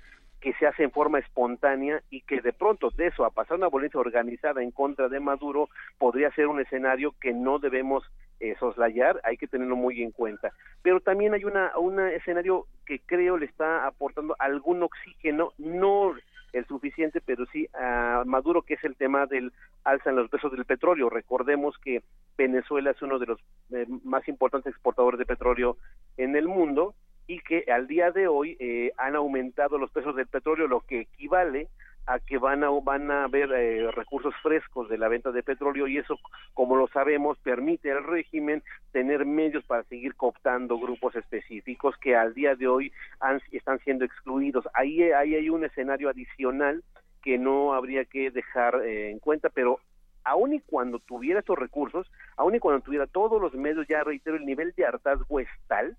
que 0.41 0.53
se 0.55 0.67
hace 0.67 0.85
en 0.85 0.91
forma 0.91 1.19
espontánea 1.19 2.03
y 2.11 2.21
que 2.21 2.41
de 2.41 2.53
pronto 2.53 2.91
de 2.91 3.07
eso 3.07 3.25
a 3.25 3.31
pasar 3.31 3.57
una 3.57 3.69
violencia 3.69 3.99
organizada 3.99 4.63
en 4.63 4.71
contra 4.71 5.09
de 5.09 5.21
Maduro 5.21 5.69
podría 5.99 6.31
ser 6.33 6.49
un 6.49 6.61
escenario 6.61 7.15
que 7.21 7.33
no 7.33 7.59
debemos 7.59 8.05
eh, 8.41 8.55
soslayar, 8.59 9.21
hay 9.25 9.37
que 9.37 9.47
tenerlo 9.47 9.77
muy 9.77 10.03
en 10.03 10.11
cuenta. 10.11 10.53
Pero 10.83 11.01
también 11.01 11.33
hay 11.35 11.45
una 11.45 11.73
un 11.79 11.99
escenario 12.01 12.67
que 12.85 12.99
creo 12.99 13.39
le 13.39 13.47
está 13.47 13.87
aportando 13.87 14.37
algún 14.39 14.83
oxígeno, 14.83 15.53
no 15.57 16.15
el 16.55 16.67
suficiente, 16.67 17.21
pero 17.21 17.45
sí 17.47 17.69
a 17.75 18.23
Maduro, 18.25 18.63
que 18.63 18.75
es 18.75 18.85
el 18.85 18.97
tema 18.97 19.27
del 19.27 19.53
alza 19.83 20.11
en 20.11 20.17
los 20.17 20.31
precios 20.31 20.53
del 20.53 20.65
petróleo. 20.65 21.11
Recordemos 21.11 21.77
que 21.79 22.03
Venezuela 22.39 22.93
es 22.93 23.03
uno 23.03 23.19
de 23.19 23.27
los 23.27 23.41
eh, 23.73 23.87
más 24.05 24.27
importantes 24.29 24.73
exportadores 24.73 25.19
de 25.19 25.27
petróleo 25.27 25.77
en 26.17 26.37
el 26.37 26.49
mundo 26.49 26.95
y 27.27 27.41
que 27.41 27.65
al 27.73 27.87
día 27.87 28.11
de 28.13 28.29
hoy 28.29 28.57
eh, 28.61 28.93
han 28.97 29.17
aumentado 29.17 29.79
los 29.79 29.91
precios 29.91 30.15
del 30.15 30.27
petróleo, 30.27 30.69
lo 30.69 30.81
que 30.81 31.01
equivale 31.01 31.69
a 32.07 32.19
que 32.19 32.39
van 32.39 32.65
a 32.65 32.69
van 32.69 33.11
a 33.11 33.25
haber 33.25 33.51
eh, 33.53 33.91
recursos 33.91 34.35
frescos 34.43 34.89
de 34.89 34.99
la 34.99 35.09
venta 35.09 35.33
de 35.33 35.43
petróleo 35.43 35.87
y 35.87 35.99
eso 35.99 36.19
como 36.53 36.77
lo 36.77 36.89
sabemos 36.89 37.39
permite 37.39 37.91
al 37.93 38.05
régimen 38.05 38.63
tener 38.93 39.25
medios 39.25 39.65
para 39.65 39.85
seguir 39.85 40.15
cooptando 40.15 40.79
grupos 40.79 41.17
específicos 41.17 41.97
que 41.99 42.15
al 42.17 42.35
día 42.35 42.55
de 42.55 42.67
hoy 42.67 42.93
han, 43.21 43.41
están 43.53 43.79
siendo 43.81 44.05
excluidos. 44.05 44.67
Ahí 44.75 45.03
ahí 45.13 45.35
hay 45.35 45.49
un 45.49 45.65
escenario 45.65 46.11
adicional 46.11 46.83
que 47.23 47.39
no 47.39 47.73
habría 47.73 48.05
que 48.05 48.31
dejar 48.31 48.83
eh, 48.85 49.11
en 49.11 49.19
cuenta 49.19 49.49
pero 49.49 49.81
aun 50.25 50.55
y 50.55 50.61
cuando 50.61 50.99
tuviera 50.99 51.41
estos 51.41 51.59
recursos 51.59 52.11
aun 52.37 52.55
y 52.55 52.59
cuando 52.59 52.83
tuviera 52.83 53.07
todos 53.07 53.41
los 53.41 53.55
medios 53.55 53.87
ya 53.89 54.05
reitero 54.05 54.37
el 54.37 54.47
nivel 54.47 54.73
de 54.77 54.85
hartazgo 54.85 55.41
es 55.41 55.49
tal 55.69 55.97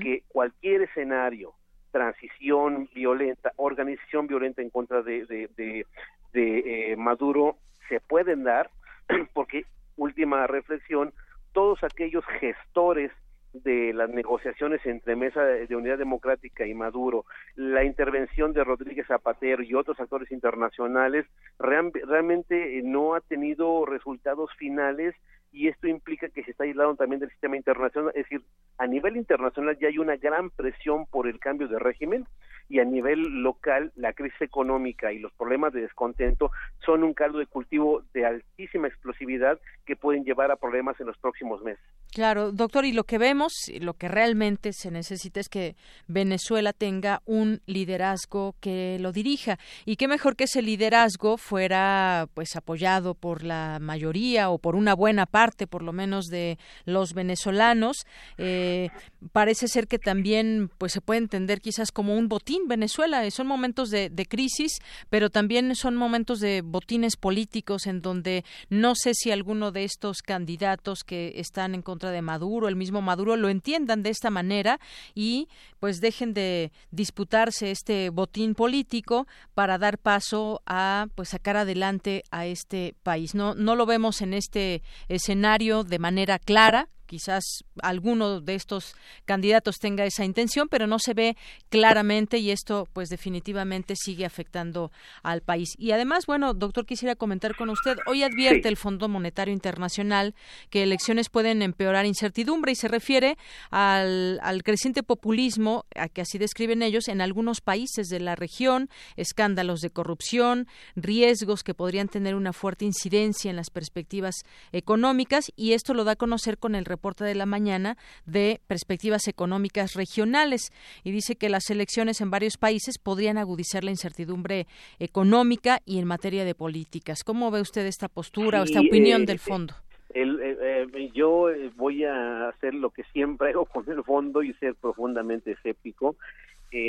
que 0.00 0.22
cualquier 0.28 0.82
escenario 0.82 1.52
transición 1.96 2.90
violenta, 2.94 3.52
organización 3.56 4.26
violenta 4.26 4.60
en 4.60 4.68
contra 4.68 5.00
de, 5.00 5.24
de, 5.24 5.86
de, 6.34 6.92
eh, 6.92 6.96
Maduro 6.96 7.56
se 7.88 8.00
pueden 8.00 8.44
dar, 8.44 8.68
porque, 9.32 9.64
última 9.96 10.46
reflexión, 10.46 11.14
todos 11.54 11.82
aquellos 11.82 12.22
gestores 12.38 13.12
de 13.54 13.94
las 13.94 14.10
negociaciones 14.10 14.84
entre 14.84 15.16
Mesa 15.16 15.42
de 15.42 15.74
Unidad 15.74 15.96
Democrática 15.96 16.66
y 16.66 16.74
Maduro, 16.74 17.24
la 17.54 17.82
intervención 17.82 18.52
de 18.52 18.62
Rodríguez 18.62 19.06
Zapatero 19.06 19.62
y 19.62 19.72
otros 19.72 19.98
actores 19.98 20.30
internacionales, 20.30 21.24
realmente 21.58 22.82
no 22.84 23.14
ha 23.14 23.22
tenido 23.22 23.86
resultados 23.86 24.50
finales 24.58 25.14
y 25.52 25.68
esto 25.68 25.88
implica 25.88 26.28
que 26.28 26.44
se 26.44 26.50
está 26.50 26.64
aislando 26.64 26.96
también 26.96 27.20
del 27.20 27.30
sistema 27.30 27.56
internacional, 27.56 28.12
es 28.14 28.24
decir, 28.24 28.42
a 28.78 28.86
nivel 28.86 29.16
internacional 29.16 29.78
ya 29.78 29.88
hay 29.88 29.98
una 29.98 30.16
gran 30.16 30.50
presión 30.50 31.06
por 31.06 31.26
el 31.26 31.38
cambio 31.38 31.68
de 31.68 31.78
régimen 31.78 32.26
y 32.68 32.80
a 32.80 32.84
nivel 32.84 33.20
local 33.42 33.92
la 33.94 34.12
crisis 34.12 34.40
económica 34.42 35.12
y 35.12 35.18
los 35.18 35.32
problemas 35.32 35.72
de 35.72 35.82
descontento 35.82 36.50
son 36.84 37.04
un 37.04 37.14
caldo 37.14 37.38
de 37.38 37.46
cultivo 37.46 38.02
de 38.12 38.26
altísima 38.26 38.88
explosividad 38.88 39.60
que 39.84 39.96
pueden 39.96 40.24
llevar 40.24 40.50
a 40.50 40.56
problemas 40.56 40.98
en 41.00 41.06
los 41.06 41.16
próximos 41.18 41.62
meses. 41.62 41.84
Claro, 42.12 42.50
doctor, 42.50 42.84
y 42.84 42.92
lo 42.92 43.04
que 43.04 43.18
vemos, 43.18 43.52
lo 43.80 43.94
que 43.94 44.08
realmente 44.08 44.72
se 44.72 44.90
necesita 44.90 45.38
es 45.38 45.48
que 45.48 45.76
Venezuela 46.08 46.72
tenga 46.72 47.20
un 47.24 47.60
liderazgo 47.66 48.54
que 48.60 48.98
lo 49.00 49.12
dirija 49.12 49.58
y 49.84 49.96
qué 49.96 50.08
mejor 50.08 50.34
que 50.34 50.44
ese 50.44 50.62
liderazgo 50.62 51.36
fuera 51.36 52.26
pues 52.34 52.56
apoyado 52.56 53.14
por 53.14 53.44
la 53.44 53.78
mayoría 53.80 54.50
o 54.50 54.58
por 54.58 54.76
una 54.76 54.94
buena 54.94 55.26
parte 55.46 55.68
por 55.68 55.82
lo 55.82 55.92
menos 55.92 56.26
de 56.26 56.58
los 56.86 57.14
venezolanos. 57.14 58.04
Eh, 58.36 58.88
parece 59.30 59.68
ser 59.68 59.86
que 59.86 60.00
también 60.00 60.70
pues 60.76 60.92
se 60.92 61.00
puede 61.00 61.18
entender 61.18 61.60
quizás 61.60 61.92
como 61.92 62.16
un 62.16 62.26
botín 62.28 62.66
Venezuela. 62.66 63.30
Son 63.30 63.46
momentos 63.46 63.90
de, 63.90 64.10
de 64.10 64.26
crisis, 64.26 64.72
pero 65.08 65.30
también 65.30 65.76
son 65.76 65.94
momentos 65.94 66.40
de 66.40 66.62
botines 66.62 67.16
políticos 67.16 67.86
en 67.86 68.02
donde 68.02 68.44
no 68.70 68.94
sé 68.96 69.14
si 69.14 69.30
alguno 69.30 69.70
de 69.70 69.84
estos 69.84 70.22
candidatos 70.22 71.04
que 71.04 71.34
están 71.36 71.76
en 71.76 71.82
contra 71.82 72.10
de 72.10 72.22
Maduro, 72.22 72.66
el 72.66 72.74
mismo 72.74 73.00
Maduro, 73.00 73.36
lo 73.36 73.48
entiendan 73.48 74.02
de 74.02 74.10
esta 74.10 74.30
manera 74.30 74.80
y 75.14 75.46
pues 75.86 76.00
dejen 76.00 76.34
de 76.34 76.72
disputarse 76.90 77.70
este 77.70 78.10
botín 78.10 78.56
político 78.56 79.28
para 79.54 79.78
dar 79.78 79.98
paso 79.98 80.60
a 80.66 81.06
pues 81.14 81.28
sacar 81.28 81.56
adelante 81.56 82.24
a 82.32 82.44
este 82.44 82.96
país. 83.04 83.36
No, 83.36 83.54
no 83.54 83.76
lo 83.76 83.86
vemos 83.86 84.20
en 84.20 84.34
este 84.34 84.82
escenario 85.06 85.84
de 85.84 86.00
manera 86.00 86.40
clara, 86.40 86.88
quizás 87.06 87.64
alguno 87.82 88.40
de 88.40 88.54
estos 88.54 88.94
candidatos 89.24 89.76
tenga 89.76 90.04
esa 90.04 90.24
intención, 90.24 90.68
pero 90.68 90.86
no 90.86 90.98
se 90.98 91.14
ve 91.14 91.36
claramente 91.68 92.38
y 92.38 92.50
esto 92.50 92.88
pues 92.92 93.08
definitivamente 93.08 93.94
sigue 93.96 94.24
afectando 94.24 94.90
al 95.22 95.42
país. 95.42 95.74
Y 95.78 95.92
además, 95.92 96.26
bueno, 96.26 96.54
doctor, 96.54 96.86
quisiera 96.86 97.16
comentar 97.16 97.56
con 97.56 97.70
usted, 97.70 97.96
hoy 98.06 98.22
advierte 98.22 98.68
el 98.68 98.76
Fondo 98.76 99.08
Monetario 99.08 99.54
Internacional 99.54 100.34
que 100.70 100.82
elecciones 100.82 101.28
pueden 101.30 101.62
empeorar 101.62 102.06
incertidumbre 102.06 102.72
y 102.72 102.76
se 102.76 102.88
refiere 102.88 103.38
al, 103.70 104.38
al 104.42 104.62
creciente 104.62 105.02
populismo, 105.02 105.86
a 105.94 106.08
que 106.08 106.22
así 106.22 106.38
describen 106.38 106.82
ellos, 106.82 107.08
en 107.08 107.20
algunos 107.20 107.60
países 107.60 108.08
de 108.08 108.20
la 108.20 108.36
región, 108.36 108.88
escándalos 109.16 109.80
de 109.80 109.90
corrupción, 109.90 110.66
riesgos 110.94 111.62
que 111.62 111.74
podrían 111.74 112.08
tener 112.08 112.34
una 112.34 112.52
fuerte 112.52 112.84
incidencia 112.84 113.50
en 113.50 113.56
las 113.56 113.70
perspectivas 113.70 114.34
económicas 114.72 115.46
y 115.56 115.72
esto 115.72 115.94
lo 115.94 116.04
da 116.04 116.12
a 116.12 116.16
conocer 116.16 116.58
con 116.58 116.74
el 116.74 116.84
reporte 116.96 117.24
de 117.24 117.34
la 117.34 117.46
mañana 117.46 117.96
de 118.24 118.60
perspectivas 118.66 119.28
económicas 119.28 119.94
regionales 119.94 120.72
y 121.04 121.12
dice 121.12 121.36
que 121.36 121.50
las 121.50 121.68
elecciones 121.70 122.20
en 122.22 122.30
varios 122.30 122.56
países 122.56 122.98
podrían 122.98 123.36
agudizar 123.36 123.84
la 123.84 123.90
incertidumbre 123.90 124.66
económica 124.98 125.80
y 125.84 125.98
en 125.98 126.06
materia 126.06 126.44
de 126.44 126.54
políticas. 126.54 127.22
¿Cómo 127.22 127.50
ve 127.50 127.60
usted 127.60 127.84
esta 127.86 128.08
postura 128.08 128.60
o 128.60 128.64
esta 128.64 128.80
opinión 128.80 129.22
eh, 129.22 129.26
del 129.26 129.38
fondo? 129.38 129.74
El, 130.14 130.40
eh, 130.40 130.86
eh, 130.94 131.10
yo 131.14 131.48
voy 131.76 132.04
a 132.04 132.48
hacer 132.48 132.72
lo 132.74 132.90
que 132.90 133.04
siempre 133.12 133.50
hago 133.50 133.66
con 133.66 133.84
el 133.90 134.02
fondo 134.02 134.42
y 134.42 134.54
ser 134.54 134.74
profundamente 134.74 135.52
escéptico. 135.52 136.16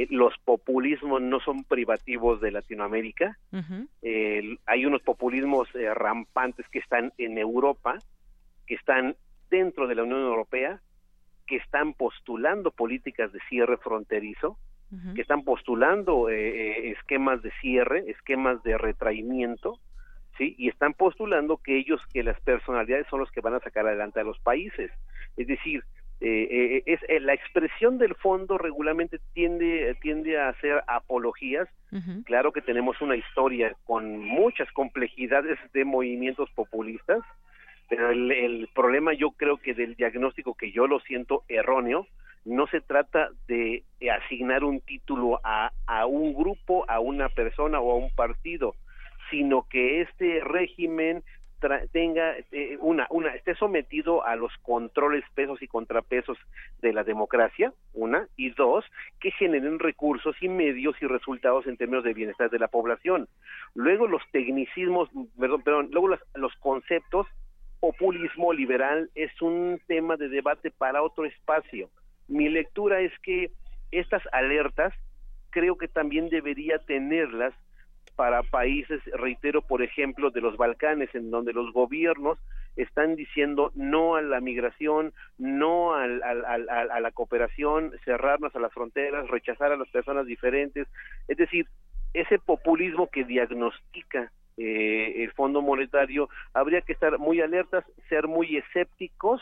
los 0.10 0.34
populismos 0.46 1.22
no 1.22 1.40
son 1.42 1.64
privativos 1.66 2.40
de 2.40 2.52
Latinoamérica. 2.52 3.38
hay 4.66 4.86
unos 4.86 5.02
populismos 5.02 5.68
rampantes 5.96 6.66
que 6.72 6.80
están 6.80 7.12
en 7.18 7.38
Europa, 7.38 8.00
que 8.66 8.76
están 8.76 9.16
dentro 9.50 9.88
de 9.88 9.96
la 9.96 10.04
Unión 10.04 10.22
Europea 10.22 10.82
que 11.48 11.56
están 11.56 11.94
postulando 11.94 12.72
políticas 12.72 13.32
de 13.32 13.40
cierre 13.50 13.78
fronterizo, 13.78 14.58
que 15.16 15.22
están 15.22 15.44
postulando 15.44 16.30
eh, 16.30 16.36
eh, 16.38 16.92
esquemas 16.92 17.42
de 17.42 17.52
cierre, 17.60 18.10
esquemas 18.10 18.64
de 18.64 18.78
retraimiento, 18.78 19.80
sí, 20.38 20.56
y 20.58 20.70
están 20.70 20.94
postulando 20.94 21.58
que 21.58 21.78
ellos, 21.78 22.02
que 22.14 22.24
las 22.24 22.40
personalidades 22.42 23.06
son 23.10 23.20
los 23.20 23.30
que 23.32 23.42
van 23.42 23.56
a 23.56 23.60
sacar 23.60 23.86
adelante 23.86 24.22
a 24.22 24.24
los 24.24 24.40
países. 24.40 24.90
Es 25.36 25.48
decir, 25.48 25.84
eh, 26.22 26.84
es 26.86 27.02
la 27.22 27.34
expresión 27.34 27.98
del 27.98 28.16
fondo 28.16 28.58
regularmente 28.58 29.20
tiende 29.34 29.96
tiende 30.02 30.40
a 30.40 30.50
hacer 30.50 30.82
apologías. 30.88 31.68
Claro 32.26 32.54
que 32.54 32.62
tenemos 32.62 33.02
una 33.02 33.16
historia 33.16 33.76
con 33.84 34.20
muchas 34.20 34.72
complejidades 34.72 35.60
de 35.74 35.84
movimientos 35.84 36.50
populistas 36.52 37.20
pero 37.90 38.12
el, 38.12 38.70
problema 38.74 39.14
yo 39.14 39.32
creo 39.32 39.58
que 39.58 39.74
del 39.74 39.96
diagnóstico 39.96 40.56
que 40.56 40.72
yo 40.72 40.88
lo 40.88 41.00
siento 41.02 41.44
erróneo, 41.48 42.08
no 42.46 42.68
se 42.68 42.82
trata 42.82 43.30
de 43.48 43.84
asignar 44.10 44.64
un 44.64 44.80
título 44.82 45.40
a, 45.44 45.72
a 45.86 46.06
un 46.06 46.34
grupo, 46.34 46.86
a 46.90 47.00
una 47.00 47.30
persona 47.30 47.80
o 47.80 47.92
a 47.92 47.96
un 47.96 48.10
partido, 48.16 48.76
sino 49.30 49.68
que 49.70 50.02
este 50.02 50.40
régimen 50.42 51.24
tenga 51.92 52.36
eh, 52.52 52.78
una 52.82 53.08
una 53.10 53.34
esté 53.34 53.56
sometido 53.56 54.24
a 54.24 54.36
los 54.36 54.52
controles 54.62 55.24
pesos 55.34 55.62
y 55.62 55.68
contrapesos 55.68 56.38
de 56.82 56.94
la 56.94 57.04
democracia 57.04 57.74
una 57.94 58.28
y 58.36 58.52
dos 58.52 58.86
que 59.20 59.32
generen 59.32 59.80
recursos 59.80 60.36
y 60.42 60.50
medios 60.50 60.96
y 61.02 61.08
resultados 61.08 61.66
en 61.66 61.78
términos 61.78 62.04
de 62.04 62.14
bienestar 62.14 62.50
de 62.50 62.60
la 62.60 62.68
población. 62.68 63.28
Luego 63.74 64.08
los 64.08 64.22
tecnicismos 64.32 65.10
perdón 65.40 65.64
perdón 65.64 65.90
luego 65.92 66.10
los, 66.10 66.20
los 66.36 66.54
conceptos 66.58 67.28
populismo 67.88 68.52
liberal 68.52 69.10
es 69.16 69.32
un 69.42 69.80
tema 69.88 70.18
de 70.18 70.28
debate 70.28 70.72
para 70.72 71.02
otro 71.02 71.24
espacio. 71.24 71.90
Mi 72.28 72.50
lectura 72.50 73.00
es 73.00 73.14
que 73.20 73.52
estas 73.92 74.22
alertas 74.34 74.94
creo 75.52 75.78
que 75.78 75.88
también 75.88 76.28
debería 76.28 76.80
tenerlas 76.80 77.54
para 78.18 78.44
países, 78.44 79.02
reitero, 79.14 79.62
por 79.62 79.82
ejemplo, 79.82 80.32
de 80.32 80.42
los 80.42 80.58
Balcanes, 80.58 81.16
en 81.16 81.32
donde 81.32 81.54
los 81.54 81.72
gobiernos 81.72 82.38
están 82.76 83.16
diciendo 83.16 83.72
no 83.74 84.18
a 84.18 84.22
la 84.22 84.42
migración, 84.42 85.14
no 85.38 85.94
a 85.94 86.08
la 86.08 87.12
cooperación, 87.14 87.94
cerrarnos 88.04 88.54
a 88.54 88.60
las 88.60 88.74
fronteras, 88.74 89.30
rechazar 89.30 89.72
a 89.72 89.78
las 89.78 89.88
personas 89.88 90.26
diferentes. 90.26 90.90
Es 91.30 91.38
decir, 91.38 91.68
ese 92.14 92.38
populismo 92.38 93.08
que 93.08 93.24
diagnostica 93.24 94.30
eh, 94.58 95.24
el 95.24 95.32
Fondo 95.34 95.62
Monetario, 95.62 96.30
habría 96.54 96.82
que 96.82 96.94
estar 96.94 97.20
muy 97.20 97.42
alertas, 97.42 97.86
ser 98.10 98.28
muy 98.28 98.58
escépticos 98.58 99.42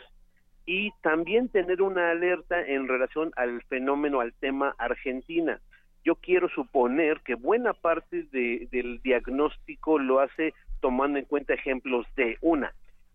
y 0.66 0.92
también 1.02 1.50
tener 1.50 1.82
una 1.82 2.12
alerta 2.12 2.62
en 2.62 2.88
relación 2.88 3.32
al 3.36 3.62
fenómeno, 3.64 4.20
al 4.20 4.34
tema 4.34 4.76
Argentina. 4.78 5.60
Yo 6.04 6.16
quiero 6.16 6.50
suponer 6.50 7.22
que 7.22 7.36
buena 7.36 7.74
parte 7.74 8.24
del 8.32 9.02
diagnóstico 9.02 10.00
lo 10.00 10.20
hace 10.20 10.54
tomando 10.82 11.18
en 11.18 11.26
cuenta 11.26 11.54
ejemplos 11.54 12.06
de 12.16 12.38
una, 12.42 12.74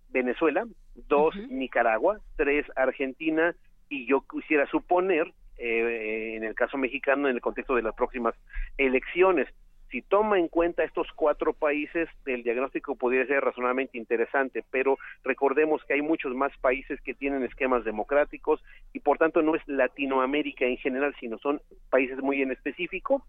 Venezuela, 0.09 0.67
dos, 1.09 1.37
Nicaragua, 1.51 2.19
tres, 2.37 2.67
Argentina, 2.77 3.55
y 3.89 4.07
yo 4.07 4.23
quisiera 4.23 4.67
suponer, 4.67 5.33
eh, 5.59 6.35
en 6.37 6.45
el 6.45 6.55
caso 6.55 6.79
mexicano, 6.79 7.29
en 7.29 7.37
el 7.37 7.43
contexto 7.43 7.77
de 7.77 7.83
las 7.83 7.95
próximas 7.95 8.35
elecciones, 8.77 9.49
si 9.91 10.03
toma 10.03 10.39
en 10.39 10.49
cuenta 10.49 10.85
estos 10.85 11.09
cuatro 11.15 11.53
países, 11.53 12.09
el 12.27 12.43
diagnóstico 12.43 12.95
podría 12.95 13.27
ser 13.27 13.43
razonablemente 13.43 13.99
interesante, 13.99 14.65
pero 14.71 14.99
recordemos 15.25 15.83
que 15.85 15.95
hay 15.95 16.03
muchos 16.03 16.35
más 16.35 16.57
países 16.59 17.01
que 17.01 17.15
tienen 17.15 17.43
esquemas 17.43 17.85
democráticos 17.85 18.62
y 18.93 19.01
por 19.01 19.19
tanto 19.19 19.43
no 19.43 19.57
es 19.57 19.62
Latinoamérica 19.67 20.65
en 20.65 20.77
general, 20.77 21.15
sino 21.19 21.39
son 21.39 21.61
países 21.91 22.19
muy 22.19 22.41
en 22.43 22.53
específico. 22.53 23.25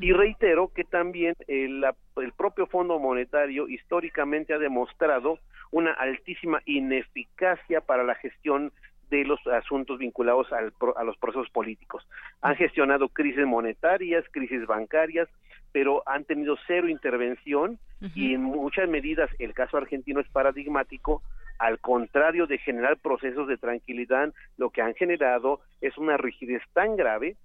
Y 0.00 0.12
reitero 0.12 0.68
que 0.68 0.84
también 0.84 1.34
el, 1.48 1.84
el 2.16 2.32
propio 2.32 2.66
Fondo 2.66 2.98
Monetario 2.98 3.68
históricamente 3.68 4.54
ha 4.54 4.58
demostrado 4.58 5.38
una 5.70 5.92
altísima 5.92 6.62
ineficacia 6.64 7.80
para 7.80 8.04
la 8.04 8.14
gestión 8.14 8.72
de 9.10 9.24
los 9.24 9.44
asuntos 9.46 9.98
vinculados 9.98 10.52
al, 10.52 10.72
a 10.96 11.04
los 11.04 11.16
procesos 11.18 11.48
políticos. 11.50 12.06
Han 12.40 12.56
gestionado 12.56 13.08
crisis 13.08 13.46
monetarias, 13.46 14.24
crisis 14.30 14.66
bancarias, 14.66 15.28
pero 15.72 16.02
han 16.06 16.24
tenido 16.24 16.56
cero 16.66 16.88
intervención 16.88 17.78
y 18.14 18.34
en 18.34 18.42
muchas 18.42 18.88
medidas 18.88 19.30
el 19.38 19.54
caso 19.54 19.76
argentino 19.76 20.20
es 20.20 20.28
paradigmático. 20.28 21.22
Al 21.58 21.78
contrario 21.80 22.46
de 22.46 22.58
generar 22.58 22.98
procesos 22.98 23.48
de 23.48 23.56
tranquilidad, 23.56 24.32
lo 24.56 24.70
que 24.70 24.82
han 24.82 24.94
generado 24.94 25.60
es 25.80 25.96
una 25.98 26.16
rigidez 26.16 26.62
tan 26.72 26.96
grave 26.96 27.36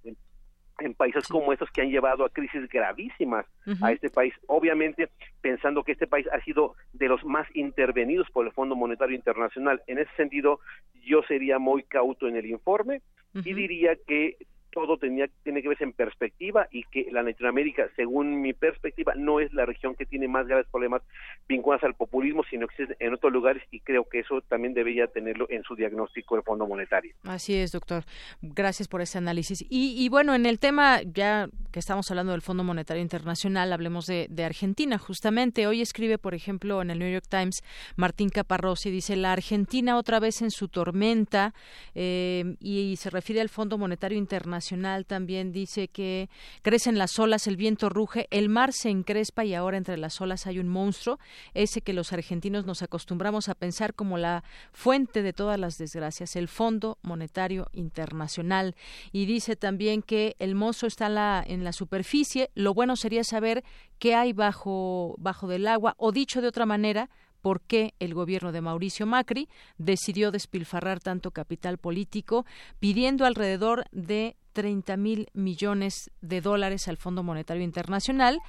en 0.81 0.93
países 0.93 1.27
como 1.27 1.53
estos 1.53 1.69
que 1.71 1.81
han 1.81 1.89
llevado 1.89 2.25
a 2.25 2.29
crisis 2.29 2.67
gravísimas 2.69 3.45
a 3.81 3.91
este 3.91 4.09
país, 4.09 4.33
obviamente 4.47 5.09
pensando 5.41 5.83
que 5.83 5.93
este 5.93 6.07
país 6.07 6.27
ha 6.31 6.41
sido 6.41 6.75
de 6.93 7.07
los 7.07 7.23
más 7.23 7.47
intervenidos 7.55 8.29
por 8.31 8.45
el 8.45 8.51
Fondo 8.51 8.75
Monetario 8.75 9.15
Internacional. 9.15 9.81
En 9.87 9.97
ese 9.97 10.11
sentido, 10.15 10.59
yo 11.03 11.21
sería 11.23 11.59
muy 11.59 11.83
cauto 11.83 12.27
en 12.27 12.35
el 12.35 12.45
informe 12.45 13.01
y 13.33 13.53
diría 13.53 13.95
que 14.07 14.37
todo 14.71 14.97
tenía, 14.97 15.27
tiene 15.43 15.61
que 15.61 15.67
verse 15.67 15.83
en 15.83 15.93
perspectiva 15.93 16.67
y 16.71 16.83
que 16.85 17.07
la 17.11 17.23
Latinoamérica, 17.23 17.89
según 17.95 18.41
mi 18.41 18.53
perspectiva, 18.53 19.13
no 19.15 19.39
es 19.39 19.53
la 19.53 19.65
región 19.65 19.95
que 19.95 20.05
tiene 20.05 20.27
más 20.27 20.47
graves 20.47 20.67
problemas 20.71 21.01
vinculados 21.47 21.83
al 21.83 21.95
populismo, 21.95 22.43
sino 22.49 22.67
que 22.67 22.83
es 22.83 22.89
en 22.99 23.13
otros 23.13 23.31
lugares 23.31 23.63
y 23.71 23.81
creo 23.81 24.07
que 24.07 24.19
eso 24.19 24.41
también 24.41 24.73
debería 24.73 25.07
tenerlo 25.07 25.47
en 25.49 25.63
su 25.63 25.75
diagnóstico 25.75 26.35
del 26.35 26.43
Fondo 26.43 26.67
Monetario. 26.67 27.13
Así 27.23 27.55
es, 27.55 27.71
doctor. 27.71 28.03
Gracias 28.41 28.87
por 28.87 29.01
ese 29.01 29.17
análisis. 29.17 29.65
Y, 29.69 30.07
bueno, 30.09 30.33
en 30.33 30.45
el 30.45 30.59
tema, 30.59 31.01
ya 31.03 31.49
que 31.71 31.79
estamos 31.79 32.09
hablando 32.11 32.31
del 32.31 32.41
Fondo 32.41 32.63
Monetario 32.63 33.01
Internacional, 33.01 33.73
hablemos 33.73 34.07
de, 34.07 34.27
Argentina. 34.41 34.97
Justamente 34.97 35.67
hoy 35.67 35.81
escribe, 35.81 36.17
por 36.17 36.33
ejemplo, 36.33 36.81
en 36.81 36.89
el 36.89 36.97
New 36.97 37.11
York 37.11 37.25
Times, 37.29 37.63
Martín 37.95 38.29
Caparrós 38.29 38.87
y 38.87 38.91
dice, 38.91 39.15
la 39.15 39.33
Argentina 39.33 39.97
otra 39.97 40.19
vez 40.19 40.41
en 40.41 40.49
su 40.49 40.67
tormenta 40.67 41.53
eh, 41.93 42.55
y 42.59 42.95
se 42.95 43.11
refiere 43.11 43.39
al 43.39 43.49
Fondo 43.49 43.77
Monetario 43.77 44.17
Internacional 44.17 44.60
también 45.05 45.51
dice 45.51 45.87
que 45.87 46.29
crecen 46.61 46.97
las 46.97 47.17
olas, 47.19 47.47
el 47.47 47.57
viento 47.57 47.89
ruge, 47.89 48.27
el 48.31 48.49
mar 48.49 48.73
se 48.73 48.89
encrespa 48.89 49.43
y 49.43 49.53
ahora 49.53 49.77
entre 49.77 49.97
las 49.97 50.21
olas 50.21 50.47
hay 50.47 50.59
un 50.59 50.67
monstruo, 50.67 51.19
ese 51.53 51.81
que 51.81 51.93
los 51.93 52.13
argentinos 52.13 52.65
nos 52.65 52.81
acostumbramos 52.81 53.49
a 53.49 53.55
pensar 53.55 53.93
como 53.93 54.17
la 54.17 54.43
fuente 54.71 55.21
de 55.21 55.33
todas 55.33 55.59
las 55.59 55.77
desgracias, 55.77 56.35
el 56.35 56.47
Fondo 56.47 56.97
Monetario 57.01 57.67
Internacional. 57.73 58.75
Y 59.11 59.25
dice 59.25 59.55
también 59.55 60.01
que 60.01 60.35
el 60.39 60.55
monstruo 60.55 60.87
está 60.87 61.07
en 61.07 61.15
la, 61.15 61.43
en 61.45 61.63
la 61.63 61.73
superficie, 61.73 62.49
lo 62.55 62.73
bueno 62.73 62.95
sería 62.95 63.23
saber 63.23 63.63
qué 63.99 64.15
hay 64.15 64.33
bajo, 64.33 65.15
bajo 65.17 65.47
del 65.47 65.67
agua, 65.67 65.95
o 65.97 66.11
dicho 66.11 66.41
de 66.41 66.47
otra 66.47 66.65
manera, 66.65 67.09
por 67.41 67.61
qué 67.61 67.93
el 67.99 68.13
gobierno 68.13 68.51
de 68.51 68.61
Mauricio 68.61 69.05
Macri 69.05 69.49
decidió 69.77 70.31
despilfarrar 70.31 70.99
tanto 70.99 71.31
capital 71.31 71.77
político, 71.77 72.45
pidiendo 72.79 73.25
alrededor 73.25 73.85
de 73.91 74.37
30 74.51 74.97
mil 74.97 75.27
millones 75.33 76.11
de 76.21 76.41
dólares 76.41 76.87
al 76.87 76.97
Fondo 76.97 77.23
Monetario 77.23 77.63
Internacional, 77.63 78.39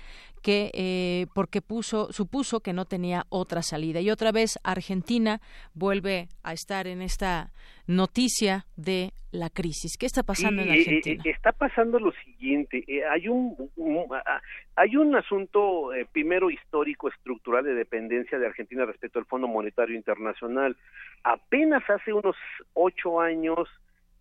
que 0.43 0.71
eh, 0.75 1.27
porque 1.35 1.63
puso 1.63 2.13
supuso 2.13 2.61
que 2.61 2.73
no 2.73 2.85
tenía 2.85 3.25
otra 3.29 3.63
salida 3.63 4.01
y 4.01 4.11
otra 4.11 4.33
vez 4.33 4.59
Argentina 4.65 5.41
vuelve 5.73 6.29
a 6.43 6.53
estar 6.53 6.87
en 6.87 7.01
esta 7.01 7.53
noticia 7.87 8.67
de 8.77 9.13
la 9.31 9.49
crisis. 9.51 9.97
¿Qué 9.97 10.07
está 10.07 10.23
pasando 10.23 10.63
en 10.63 10.69
eh, 10.69 10.75
eh, 10.75 10.79
Argentina? 10.81 11.23
está 11.25 11.53
pasando 11.53 11.99
lo 11.99 12.13
siguiente. 12.25 12.85
hay 13.11 13.29
un, 13.29 13.57
hay 14.77 14.97
un 14.97 15.17
asunto 15.17 15.91
primero 16.13 16.51
histórico 16.51 17.09
estructural 17.09 17.65
de 17.65 17.75
dependencia 17.75 18.39
de 18.39 18.47
Argentina 18.47 18.85
respecto 18.85 19.19
al 19.19 19.27
Fondo 19.27 19.47
Monetario 19.47 19.97
Internacional. 19.97 20.77
Apenas 21.23 21.89
hace 21.89 22.13
unos 22.13 22.37
ocho 22.75 23.21
años 23.21 23.69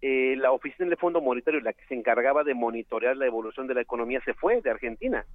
eh, 0.02 0.36
la 0.38 0.52
oficina 0.52 0.90
del 0.90 0.98
Fondo 0.98 1.22
Monetario, 1.22 1.60
la 1.62 1.74
que 1.74 1.86
se 1.86 1.96
encargaba 1.96 2.44
de 2.44 2.54
monitorear 2.54 3.16
la 3.18 3.28
evolución 3.28 3.68
de 3.68 3.76
la 3.76 3.82
economía, 3.82 4.22
se 4.26 4.34
fue 4.34 4.62
de 4.62 4.72
Argentina, 4.72 5.26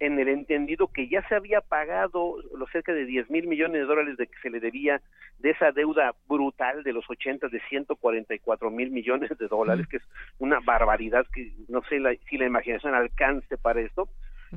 en 0.00 0.18
el 0.18 0.28
entendido 0.28 0.88
que 0.88 1.08
ya 1.08 1.26
se 1.28 1.34
había 1.34 1.60
pagado 1.60 2.36
los 2.56 2.70
cerca 2.70 2.92
de 2.92 3.04
10 3.04 3.30
mil 3.30 3.46
millones 3.46 3.82
de 3.82 3.86
dólares 3.86 4.16
de 4.16 4.26
que 4.26 4.38
se 4.42 4.50
le 4.50 4.58
debía 4.58 5.00
de 5.38 5.50
esa 5.50 5.72
deuda 5.72 6.14
brutal 6.26 6.82
de 6.82 6.92
los 6.94 7.08
80 7.08 7.48
de 7.48 7.60
144 7.68 8.70
mil 8.70 8.90
millones 8.90 9.30
de 9.38 9.46
dólares, 9.46 9.86
que 9.88 9.98
es 9.98 10.02
una 10.38 10.60
barbaridad 10.60 11.26
que 11.32 11.52
no 11.68 11.82
sé 11.82 12.00
si 12.28 12.38
la 12.38 12.46
imaginación 12.46 12.94
alcance 12.94 13.58
para 13.58 13.80
esto. 13.80 14.08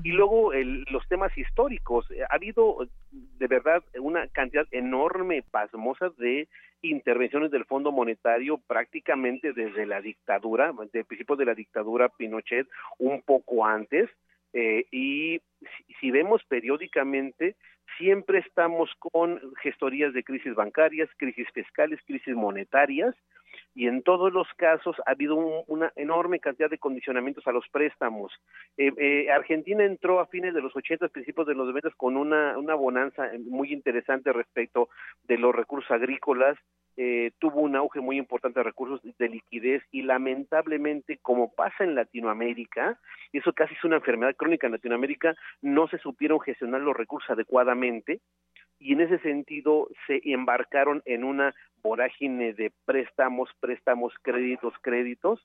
Y 0.02 0.12
luego 0.12 0.52
los 0.54 1.08
temas 1.08 1.38
históricos. 1.38 2.08
Ha 2.30 2.36
habido 2.36 2.88
de 3.12 3.48
verdad 3.48 3.84
una 4.00 4.28
cantidad 4.28 4.66
enorme, 4.72 5.44
pasmosa 5.44 6.10
de 6.18 6.48
intervenciones 6.82 7.52
del 7.52 7.66
Fondo 7.66 7.92
Monetario 7.92 8.58
prácticamente 8.68 9.54
desde 9.54 9.86
la 9.86 10.02
dictadura, 10.02 10.74
de 10.92 11.04
principios 11.06 11.38
de 11.38 11.46
la 11.46 11.54
dictadura 11.54 12.10
Pinochet, 12.10 12.68
un 12.98 13.22
poco 13.22 13.66
antes, 13.66 14.10
eh, 14.54 14.86
y 14.92 15.42
si, 16.00 16.12
vemos 16.12 16.44
periódicamente, 16.48 17.56
siempre 17.98 18.40
estamos 18.40 18.92
con 19.00 19.42
gestorías 19.62 20.14
de 20.14 20.24
crisis 20.24 20.54
bancarias, 20.54 21.10
crisis 21.18 21.48
fiscales, 21.54 22.00
crisis 22.06 22.36
monetarias, 22.36 23.16
y 23.76 23.88
en 23.88 24.04
todos 24.04 24.32
los 24.32 24.48
casos 24.56 24.96
ha 25.06 25.12
habido 25.12 25.36
una 25.68 25.92
enorme 25.96 26.40
cantidad 26.40 26.70
de 26.70 26.78
condicionamientos 26.78 27.46
a 27.48 27.52
los 27.52 27.68
préstamos. 27.70 28.32
Eh, 28.78 28.92
eh, 28.98 29.32
Argentina 29.32 29.84
entró 29.84 30.20
a 30.20 30.28
fines 30.28 30.54
de 30.54 30.62
los 30.62 30.76
80, 30.76 31.08
principios 31.10 31.48
de 31.48 31.56
los 31.56 31.68
90 31.68 31.92
con 31.98 32.18
una, 32.18 32.58
una 32.58 32.76
bonanza 32.76 33.30
muy 33.46 33.74
interesante 33.74 34.32
respecto 34.32 34.90
de 35.24 35.38
los 35.38 35.56
recursos 35.56 35.90
agrícolas, 35.92 36.58
eh, 36.96 37.32
tuvo 37.40 37.62
un 37.62 37.76
auge 37.76 38.02
muy 38.02 38.18
importante 38.18 38.60
de 38.60 38.64
recursos 38.64 39.02
de 39.18 39.30
liquidez 39.30 39.82
y 39.92 40.04
lamentablemente, 40.04 41.18
como 41.24 41.52
pasa 41.52 41.84
en 41.84 41.96
Latinoamérica, 41.96 43.00
y 43.32 43.40
eso 43.40 43.52
casi 43.54 43.74
es 43.74 43.84
una 43.84 43.96
enfermedad 43.96 44.36
crónica 44.36 44.68
en 44.68 44.74
Latinoamérica, 44.74 45.36
no 45.62 45.88
se 45.88 45.98
supieron 45.98 46.40
gestionar 46.40 46.82
los 46.82 46.96
recursos 46.96 47.32
adecuadamente 47.32 48.20
y 48.84 48.94
en 48.94 49.02
ese 49.02 49.18
sentido 49.20 49.88
se 50.08 50.22
embarcaron 50.26 51.02
en 51.06 51.24
una 51.24 51.56
vorágine 51.82 52.54
de 52.54 52.72
préstamos, 52.86 53.50
préstamos, 53.62 54.14
créditos, 54.22 54.74
créditos, 54.82 55.40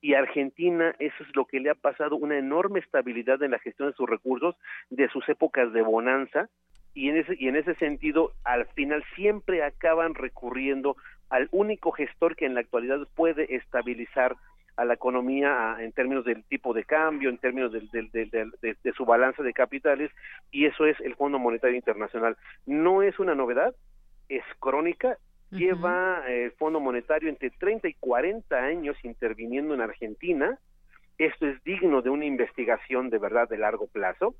y 0.00 0.14
Argentina 0.14 0.94
eso 1.00 1.24
es 1.24 1.34
lo 1.34 1.46
que 1.46 1.58
le 1.58 1.70
ha 1.70 1.74
pasado 1.74 2.14
una 2.16 2.38
enorme 2.38 2.78
estabilidad 2.78 3.42
en 3.42 3.50
la 3.50 3.58
gestión 3.58 3.88
de 3.88 3.96
sus 3.96 4.08
recursos 4.08 4.54
de 4.90 5.08
sus 5.08 5.28
épocas 5.28 5.72
de 5.72 5.82
bonanza 5.82 6.48
y 6.94 7.08
en 7.08 7.16
ese 7.16 7.34
y 7.38 7.48
en 7.48 7.56
ese 7.56 7.74
sentido 7.76 8.32
al 8.44 8.66
final 8.66 9.02
siempre 9.16 9.64
acaban 9.64 10.14
recurriendo 10.14 10.96
al 11.28 11.48
único 11.50 11.90
gestor 11.92 12.36
que 12.36 12.46
en 12.46 12.54
la 12.54 12.60
actualidad 12.60 13.08
puede 13.16 13.56
estabilizar 13.56 14.36
a 14.76 14.84
la 14.84 14.94
economía 14.94 15.76
en 15.80 15.92
términos 15.92 16.24
del 16.24 16.44
tipo 16.44 16.74
de 16.74 16.84
cambio, 16.84 17.30
en 17.30 17.38
términos 17.38 17.72
del, 17.72 17.88
de, 17.90 18.92
su 18.96 19.04
balance 19.04 19.42
de 19.42 19.52
capitales, 19.52 20.10
y 20.50 20.66
eso 20.66 20.86
es 20.86 20.98
el 21.00 21.14
Fondo 21.14 21.38
Monetario 21.38 21.76
Internacional. 21.76 22.36
No 22.66 23.02
es 23.02 23.18
una 23.18 23.34
novedad, 23.34 23.74
es 24.28 24.44
crónica, 24.60 25.18
lleva 25.50 26.24
el 26.28 26.50
Fondo 26.52 26.80
Monetario 26.80 27.28
entre 27.28 27.50
30 27.50 27.88
y 27.88 27.94
40 27.94 28.56
años 28.56 28.96
interviniendo 29.02 29.74
en 29.74 29.80
Argentina, 29.80 30.58
esto 31.18 31.46
es 31.46 31.62
digno 31.64 32.02
de 32.02 32.10
una 32.10 32.26
investigación 32.26 33.08
de 33.10 33.18
verdad 33.18 33.48
de 33.48 33.56
largo 33.58 33.86
plazo 33.86 34.34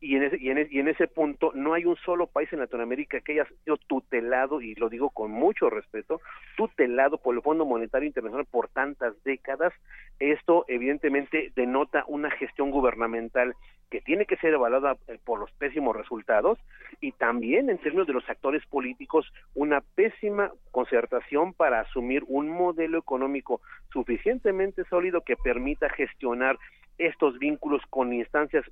y, 0.00 0.16
en 0.16 0.22
ese, 0.22 0.38
y, 0.40 0.50
en 0.50 0.68
y 0.70 0.78
en 0.78 0.88
ese 0.88 1.08
punto 1.08 1.52
no 1.54 1.74
hay 1.74 1.84
un 1.84 1.96
solo 1.96 2.26
país 2.26 2.52
en 2.52 2.60
Latinoamérica 2.60 3.20
que 3.20 3.32
haya 3.32 3.46
sido 3.64 3.76
tutelado, 3.76 4.60
y 4.60 4.74
lo 4.74 4.88
digo 4.88 5.10
con 5.10 5.30
mucho 5.30 5.68
respeto, 5.70 6.20
tutelado 6.56 7.18
por 7.18 7.34
el 7.34 7.42
Fondo 7.42 7.64
Monetario 7.64 8.06
Internacional 8.06 8.46
por 8.46 8.68
tantas 8.68 9.14
décadas. 9.24 9.72
Esto 10.18 10.64
evidentemente 10.68 11.52
denota 11.54 12.04
una 12.08 12.30
gestión 12.30 12.70
gubernamental 12.70 13.54
que 13.90 14.00
tiene 14.00 14.26
que 14.26 14.36
ser 14.36 14.52
evaluada 14.54 14.96
eh, 15.06 15.18
por 15.24 15.38
los 15.38 15.50
pésimos 15.52 15.94
resultados 15.94 16.58
y 17.00 17.12
también 17.12 17.70
en 17.70 17.78
términos 17.78 18.06
de 18.06 18.14
los 18.14 18.28
actores 18.28 18.64
políticos 18.66 19.32
una 19.54 19.80
pésima 19.80 20.50
concertación 20.72 21.52
para 21.52 21.80
asumir 21.80 22.24
un 22.26 22.48
modelo 22.48 22.98
económico 22.98 23.60
suficientemente 23.92 24.84
sólido 24.84 25.20
que 25.20 25.36
permita 25.36 25.88
gestionar 25.90 26.58
estos 26.98 27.38
vínculos 27.38 27.82
con 27.90 28.12
instancias 28.12 28.64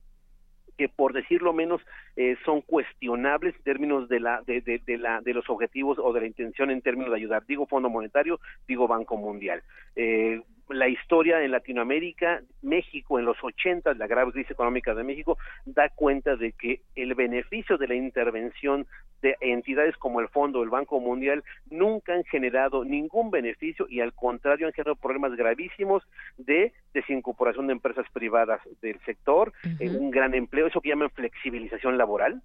que 0.76 0.88
por 0.88 1.12
decirlo 1.12 1.52
menos 1.52 1.80
eh, 2.16 2.36
son 2.44 2.60
cuestionables 2.60 3.54
en 3.54 3.62
términos 3.62 4.08
de 4.08 4.18
la 4.18 4.42
de, 4.42 4.60
de, 4.60 4.98
la 4.98 5.20
de 5.20 5.34
los 5.34 5.48
objetivos 5.48 5.98
o 6.00 6.12
de 6.12 6.22
la 6.22 6.26
intención 6.26 6.70
en 6.72 6.82
términos 6.82 7.10
de 7.10 7.16
ayudar 7.18 7.46
digo 7.46 7.66
Fondo 7.66 7.88
Monetario 7.88 8.40
digo 8.66 8.88
Banco 8.88 9.16
Mundial. 9.16 9.62
Eh, 9.94 10.42
la 10.68 10.88
historia 10.88 11.42
en 11.42 11.50
Latinoamérica, 11.50 12.42
México 12.62 13.18
en 13.18 13.24
los 13.24 13.36
80, 13.42 13.94
la 13.94 14.06
grave 14.06 14.32
crisis 14.32 14.50
económica 14.50 14.94
de 14.94 15.04
México, 15.04 15.38
da 15.64 15.88
cuenta 15.90 16.36
de 16.36 16.52
que 16.52 16.80
el 16.94 17.14
beneficio 17.14 17.76
de 17.76 17.88
la 17.88 17.94
intervención 17.94 18.86
de 19.22 19.36
entidades 19.40 19.96
como 19.96 20.20
el 20.20 20.28
Fondo, 20.28 20.62
el 20.62 20.70
Banco 20.70 21.00
Mundial, 21.00 21.44
nunca 21.70 22.14
han 22.14 22.24
generado 22.24 22.84
ningún 22.84 23.30
beneficio 23.30 23.86
y 23.88 24.00
al 24.00 24.12
contrario 24.12 24.66
han 24.66 24.72
generado 24.72 24.96
problemas 24.96 25.34
gravísimos 25.34 26.02
de 26.36 26.72
desincorporación 26.92 27.66
de 27.66 27.72
empresas 27.72 28.06
privadas 28.12 28.60
del 28.82 28.98
sector, 29.00 29.52
eh, 29.80 29.90
un 29.90 30.10
gran 30.10 30.34
empleo, 30.34 30.66
eso 30.66 30.80
que 30.80 30.90
llaman 30.90 31.10
flexibilización 31.10 31.96
laboral, 31.96 32.42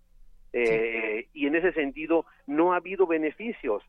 eh, 0.53 1.27
y 1.33 1.47
en 1.47 1.55
ese 1.55 1.73
sentido 1.73 2.25
no 2.47 2.73
ha 2.73 2.77
habido 2.77 3.05
beneficios. 3.05 3.83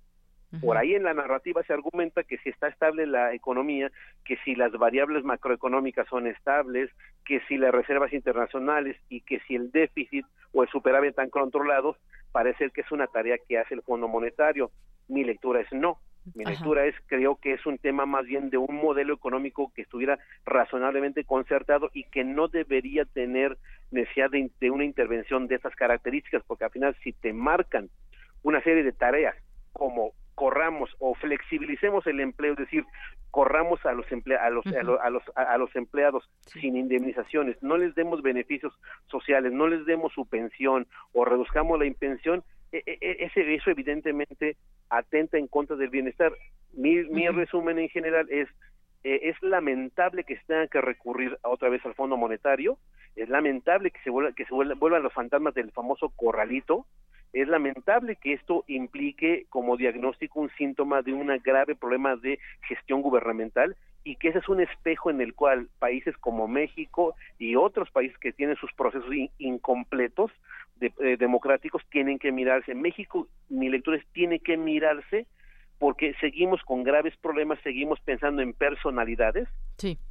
Por 0.61 0.77
ahí 0.77 0.95
en 0.95 1.05
la 1.05 1.15
narrativa 1.15 1.63
se 1.63 1.73
argumenta 1.73 2.25
que 2.25 2.39
si 2.39 2.49
está 2.49 2.67
estable 2.67 3.07
la 3.07 3.33
economía, 3.35 3.93
que 4.25 4.37
si 4.45 4.57
las 4.57 4.73
variables 4.73 5.23
macroeconómicas 5.23 6.09
son 6.09 6.27
estables, 6.27 6.91
que 7.25 7.41
si 7.47 7.57
las 7.57 7.73
reservas 7.73 8.13
internacionales 8.13 8.97
y 9.09 9.21
que 9.21 9.39
si 9.47 9.55
el 9.55 9.71
déficit 9.71 10.27
o 10.53 10.65
el 10.65 10.69
superávit 10.69 11.11
están 11.11 11.31
controlados, 11.31 11.97
parece 12.33 12.71
que 12.71 12.81
es 12.81 12.91
una 12.91 13.07
tarea 13.07 13.37
que 13.49 13.59
hace 13.59 13.75
el 13.75 13.83
Fondo 13.83 14.09
Monetario. 14.09 14.73
Mi 15.07 15.23
lectura 15.23 15.61
es 15.61 15.73
no. 15.73 15.99
Mi 16.35 16.45
lectura 16.45 16.85
es, 16.85 16.95
creo 17.07 17.37
que 17.37 17.55
es 17.55 17.65
un 17.65 17.79
tema 17.79 18.05
más 18.05 18.27
bien 18.27 18.51
de 18.51 18.59
un 18.59 18.75
modelo 18.75 19.15
económico 19.15 19.73
que 19.75 19.83
estuviera 19.83 20.19
razonablemente 20.45 21.25
concertado 21.25 21.91
y 21.95 22.05
que 22.05 22.25
no 22.25 22.49
debería 22.49 23.05
tener 23.05 23.57
necesidad 23.91 24.31
de, 24.31 24.51
de 24.61 24.71
una 24.71 24.85
intervención 24.85 25.47
de 25.47 25.55
estas 25.55 25.75
características, 25.77 26.43
porque 26.47 26.65
al 26.65 26.71
final 26.71 26.97
si 27.03 27.13
te 27.13 27.33
marcan 27.33 27.89
una 28.43 28.63
serie 28.63 28.83
de 28.83 28.93
tareas 28.93 29.35
como 29.73 30.13
corramos 30.41 30.89
o 31.01 31.15
flexibilicemos 31.15 32.07
el 32.07 32.19
empleo, 32.19 32.53
es 32.53 32.61
decir, 32.61 32.87
corramos 33.31 33.85
a 33.85 33.93
los, 33.93 34.07
a, 34.11 34.49
los, 34.49 34.65
a, 34.67 35.11
los, 35.11 35.23
a, 35.35 35.59
los, 35.59 35.77
empleados 35.77 36.31
sin 36.47 36.79
indemnizaciones, 36.79 37.63
no 37.63 37.77
les 37.77 37.95
demos 37.95 38.23
beneficios 38.23 38.73
sociales, 39.11 39.53
no 39.53 39.69
les 39.69 39.85
demos 39.85 40.15
su 40.15 40.25
pensión 40.25 40.87
o 41.13 41.27
reduzcamos 41.27 41.79
la 41.79 41.85
impensión, 41.85 42.43
e, 42.73 42.83
e, 42.87 42.99
e, 43.03 43.25
ese, 43.27 43.55
eso 43.55 43.71
evidentemente 43.71 44.57
atenta 44.89 45.37
en 45.37 45.47
contra 45.47 45.77
del 45.77 45.91
bienestar. 45.91 46.33
Mi, 46.73 47.03
mi 47.11 47.29
resumen 47.29 47.79
en 47.79 47.91
general 47.91 48.27
es 48.31 48.49
eh, 49.05 49.21
es 49.25 49.43
lamentable 49.43 50.25
que 50.25 50.39
se 50.39 50.45
tenga 50.47 50.69
que 50.69 50.81
recurrir 50.81 51.39
otra 51.43 51.69
vez 51.69 51.85
al 51.85 51.95
Fondo 51.95 52.17
Monetario, 52.17 52.79
es 53.15 53.29
lamentable 53.29 53.91
que 53.91 54.01
se, 54.01 54.09
vuelva, 54.09 54.33
que 54.33 54.47
se 54.47 54.55
vuelvan 54.55 55.03
los 55.03 55.13
fantasmas 55.13 55.53
del 55.53 55.71
famoso 55.73 56.09
corralito, 56.17 56.87
es 57.33 57.49
lamentable 57.49 58.17
que 58.17 58.33
esto 58.33 58.65
implique 58.67 59.47
como 59.49 59.77
diagnóstico 59.77 60.41
un 60.41 60.51
síntoma 60.59 61.03
de 61.03 61.13
un 61.13 61.29
grave 61.45 61.75
problema 61.75 62.17
de 62.17 62.39
gestión 62.69 63.03
gubernamental 63.03 63.77
y 64.03 64.17
que 64.17 64.29
ese 64.29 64.39
es 64.39 64.49
un 64.49 64.61
espejo 64.61 65.11
en 65.11 65.21
el 65.21 65.35
cual 65.35 65.69
países 65.79 66.17
como 66.17 66.49
México 66.49 67.15
y 67.39 67.57
otros 67.57 67.91
países 67.91 68.17
que 68.19 68.33
tienen 68.33 68.57
sus 68.57 68.73
procesos 68.73 69.11
incompletos 69.39 70.31
eh, 70.81 71.17
democráticos 71.19 71.83
tienen 71.91 72.19
que 72.19 72.33
mirarse. 72.33 72.75
México, 72.75 73.29
mi 73.51 73.69
lectura 73.69 73.99
es, 73.99 74.07
tiene 74.13 74.41
que 74.41 74.57
mirarse 74.57 75.27
porque 75.81 76.13
seguimos 76.21 76.61
con 76.67 76.85
graves 76.85 77.15
problemas, 77.23 77.59
seguimos 77.65 77.99
pensando 78.01 78.43
en 78.43 78.53
personalidades 78.53 79.49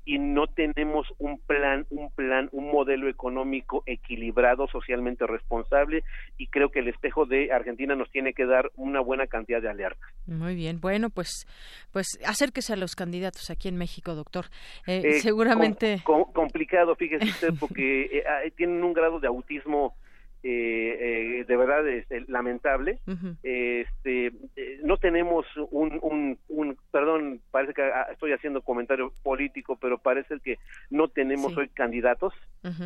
y 0.03 0.17
no 0.17 0.47
tenemos 0.47 1.05
un 1.19 1.37
plan, 1.37 1.85
un 1.91 2.09
plan, 2.09 2.49
un 2.51 2.71
modelo 2.71 3.07
económico 3.07 3.83
equilibrado, 3.85 4.67
socialmente 4.67 5.27
responsable 5.27 6.03
y 6.39 6.47
creo 6.47 6.71
que 6.71 6.79
el 6.79 6.87
espejo 6.87 7.27
de 7.27 7.53
Argentina 7.53 7.95
nos 7.95 8.09
tiene 8.09 8.33
que 8.33 8.47
dar 8.47 8.71
una 8.77 8.99
buena 8.99 9.27
cantidad 9.27 9.61
de 9.61 9.69
alertas. 9.69 10.09
Muy 10.25 10.55
bien, 10.55 10.81
bueno, 10.81 11.11
pues 11.11 11.45
pues 11.91 12.17
acérquese 12.25 12.73
a 12.73 12.75
los 12.75 12.95
candidatos 12.95 13.51
aquí 13.51 13.67
en 13.67 13.77
México, 13.77 14.15
doctor. 14.15 14.45
Eh, 14.87 15.03
eh, 15.03 15.13
seguramente 15.19 16.01
complicado, 16.03 16.95
fíjese 16.95 17.25
usted, 17.25 17.53
porque 17.59 18.05
eh, 18.45 18.51
tienen 18.55 18.83
un 18.83 18.93
grado 18.93 19.19
de 19.19 19.27
autismo 19.27 19.95
eh, 20.41 21.39
eh, 21.41 21.45
de 21.45 21.57
verdad 21.57 21.87
es 21.87 22.05
lamentable. 22.29 22.99
Este, 23.43 24.27
eh, 24.55 24.79
no 24.83 24.97
tenemos 24.97 25.45
un, 25.69 25.99
un, 26.01 26.37
un, 26.47 26.77
perdón, 26.91 27.41
parece 27.51 27.73
que 27.73 27.81
ah, 27.81 28.07
estoy 28.11 28.31
haciendo 28.31 28.61
comentario 28.61 29.11
político, 29.23 29.77
pero 29.81 29.97
parece 29.97 30.39
que 30.39 30.57
no 30.89 31.09
tenemos 31.09 31.55
hoy 31.57 31.67
candidatos. 31.69 32.33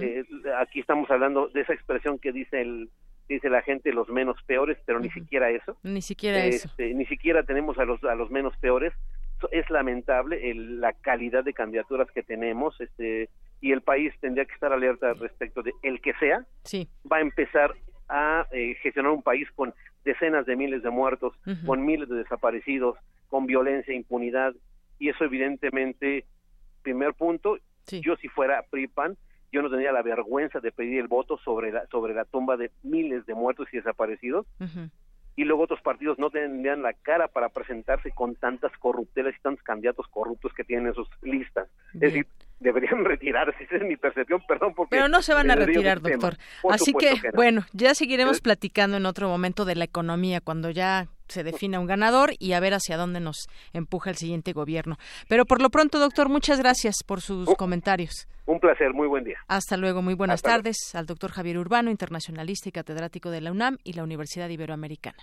Eh, 0.02 0.24
aquí 0.60 0.80
estamos 0.80 1.10
hablando 1.12 1.48
de 1.48 1.62
esa 1.62 1.74
expresión 1.74 2.18
que 2.18 2.32
dice 2.32 2.62
el 2.62 2.90
dice 3.30 3.50
la 3.50 3.62
gente 3.62 3.94
los 3.94 4.10
menos 4.10 4.38
peores, 4.46 4.78
pero 4.86 5.00
ni 5.00 5.10
siquiera 5.10 5.50
eso. 5.50 5.78
Ni 5.84 6.02
siquiera 6.02 6.44
eso. 6.46 6.68
Este, 6.68 6.94
ni 6.94 7.06
siquiera 7.06 7.44
tenemos 7.44 7.78
a 7.78 7.86
los 7.86 8.04
a 8.04 8.16
los 8.16 8.32
menos 8.32 8.56
peores. 8.58 8.94
Es 9.52 9.70
lamentable 9.70 10.54
la 10.56 10.94
calidad 10.94 11.44
de 11.44 11.54
candidaturas 11.54 12.10
que 12.12 12.24
tenemos. 12.24 12.80
Este, 12.80 13.30
y 13.64 13.72
el 13.72 13.82
país 13.82 14.14
tendría 14.20 14.44
que 14.44 14.54
estar 14.54 14.74
alerta 14.74 15.14
respecto 15.14 15.64
de 15.64 15.72
el 15.84 16.02
que 16.02 16.14
sea, 16.16 16.46
sí. 16.66 16.90
va 17.10 17.18
a 17.18 17.22
empezar 17.22 17.74
a 18.10 18.46
eh, 18.52 18.76
gestionar 18.82 19.14
un 19.14 19.24
país 19.24 19.50
con 19.56 19.74
decenas 20.04 20.46
de 20.46 20.58
miles 20.58 20.84
de 20.84 20.90
muertos, 20.90 21.34
con 21.66 21.86
miles 21.86 22.10
de 22.10 22.18
desaparecidos, 22.18 22.98
con 23.30 23.46
violencia, 23.46 23.94
impunidad, 23.94 24.54
y 25.00 25.08
eso 25.08 25.24
evidentemente, 25.24 26.26
primer 26.82 27.14
punto, 27.14 27.58
yo 27.90 28.18
si 28.18 28.28
fuera 28.28 28.66
PRIPAN, 28.70 29.16
yo 29.54 29.62
no 29.62 29.70
tendría 29.70 29.94
la 29.94 30.02
vergüenza 30.02 30.60
de 30.60 30.74
pedir 30.74 31.00
el 31.00 31.08
voto 31.08 31.38
sobre 31.38 31.72
la, 31.72 31.88
sobre 31.88 32.14
la 32.14 32.26
tumba 32.26 32.58
de 32.58 32.70
miles 32.84 33.26
de 33.26 33.34
muertos 33.34 33.70
y 33.72 33.78
desaparecidos, 33.78 34.46
y 35.38 35.46
luego 35.46 35.64
otros 35.64 35.82
partidos 35.82 36.20
no 36.20 36.30
tendrían 36.30 36.82
la 36.82 36.92
cara 36.92 37.30
para 37.30 37.48
presentarse 37.48 38.12
con 38.12 38.36
tantas 38.36 38.74
corruptelas 38.78 39.34
y 39.38 39.42
tantos 39.42 39.64
candidatos 39.64 40.06
corruptos 40.10 40.54
que 40.54 40.66
tienen 40.66 40.88
en 40.88 40.96
sus 40.96 41.08
listas. 41.22 41.70
Es 41.94 42.02
decir, 42.02 42.28
deberían 42.64 43.06
retirarse, 43.06 43.64
esa 43.64 43.76
es 43.76 43.84
mi 43.84 43.98
percepción, 43.98 44.42
perdón. 44.48 44.74
Porque 44.74 44.96
Pero 44.96 45.08
no 45.08 45.22
se 45.22 45.34
van 45.34 45.52
a 45.52 45.56
retirar, 45.56 46.02
doctor. 46.02 46.38
Así 46.70 46.94
que, 46.94 47.14
bueno, 47.34 47.66
ya 47.74 47.94
seguiremos 47.94 48.42
platicando 48.42 48.98
en 48.98 49.06
otro 49.06 49.28
momento 49.28 49.66
de 49.66 49.76
la 49.76 49.86
economía, 49.86 50.42
cuando 50.42 50.70
ya 50.70 51.08
se 51.28 51.44
defina 51.44 51.80
un 51.80 51.88
ganador 51.88 52.32
y 52.40 52.54
a 52.54 52.60
ver 52.60 52.74
hacia 52.74 52.98
dónde 52.98 53.20
nos 53.20 53.48
empuja 53.74 54.10
el 54.10 54.18
siguiente 54.18 54.54
gobierno. 54.54 54.98
Pero 55.28 55.46
por 55.46 55.62
lo 55.62 55.70
pronto, 55.70 56.00
doctor, 56.00 56.30
muchas 56.30 56.60
gracias 56.60 56.98
por 57.06 57.22
sus 57.22 57.54
comentarios. 57.56 58.28
Un 58.46 58.60
placer, 58.60 58.94
muy 58.94 59.08
buen 59.08 59.24
día. 59.24 59.38
Hasta 59.48 59.78
luego, 59.78 60.02
muy 60.02 60.16
buenas 60.16 60.42
tardes 60.42 60.78
al 60.94 61.06
doctor 61.06 61.32
Javier 61.32 61.58
Urbano, 61.58 61.90
internacionalista 61.90 62.70
y 62.70 62.72
catedrático 62.72 63.32
de 63.32 63.42
la 63.42 63.52
UNAM 63.52 63.78
y 63.84 63.94
la 63.94 64.04
Universidad 64.04 64.50
Iberoamericana. 64.50 65.18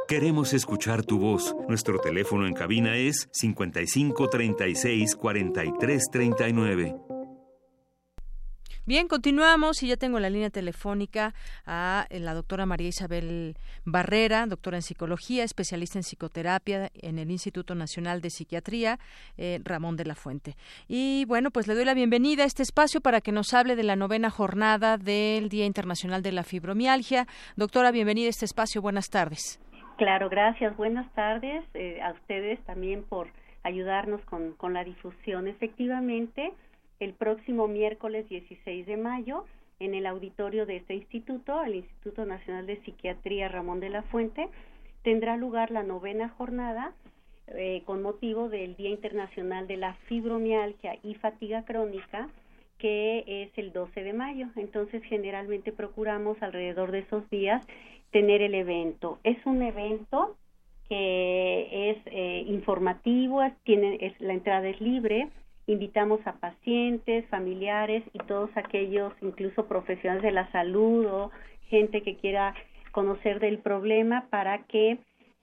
Queremos 0.07 0.53
escuchar 0.53 1.05
tu 1.05 1.19
voz. 1.19 1.57
Nuestro 1.69 1.99
teléfono 1.99 2.47
en 2.47 2.53
cabina 2.53 2.97
es 2.97 3.29
55 3.33 4.29
36 4.29 5.17
43 5.17 6.05
39. 6.13 7.12
Bien, 8.85 9.07
continuamos 9.07 9.81
y 9.85 9.87
ya 9.87 9.97
tengo 9.97 10.19
la 10.19 10.29
línea 10.29 10.51
telefónica 10.51 11.35
a 11.65 12.05
eh, 12.11 12.19
la 12.19 12.35
doctora 12.35 12.67
María 12.67 12.89
Isabel 12.89 13.55
Barrera, 13.85 14.45
doctora 14.47 14.79
en 14.79 14.83
psicología, 14.83 15.45
especialista 15.45 16.01
en 16.01 16.03
psicoterapia 16.03 16.91
en 16.95 17.21
el 17.21 17.31
Instituto 17.31 17.77
Nacional 17.77 18.21
de 18.21 18.31
Psiquiatría, 18.31 18.99
eh, 19.39 19.61
Ramón 19.63 19.97
de 19.97 20.05
la 20.05 20.17
Fuente. 20.17 20.57
Y 20.89 21.27
bueno, 21.27 21.53
pues 21.53 21.69
le 21.69 21.77
doy 21.77 21.85
la 21.85 21.95
bienvenida 21.95 22.43
a 22.43 22.47
este 22.47 22.65
espacio 22.65 23.01
para 23.01 23.21
que 23.21 23.31
nos 23.31 23.55
hable 23.55 23.77
de 23.77 23.85
la 23.85 23.95
novena 23.95 24.31
jornada 24.31 24.99
del 24.99 25.49
Día 25.49 25.65
Internacional 25.65 26.25
de 26.25 26.33
la 26.33 26.43
Fibromialgia. 26.43 27.29
Doctora, 27.55 27.93
bienvenida 27.93 28.27
a 28.27 28.31
este 28.31 28.47
espacio. 28.47 28.83
Buenas 28.83 29.11
tardes. 29.11 29.61
Claro, 29.97 30.29
gracias. 30.29 30.77
Buenas 30.77 31.09
tardes 31.15 31.63
eh, 31.75 32.03
a 32.03 32.11
ustedes 32.15 32.59
también 32.65 33.05
por 33.05 33.29
ayudarnos 33.63 34.21
con, 34.23 34.55
con 34.55 34.73
la 34.73 34.83
difusión. 34.83 35.47
Efectivamente, 35.47 36.53
el 37.03 37.15
próximo 37.15 37.67
miércoles 37.67 38.29
16 38.29 38.87
de 38.87 38.97
mayo 38.97 39.45
en 39.81 39.95
el 39.95 40.07
auditorio 40.07 40.67
de 40.67 40.77
este 40.77 40.95
instituto, 40.95 41.63
el 41.65 41.75
Instituto 41.75 42.25
Nacional 42.25 42.67
de 42.67 42.81
Psiquiatría 42.83 43.49
Ramón 43.49 43.81
de 43.81 43.91
la 43.91 44.03
Fuente, 44.03 44.49
tendrá 45.03 45.37
lugar 45.37 45.73
la 45.73 45.83
novena 45.83 46.29
jornada 46.29 46.93
eh, 47.49 47.83
con 47.87 48.03
motivo 48.03 48.49
del 48.49 48.77
Día 48.77 48.91
Internacional 48.91 49.67
de 49.67 49.77
la 49.77 49.95
Fibromialgia 50.07 50.97
y 51.03 51.15
Fatiga 51.15 51.65
Crónica, 51.65 52.29
que 52.79 53.25
es 53.27 53.51
el 53.59 53.73
12 53.73 54.05
de 54.05 54.13
mayo. 54.13 54.47
Entonces, 54.55 55.03
generalmente 55.03 55.73
procuramos 55.73 56.41
alrededor 56.41 56.93
de 56.93 57.01
esos 57.01 57.29
días 57.31 57.67
tener 58.13 58.43
el 58.43 58.55
evento. 58.55 59.19
Es 59.25 59.45
un 59.45 59.63
evento 59.63 60.37
que 60.89 61.91
es 61.91 61.99
eh, 62.07 62.45
informativo, 62.47 63.41
tiene, 63.65 63.99
es, 64.01 64.21
la 64.21 64.35
entrada 64.35 64.69
es 64.69 64.81
libre, 64.81 65.29
invitamos 65.67 66.21
a 66.27 66.33
pacientes, 66.35 67.27
familiares 67.29 68.03
y 68.13 68.19
todos 68.19 68.51
aquellos, 68.57 69.13
incluso 69.23 69.67
profesionales 69.67 70.23
de 70.23 70.33
la 70.33 70.51
salud 70.53 71.07
o 71.07 71.31
gente 71.69 72.03
que 72.03 72.17
quiera 72.17 72.55
conocer 72.93 73.41
del 73.41 73.59
problema 73.59 74.27
para 74.31 74.65
que 74.65 74.99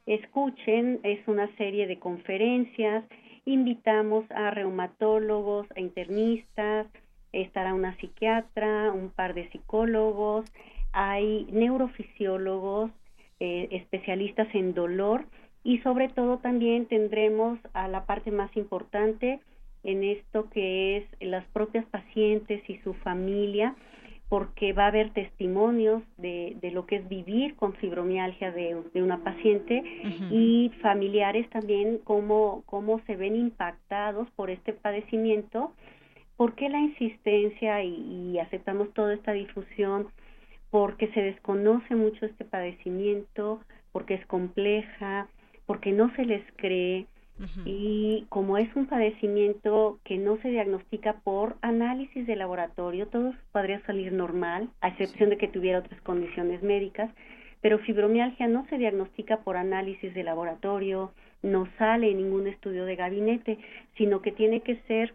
escuchen, 0.06 1.00
es 1.04 1.20
una 1.28 1.48
serie 1.56 1.88
de 1.88 2.00
conferencias, 2.00 3.04
invitamos 3.46 4.26
a 4.32 4.52
reumatólogos, 4.52 5.68
a 5.76 5.80
internistas, 5.80 6.88
estará 7.32 7.74
una 7.74 7.96
psiquiatra, 7.98 8.92
un 8.92 9.10
par 9.10 9.34
de 9.34 9.50
psicólogos, 9.50 10.46
hay 10.92 11.48
neurofisiólogos, 11.52 12.92
eh, 13.40 13.68
especialistas 13.72 14.48
en 14.54 14.74
dolor 14.74 15.26
y 15.64 15.80
sobre 15.80 16.10
todo 16.10 16.38
también 16.40 16.88
tendremos 16.88 17.60
a 17.74 17.88
la 17.88 18.06
parte 18.06 18.32
más 18.32 18.56
importante, 18.58 19.40
en 19.84 20.04
esto 20.04 20.50
que 20.50 20.98
es 20.98 21.06
las 21.20 21.46
propias 21.48 21.86
pacientes 21.86 22.62
y 22.70 22.78
su 22.80 22.94
familia, 22.96 23.76
porque 24.30 24.74
va 24.74 24.86
a 24.86 24.88
haber 24.90 25.10
testimonios 25.12 26.04
de, 26.18 26.56
de 26.62 26.70
lo 26.70 26.86
que 26.86 26.98
es 26.98 27.10
vivir 27.10 27.56
con 27.56 27.74
fibromialgia 27.74 28.52
de, 28.52 28.80
de 28.94 29.02
una 29.02 29.24
paciente 29.24 29.82
y 30.30 30.72
familiares 30.82 31.50
también 31.50 32.00
cómo, 32.04 32.62
cómo 32.68 33.02
se 33.08 33.16
ven 33.16 33.36
impactados 33.36 34.30
por 34.32 34.52
este 34.52 34.74
padecimiento, 34.74 35.74
por 36.38 36.54
qué 36.54 36.70
la 36.70 36.80
insistencia 36.80 37.84
y, 37.84 38.34
y 38.34 38.40
aceptamos 38.40 38.94
toda 38.94 39.16
esta 39.16 39.32
difusión, 39.32 40.08
porque 40.70 41.08
se 41.14 41.22
desconoce 41.22 41.96
mucho 41.96 42.28
este 42.28 42.46
padecimiento, 42.46 43.62
porque 43.92 44.14
es 44.14 44.26
compleja, 44.28 45.28
porque 45.66 45.92
no 45.92 46.14
se 46.16 46.26
les 46.26 46.44
cree, 46.58 47.08
y 47.66 48.26
como 48.30 48.58
es 48.58 48.74
un 48.76 48.88
padecimiento 48.88 50.00
que 50.04 50.18
no 50.18 50.38
se 50.42 50.50
diagnostica 50.50 51.22
por 51.24 51.56
análisis 51.62 52.28
de 52.28 52.36
laboratorio, 52.36 53.08
todo 53.08 53.34
podría 53.52 53.82
salir 53.86 54.12
normal, 54.12 54.70
a 54.82 54.90
excepción 54.90 55.30
de 55.30 55.38
que 55.38 55.48
tuviera 55.48 55.80
otras 55.80 56.02
condiciones 56.02 56.62
médicas, 56.64 57.10
pero 57.62 57.80
fibromialgia 57.80 58.48
no 58.48 58.66
se 58.68 58.78
diagnostica 58.78 59.38
por 59.38 59.58
análisis 59.58 60.14
de 60.14 60.24
laboratorio, 60.24 61.14
no 61.42 61.68
sale 61.78 62.12
en 62.12 62.18
ningún 62.18 62.48
estudio 62.48 62.86
de 62.86 62.96
gabinete, 62.96 63.58
sino 63.98 64.22
que 64.22 64.32
tiene 64.32 64.62
que 64.62 64.78
ser 64.88 65.14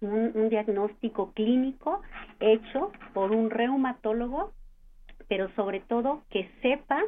un, 0.00 0.32
un 0.34 0.48
diagnóstico 0.48 1.32
clínico 1.32 2.00
hecho 2.40 2.92
por 3.12 3.30
un 3.30 3.50
reumatólogo, 3.50 4.52
pero 5.28 5.50
sobre 5.54 5.80
todo 5.80 6.22
que 6.30 6.50
sepa 6.62 7.02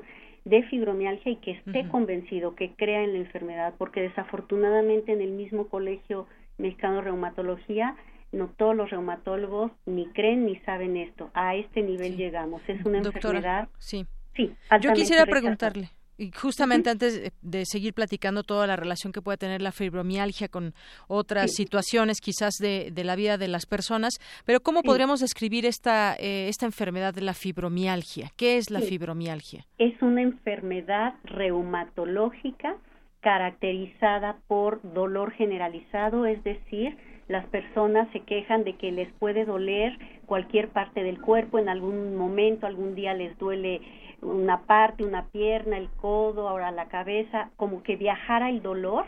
de 0.44 0.62
fibromialgia 0.64 1.32
y 1.32 1.36
que 1.36 1.52
esté 1.52 1.88
convencido, 1.88 2.54
que 2.54 2.74
crea 2.74 3.02
en 3.02 3.14
la 3.14 3.18
enfermedad, 3.18 3.74
porque 3.78 4.02
desafortunadamente 4.02 5.12
en 5.12 5.22
el 5.22 5.30
mismo 5.30 5.68
colegio 5.68 6.26
mexicano 6.58 6.96
de 6.96 7.02
reumatología 7.02 7.96
no 8.32 8.48
todos 8.48 8.76
los 8.76 8.90
reumatólogos 8.90 9.72
ni 9.86 10.06
creen 10.08 10.44
ni 10.44 10.56
saben 10.60 10.96
esto. 10.96 11.30
A 11.34 11.54
este 11.54 11.82
nivel 11.82 12.16
llegamos. 12.16 12.62
Es 12.66 12.84
una 12.84 12.98
enfermedad. 12.98 13.68
Sí. 13.78 14.06
Sí. 14.34 14.52
Yo 14.80 14.92
quisiera 14.92 15.24
preguntarle. 15.24 15.90
Y 16.16 16.30
justamente 16.30 16.90
antes 16.90 17.32
de 17.42 17.64
seguir 17.66 17.92
platicando 17.92 18.42
toda 18.42 18.66
la 18.66 18.76
relación 18.76 19.12
que 19.12 19.20
puede 19.20 19.38
tener 19.38 19.62
la 19.62 19.72
fibromialgia 19.72 20.48
con 20.48 20.74
otras 21.08 21.52
situaciones 21.52 22.20
quizás 22.20 22.54
de, 22.60 22.90
de, 22.92 23.04
la 23.04 23.16
vida 23.16 23.36
de 23.36 23.48
las 23.48 23.66
personas, 23.66 24.14
pero 24.44 24.60
¿cómo 24.60 24.82
podríamos 24.82 25.20
describir 25.20 25.66
esta, 25.66 26.14
eh, 26.14 26.48
esta 26.48 26.66
enfermedad 26.66 27.14
de 27.14 27.22
la 27.22 27.34
fibromialgia? 27.34 28.30
¿Qué 28.36 28.58
es 28.58 28.70
la 28.70 28.80
fibromialgia? 28.80 29.66
Es 29.78 30.00
una 30.02 30.22
enfermedad 30.22 31.14
reumatológica 31.24 32.76
caracterizada 33.20 34.36
por 34.46 34.80
dolor 34.92 35.32
generalizado, 35.32 36.26
es 36.26 36.44
decir, 36.44 36.96
las 37.26 37.46
personas 37.46 38.06
se 38.12 38.20
quejan 38.20 38.64
de 38.64 38.76
que 38.76 38.92
les 38.92 39.10
puede 39.14 39.46
doler 39.46 39.98
cualquier 40.26 40.68
parte 40.68 41.02
del 41.02 41.20
cuerpo 41.20 41.58
en 41.58 41.70
algún 41.70 42.16
momento, 42.16 42.66
algún 42.66 42.94
día 42.94 43.14
les 43.14 43.36
duele 43.38 43.80
una 44.24 44.62
parte, 44.62 45.04
una 45.04 45.26
pierna, 45.26 45.76
el 45.76 45.88
codo, 45.90 46.48
ahora 46.48 46.70
la 46.70 46.86
cabeza, 46.86 47.50
como 47.56 47.82
que 47.82 47.96
viajara 47.96 48.50
el 48.50 48.62
dolor. 48.62 49.04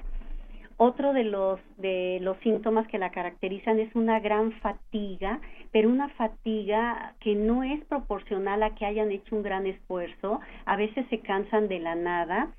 Otro 0.78 1.14
de 1.14 1.24
los 1.24 1.58
de 1.78 2.18
los 2.20 2.36
síntomas 2.38 2.86
que 2.88 2.98
la 2.98 3.10
caracterizan 3.10 3.78
es 3.78 3.94
una 3.94 4.20
gran 4.20 4.52
fatiga, 4.60 5.40
pero 5.72 5.88
una 5.88 6.10
fatiga 6.10 7.14
que 7.20 7.34
no 7.34 7.62
es 7.62 7.82
proporcional 7.86 8.62
a 8.62 8.74
que 8.74 8.84
hayan 8.84 9.10
hecho 9.10 9.36
un 9.36 9.42
gran 9.42 9.66
esfuerzo, 9.66 10.40
a 10.66 10.76
veces 10.76 11.06
se 11.08 11.20
cansan 11.20 11.68
de 11.68 11.80
la 11.80 11.94
nada 11.94 12.50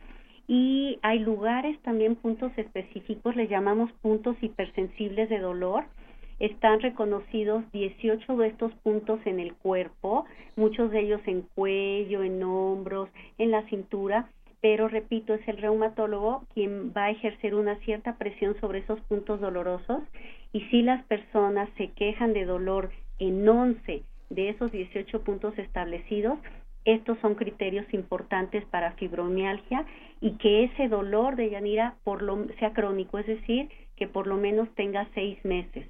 y 0.47 0.97
hay 1.03 1.19
lugares 1.19 1.77
también 1.81 2.15
puntos 2.15 2.51
específicos, 2.57 3.35
le 3.35 3.47
llamamos 3.47 3.91
puntos 4.01 4.35
hipersensibles 4.41 5.29
de 5.29 5.39
dolor, 5.39 5.85
están 6.39 6.79
reconocidos 6.81 7.63
18 7.71 8.37
de 8.37 8.47
estos 8.47 8.71
puntos 8.83 9.19
en 9.25 9.39
el 9.39 9.53
cuerpo, 9.55 10.25
muchos 10.55 10.91
de 10.91 10.99
ellos 11.01 11.21
en 11.25 11.41
cuello, 11.55 12.23
en 12.23 12.43
hombros, 12.43 13.09
en 13.37 13.51
la 13.51 13.63
cintura, 13.69 14.29
pero 14.61 14.87
repito, 14.87 15.33
es 15.33 15.47
el 15.47 15.57
reumatólogo 15.57 16.43
quien 16.53 16.91
va 16.95 17.05
a 17.05 17.11
ejercer 17.11 17.55
una 17.55 17.75
cierta 17.79 18.17
presión 18.17 18.59
sobre 18.59 18.79
esos 18.79 18.99
puntos 19.01 19.39
dolorosos 19.39 20.03
y 20.53 20.61
si 20.69 20.81
las 20.81 21.03
personas 21.05 21.69
se 21.77 21.91
quejan 21.91 22.33
de 22.33 22.45
dolor 22.45 22.91
en 23.19 23.47
11 23.47 24.03
de 24.29 24.49
esos 24.49 24.71
18 24.71 25.23
puntos 25.23 25.57
establecidos, 25.57 26.39
estos 26.85 27.17
son 27.19 27.35
criterios 27.35 27.85
importantes 27.93 28.63
para 28.65 28.93
fibromialgia 28.93 29.85
y 30.21 30.31
que 30.37 30.63
ese 30.65 30.87
dolor 30.87 31.35
de 31.35 31.49
Yanira 31.49 31.95
por 32.03 32.21
lo, 32.21 32.47
sea 32.59 32.73
crónico, 32.73 33.19
es 33.19 33.27
decir, 33.27 33.69
que 33.95 34.07
por 34.07 34.25
lo 34.25 34.37
menos 34.37 34.69
tenga 34.75 35.07
seis 35.13 35.43
meses 35.43 35.87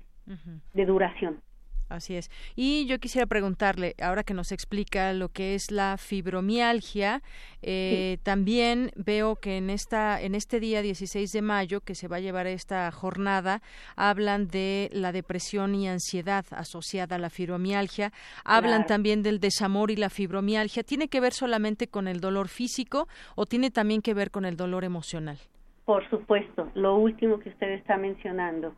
de 0.74 0.86
duración. 0.86 1.42
Así 1.90 2.18
es. 2.18 2.30
Y 2.56 2.86
yo 2.86 3.00
quisiera 3.00 3.26
preguntarle, 3.28 3.96
ahora 4.02 4.24
que 4.24 4.34
nos 4.34 4.52
explica 4.52 5.14
lo 5.14 5.30
que 5.30 5.56
es 5.56 5.72
la 5.72 5.96
fibromialgia, 5.98 7.22
eh, 7.62 8.18
también 8.24 8.92
veo 8.98 9.38
que 9.38 9.56
en 9.58 9.70
esta, 9.70 10.22
en 10.22 10.36
este 10.36 10.60
día 10.60 10.82
16 10.82 11.32
de 11.32 11.42
mayo 11.42 11.80
que 11.80 11.96
se 11.96 12.10
va 12.10 12.18
a 12.18 12.20
llevar 12.20 12.46
esta 12.46 12.92
jornada, 12.92 13.62
hablan 13.96 14.48
de 14.48 14.90
la 14.92 15.14
depresión 15.14 15.76
y 15.76 15.88
ansiedad 15.88 16.46
asociada 16.52 17.16
a 17.16 17.20
la 17.20 17.30
fibromialgia, 17.30 18.12
hablan 18.44 18.86
también 18.86 19.24
del 19.24 19.40
desamor 19.40 19.90
y 19.90 19.96
la 19.96 20.10
fibromialgia. 20.10 20.84
¿Tiene 20.84 21.08
que 21.08 21.22
ver 21.22 21.32
solamente 21.32 21.88
con 21.88 22.10
el 22.10 22.20
dolor 22.20 22.50
físico 22.50 23.08
o 23.36 23.46
tiene 23.46 23.72
también 23.72 24.02
que 24.02 24.14
ver 24.14 24.30
con 24.30 24.44
el 24.44 24.58
dolor 24.58 24.84
emocional? 24.84 25.38
Por 25.86 26.08
supuesto, 26.10 26.70
lo 26.76 26.98
último 26.98 27.40
que 27.40 27.48
usted 27.48 27.70
está 27.70 27.96
mencionando. 27.96 28.76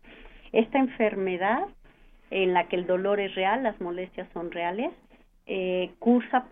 Esta 0.51 0.79
enfermedad 0.79 1.67
en 2.31 2.53
la 2.53 2.67
que 2.67 2.75
el 2.75 2.85
dolor 2.85 3.19
es 3.19 3.33
real, 3.35 3.63
las 3.63 3.79
molestias 3.81 4.27
son 4.33 4.51
reales, 4.51 4.91
eh, 5.51 5.89
cursa 5.97 6.45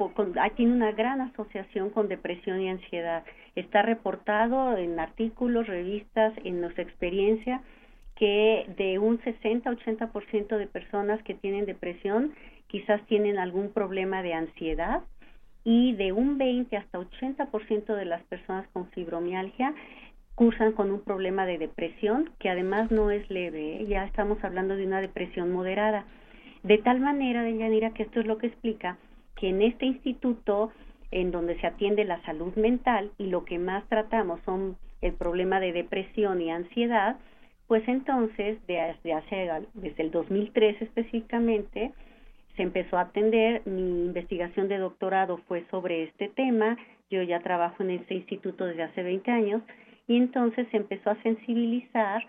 tiene 0.55 0.73
una 0.73 0.91
gran 0.91 1.21
asociación 1.21 1.91
con 1.91 2.07
depresión 2.07 2.59
y 2.61 2.69
ansiedad. 2.69 3.23
Está 3.55 3.83
reportado 3.83 4.75
en 4.75 4.99
artículos, 4.99 5.67
revistas, 5.67 6.33
en 6.43 6.61
nuestra 6.61 6.81
experiencia, 6.81 7.61
que 8.15 8.65
de 8.75 8.97
un 8.97 9.19
60-80% 9.19 10.57
de 10.57 10.65
personas 10.65 11.21
que 11.21 11.35
tienen 11.35 11.67
depresión 11.67 12.33
quizás 12.65 13.05
tienen 13.05 13.37
algún 13.37 13.71
problema 13.71 14.23
de 14.23 14.33
ansiedad 14.33 15.03
y 15.63 15.93
de 15.93 16.11
un 16.11 16.39
20 16.39 16.75
hasta 16.75 16.97
80% 16.97 17.95
de 17.95 18.05
las 18.05 18.23
personas 18.23 18.67
con 18.73 18.89
fibromialgia 18.89 19.75
cursan 20.37 20.73
con 20.73 20.91
un 20.91 21.01
problema 21.01 21.47
de 21.47 21.57
depresión 21.57 22.29
que 22.37 22.47
además 22.47 22.91
no 22.91 23.09
es 23.09 23.27
leve, 23.31 23.77
¿eh? 23.77 23.85
ya 23.87 24.05
estamos 24.05 24.37
hablando 24.43 24.75
de 24.75 24.85
una 24.85 25.01
depresión 25.01 25.51
moderada. 25.51 26.05
De 26.61 26.77
tal 26.77 26.99
manera, 26.99 27.49
Yanira, 27.49 27.89
que 27.95 28.03
esto 28.03 28.19
es 28.19 28.27
lo 28.27 28.37
que 28.37 28.45
explica 28.45 28.99
que 29.35 29.49
en 29.49 29.63
este 29.63 29.87
instituto 29.87 30.71
en 31.09 31.31
donde 31.31 31.59
se 31.59 31.65
atiende 31.65 32.05
la 32.05 32.21
salud 32.21 32.55
mental 32.55 33.09
y 33.17 33.25
lo 33.25 33.45
que 33.45 33.57
más 33.57 33.83
tratamos 33.89 34.39
son 34.45 34.77
el 35.01 35.13
problema 35.13 35.59
de 35.59 35.73
depresión 35.73 36.39
y 36.39 36.51
ansiedad, 36.51 37.17
pues 37.65 37.87
entonces 37.87 38.59
desde 38.67 39.13
hace 39.13 39.49
desde 39.73 40.03
el 40.03 40.11
2003 40.11 40.83
específicamente 40.83 41.93
se 42.55 42.61
empezó 42.61 42.99
a 42.99 43.09
atender, 43.09 43.63
mi 43.65 44.05
investigación 44.05 44.67
de 44.67 44.77
doctorado 44.77 45.37
fue 45.47 45.65
sobre 45.71 46.03
este 46.03 46.27
tema, 46.27 46.77
yo 47.09 47.23
ya 47.23 47.39
trabajo 47.39 47.81
en 47.81 47.89
este 47.89 48.13
instituto 48.13 48.65
desde 48.65 48.83
hace 48.83 49.01
20 49.01 49.31
años 49.31 49.63
y 50.07 50.17
entonces 50.17 50.67
se 50.71 50.77
empezó 50.77 51.09
a 51.09 51.21
sensibilizar 51.21 52.25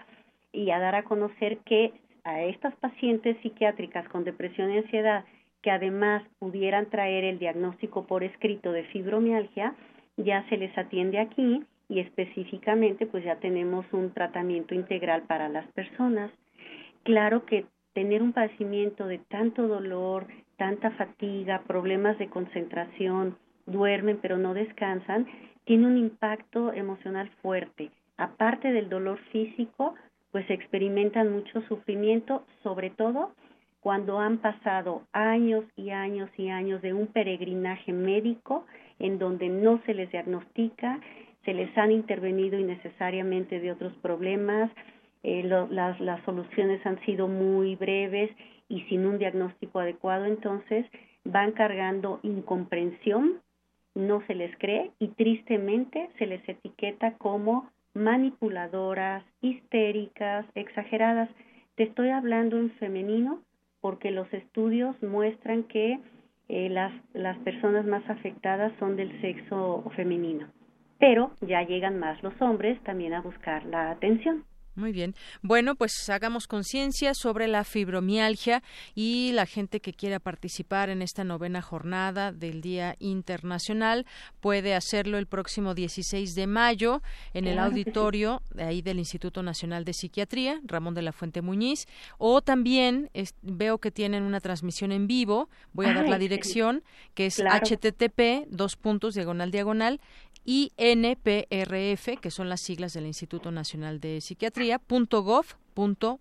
y 0.53 0.71
a 0.71 0.79
dar 0.79 0.95
a 0.95 1.05
conocer 1.05 1.59
que 1.59 1.93
a 2.25 2.43
estas 2.43 2.75
pacientes 2.77 3.37
psiquiátricas 3.43 4.09
con 4.09 4.25
depresión 4.25 4.71
y 4.73 4.79
ansiedad 4.79 5.25
que 5.63 5.71
además 5.71 6.23
pudieran 6.39 6.87
traer 6.87 7.25
el 7.25 7.39
diagnóstico 7.39 8.07
por 8.07 8.23
escrito 8.23 8.73
de 8.73 8.85
fibromialgia, 8.85 9.75
ya 10.17 10.49
se 10.49 10.57
les 10.57 10.77
atiende 10.77 11.19
aquí 11.19 11.65
y 11.89 12.01
específicamente 12.01 13.07
pues 13.07 13.25
ya 13.25 13.37
tenemos 13.37 13.87
un 13.93 14.13
tratamiento 14.13 14.75
integral 14.75 15.23
para 15.23 15.49
las 15.49 15.67
personas. 15.73 16.31
Claro 17.03 17.45
que 17.47 17.67
tener 17.95 18.23
un 18.23 18.33
padecimiento 18.33 19.07
de 19.07 19.19
tanto 19.19 19.67
dolor, 19.67 20.27
tanta 20.57 20.91
fatiga, 20.93 21.63
problemas 21.67 22.19
de 22.19 22.29
concentración, 22.29 23.37
duermen 23.67 24.19
pero 24.21 24.39
no 24.39 24.55
descansan, 24.55 25.27
tiene 25.69 25.87
un 25.87 25.99
impacto 25.99 26.73
emocional 26.73 27.29
fuerte. 27.43 27.91
Aparte 28.17 28.73
del 28.73 28.89
dolor 28.89 29.19
físico, 29.31 29.95
pues 30.33 30.49
experimentan 30.49 31.31
mucho 31.31 31.61
sufrimiento, 31.69 32.43
sobre 32.63 32.89
todo 32.89 33.33
cuando 33.81 34.19
han 34.19 34.39
pasado 34.39 35.03
años 35.13 35.67
y 35.77 35.91
años 35.91 36.31
y 36.39 36.49
años 36.49 36.81
de 36.81 36.95
un 36.95 37.09
peregrinaje 37.09 37.93
médico 37.93 38.65
en 38.99 39.19
donde 39.19 39.51
no 39.51 39.83
se 39.85 39.93
les 39.93 40.11
diagnostica, 40.11 41.01
se 41.45 41.53
les 41.53 41.77
han 41.77 41.93
intervenido 41.93 42.59
innecesariamente 42.59 43.61
de 43.61 43.71
otros 43.71 43.93
problemas, 44.01 44.71
eh, 45.23 45.43
las, 45.45 46.01
las 46.01 46.25
soluciones 46.25 46.85
han 46.87 46.99
sido 47.05 47.29
muy 47.29 47.77
breves 47.77 48.31
y 48.71 48.81
sin 48.85 49.05
un 49.05 49.19
diagnóstico 49.19 49.81
adecuado, 49.81 50.25
entonces 50.25 50.87
van 51.25 51.53
cargando 51.53 52.21
incomprensión 52.23 53.43
no 53.99 54.25
se 54.27 54.35
les 54.35 54.57
cree 54.59 54.93
y 54.99 55.09
tristemente 55.09 56.09
se 56.19 56.27
les 56.27 56.49
etiqueta 56.49 57.15
como 57.19 57.69
manipuladoras, 57.95 59.25
histéricas, 59.43 60.47
exageradas. 60.55 61.29
Te 61.75 61.83
estoy 61.83 62.11
hablando 62.11 62.57
en 62.57 62.71
femenino 62.73 63.43
porque 63.81 64.11
los 64.11 64.33
estudios 64.33 65.01
muestran 65.03 65.65
que 65.65 65.99
eh, 66.49 66.69
las, 66.71 66.93
las 67.13 67.37
personas 67.39 67.85
más 67.87 68.09
afectadas 68.09 68.73
son 68.79 68.97
del 68.97 69.21
sexo 69.21 69.85
femenino. 69.97 70.49
Pero 70.99 71.33
ya 71.41 71.63
llegan 71.63 71.99
más 71.99 72.23
los 72.23 72.41
hombres 72.41 72.81
también 72.85 73.15
a 73.15 73.21
buscar 73.21 73.65
la 73.67 73.91
atención. 73.91 74.45
Muy 74.79 74.93
bien. 74.93 75.17
Bueno, 75.43 75.75
pues 75.75 76.09
hagamos 76.09 76.47
conciencia 76.47 77.13
sobre 77.13 77.49
la 77.49 77.65
fibromialgia 77.65 78.63
y 78.95 79.33
la 79.33 79.45
gente 79.45 79.81
que 79.81 79.93
quiera 79.93 80.21
participar 80.21 80.89
en 80.89 81.03
esta 81.03 81.25
novena 81.25 81.63
jornada 81.63 82.31
del 82.31 82.61
Día 82.61 82.95
Internacional 83.01 84.07
puede 84.39 84.77
hacerlo 84.77 85.19
el 85.19 85.27
próximo 85.27 85.75
16 85.75 86.37
de 86.37 86.47
mayo 86.47 87.03
en 87.35 87.49
el 87.49 87.59
auditorio 87.59 88.41
de 88.55 88.63
ahí 88.63 88.81
del 88.81 89.01
Instituto 89.01 89.43
Nacional 89.43 89.85
de 89.85 89.95
Psiquiatría, 89.95 90.61
Ramón 90.63 90.95
de 90.95 91.03
la 91.03 91.11
Fuente 91.11 91.43
Muñiz, 91.43 91.89
o 92.19 92.41
también 92.41 93.11
veo 93.43 93.79
que 93.79 93.91
tienen 93.91 94.23
una 94.23 94.39
transmisión 94.39 94.93
en 94.93 95.09
vivo. 95.09 95.49
Voy 95.73 95.87
a 95.87 95.95
dar 95.95 96.09
la 96.09 96.19
dirección 96.19 96.85
que 97.15 97.27
es 97.27 97.43
http 97.43 98.47
dos 98.49 98.77
puntos 98.77 99.15
diagonal 99.15 99.51
diagonal 99.51 100.01
INPRF, 100.45 102.21
que 102.21 102.31
son 102.31 102.49
las 102.49 102.61
siglas 102.61 102.93
del 102.95 103.07
Instituto 103.07 103.51
Nacional 103.51 104.01
de 104.01 104.21
Psiquiatría, 104.21 104.81
.gov.mx. 104.89 106.19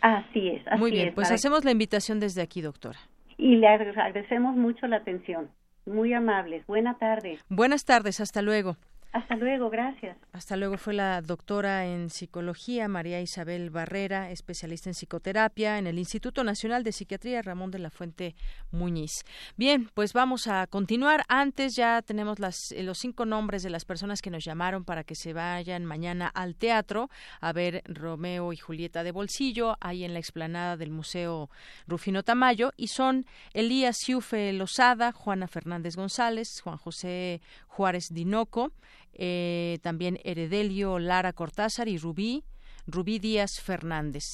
Así 0.00 0.48
es. 0.48 0.62
Muy 0.78 0.90
bien, 0.90 1.14
pues 1.14 1.30
hacemos 1.30 1.64
la 1.64 1.70
invitación 1.70 2.20
desde 2.20 2.42
aquí, 2.42 2.60
doctora. 2.60 2.98
Y 3.38 3.56
le 3.56 3.68
agradecemos 3.68 4.56
mucho 4.56 4.86
la 4.86 4.96
atención. 4.96 5.50
Muy 5.86 6.12
amables. 6.12 6.66
Buenas 6.66 6.98
tardes. 6.98 7.44
Buenas 7.48 7.84
tardes, 7.84 8.20
hasta 8.20 8.42
luego. 8.42 8.76
Hasta 9.16 9.34
luego, 9.34 9.70
gracias. 9.70 10.18
Hasta 10.34 10.58
luego 10.58 10.76
fue 10.76 10.92
la 10.92 11.22
doctora 11.22 11.86
en 11.86 12.10
psicología 12.10 12.86
María 12.86 13.18
Isabel 13.22 13.70
Barrera, 13.70 14.30
especialista 14.30 14.90
en 14.90 14.94
psicoterapia 14.94 15.78
en 15.78 15.86
el 15.86 15.98
Instituto 15.98 16.44
Nacional 16.44 16.84
de 16.84 16.92
Psiquiatría 16.92 17.40
Ramón 17.40 17.70
de 17.70 17.78
la 17.78 17.88
Fuente 17.88 18.34
Muñiz. 18.72 19.24
Bien, 19.56 19.88
pues 19.94 20.12
vamos 20.12 20.48
a 20.48 20.66
continuar. 20.66 21.24
Antes 21.28 21.76
ya 21.76 22.02
tenemos 22.02 22.38
las, 22.40 22.72
eh, 22.72 22.82
los 22.82 22.98
cinco 22.98 23.24
nombres 23.24 23.62
de 23.62 23.70
las 23.70 23.86
personas 23.86 24.20
que 24.20 24.28
nos 24.28 24.44
llamaron 24.44 24.84
para 24.84 25.02
que 25.02 25.14
se 25.14 25.32
vayan 25.32 25.86
mañana 25.86 26.28
al 26.28 26.54
teatro 26.54 27.08
a 27.40 27.54
ver 27.54 27.84
Romeo 27.86 28.52
y 28.52 28.58
Julieta 28.58 29.02
de 29.02 29.12
Bolsillo, 29.12 29.78
ahí 29.80 30.04
en 30.04 30.12
la 30.12 30.18
explanada 30.18 30.76
del 30.76 30.90
Museo 30.90 31.48
Rufino 31.86 32.22
Tamayo, 32.22 32.72
y 32.76 32.88
son 32.88 33.24
Elías 33.54 33.96
Ciufe 33.96 34.52
Lozada, 34.52 35.12
Juana 35.12 35.48
Fernández 35.48 35.96
González, 35.96 36.60
Juan 36.60 36.76
José 36.76 37.40
Juárez 37.66 38.12
Dinoco, 38.12 38.72
eh, 39.12 39.78
también 39.82 40.18
Heredelio 40.24 40.98
Lara 40.98 41.32
Cortázar 41.32 41.88
y 41.88 41.98
Rubí, 41.98 42.44
Rubí 42.86 43.18
Díaz 43.18 43.60
Fernández. 43.62 44.24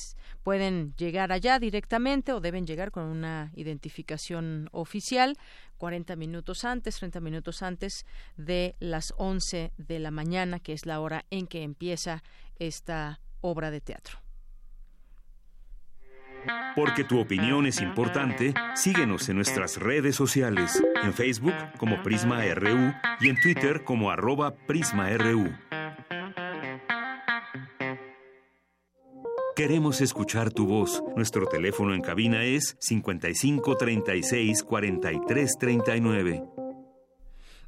Pueden 0.43 0.95
llegar 0.97 1.33
allá 1.33 1.59
directamente 1.59 2.33
o 2.33 2.41
deben 2.41 2.67
llegar 2.67 2.91
con 2.91 3.05
una 3.05 3.53
identificación 3.55 4.69
oficial 4.73 5.37
40 5.79 6.17
minutos 6.17 6.65
antes, 6.65 6.97
30 6.97 7.21
minutos 7.21 7.63
antes 7.63 8.07
de 8.37 8.77
las 8.79 9.15
11 9.17 9.73
de 9.77 9.99
la 9.99 10.11
mañana, 10.11 10.61
que 10.61 10.73
es 10.73 10.87
la 10.87 11.01
hora 11.01 11.25
en 11.31 11.47
que 11.47 11.63
empieza 11.63 12.23
esta 12.59 13.21
obra 13.41 13.71
de 13.71 13.81
teatro. 13.81 14.19
Porque 16.75 17.05
tu 17.05 17.21
opinión 17.21 17.67
es 17.67 17.81
importante, 17.81 18.55
síguenos 18.75 19.29
en 19.29 19.37
nuestras 19.37 19.79
redes 19.79 20.17
sociales, 20.17 20.83
en 21.03 21.13
Facebook 21.13 21.55
como 21.79 22.03
Prisma 22.03 22.43
RU 22.55 22.93
y 23.21 23.29
en 23.29 23.41
Twitter 23.41 23.85
como 23.85 24.11
arroba 24.11 24.55
PrismaRU. 24.55 25.53
Queremos 29.55 30.01
escuchar 30.01 30.51
tu 30.51 30.67
voz. 30.67 31.03
Nuestro 31.15 31.47
teléfono 31.47 31.95
en 31.95 32.01
cabina 32.01 32.43
es 32.43 32.75
55 32.81 33.77
36 33.77 34.63
43 34.63 35.59
39. 35.59 36.43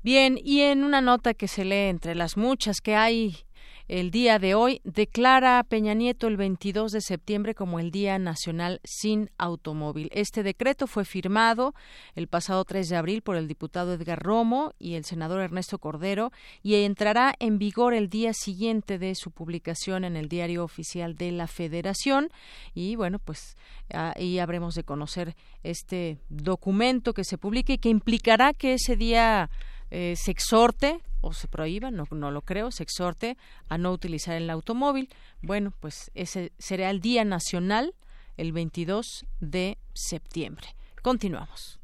Bien, 0.02 0.38
y 0.42 0.62
en 0.62 0.82
una 0.82 1.02
nota 1.02 1.34
que 1.34 1.46
se 1.46 1.64
lee 1.64 1.88
entre 1.90 2.14
las 2.14 2.36
muchas 2.38 2.80
que 2.80 2.96
hay 2.96 3.44
el 3.86 4.10
día 4.10 4.38
de 4.38 4.54
hoy 4.54 4.80
declara 4.84 5.62
Peña 5.62 5.92
Nieto 5.92 6.26
el 6.26 6.38
22 6.38 6.92
de 6.92 7.02
septiembre 7.02 7.54
como 7.54 7.78
el 7.78 7.90
Día 7.90 8.18
Nacional 8.18 8.80
sin 8.82 9.30
Automóvil. 9.36 10.08
Este 10.12 10.42
decreto 10.42 10.86
fue 10.86 11.04
firmado 11.04 11.74
el 12.14 12.26
pasado 12.26 12.64
3 12.64 12.88
de 12.88 12.96
abril 12.96 13.20
por 13.20 13.36
el 13.36 13.46
diputado 13.46 13.92
Edgar 13.92 14.22
Romo 14.22 14.72
y 14.78 14.94
el 14.94 15.04
senador 15.04 15.42
Ernesto 15.42 15.78
Cordero 15.78 16.32
y 16.62 16.76
entrará 16.76 17.34
en 17.38 17.58
vigor 17.58 17.92
el 17.92 18.08
día 18.08 18.32
siguiente 18.32 18.98
de 18.98 19.14
su 19.14 19.30
publicación 19.30 20.04
en 20.04 20.16
el 20.16 20.28
Diario 20.28 20.64
Oficial 20.64 21.14
de 21.14 21.32
la 21.32 21.46
Federación. 21.46 22.30
Y 22.72 22.96
bueno, 22.96 23.18
pues 23.18 23.54
ahí 23.92 24.38
habremos 24.38 24.74
de 24.76 24.84
conocer 24.84 25.36
este 25.62 26.18
documento 26.30 27.12
que 27.12 27.24
se 27.24 27.36
publique 27.36 27.74
y 27.74 27.78
que 27.78 27.90
implicará 27.90 28.54
que 28.54 28.74
ese 28.74 28.96
día 28.96 29.50
eh, 29.90 30.14
se 30.16 30.30
exhorte 30.30 31.00
o 31.20 31.32
se 31.32 31.48
prohíba, 31.48 31.90
no, 31.90 32.06
no 32.10 32.30
lo 32.30 32.42
creo, 32.42 32.70
se 32.70 32.82
exhorte 32.82 33.36
a 33.68 33.78
no 33.78 33.92
utilizar 33.92 34.36
el 34.36 34.50
automóvil. 34.50 35.08
Bueno, 35.40 35.72
pues 35.80 36.10
ese 36.14 36.52
será 36.58 36.90
el 36.90 37.00
Día 37.00 37.24
Nacional 37.24 37.94
el 38.36 38.52
22 38.52 39.26
de 39.40 39.78
septiembre. 39.94 40.74
Continuamos. 41.02 41.80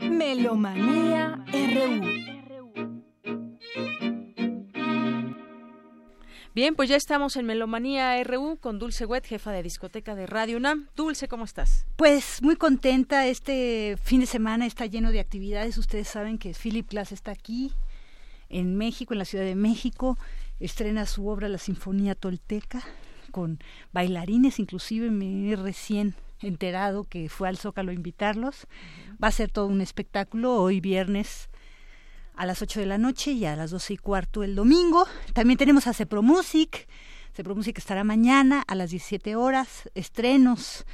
Melomanía 0.00 1.44
RU. 1.52 2.12
Bien, 6.54 6.74
pues 6.74 6.90
ya 6.90 6.96
estamos 6.96 7.36
en 7.36 7.46
Melomanía 7.46 8.22
RU 8.24 8.58
con 8.58 8.78
Dulce 8.78 9.06
Wet, 9.06 9.24
jefa 9.24 9.52
de 9.52 9.62
discoteca 9.62 10.14
de 10.14 10.26
Radio 10.26 10.58
UNAM. 10.58 10.88
Dulce, 10.94 11.26
¿cómo 11.26 11.46
estás? 11.46 11.86
Pues 11.96 12.42
muy 12.42 12.56
contenta. 12.56 13.26
Este 13.26 13.96
fin 14.02 14.20
de 14.20 14.26
semana 14.26 14.66
está 14.66 14.84
lleno 14.84 15.12
de 15.12 15.20
actividades. 15.20 15.78
Ustedes 15.78 16.08
saben 16.08 16.36
que 16.36 16.52
Philip 16.52 16.90
Glass 16.90 17.10
está 17.10 17.30
aquí, 17.30 17.72
en 18.50 18.76
México, 18.76 19.14
en 19.14 19.18
la 19.20 19.24
Ciudad 19.24 19.46
de 19.46 19.54
México. 19.54 20.18
Estrena 20.60 21.06
su 21.06 21.26
obra 21.26 21.48
La 21.48 21.56
Sinfonía 21.56 22.14
Tolteca, 22.14 22.82
con 23.30 23.58
bailarines, 23.94 24.58
inclusive 24.58 25.10
me 25.10 25.50
he 25.50 25.56
recién 25.56 26.14
enterado 26.42 27.04
que 27.04 27.30
fue 27.30 27.48
al 27.48 27.56
Zócalo 27.56 27.92
a 27.92 27.94
invitarlos. 27.94 28.66
Va 29.12 29.28
a 29.28 29.32
ser 29.32 29.50
todo 29.50 29.68
un 29.68 29.80
espectáculo 29.80 30.56
hoy 30.56 30.80
viernes 30.82 31.48
a 32.34 32.46
las 32.46 32.62
8 32.62 32.80
de 32.80 32.86
la 32.86 32.98
noche 32.98 33.32
y 33.32 33.44
a 33.44 33.56
las 33.56 33.70
12 33.70 33.94
y 33.94 33.96
cuarto 33.96 34.42
el 34.42 34.54
domingo. 34.54 35.06
También 35.32 35.58
tenemos 35.58 35.86
a 35.86 35.92
Cepro 35.92 36.22
Music. 36.22 36.88
Cepro 37.34 37.56
estará 37.60 38.04
mañana 38.04 38.62
a 38.66 38.74
las 38.74 38.90
17 38.90 39.36
horas, 39.36 39.88
estrenos 39.94 40.84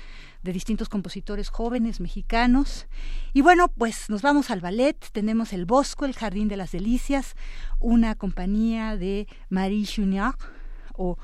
de 0.42 0.52
distintos 0.52 0.88
compositores 0.88 1.48
jóvenes 1.48 2.00
mexicanos. 2.00 2.86
Y 3.32 3.40
bueno, 3.40 3.68
pues 3.68 4.08
nos 4.08 4.22
vamos 4.22 4.50
al 4.50 4.60
ballet. 4.60 4.96
Tenemos 5.12 5.52
el 5.52 5.66
Bosco, 5.66 6.04
el 6.04 6.14
Jardín 6.14 6.48
de 6.48 6.56
las 6.56 6.72
Delicias, 6.72 7.34
una 7.80 8.14
compañía 8.14 8.96
de 8.96 9.26
Marie 9.48 9.86
Junior 9.86 10.36
o 10.94 11.18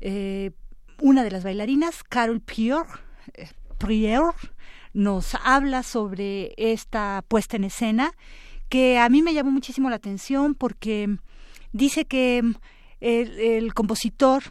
eh, 0.00 0.52
una 1.00 1.24
de 1.24 1.30
las 1.30 1.44
bailarinas, 1.44 2.04
Carol 2.04 2.40
Prior, 2.40 2.86
eh, 3.34 3.48
Prior, 3.78 4.34
nos 4.92 5.34
habla 5.34 5.82
sobre 5.82 6.54
esta 6.56 7.24
puesta 7.26 7.56
en 7.56 7.64
escena 7.64 8.12
que 8.74 8.98
a 8.98 9.08
mí 9.08 9.22
me 9.22 9.32
llamó 9.32 9.52
muchísimo 9.52 9.88
la 9.88 9.94
atención 9.94 10.56
porque 10.56 11.18
dice 11.70 12.06
que 12.06 12.42
mm, 12.42 12.54
el, 12.98 13.72
compositor 13.72 14.42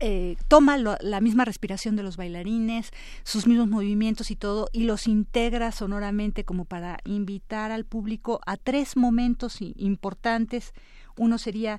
eh, 0.00 0.36
toma 0.48 0.76
la 0.76 1.20
misma 1.22 1.46
respiración 1.46 1.96
de 1.96 2.02
los 2.02 2.18
bailarines, 2.18 2.90
sus 3.24 3.46
mismos 3.46 3.68
movimientos 3.68 4.30
y 4.30 4.36
todo, 4.36 4.68
y 4.74 4.84
los 4.84 5.06
integra 5.06 5.72
sonoramente 5.72 6.44
como 6.44 6.66
para 6.66 6.98
invitar 7.06 7.70
al 7.70 7.86
público 7.86 8.42
a 8.44 8.58
tres 8.58 8.98
momentos 8.98 9.62
importantes. 9.62 10.74
Uno 11.16 11.38
sería 11.38 11.78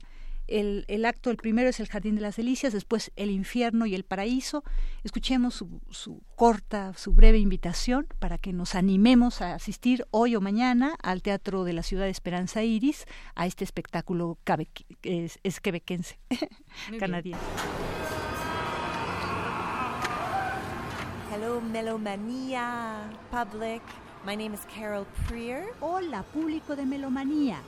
el, 0.52 0.86
el, 0.88 1.06
acto, 1.06 1.30
el 1.30 1.38
primero 1.38 1.69
es 1.69 1.80
el 1.80 1.88
Jardín 1.88 2.15
de 2.15 2.22
las 2.22 2.36
Delicias, 2.36 2.73
después 2.73 3.11
el 3.15 3.32
infierno 3.32 3.86
y 3.86 3.95
el 3.95 4.03
paraíso. 4.03 4.64
Escuchemos 5.03 5.56
su, 5.56 5.82
su, 5.90 6.22
corta, 6.36 6.94
su 6.95 7.14
breve 7.14 7.40
invitación 7.40 8.07
para 8.19 8.38
que 8.38 8.53
nos 8.53 8.76
animemos 8.76 9.41
a 9.41 9.56
asistir 9.56 10.06
hoy 10.11 10.36
o 10.36 10.41
mañana 10.41 10.95
al 11.02 11.22
Teatro 11.22 11.64
de 11.64 11.73
la 11.73 11.84
Ciudad 11.84 12.06
de 12.06 12.11
Esperanza 12.11 12.64
Iris 12.64 13.06
a 13.36 13.45
este 13.45 13.64
espectáculo 13.64 14.38
es, 15.03 15.40
es 15.44 15.60
quebequense, 15.60 16.19
canadiense. 16.99 17.41
Hello, 21.34 21.61
Melomania 21.61 23.10
public. 23.32 23.82
My 24.26 24.36
name 24.36 24.53
is 24.53 24.61
Carol 24.76 25.07
Prier. 25.28 25.73
Hola, 25.80 26.23
público 26.23 26.76
de 26.76 26.86
Melomanía. 26.86 27.61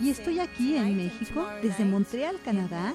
Y 0.00 0.10
estoy 0.10 0.38
aquí 0.40 0.76
en 0.76 0.96
México, 0.96 1.46
desde 1.62 1.84
Montreal, 1.84 2.38
Canadá, 2.44 2.94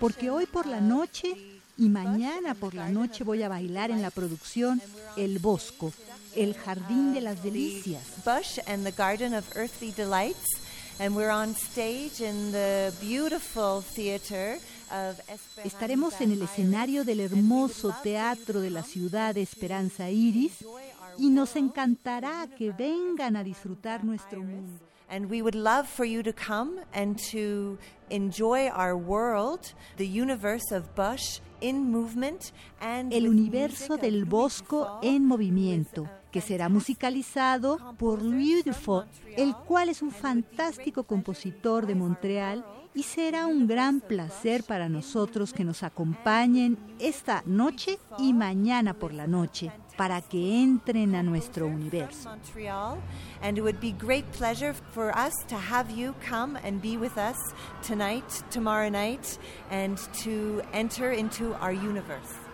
porque 0.00 0.30
hoy 0.30 0.46
por 0.46 0.66
la 0.66 0.80
noche 0.80 1.36
y 1.76 1.88
mañana 1.88 2.54
por 2.54 2.74
la 2.74 2.88
noche 2.88 3.24
voy 3.24 3.42
a 3.42 3.48
bailar 3.48 3.90
en 3.90 4.00
la 4.00 4.10
producción 4.10 4.80
El 5.16 5.38
Bosco, 5.38 5.92
el 6.34 6.54
Jardín 6.54 7.12
de 7.14 7.20
las 7.20 7.42
Delicias. 7.42 8.02
Bush 8.24 8.58
and 8.66 8.84
the 8.84 8.92
Garden 8.92 9.34
of 9.34 9.44
Earthly 9.54 9.92
Delights, 9.92 10.60
and 10.98 11.14
we're 11.14 11.30
on 11.30 11.54
stage 11.54 12.20
in 12.20 12.52
the 12.52 12.92
beautiful 13.00 13.82
theater 13.82 14.58
Estaremos 15.64 16.20
en 16.20 16.32
el 16.32 16.42
escenario 16.42 17.04
del 17.04 17.20
hermoso 17.20 17.92
teatro 18.02 18.60
de 18.60 18.70
la 18.70 18.84
ciudad 18.84 19.34
de 19.34 19.42
Esperanza 19.42 20.10
Iris 20.10 20.52
y 21.18 21.30
nos 21.30 21.56
encantará 21.56 22.46
que 22.56 22.72
vengan 22.72 23.36
a 23.36 23.44
disfrutar 23.44 24.04
nuestro 24.04 24.42
mundo. 24.42 24.80
And 25.08 25.30
we 25.30 25.40
would 25.40 25.54
love 25.54 25.86
for 25.86 26.04
you 26.04 26.22
to 26.24 26.32
come 26.32 26.80
and 26.92 27.16
to 27.30 27.78
enjoy 28.10 28.68
our 28.68 28.96
world, 28.96 29.72
the 29.98 30.06
universe 30.06 30.72
of 30.72 30.94
Bush 30.96 31.38
in 31.60 31.90
movement 31.90 32.52
and 32.80 33.12
El 33.12 33.28
universo 33.28 33.96
del 33.96 34.24
Bosco 34.24 34.98
en 35.02 35.24
movimiento, 35.24 36.08
que 36.32 36.40
será 36.40 36.68
musicalizado 36.68 37.78
por 37.98 38.20
Louis 38.20 38.64
Dufault, 38.64 39.06
el 39.36 39.54
cual 39.54 39.90
es 39.90 40.02
un 40.02 40.10
fantástico 40.10 41.04
compositor 41.04 41.86
de 41.86 41.94
Montreal 41.94 42.64
y 42.92 43.04
será 43.04 43.46
un 43.46 43.68
gran 43.68 44.00
placer 44.00 44.64
para 44.64 44.88
nosotros 44.88 45.52
que 45.52 45.64
nos 45.64 45.84
acompañen 45.84 46.78
esta 46.98 47.44
noche 47.46 47.98
y 48.18 48.32
mañana 48.32 48.94
por 48.94 49.12
la 49.12 49.28
noche 49.28 49.70
para 49.96 50.20
que 50.20 50.62
entren 50.62 51.14
a 51.14 51.22
nuestro 51.22 51.66
universo. 51.66 52.28
And 53.42 53.58
it 53.58 53.62
would 53.62 53.80
be 53.80 53.92
great 53.92 54.30
pleasure 54.32 54.74
for 54.92 55.16
us 55.16 55.32
to 55.48 55.56
have 55.56 55.90
you 55.90 56.14
come 56.20 56.56
and 56.62 56.80
be 56.80 56.96
with 56.96 57.16
us 57.18 57.36
tonight, 57.82 58.42
tomorrow 58.50 58.88
night, 58.88 59.38
and 59.70 59.98
to 60.22 60.62
enter 60.72 61.12
into 61.12 61.54
our 61.54 61.72
universe. 61.72 62.45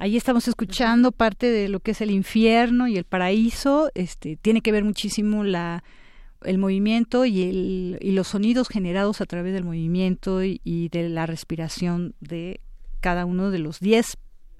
Ahí 0.00 0.16
estamos 0.16 0.48
escuchando 0.48 1.12
parte 1.12 1.50
de 1.50 1.68
lo 1.68 1.80
que 1.80 1.90
es 1.90 2.00
el 2.00 2.10
infierno 2.10 2.88
y 2.88 2.96
el 2.96 3.04
paraíso. 3.04 3.90
Este 3.94 4.38
tiene 4.38 4.62
que 4.62 4.72
ver 4.72 4.82
muchísimo 4.82 5.44
la 5.44 5.84
el 6.40 6.56
movimiento 6.56 7.26
y, 7.26 7.42
el, 7.42 7.98
y 8.00 8.12
los 8.12 8.28
sonidos 8.28 8.68
generados 8.68 9.20
a 9.20 9.26
través 9.26 9.52
del 9.52 9.62
movimiento 9.62 10.42
y, 10.42 10.62
y 10.64 10.88
de 10.88 11.10
la 11.10 11.26
respiración 11.26 12.14
de 12.20 12.62
cada 13.02 13.26
uno 13.26 13.50
de 13.50 13.58
los 13.58 13.78
10 13.78 14.16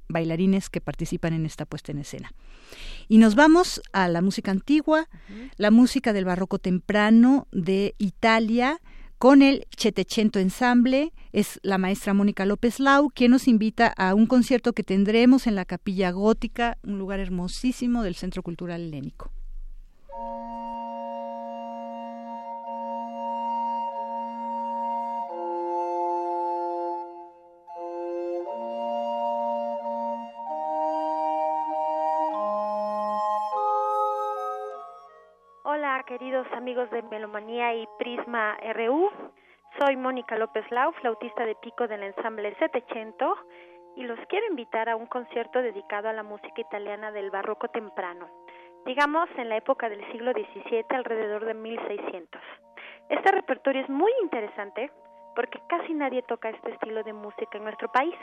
bailarines 0.08 0.68
que 0.68 0.82
participan 0.82 1.32
en 1.32 1.46
esta 1.46 1.64
puesta 1.64 1.90
en 1.90 2.00
escena. 2.00 2.34
Y 3.08 3.16
nos 3.16 3.34
vamos 3.34 3.80
a 3.94 4.08
la 4.08 4.20
música 4.20 4.50
antigua, 4.50 5.08
la 5.56 5.70
música 5.70 6.12
del 6.12 6.26
barroco 6.26 6.58
temprano 6.58 7.48
de 7.50 7.94
Italia, 7.96 8.78
con 9.20 9.42
el 9.42 9.66
Chetechento 9.76 10.38
Ensemble. 10.38 11.12
Es 11.30 11.60
la 11.62 11.76
maestra 11.76 12.14
Mónica 12.14 12.46
López 12.46 12.80
Lau 12.80 13.10
quien 13.10 13.32
nos 13.32 13.48
invita 13.48 13.92
a 13.98 14.14
un 14.14 14.26
concierto 14.26 14.72
que 14.72 14.82
tendremos 14.82 15.46
en 15.46 15.54
la 15.54 15.66
Capilla 15.66 16.10
Gótica, 16.10 16.78
un 16.82 16.98
lugar 16.98 17.20
hermosísimo 17.20 18.02
del 18.02 18.14
Centro 18.14 18.42
Cultural 18.42 18.80
Helénico. 18.80 19.30
Queridos 36.10 36.48
amigos 36.54 36.90
de 36.90 37.02
Melomanía 37.02 37.72
y 37.72 37.86
Prisma 38.00 38.58
RU. 38.74 39.12
Soy 39.78 39.96
Mónica 39.96 40.36
López 40.36 40.68
Lau, 40.72 40.90
flautista 40.94 41.46
de 41.46 41.54
pico 41.54 41.86
del 41.86 42.02
ensamble 42.02 42.52
Setecento, 42.56 43.36
y 43.94 44.02
los 44.02 44.18
quiero 44.28 44.44
invitar 44.48 44.88
a 44.88 44.96
un 44.96 45.06
concierto 45.06 45.62
dedicado 45.62 46.08
a 46.08 46.12
la 46.12 46.24
música 46.24 46.62
italiana 46.62 47.12
del 47.12 47.30
barroco 47.30 47.68
temprano, 47.68 48.28
digamos 48.84 49.28
en 49.36 49.50
la 49.50 49.58
época 49.58 49.88
del 49.88 50.04
siglo 50.10 50.32
XVII, 50.32 50.84
alrededor 50.88 51.44
de 51.44 51.54
1600. 51.54 52.42
Este 53.08 53.30
repertorio 53.30 53.82
es 53.82 53.88
muy 53.88 54.10
interesante 54.20 54.90
porque 55.36 55.60
casi 55.68 55.94
nadie 55.94 56.22
toca 56.22 56.50
este 56.50 56.72
estilo 56.72 57.04
de 57.04 57.12
música 57.12 57.56
en 57.56 57.62
nuestro 57.62 57.86
país. 57.92 58.16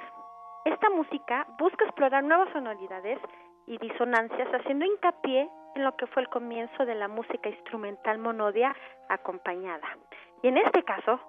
Esta 0.66 0.90
música 0.90 1.48
busca 1.58 1.86
explorar 1.86 2.22
nuevas 2.26 2.52
sonoridades 2.52 3.18
y 3.66 3.78
disonancias, 3.78 4.50
haciendo 4.54 4.84
hincapié 4.84 5.50
en 5.78 5.84
lo 5.84 5.95
que 5.95 6.08
fue 6.08 6.24
el 6.24 6.30
comienzo 6.30 6.86
de 6.86 6.95
la 6.95 7.08
música 7.08 7.49
instrumental 7.49 8.18
monodia 8.18 8.76
acompañada. 9.10 9.88
Y 10.41 10.48
en 10.48 10.58
este 10.58 10.84
caso, 10.84 11.20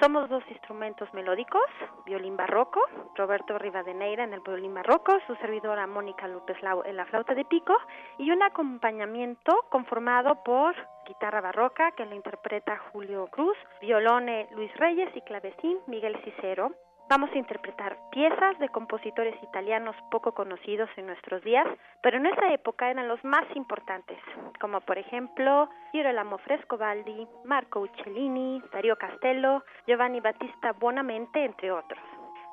somos 0.00 0.28
dos 0.28 0.42
instrumentos 0.50 1.08
melódicos, 1.14 1.62
violín 2.04 2.36
barroco, 2.36 2.80
Roberto 3.14 3.58
Rivadeneira 3.58 4.24
en 4.24 4.34
el 4.34 4.40
violín 4.40 4.74
barroco, 4.74 5.16
su 5.26 5.34
servidora 5.36 5.86
Mónica 5.86 6.28
López 6.28 6.60
Lau 6.62 6.82
en 6.84 6.96
la 6.96 7.06
flauta 7.06 7.34
de 7.34 7.44
pico, 7.44 7.76
y 8.18 8.30
un 8.30 8.42
acompañamiento 8.42 9.64
conformado 9.70 10.42
por 10.42 10.74
guitarra 11.06 11.40
barroca 11.40 11.92
que 11.92 12.04
lo 12.04 12.14
interpreta 12.14 12.76
Julio 12.92 13.28
Cruz, 13.28 13.56
violone 13.80 14.48
Luis 14.50 14.74
Reyes 14.76 15.14
y 15.16 15.20
clavecín 15.22 15.78
Miguel 15.86 16.16
Cicero, 16.24 16.72
Vamos 17.08 17.30
a 17.32 17.38
interpretar 17.38 17.98
piezas 18.10 18.58
de 18.58 18.70
compositores 18.70 19.34
italianos 19.42 19.94
poco 20.10 20.32
conocidos 20.32 20.88
en 20.96 21.06
nuestros 21.06 21.42
días, 21.44 21.66
pero 22.02 22.16
en 22.16 22.26
esa 22.26 22.52
época 22.52 22.90
eran 22.90 23.08
los 23.08 23.22
más 23.22 23.44
importantes, 23.54 24.18
como 24.58 24.80
por 24.80 24.96
ejemplo 24.96 25.68
Girolamo 25.92 26.38
Frescobaldi, 26.38 27.28
Marco 27.44 27.80
Uccellini, 27.80 28.62
Dario 28.72 28.96
Castello, 28.96 29.62
Giovanni 29.86 30.20
Battista 30.20 30.72
Buonamente, 30.72 31.44
entre 31.44 31.70
otros. 31.70 32.00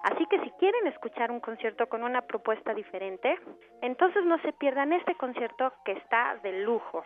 Así 0.04 0.26
que 0.26 0.40
si 0.40 0.50
quieren 0.52 0.88
escuchar 0.88 1.32
un 1.32 1.40
concierto 1.40 1.88
con 1.88 2.04
una 2.04 2.24
propuesta 2.24 2.74
diferente, 2.74 3.38
entonces 3.82 4.24
no 4.26 4.40
se 4.40 4.52
pierdan 4.54 4.94
este 4.94 5.16
concierto 5.16 5.74
que 5.86 5.92
está 5.92 6.38
de 6.42 6.64
lujo. 6.64 7.04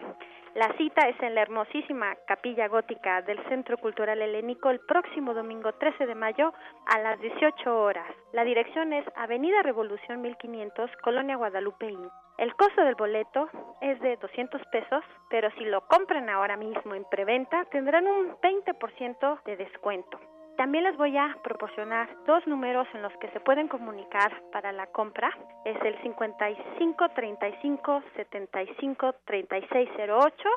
La 0.53 0.71
cita 0.77 1.09
es 1.09 1.21
en 1.21 1.35
la 1.35 1.41
hermosísima 1.41 2.15
capilla 2.25 2.69
gótica 2.69 3.21
del 3.21 3.43
Centro 3.49 3.77
Cultural 3.77 4.21
Helénico 4.21 4.69
el 4.69 4.79
próximo 4.79 5.33
domingo 5.33 5.73
13 5.73 6.05
de 6.05 6.15
mayo 6.15 6.53
a 6.85 6.99
las 6.99 7.19
18 7.19 7.81
horas. 7.81 8.07
La 8.31 8.45
dirección 8.45 8.93
es 8.93 9.05
Avenida 9.17 9.61
Revolución 9.61 10.21
1500, 10.21 10.89
Colonia 11.03 11.35
Guadalupe. 11.35 11.93
El 12.37 12.55
costo 12.55 12.81
del 12.83 12.95
boleto 12.95 13.49
es 13.81 13.99
de 13.99 14.15
200 14.17 14.61
pesos, 14.71 15.03
pero 15.29 15.51
si 15.57 15.65
lo 15.65 15.85
compran 15.87 16.29
ahora 16.29 16.55
mismo 16.55 16.95
en 16.95 17.03
preventa 17.05 17.65
tendrán 17.65 18.07
un 18.07 18.37
20% 18.37 19.43
de 19.43 19.57
descuento. 19.57 20.19
También 20.57 20.85
les 20.85 20.95
voy 20.95 21.17
a 21.17 21.35
proporcionar 21.43 22.07
dos 22.25 22.45
números 22.47 22.87
en 22.93 23.01
los 23.01 23.11
que 23.17 23.29
se 23.31 23.41
pueden 23.41 23.67
comunicar 23.67 24.41
para 24.51 24.71
la 24.71 24.87
compra. 24.87 25.29
Es 25.65 25.75
el 25.83 26.01
55 26.01 27.09
35 27.09 28.03
75 28.15 29.15
36 29.25 29.89
08 30.09 30.49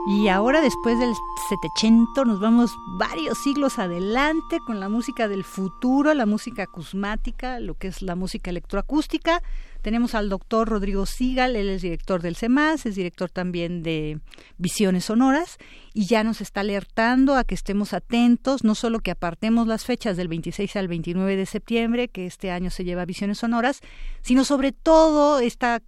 Y 0.05 0.29
ahora 0.29 0.61
después 0.61 0.99
del 0.99 1.15
setecento 1.49 2.25
nos 2.25 2.41
vamos 2.41 2.77
varios 2.99 3.39
siglos 3.39 3.79
adelante 3.79 4.59
con 4.67 4.81
la 4.81 4.89
música 4.89 5.29
del 5.29 5.45
futuro, 5.45 6.13
la 6.13 6.27
música 6.27 6.65
acusmática, 6.65 7.61
lo 7.61 7.75
que 7.75 7.87
es 7.87 8.03
la 8.03 8.17
música 8.17 8.51
electroacústica. 8.51 9.41
Tenemos 9.83 10.15
al 10.15 10.29
doctor 10.29 10.69
Rodrigo 10.69 11.07
Sigal, 11.07 11.57
él 11.57 11.69
es 11.69 11.83
director 11.83 12.23
del 12.23 12.37
CEMAS, 12.37 12.87
es 12.87 12.95
director 12.95 13.29
también 13.29 13.83
de 13.83 14.21
Visiones 14.57 15.07
Sonoras 15.07 15.59
y 15.93 16.07
ya 16.07 16.23
nos 16.23 16.41
está 16.41 16.61
alertando 16.61 17.35
a 17.35 17.43
que 17.43 17.57
estemos 17.57 17.93
atentos, 17.93 18.63
no 18.63 18.77
solo 18.77 19.01
que 19.01 19.11
apartemos 19.11 19.67
las 19.67 19.85
fechas 19.85 20.17
del 20.17 20.29
26 20.29 20.77
al 20.77 20.87
29 20.87 21.37
de 21.37 21.47
septiembre, 21.47 22.09
que 22.09 22.27
este 22.27 22.53
año 22.53 22.71
se 22.71 22.85
lleva 22.85 23.05
Visiones 23.05 23.39
Sonoras, 23.39 23.81
sino 24.23 24.45
sobre 24.45 24.71
todo 24.71 25.41
esta 25.41 25.83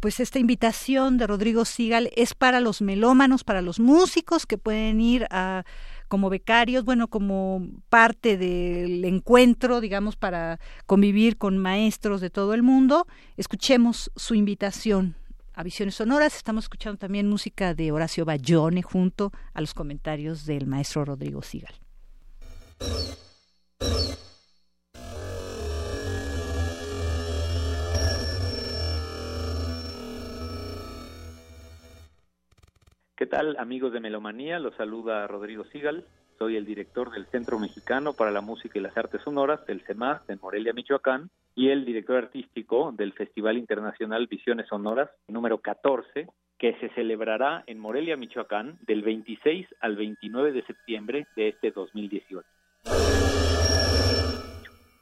pues 0.00 0.20
esta 0.20 0.38
invitación 0.38 1.16
de 1.16 1.26
Rodrigo 1.26 1.64
Sigal 1.64 2.10
es 2.14 2.34
para 2.34 2.60
los 2.60 2.82
melómanos, 2.82 3.42
para 3.42 3.62
los 3.62 3.80
músicos 3.80 4.44
que 4.44 4.58
pueden 4.58 5.00
ir 5.00 5.26
a 5.30 5.64
como 6.12 6.28
becarios, 6.28 6.84
bueno, 6.84 7.08
como 7.08 7.66
parte 7.88 8.36
del 8.36 9.02
encuentro, 9.06 9.80
digamos, 9.80 10.14
para 10.14 10.60
convivir 10.84 11.38
con 11.38 11.56
maestros 11.56 12.20
de 12.20 12.28
todo 12.28 12.52
el 12.52 12.62
mundo. 12.62 13.06
Escuchemos 13.38 14.10
su 14.14 14.34
invitación 14.34 15.16
a 15.54 15.62
Visiones 15.62 15.94
Sonoras. 15.94 16.36
Estamos 16.36 16.64
escuchando 16.64 16.98
también 16.98 17.30
música 17.30 17.72
de 17.72 17.92
Horacio 17.92 18.26
Bayone 18.26 18.82
junto 18.82 19.32
a 19.54 19.62
los 19.62 19.72
comentarios 19.72 20.44
del 20.44 20.66
maestro 20.66 21.06
Rodrigo 21.06 21.40
Sigal. 21.40 21.72
Tal, 33.32 33.56
amigos 33.58 33.94
de 33.94 34.00
Melomanía? 34.00 34.58
Los 34.58 34.74
saluda 34.74 35.26
Rodrigo 35.26 35.64
Sigal. 35.72 36.04
Soy 36.38 36.56
el 36.56 36.66
director 36.66 37.10
del 37.10 37.24
Centro 37.28 37.58
Mexicano 37.58 38.12
para 38.12 38.30
la 38.30 38.42
Música 38.42 38.78
y 38.78 38.82
las 38.82 38.94
Artes 38.94 39.22
Sonoras, 39.22 39.64
del 39.64 39.80
CEMAS, 39.86 40.28
en 40.28 40.38
Morelia, 40.42 40.74
Michoacán, 40.74 41.30
y 41.54 41.70
el 41.70 41.86
director 41.86 42.16
artístico 42.18 42.92
del 42.92 43.14
Festival 43.14 43.56
Internacional 43.56 44.26
Visiones 44.26 44.68
Sonoras 44.68 45.08
número 45.28 45.62
14, 45.62 46.28
que 46.58 46.74
se 46.74 46.90
celebrará 46.90 47.64
en 47.66 47.78
Morelia, 47.78 48.18
Michoacán, 48.18 48.76
del 48.86 49.00
26 49.00 49.66
al 49.80 49.96
29 49.96 50.52
de 50.52 50.62
septiembre 50.64 51.26
de 51.34 51.48
este 51.48 51.70
2018. 51.70 52.46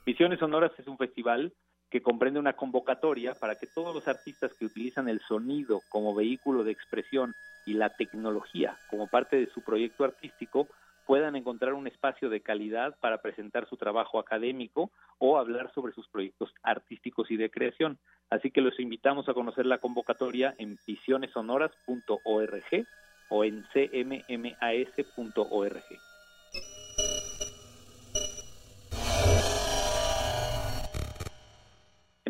Visiones 0.07 0.39
Sonoras 0.39 0.70
es 0.78 0.86
un 0.86 0.98
festival 0.98 1.52
que 1.91 2.03
comprende 2.03 2.39
una 2.39 2.53
convocatoria 2.53 3.35
para 3.35 3.57
que 3.57 3.67
todos 3.67 3.93
los 3.95 4.07
artistas 4.09 4.55
que 4.55 4.67
utilizan 4.67 5.09
el 5.09 5.21
sonido 5.21 5.83
como 5.89 6.15
vehículo 6.15 6.65
de 6.65 6.73
expresión 6.73 7.35
y 7.67 7.75
la 7.75 7.91
tecnología 7.91 8.79
como 8.89 9.09
parte 9.09 9.37
de 9.37 9.47
su 9.47 9.62
proyecto 9.62 10.05
artístico 10.05 10.69
puedan 11.07 11.35
encontrar 11.35 11.75
un 11.75 11.89
espacio 11.89 12.31
de 12.31 12.41
calidad 12.41 12.97
para 13.01 13.19
presentar 13.19 13.69
su 13.69 13.77
trabajo 13.77 14.21
académico 14.21 14.93
o 15.19 15.39
hablar 15.39 15.73
sobre 15.75 15.93
sus 15.93 16.07
proyectos 16.09 16.55
artísticos 16.62 17.33
y 17.33 17.37
de 17.37 17.51
creación. 17.51 17.99
Así 18.31 18.53
que 18.53 18.61
los 18.61 18.79
invitamos 18.79 19.29
a 19.29 19.35
conocer 19.35 19.67
la 19.67 19.79
convocatoria 19.79 20.55
en 20.59 20.79
visionesonoras.org 20.87 22.87
o 23.29 23.45
en 23.45 23.65
cmmas.org. 23.73 24.31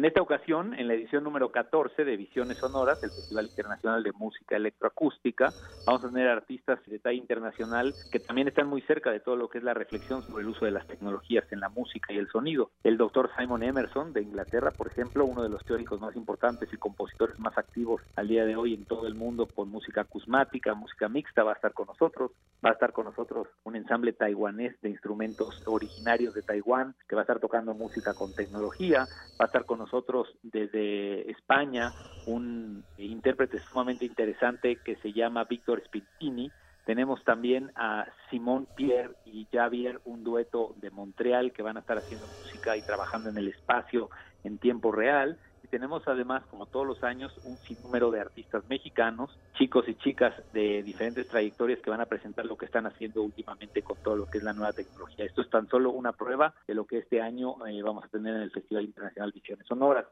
En 0.00 0.06
esta 0.06 0.22
ocasión, 0.22 0.72
en 0.72 0.88
la 0.88 0.94
edición 0.94 1.24
número 1.24 1.52
14 1.52 2.06
de 2.06 2.16
Visiones 2.16 2.56
Sonoras, 2.56 2.98
el 3.02 3.10
Festival 3.10 3.44
Internacional 3.44 4.02
de 4.02 4.12
Música 4.12 4.56
Electroacústica, 4.56 5.52
vamos 5.84 6.02
a 6.02 6.08
tener 6.08 6.26
artistas 6.26 6.78
de 6.86 6.98
talla 6.98 7.18
internacional 7.18 7.94
que 8.10 8.18
también 8.18 8.48
están 8.48 8.66
muy 8.66 8.80
cerca 8.80 9.10
de 9.10 9.20
todo 9.20 9.36
lo 9.36 9.50
que 9.50 9.58
es 9.58 9.64
la 9.64 9.74
reflexión 9.74 10.22
sobre 10.22 10.42
el 10.42 10.48
uso 10.48 10.64
de 10.64 10.70
las 10.70 10.86
tecnologías 10.86 11.44
en 11.52 11.60
la 11.60 11.68
música 11.68 12.14
y 12.14 12.16
el 12.16 12.30
sonido. 12.30 12.70
El 12.82 12.96
doctor 12.96 13.28
Simon 13.36 13.62
Emerson 13.62 14.14
de 14.14 14.22
Inglaterra, 14.22 14.70
por 14.70 14.86
ejemplo, 14.86 15.26
uno 15.26 15.42
de 15.42 15.50
los 15.50 15.62
teóricos 15.66 16.00
más 16.00 16.16
importantes 16.16 16.72
y 16.72 16.78
compositores 16.78 17.38
más 17.38 17.58
activos 17.58 18.00
al 18.16 18.28
día 18.28 18.46
de 18.46 18.56
hoy 18.56 18.72
en 18.72 18.86
todo 18.86 19.06
el 19.06 19.14
mundo 19.14 19.48
con 19.54 19.68
música 19.68 20.00
acusmática, 20.00 20.72
música 20.72 21.10
mixta, 21.10 21.44
va 21.44 21.50
a 21.52 21.56
estar 21.56 21.74
con 21.74 21.88
nosotros. 21.88 22.30
Va 22.64 22.70
a 22.70 22.72
estar 22.72 22.92
con 22.92 23.04
nosotros 23.04 23.48
un 23.64 23.76
ensamble 23.76 24.14
taiwanés 24.14 24.80
de 24.80 24.88
instrumentos 24.88 25.62
originarios 25.66 26.34
de 26.34 26.42
Taiwán 26.42 26.94
que 27.06 27.16
va 27.16 27.22
a 27.22 27.24
estar 27.24 27.38
tocando 27.38 27.74
música 27.74 28.14
con 28.14 28.32
tecnología. 28.32 29.08
Va 29.40 29.44
a 29.44 29.46
estar 29.46 29.64
con 29.64 29.78
nosotros 29.78 29.89
nosotros 29.90 30.28
desde 30.42 31.30
España 31.30 31.94
un 32.24 32.84
intérprete 32.96 33.60
sumamente 33.68 34.04
interesante 34.04 34.76
que 34.84 34.96
se 34.96 35.12
llama 35.12 35.44
Víctor 35.44 35.82
Spittini. 35.84 36.52
Tenemos 36.84 37.24
también 37.24 37.72
a 37.74 38.06
Simón 38.30 38.68
Pierre 38.74 39.14
y 39.24 39.46
Javier, 39.52 40.00
un 40.04 40.22
dueto 40.22 40.74
de 40.76 40.90
Montreal 40.90 41.52
que 41.52 41.62
van 41.62 41.76
a 41.76 41.80
estar 41.80 41.98
haciendo 41.98 42.28
música 42.28 42.76
y 42.76 42.82
trabajando 42.82 43.30
en 43.30 43.38
el 43.38 43.48
espacio 43.48 44.10
en 44.44 44.58
tiempo 44.58 44.92
real 44.92 45.38
tenemos 45.70 46.06
además, 46.06 46.42
como 46.50 46.66
todos 46.66 46.86
los 46.86 47.02
años, 47.04 47.32
un 47.44 47.56
sinnúmero 47.58 48.10
de 48.10 48.20
artistas 48.20 48.68
mexicanos, 48.68 49.30
chicos 49.54 49.88
y 49.88 49.94
chicas 49.94 50.34
de 50.52 50.82
diferentes 50.82 51.28
trayectorias 51.28 51.80
que 51.80 51.90
van 51.90 52.00
a 52.00 52.06
presentar 52.06 52.44
lo 52.44 52.58
que 52.58 52.66
están 52.66 52.86
haciendo 52.86 53.22
últimamente 53.22 53.82
con 53.82 53.96
todo 54.02 54.16
lo 54.16 54.26
que 54.26 54.38
es 54.38 54.44
la 54.44 54.52
nueva 54.52 54.72
tecnología. 54.72 55.24
Esto 55.24 55.42
es 55.42 55.50
tan 55.50 55.68
solo 55.68 55.90
una 55.90 56.12
prueba 56.12 56.54
de 56.66 56.74
lo 56.74 56.84
que 56.84 56.98
este 56.98 57.22
año 57.22 57.54
eh, 57.66 57.80
vamos 57.82 58.04
a 58.04 58.08
tener 58.08 58.34
en 58.34 58.42
el 58.42 58.50
Festival 58.50 58.84
Internacional 58.84 59.32
Visiones 59.32 59.66
Sonoras. 59.66 60.06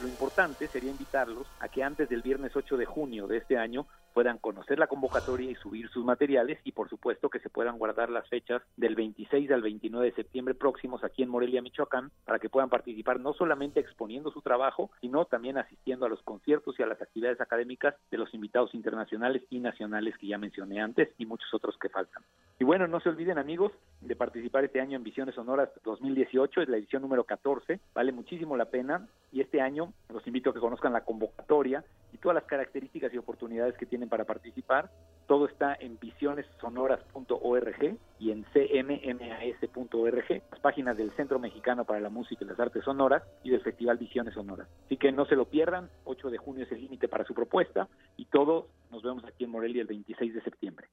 Lo 0.00 0.08
importante 0.08 0.66
sería 0.66 0.90
invitarlos 0.90 1.46
a 1.60 1.68
que 1.68 1.84
antes 1.84 2.08
del 2.08 2.22
viernes 2.22 2.56
8 2.56 2.78
de 2.78 2.86
junio 2.86 3.26
de 3.26 3.36
este 3.36 3.58
año 3.58 3.86
puedan 4.12 4.38
conocer 4.38 4.78
la 4.78 4.86
convocatoria 4.86 5.50
y 5.50 5.54
subir 5.56 5.88
sus 5.90 6.04
materiales 6.04 6.58
y 6.64 6.72
por 6.72 6.88
supuesto 6.88 7.28
que 7.28 7.40
se 7.40 7.50
puedan 7.50 7.78
guardar 7.78 8.10
las 8.10 8.28
fechas 8.28 8.62
del 8.76 8.94
26 8.94 9.50
al 9.50 9.62
29 9.62 10.06
de 10.06 10.14
septiembre 10.14 10.54
próximos 10.54 11.04
aquí 11.04 11.22
en 11.22 11.28
Morelia, 11.28 11.62
Michoacán, 11.62 12.10
para 12.24 12.38
que 12.38 12.48
puedan 12.48 12.68
participar 12.68 13.20
no 13.20 13.32
solamente 13.32 13.80
exponiendo 13.80 14.30
su 14.30 14.42
trabajo, 14.42 14.90
sino 15.00 15.24
también 15.24 15.58
asistiendo 15.58 16.06
a 16.06 16.08
los 16.08 16.22
conciertos 16.22 16.78
y 16.78 16.82
a 16.82 16.86
las 16.86 17.00
actividades 17.00 17.40
académicas 17.40 17.94
de 18.10 18.18
los 18.18 18.32
invitados 18.34 18.74
internacionales 18.74 19.42
y 19.50 19.60
nacionales 19.60 20.16
que 20.18 20.28
ya 20.28 20.38
mencioné 20.38 20.80
antes 20.80 21.08
y 21.18 21.26
muchos 21.26 21.52
otros 21.54 21.76
que 21.78 21.88
faltan. 21.88 22.22
Y 22.58 22.64
bueno, 22.64 22.86
no 22.86 23.00
se 23.00 23.08
olviden 23.08 23.38
amigos 23.38 23.72
de 24.00 24.16
participar 24.16 24.64
este 24.64 24.80
año 24.80 24.96
en 24.96 25.04
Visiones 25.04 25.34
Sonoras 25.34 25.70
2018, 25.84 26.62
es 26.62 26.68
la 26.68 26.76
edición 26.76 27.02
número 27.02 27.24
14, 27.24 27.80
vale 27.94 28.12
muchísimo 28.12 28.56
la 28.56 28.66
pena 28.66 29.08
y 29.32 29.40
este 29.40 29.60
año 29.60 29.92
los 30.12 30.26
invito 30.26 30.50
a 30.50 30.54
que 30.54 30.60
conozcan 30.60 30.92
la 30.92 31.04
convocatoria 31.04 31.84
y 32.12 32.18
todas 32.18 32.34
las 32.34 32.44
características 32.44 33.12
y 33.14 33.18
oportunidades 33.18 33.76
que 33.76 33.86
para 34.08 34.24
participar. 34.24 34.90
Todo 35.26 35.46
está 35.46 35.76
en 35.78 35.98
visionessonoras.org 36.00 37.98
y 38.18 38.30
en 38.32 38.44
cmmas.org, 38.52 40.42
las 40.50 40.60
páginas 40.60 40.96
del 40.96 41.12
Centro 41.12 41.38
Mexicano 41.38 41.84
para 41.84 42.00
la 42.00 42.08
Música 42.08 42.44
y 42.44 42.48
las 42.48 42.58
Artes 42.58 42.82
Sonoras 42.84 43.22
y 43.44 43.50
del 43.50 43.60
Festival 43.60 43.96
Visiones 43.98 44.34
Sonoras. 44.34 44.66
Así 44.86 44.96
que 44.96 45.12
no 45.12 45.26
se 45.26 45.36
lo 45.36 45.44
pierdan, 45.44 45.88
8 46.04 46.30
de 46.30 46.38
junio 46.38 46.64
es 46.64 46.72
el 46.72 46.80
límite 46.80 47.06
para 47.06 47.24
su 47.24 47.34
propuesta 47.34 47.88
y 48.16 48.24
todos 48.24 48.66
nos 48.90 49.02
vemos 49.02 49.24
aquí 49.24 49.44
en 49.44 49.50
Morelia 49.50 49.82
el 49.82 49.88
26 49.88 50.34
de 50.34 50.42
septiembre. 50.42 50.88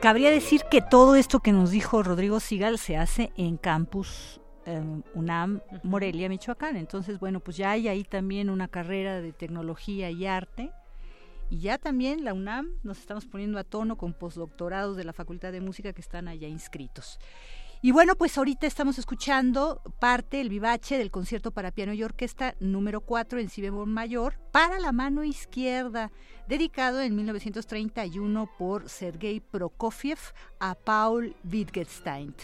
Cabría 0.00 0.30
decir 0.30 0.60
que 0.70 0.82
todo 0.82 1.16
esto 1.16 1.40
que 1.40 1.52
nos 1.52 1.70
dijo 1.70 2.02
Rodrigo 2.02 2.38
Sigal 2.40 2.78
se 2.78 2.96
hace 2.96 3.32
en 3.36 3.56
campus 3.56 4.40
Em, 4.66 5.04
UNAM 5.14 5.60
Morelia, 5.84 6.28
Michoacán. 6.28 6.76
Entonces, 6.76 7.20
bueno, 7.20 7.38
pues 7.38 7.56
ya 7.56 7.70
hay 7.70 7.86
ahí 7.86 8.02
también 8.02 8.50
una 8.50 8.66
carrera 8.66 9.20
de 9.20 9.32
tecnología 9.32 10.10
y 10.10 10.26
arte. 10.26 10.72
Y 11.48 11.60
ya 11.60 11.78
también 11.78 12.24
la 12.24 12.34
UNAM 12.34 12.70
nos 12.82 12.98
estamos 12.98 13.26
poniendo 13.26 13.60
a 13.60 13.64
tono 13.64 13.96
con 13.96 14.12
postdoctorados 14.12 14.96
de 14.96 15.04
la 15.04 15.12
Facultad 15.12 15.52
de 15.52 15.60
Música 15.60 15.92
que 15.92 16.00
están 16.00 16.26
allá 16.26 16.48
inscritos. 16.48 17.20
Y 17.80 17.92
bueno, 17.92 18.16
pues 18.16 18.36
ahorita 18.36 18.66
estamos 18.66 18.98
escuchando 18.98 19.80
parte, 20.00 20.40
el 20.40 20.48
vivache 20.48 20.98
del 20.98 21.12
concierto 21.12 21.52
para 21.52 21.70
piano 21.70 21.92
y 21.92 22.02
orquesta 22.02 22.56
número 22.58 23.02
4 23.02 23.38
en 23.38 23.48
si 23.48 23.62
bemol 23.62 23.86
mayor 23.86 24.40
para 24.50 24.80
la 24.80 24.90
mano 24.90 25.22
izquierda, 25.22 26.10
dedicado 26.48 27.00
en 27.00 27.14
1931 27.14 28.50
por 28.58 28.88
Sergei 28.88 29.38
Prokofiev 29.38 30.18
a 30.58 30.74
Paul 30.74 31.36
Wittgenstein. 31.44 32.34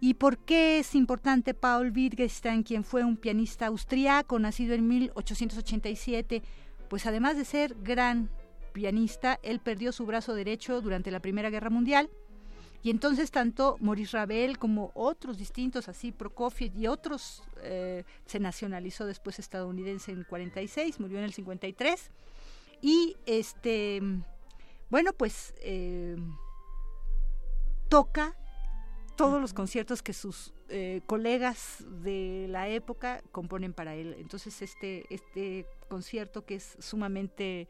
¿Y 0.00 0.14
por 0.14 0.38
qué 0.38 0.78
es 0.78 0.94
importante 0.94 1.54
Paul 1.54 1.92
Wittgenstein, 1.94 2.62
quien 2.62 2.84
fue 2.84 3.04
un 3.04 3.16
pianista 3.16 3.66
austriaco, 3.66 4.38
nacido 4.38 4.74
en 4.74 4.86
1887? 4.86 6.42
Pues 6.88 7.06
además 7.06 7.36
de 7.36 7.44
ser 7.44 7.74
gran 7.82 8.30
pianista, 8.72 9.40
él 9.42 9.60
perdió 9.60 9.92
su 9.92 10.04
brazo 10.04 10.34
derecho 10.34 10.82
durante 10.82 11.10
la 11.10 11.20
Primera 11.20 11.48
Guerra 11.48 11.70
Mundial. 11.70 12.10
Y 12.82 12.90
entonces 12.90 13.30
tanto 13.30 13.78
Maurice 13.80 14.16
Ravel 14.16 14.58
como 14.58 14.92
otros 14.94 15.38
distintos, 15.38 15.88
así 15.88 16.12
Prokofiev 16.12 16.76
y 16.76 16.86
otros, 16.86 17.42
eh, 17.62 18.04
se 18.26 18.38
nacionalizó 18.38 19.06
después 19.06 19.38
estadounidense 19.38 20.12
en 20.12 20.24
46, 20.24 21.00
murió 21.00 21.18
en 21.18 21.24
el 21.24 21.32
53. 21.32 22.10
Y 22.82 23.16
este, 23.24 24.00
bueno, 24.90 25.12
pues 25.14 25.54
eh, 25.62 26.16
toca 27.88 28.36
todos 29.16 29.40
los 29.40 29.52
conciertos 29.52 30.02
que 30.02 30.12
sus 30.12 30.52
eh, 30.68 31.00
colegas 31.06 31.84
de 32.02 32.46
la 32.48 32.68
época 32.68 33.22
componen 33.32 33.72
para 33.72 33.94
él. 33.94 34.14
Entonces 34.18 34.62
este, 34.62 35.12
este 35.12 35.66
concierto 35.88 36.44
que 36.44 36.56
es 36.56 36.76
sumamente 36.78 37.68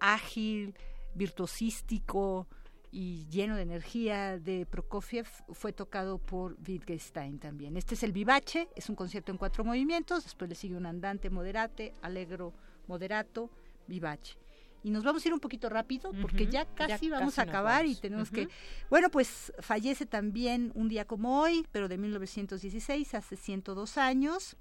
ágil, 0.00 0.74
virtuosístico 1.14 2.46
y 2.90 3.26
lleno 3.28 3.56
de 3.56 3.62
energía 3.62 4.38
de 4.38 4.66
Prokofiev 4.66 5.26
fue 5.52 5.72
tocado 5.72 6.18
por 6.18 6.56
Wittgenstein 6.66 7.38
también. 7.38 7.76
Este 7.76 7.94
es 7.94 8.02
el 8.02 8.12
vivace, 8.12 8.68
es 8.76 8.88
un 8.88 8.96
concierto 8.96 9.32
en 9.32 9.38
cuatro 9.38 9.64
movimientos, 9.64 10.24
después 10.24 10.48
le 10.48 10.54
sigue 10.54 10.76
un 10.76 10.86
andante 10.86 11.30
moderate, 11.30 11.94
allegro 12.02 12.52
moderato, 12.86 13.50
vivace 13.86 14.41
y 14.82 14.90
nos 14.90 15.04
vamos 15.04 15.24
a 15.24 15.28
ir 15.28 15.34
un 15.34 15.40
poquito 15.40 15.68
rápido 15.68 16.12
porque 16.20 16.46
ya 16.46 16.66
casi 16.66 17.08
vamos 17.08 17.38
a 17.38 17.42
acabar 17.42 17.86
y 17.86 17.94
tenemos 17.94 18.30
que... 18.30 18.48
Bueno, 18.90 19.10
pues 19.10 19.52
fallece 19.60 20.06
también 20.06 20.72
un 20.74 20.88
día 20.88 21.04
como 21.04 21.40
hoy, 21.40 21.66
pero 21.70 21.88
de 21.88 21.98
1916, 21.98 23.14
hace 23.14 23.36
102 23.36 23.98
años. 23.98 24.56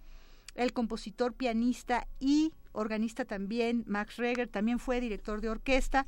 El 0.54 0.74
compositor, 0.74 1.34
pianista 1.34 2.08
y 2.20 2.54
organista 2.74 3.26
también, 3.26 3.84
Max 3.88 4.18
Reger, 4.18 4.48
también 4.48 4.80
fue 4.80 5.02
director 5.02 5.42
de 5.42 5.50
orquesta, 5.50 6.06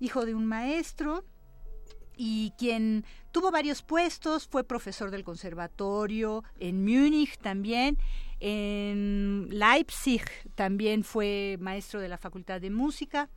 hijo 0.00 0.24
de 0.24 0.34
un 0.34 0.46
maestro 0.46 1.24
y 2.16 2.52
quien 2.58 3.04
tuvo 3.32 3.50
varios 3.50 3.82
puestos, 3.82 4.46
fue 4.46 4.64
profesor 4.64 5.10
del 5.10 5.24
conservatorio, 5.24 6.44
en 6.58 6.84
Múnich 6.84 7.38
también, 7.38 7.98
en 8.40 9.48
Leipzig 9.50 10.22
también 10.54 11.04
fue 11.04 11.56
maestro 11.60 12.00
de 12.00 12.08
la 12.08 12.18
Facultad 12.18 12.60
de 12.60 12.70
Música 12.70 13.30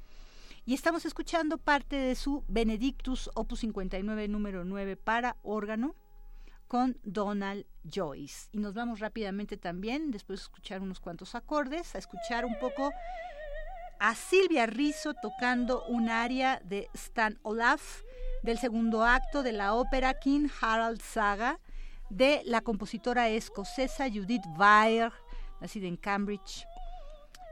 y 0.65 0.73
estamos 0.73 1.05
escuchando 1.05 1.59
parte 1.59 1.95
de 1.95 2.15
su 2.15 2.43
Benedictus 2.47 3.29
Opus 3.35 3.59
59 3.59 4.27
número 4.27 4.65
9 4.65 4.97
para 4.97 5.37
órgano 5.43 5.95
con 6.67 6.97
Donald 7.03 7.65
Joyce. 7.83 8.49
Y 8.51 8.57
nos 8.57 8.73
vamos 8.73 8.99
rápidamente 8.99 9.57
también, 9.57 10.09
después 10.09 10.39
de 10.39 10.43
escuchar 10.45 10.81
unos 10.81 10.99
cuantos 10.99 11.35
acordes, 11.35 11.93
a 11.93 11.99
escuchar 11.99 12.45
un 12.45 12.57
poco 12.57 12.91
a 13.99 14.15
Silvia 14.15 14.65
Rizzo 14.65 15.13
tocando 15.13 15.85
un 15.85 16.09
aria 16.09 16.59
de 16.65 16.89
Stan 16.95 17.37
Olaf 17.43 18.01
del 18.41 18.57
segundo 18.57 19.03
acto 19.03 19.43
de 19.43 19.51
la 19.51 19.75
ópera 19.75 20.15
King 20.15 20.47
Harald 20.61 21.01
Saga 21.01 21.59
de 22.09 22.41
la 22.45 22.61
compositora 22.61 23.29
escocesa 23.29 24.09
Judith 24.09 24.45
Weir, 24.57 25.11
nacida 25.61 25.87
en 25.87 25.97
Cambridge. 25.97 26.65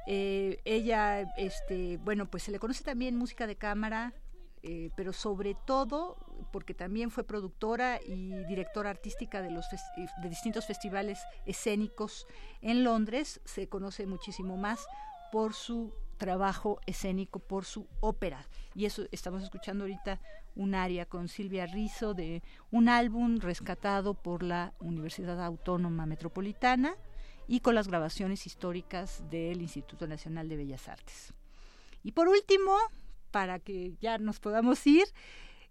Eh, 0.05 0.59
ella, 0.65 1.21
este, 1.37 1.97
bueno, 1.97 2.29
pues 2.29 2.43
se 2.43 2.51
le 2.51 2.59
conoce 2.59 2.83
también 2.83 3.15
música 3.15 3.47
de 3.47 3.55
cámara, 3.55 4.13
eh, 4.61 4.91
pero 4.95 5.13
sobre 5.13 5.55
todo 5.65 6.17
porque 6.51 6.73
también 6.73 7.11
fue 7.11 7.23
productora 7.23 7.99
y 8.05 8.43
directora 8.45 8.89
artística 8.89 9.41
de, 9.41 9.51
los 9.51 9.65
eh, 9.73 10.05
de 10.21 10.29
distintos 10.29 10.65
festivales 10.65 11.19
escénicos 11.45 12.27
en 12.61 12.83
Londres, 12.83 13.41
se 13.45 13.67
conoce 13.67 14.05
muchísimo 14.05 14.57
más 14.57 14.85
por 15.31 15.53
su 15.53 15.93
trabajo 16.17 16.79
escénico, 16.85 17.39
por 17.39 17.65
su 17.65 17.87
ópera. 17.99 18.47
Y 18.75 18.85
eso 18.85 19.03
estamos 19.11 19.43
escuchando 19.43 19.83
ahorita 19.83 20.19
un 20.55 20.75
aria 20.75 21.05
con 21.05 21.27
Silvia 21.27 21.65
Rizzo 21.65 22.13
de 22.13 22.43
un 22.71 22.87
álbum 22.87 23.39
rescatado 23.39 24.13
por 24.13 24.43
la 24.43 24.73
Universidad 24.79 25.43
Autónoma 25.43 26.05
Metropolitana 26.05 26.95
y 27.47 27.59
con 27.59 27.75
las 27.75 27.87
grabaciones 27.87 28.45
históricas 28.45 29.23
del 29.29 29.61
Instituto 29.61 30.07
Nacional 30.07 30.49
de 30.49 30.57
Bellas 30.57 30.87
Artes. 30.87 31.33
Y 32.03 32.11
por 32.11 32.27
último, 32.27 32.77
para 33.31 33.59
que 33.59 33.93
ya 34.01 34.17
nos 34.17 34.39
podamos 34.39 34.85
ir, 34.85 35.05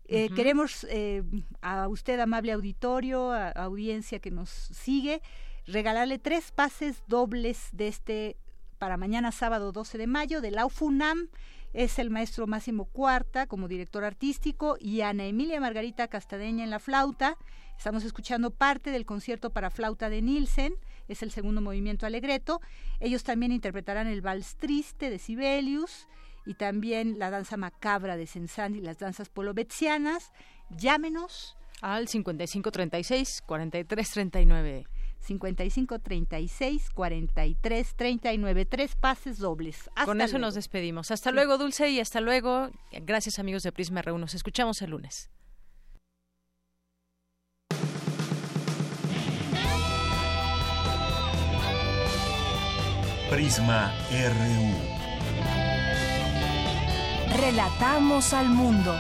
eh, 0.07 0.28
queremos 0.35 0.85
eh, 0.90 1.23
a 1.61 1.89
usted, 1.89 2.19
amable 2.20 2.53
auditorio, 2.53 3.31
a, 3.31 3.51
audiencia 3.51 4.19
que 4.19 4.31
nos 4.31 4.51
sigue, 4.51 5.23
regalarle 5.66 6.19
tres 6.19 6.51
pases 6.51 7.03
dobles 7.07 7.69
de 7.73 7.89
este 7.89 8.36
para 8.78 8.97
mañana 8.97 9.31
sábado 9.31 9.70
12 9.70 9.97
de 9.97 10.07
mayo 10.09 10.40
de 10.40 10.51
la 10.51 10.66
UFUNAM. 10.66 11.28
Es 11.73 11.99
el 11.99 12.11
maestro 12.11 12.47
Máximo 12.47 12.85
Cuarta 12.85 13.47
como 13.47 13.66
director 13.66 14.05
artístico 14.05 14.77
y 14.78 15.01
Ana 15.01 15.24
Emilia 15.24 15.61
Margarita 15.61 16.09
Castadeña 16.09 16.65
en 16.65 16.70
la 16.70 16.78
flauta. 16.78 17.39
Estamos 17.78 18.05
escuchando 18.05 18.51
parte 18.51 18.90
del 18.90 19.07
concierto 19.07 19.51
para 19.51 19.70
flauta 19.70 20.11
de 20.11 20.20
Nielsen, 20.20 20.74
es 21.09 21.23
el 21.23 21.31
segundo 21.31 21.61
movimiento 21.61 22.07
alegreto. 22.07 22.61
Ellos 23.01 23.24
también 23.24 23.53
interpretarán 23.53 24.07
el 24.07 24.20
vals 24.20 24.57
triste 24.57 25.09
de 25.09 25.19
Sibelius 25.19 26.09
y 26.44 26.55
también 26.55 27.19
la 27.19 27.31
danza 27.31 27.57
macabra 27.57 28.16
de 28.16 28.27
Sensani 28.27 28.78
y 28.78 28.82
las 28.82 28.99
danzas 28.99 29.28
polovetzianas. 29.31 30.32
Llámenos 30.70 31.57
al 31.81 32.07
5536 32.07 33.43
4339. 33.47 34.86
55 35.23 35.99
36 36.01 36.90
43 36.90 37.94
39 37.94 38.65
tres 38.66 38.94
pases 38.97 39.39
dobles. 39.39 39.90
Con 40.05 40.20
eso 40.20 40.39
nos 40.39 40.55
despedimos. 40.55 41.11
Hasta 41.11 41.31
luego, 41.31 41.59
Dulce, 41.59 41.90
y 41.90 42.01
hasta 42.01 42.20
luego. 42.20 42.70
Gracias, 42.90 43.39
amigos 43.39 43.62
de 43.62 43.73
Prisma 43.73 44.03
R1. 44.03 44.19
Nos 44.19 44.35
escuchamos 44.35 44.82
el 44.82 44.90
lunes. 44.90 45.31
Prisma 53.31 53.94
RU. 54.11 55.03
Relatamos 57.40 58.35
al 58.35 58.51
mundo. 58.51 58.94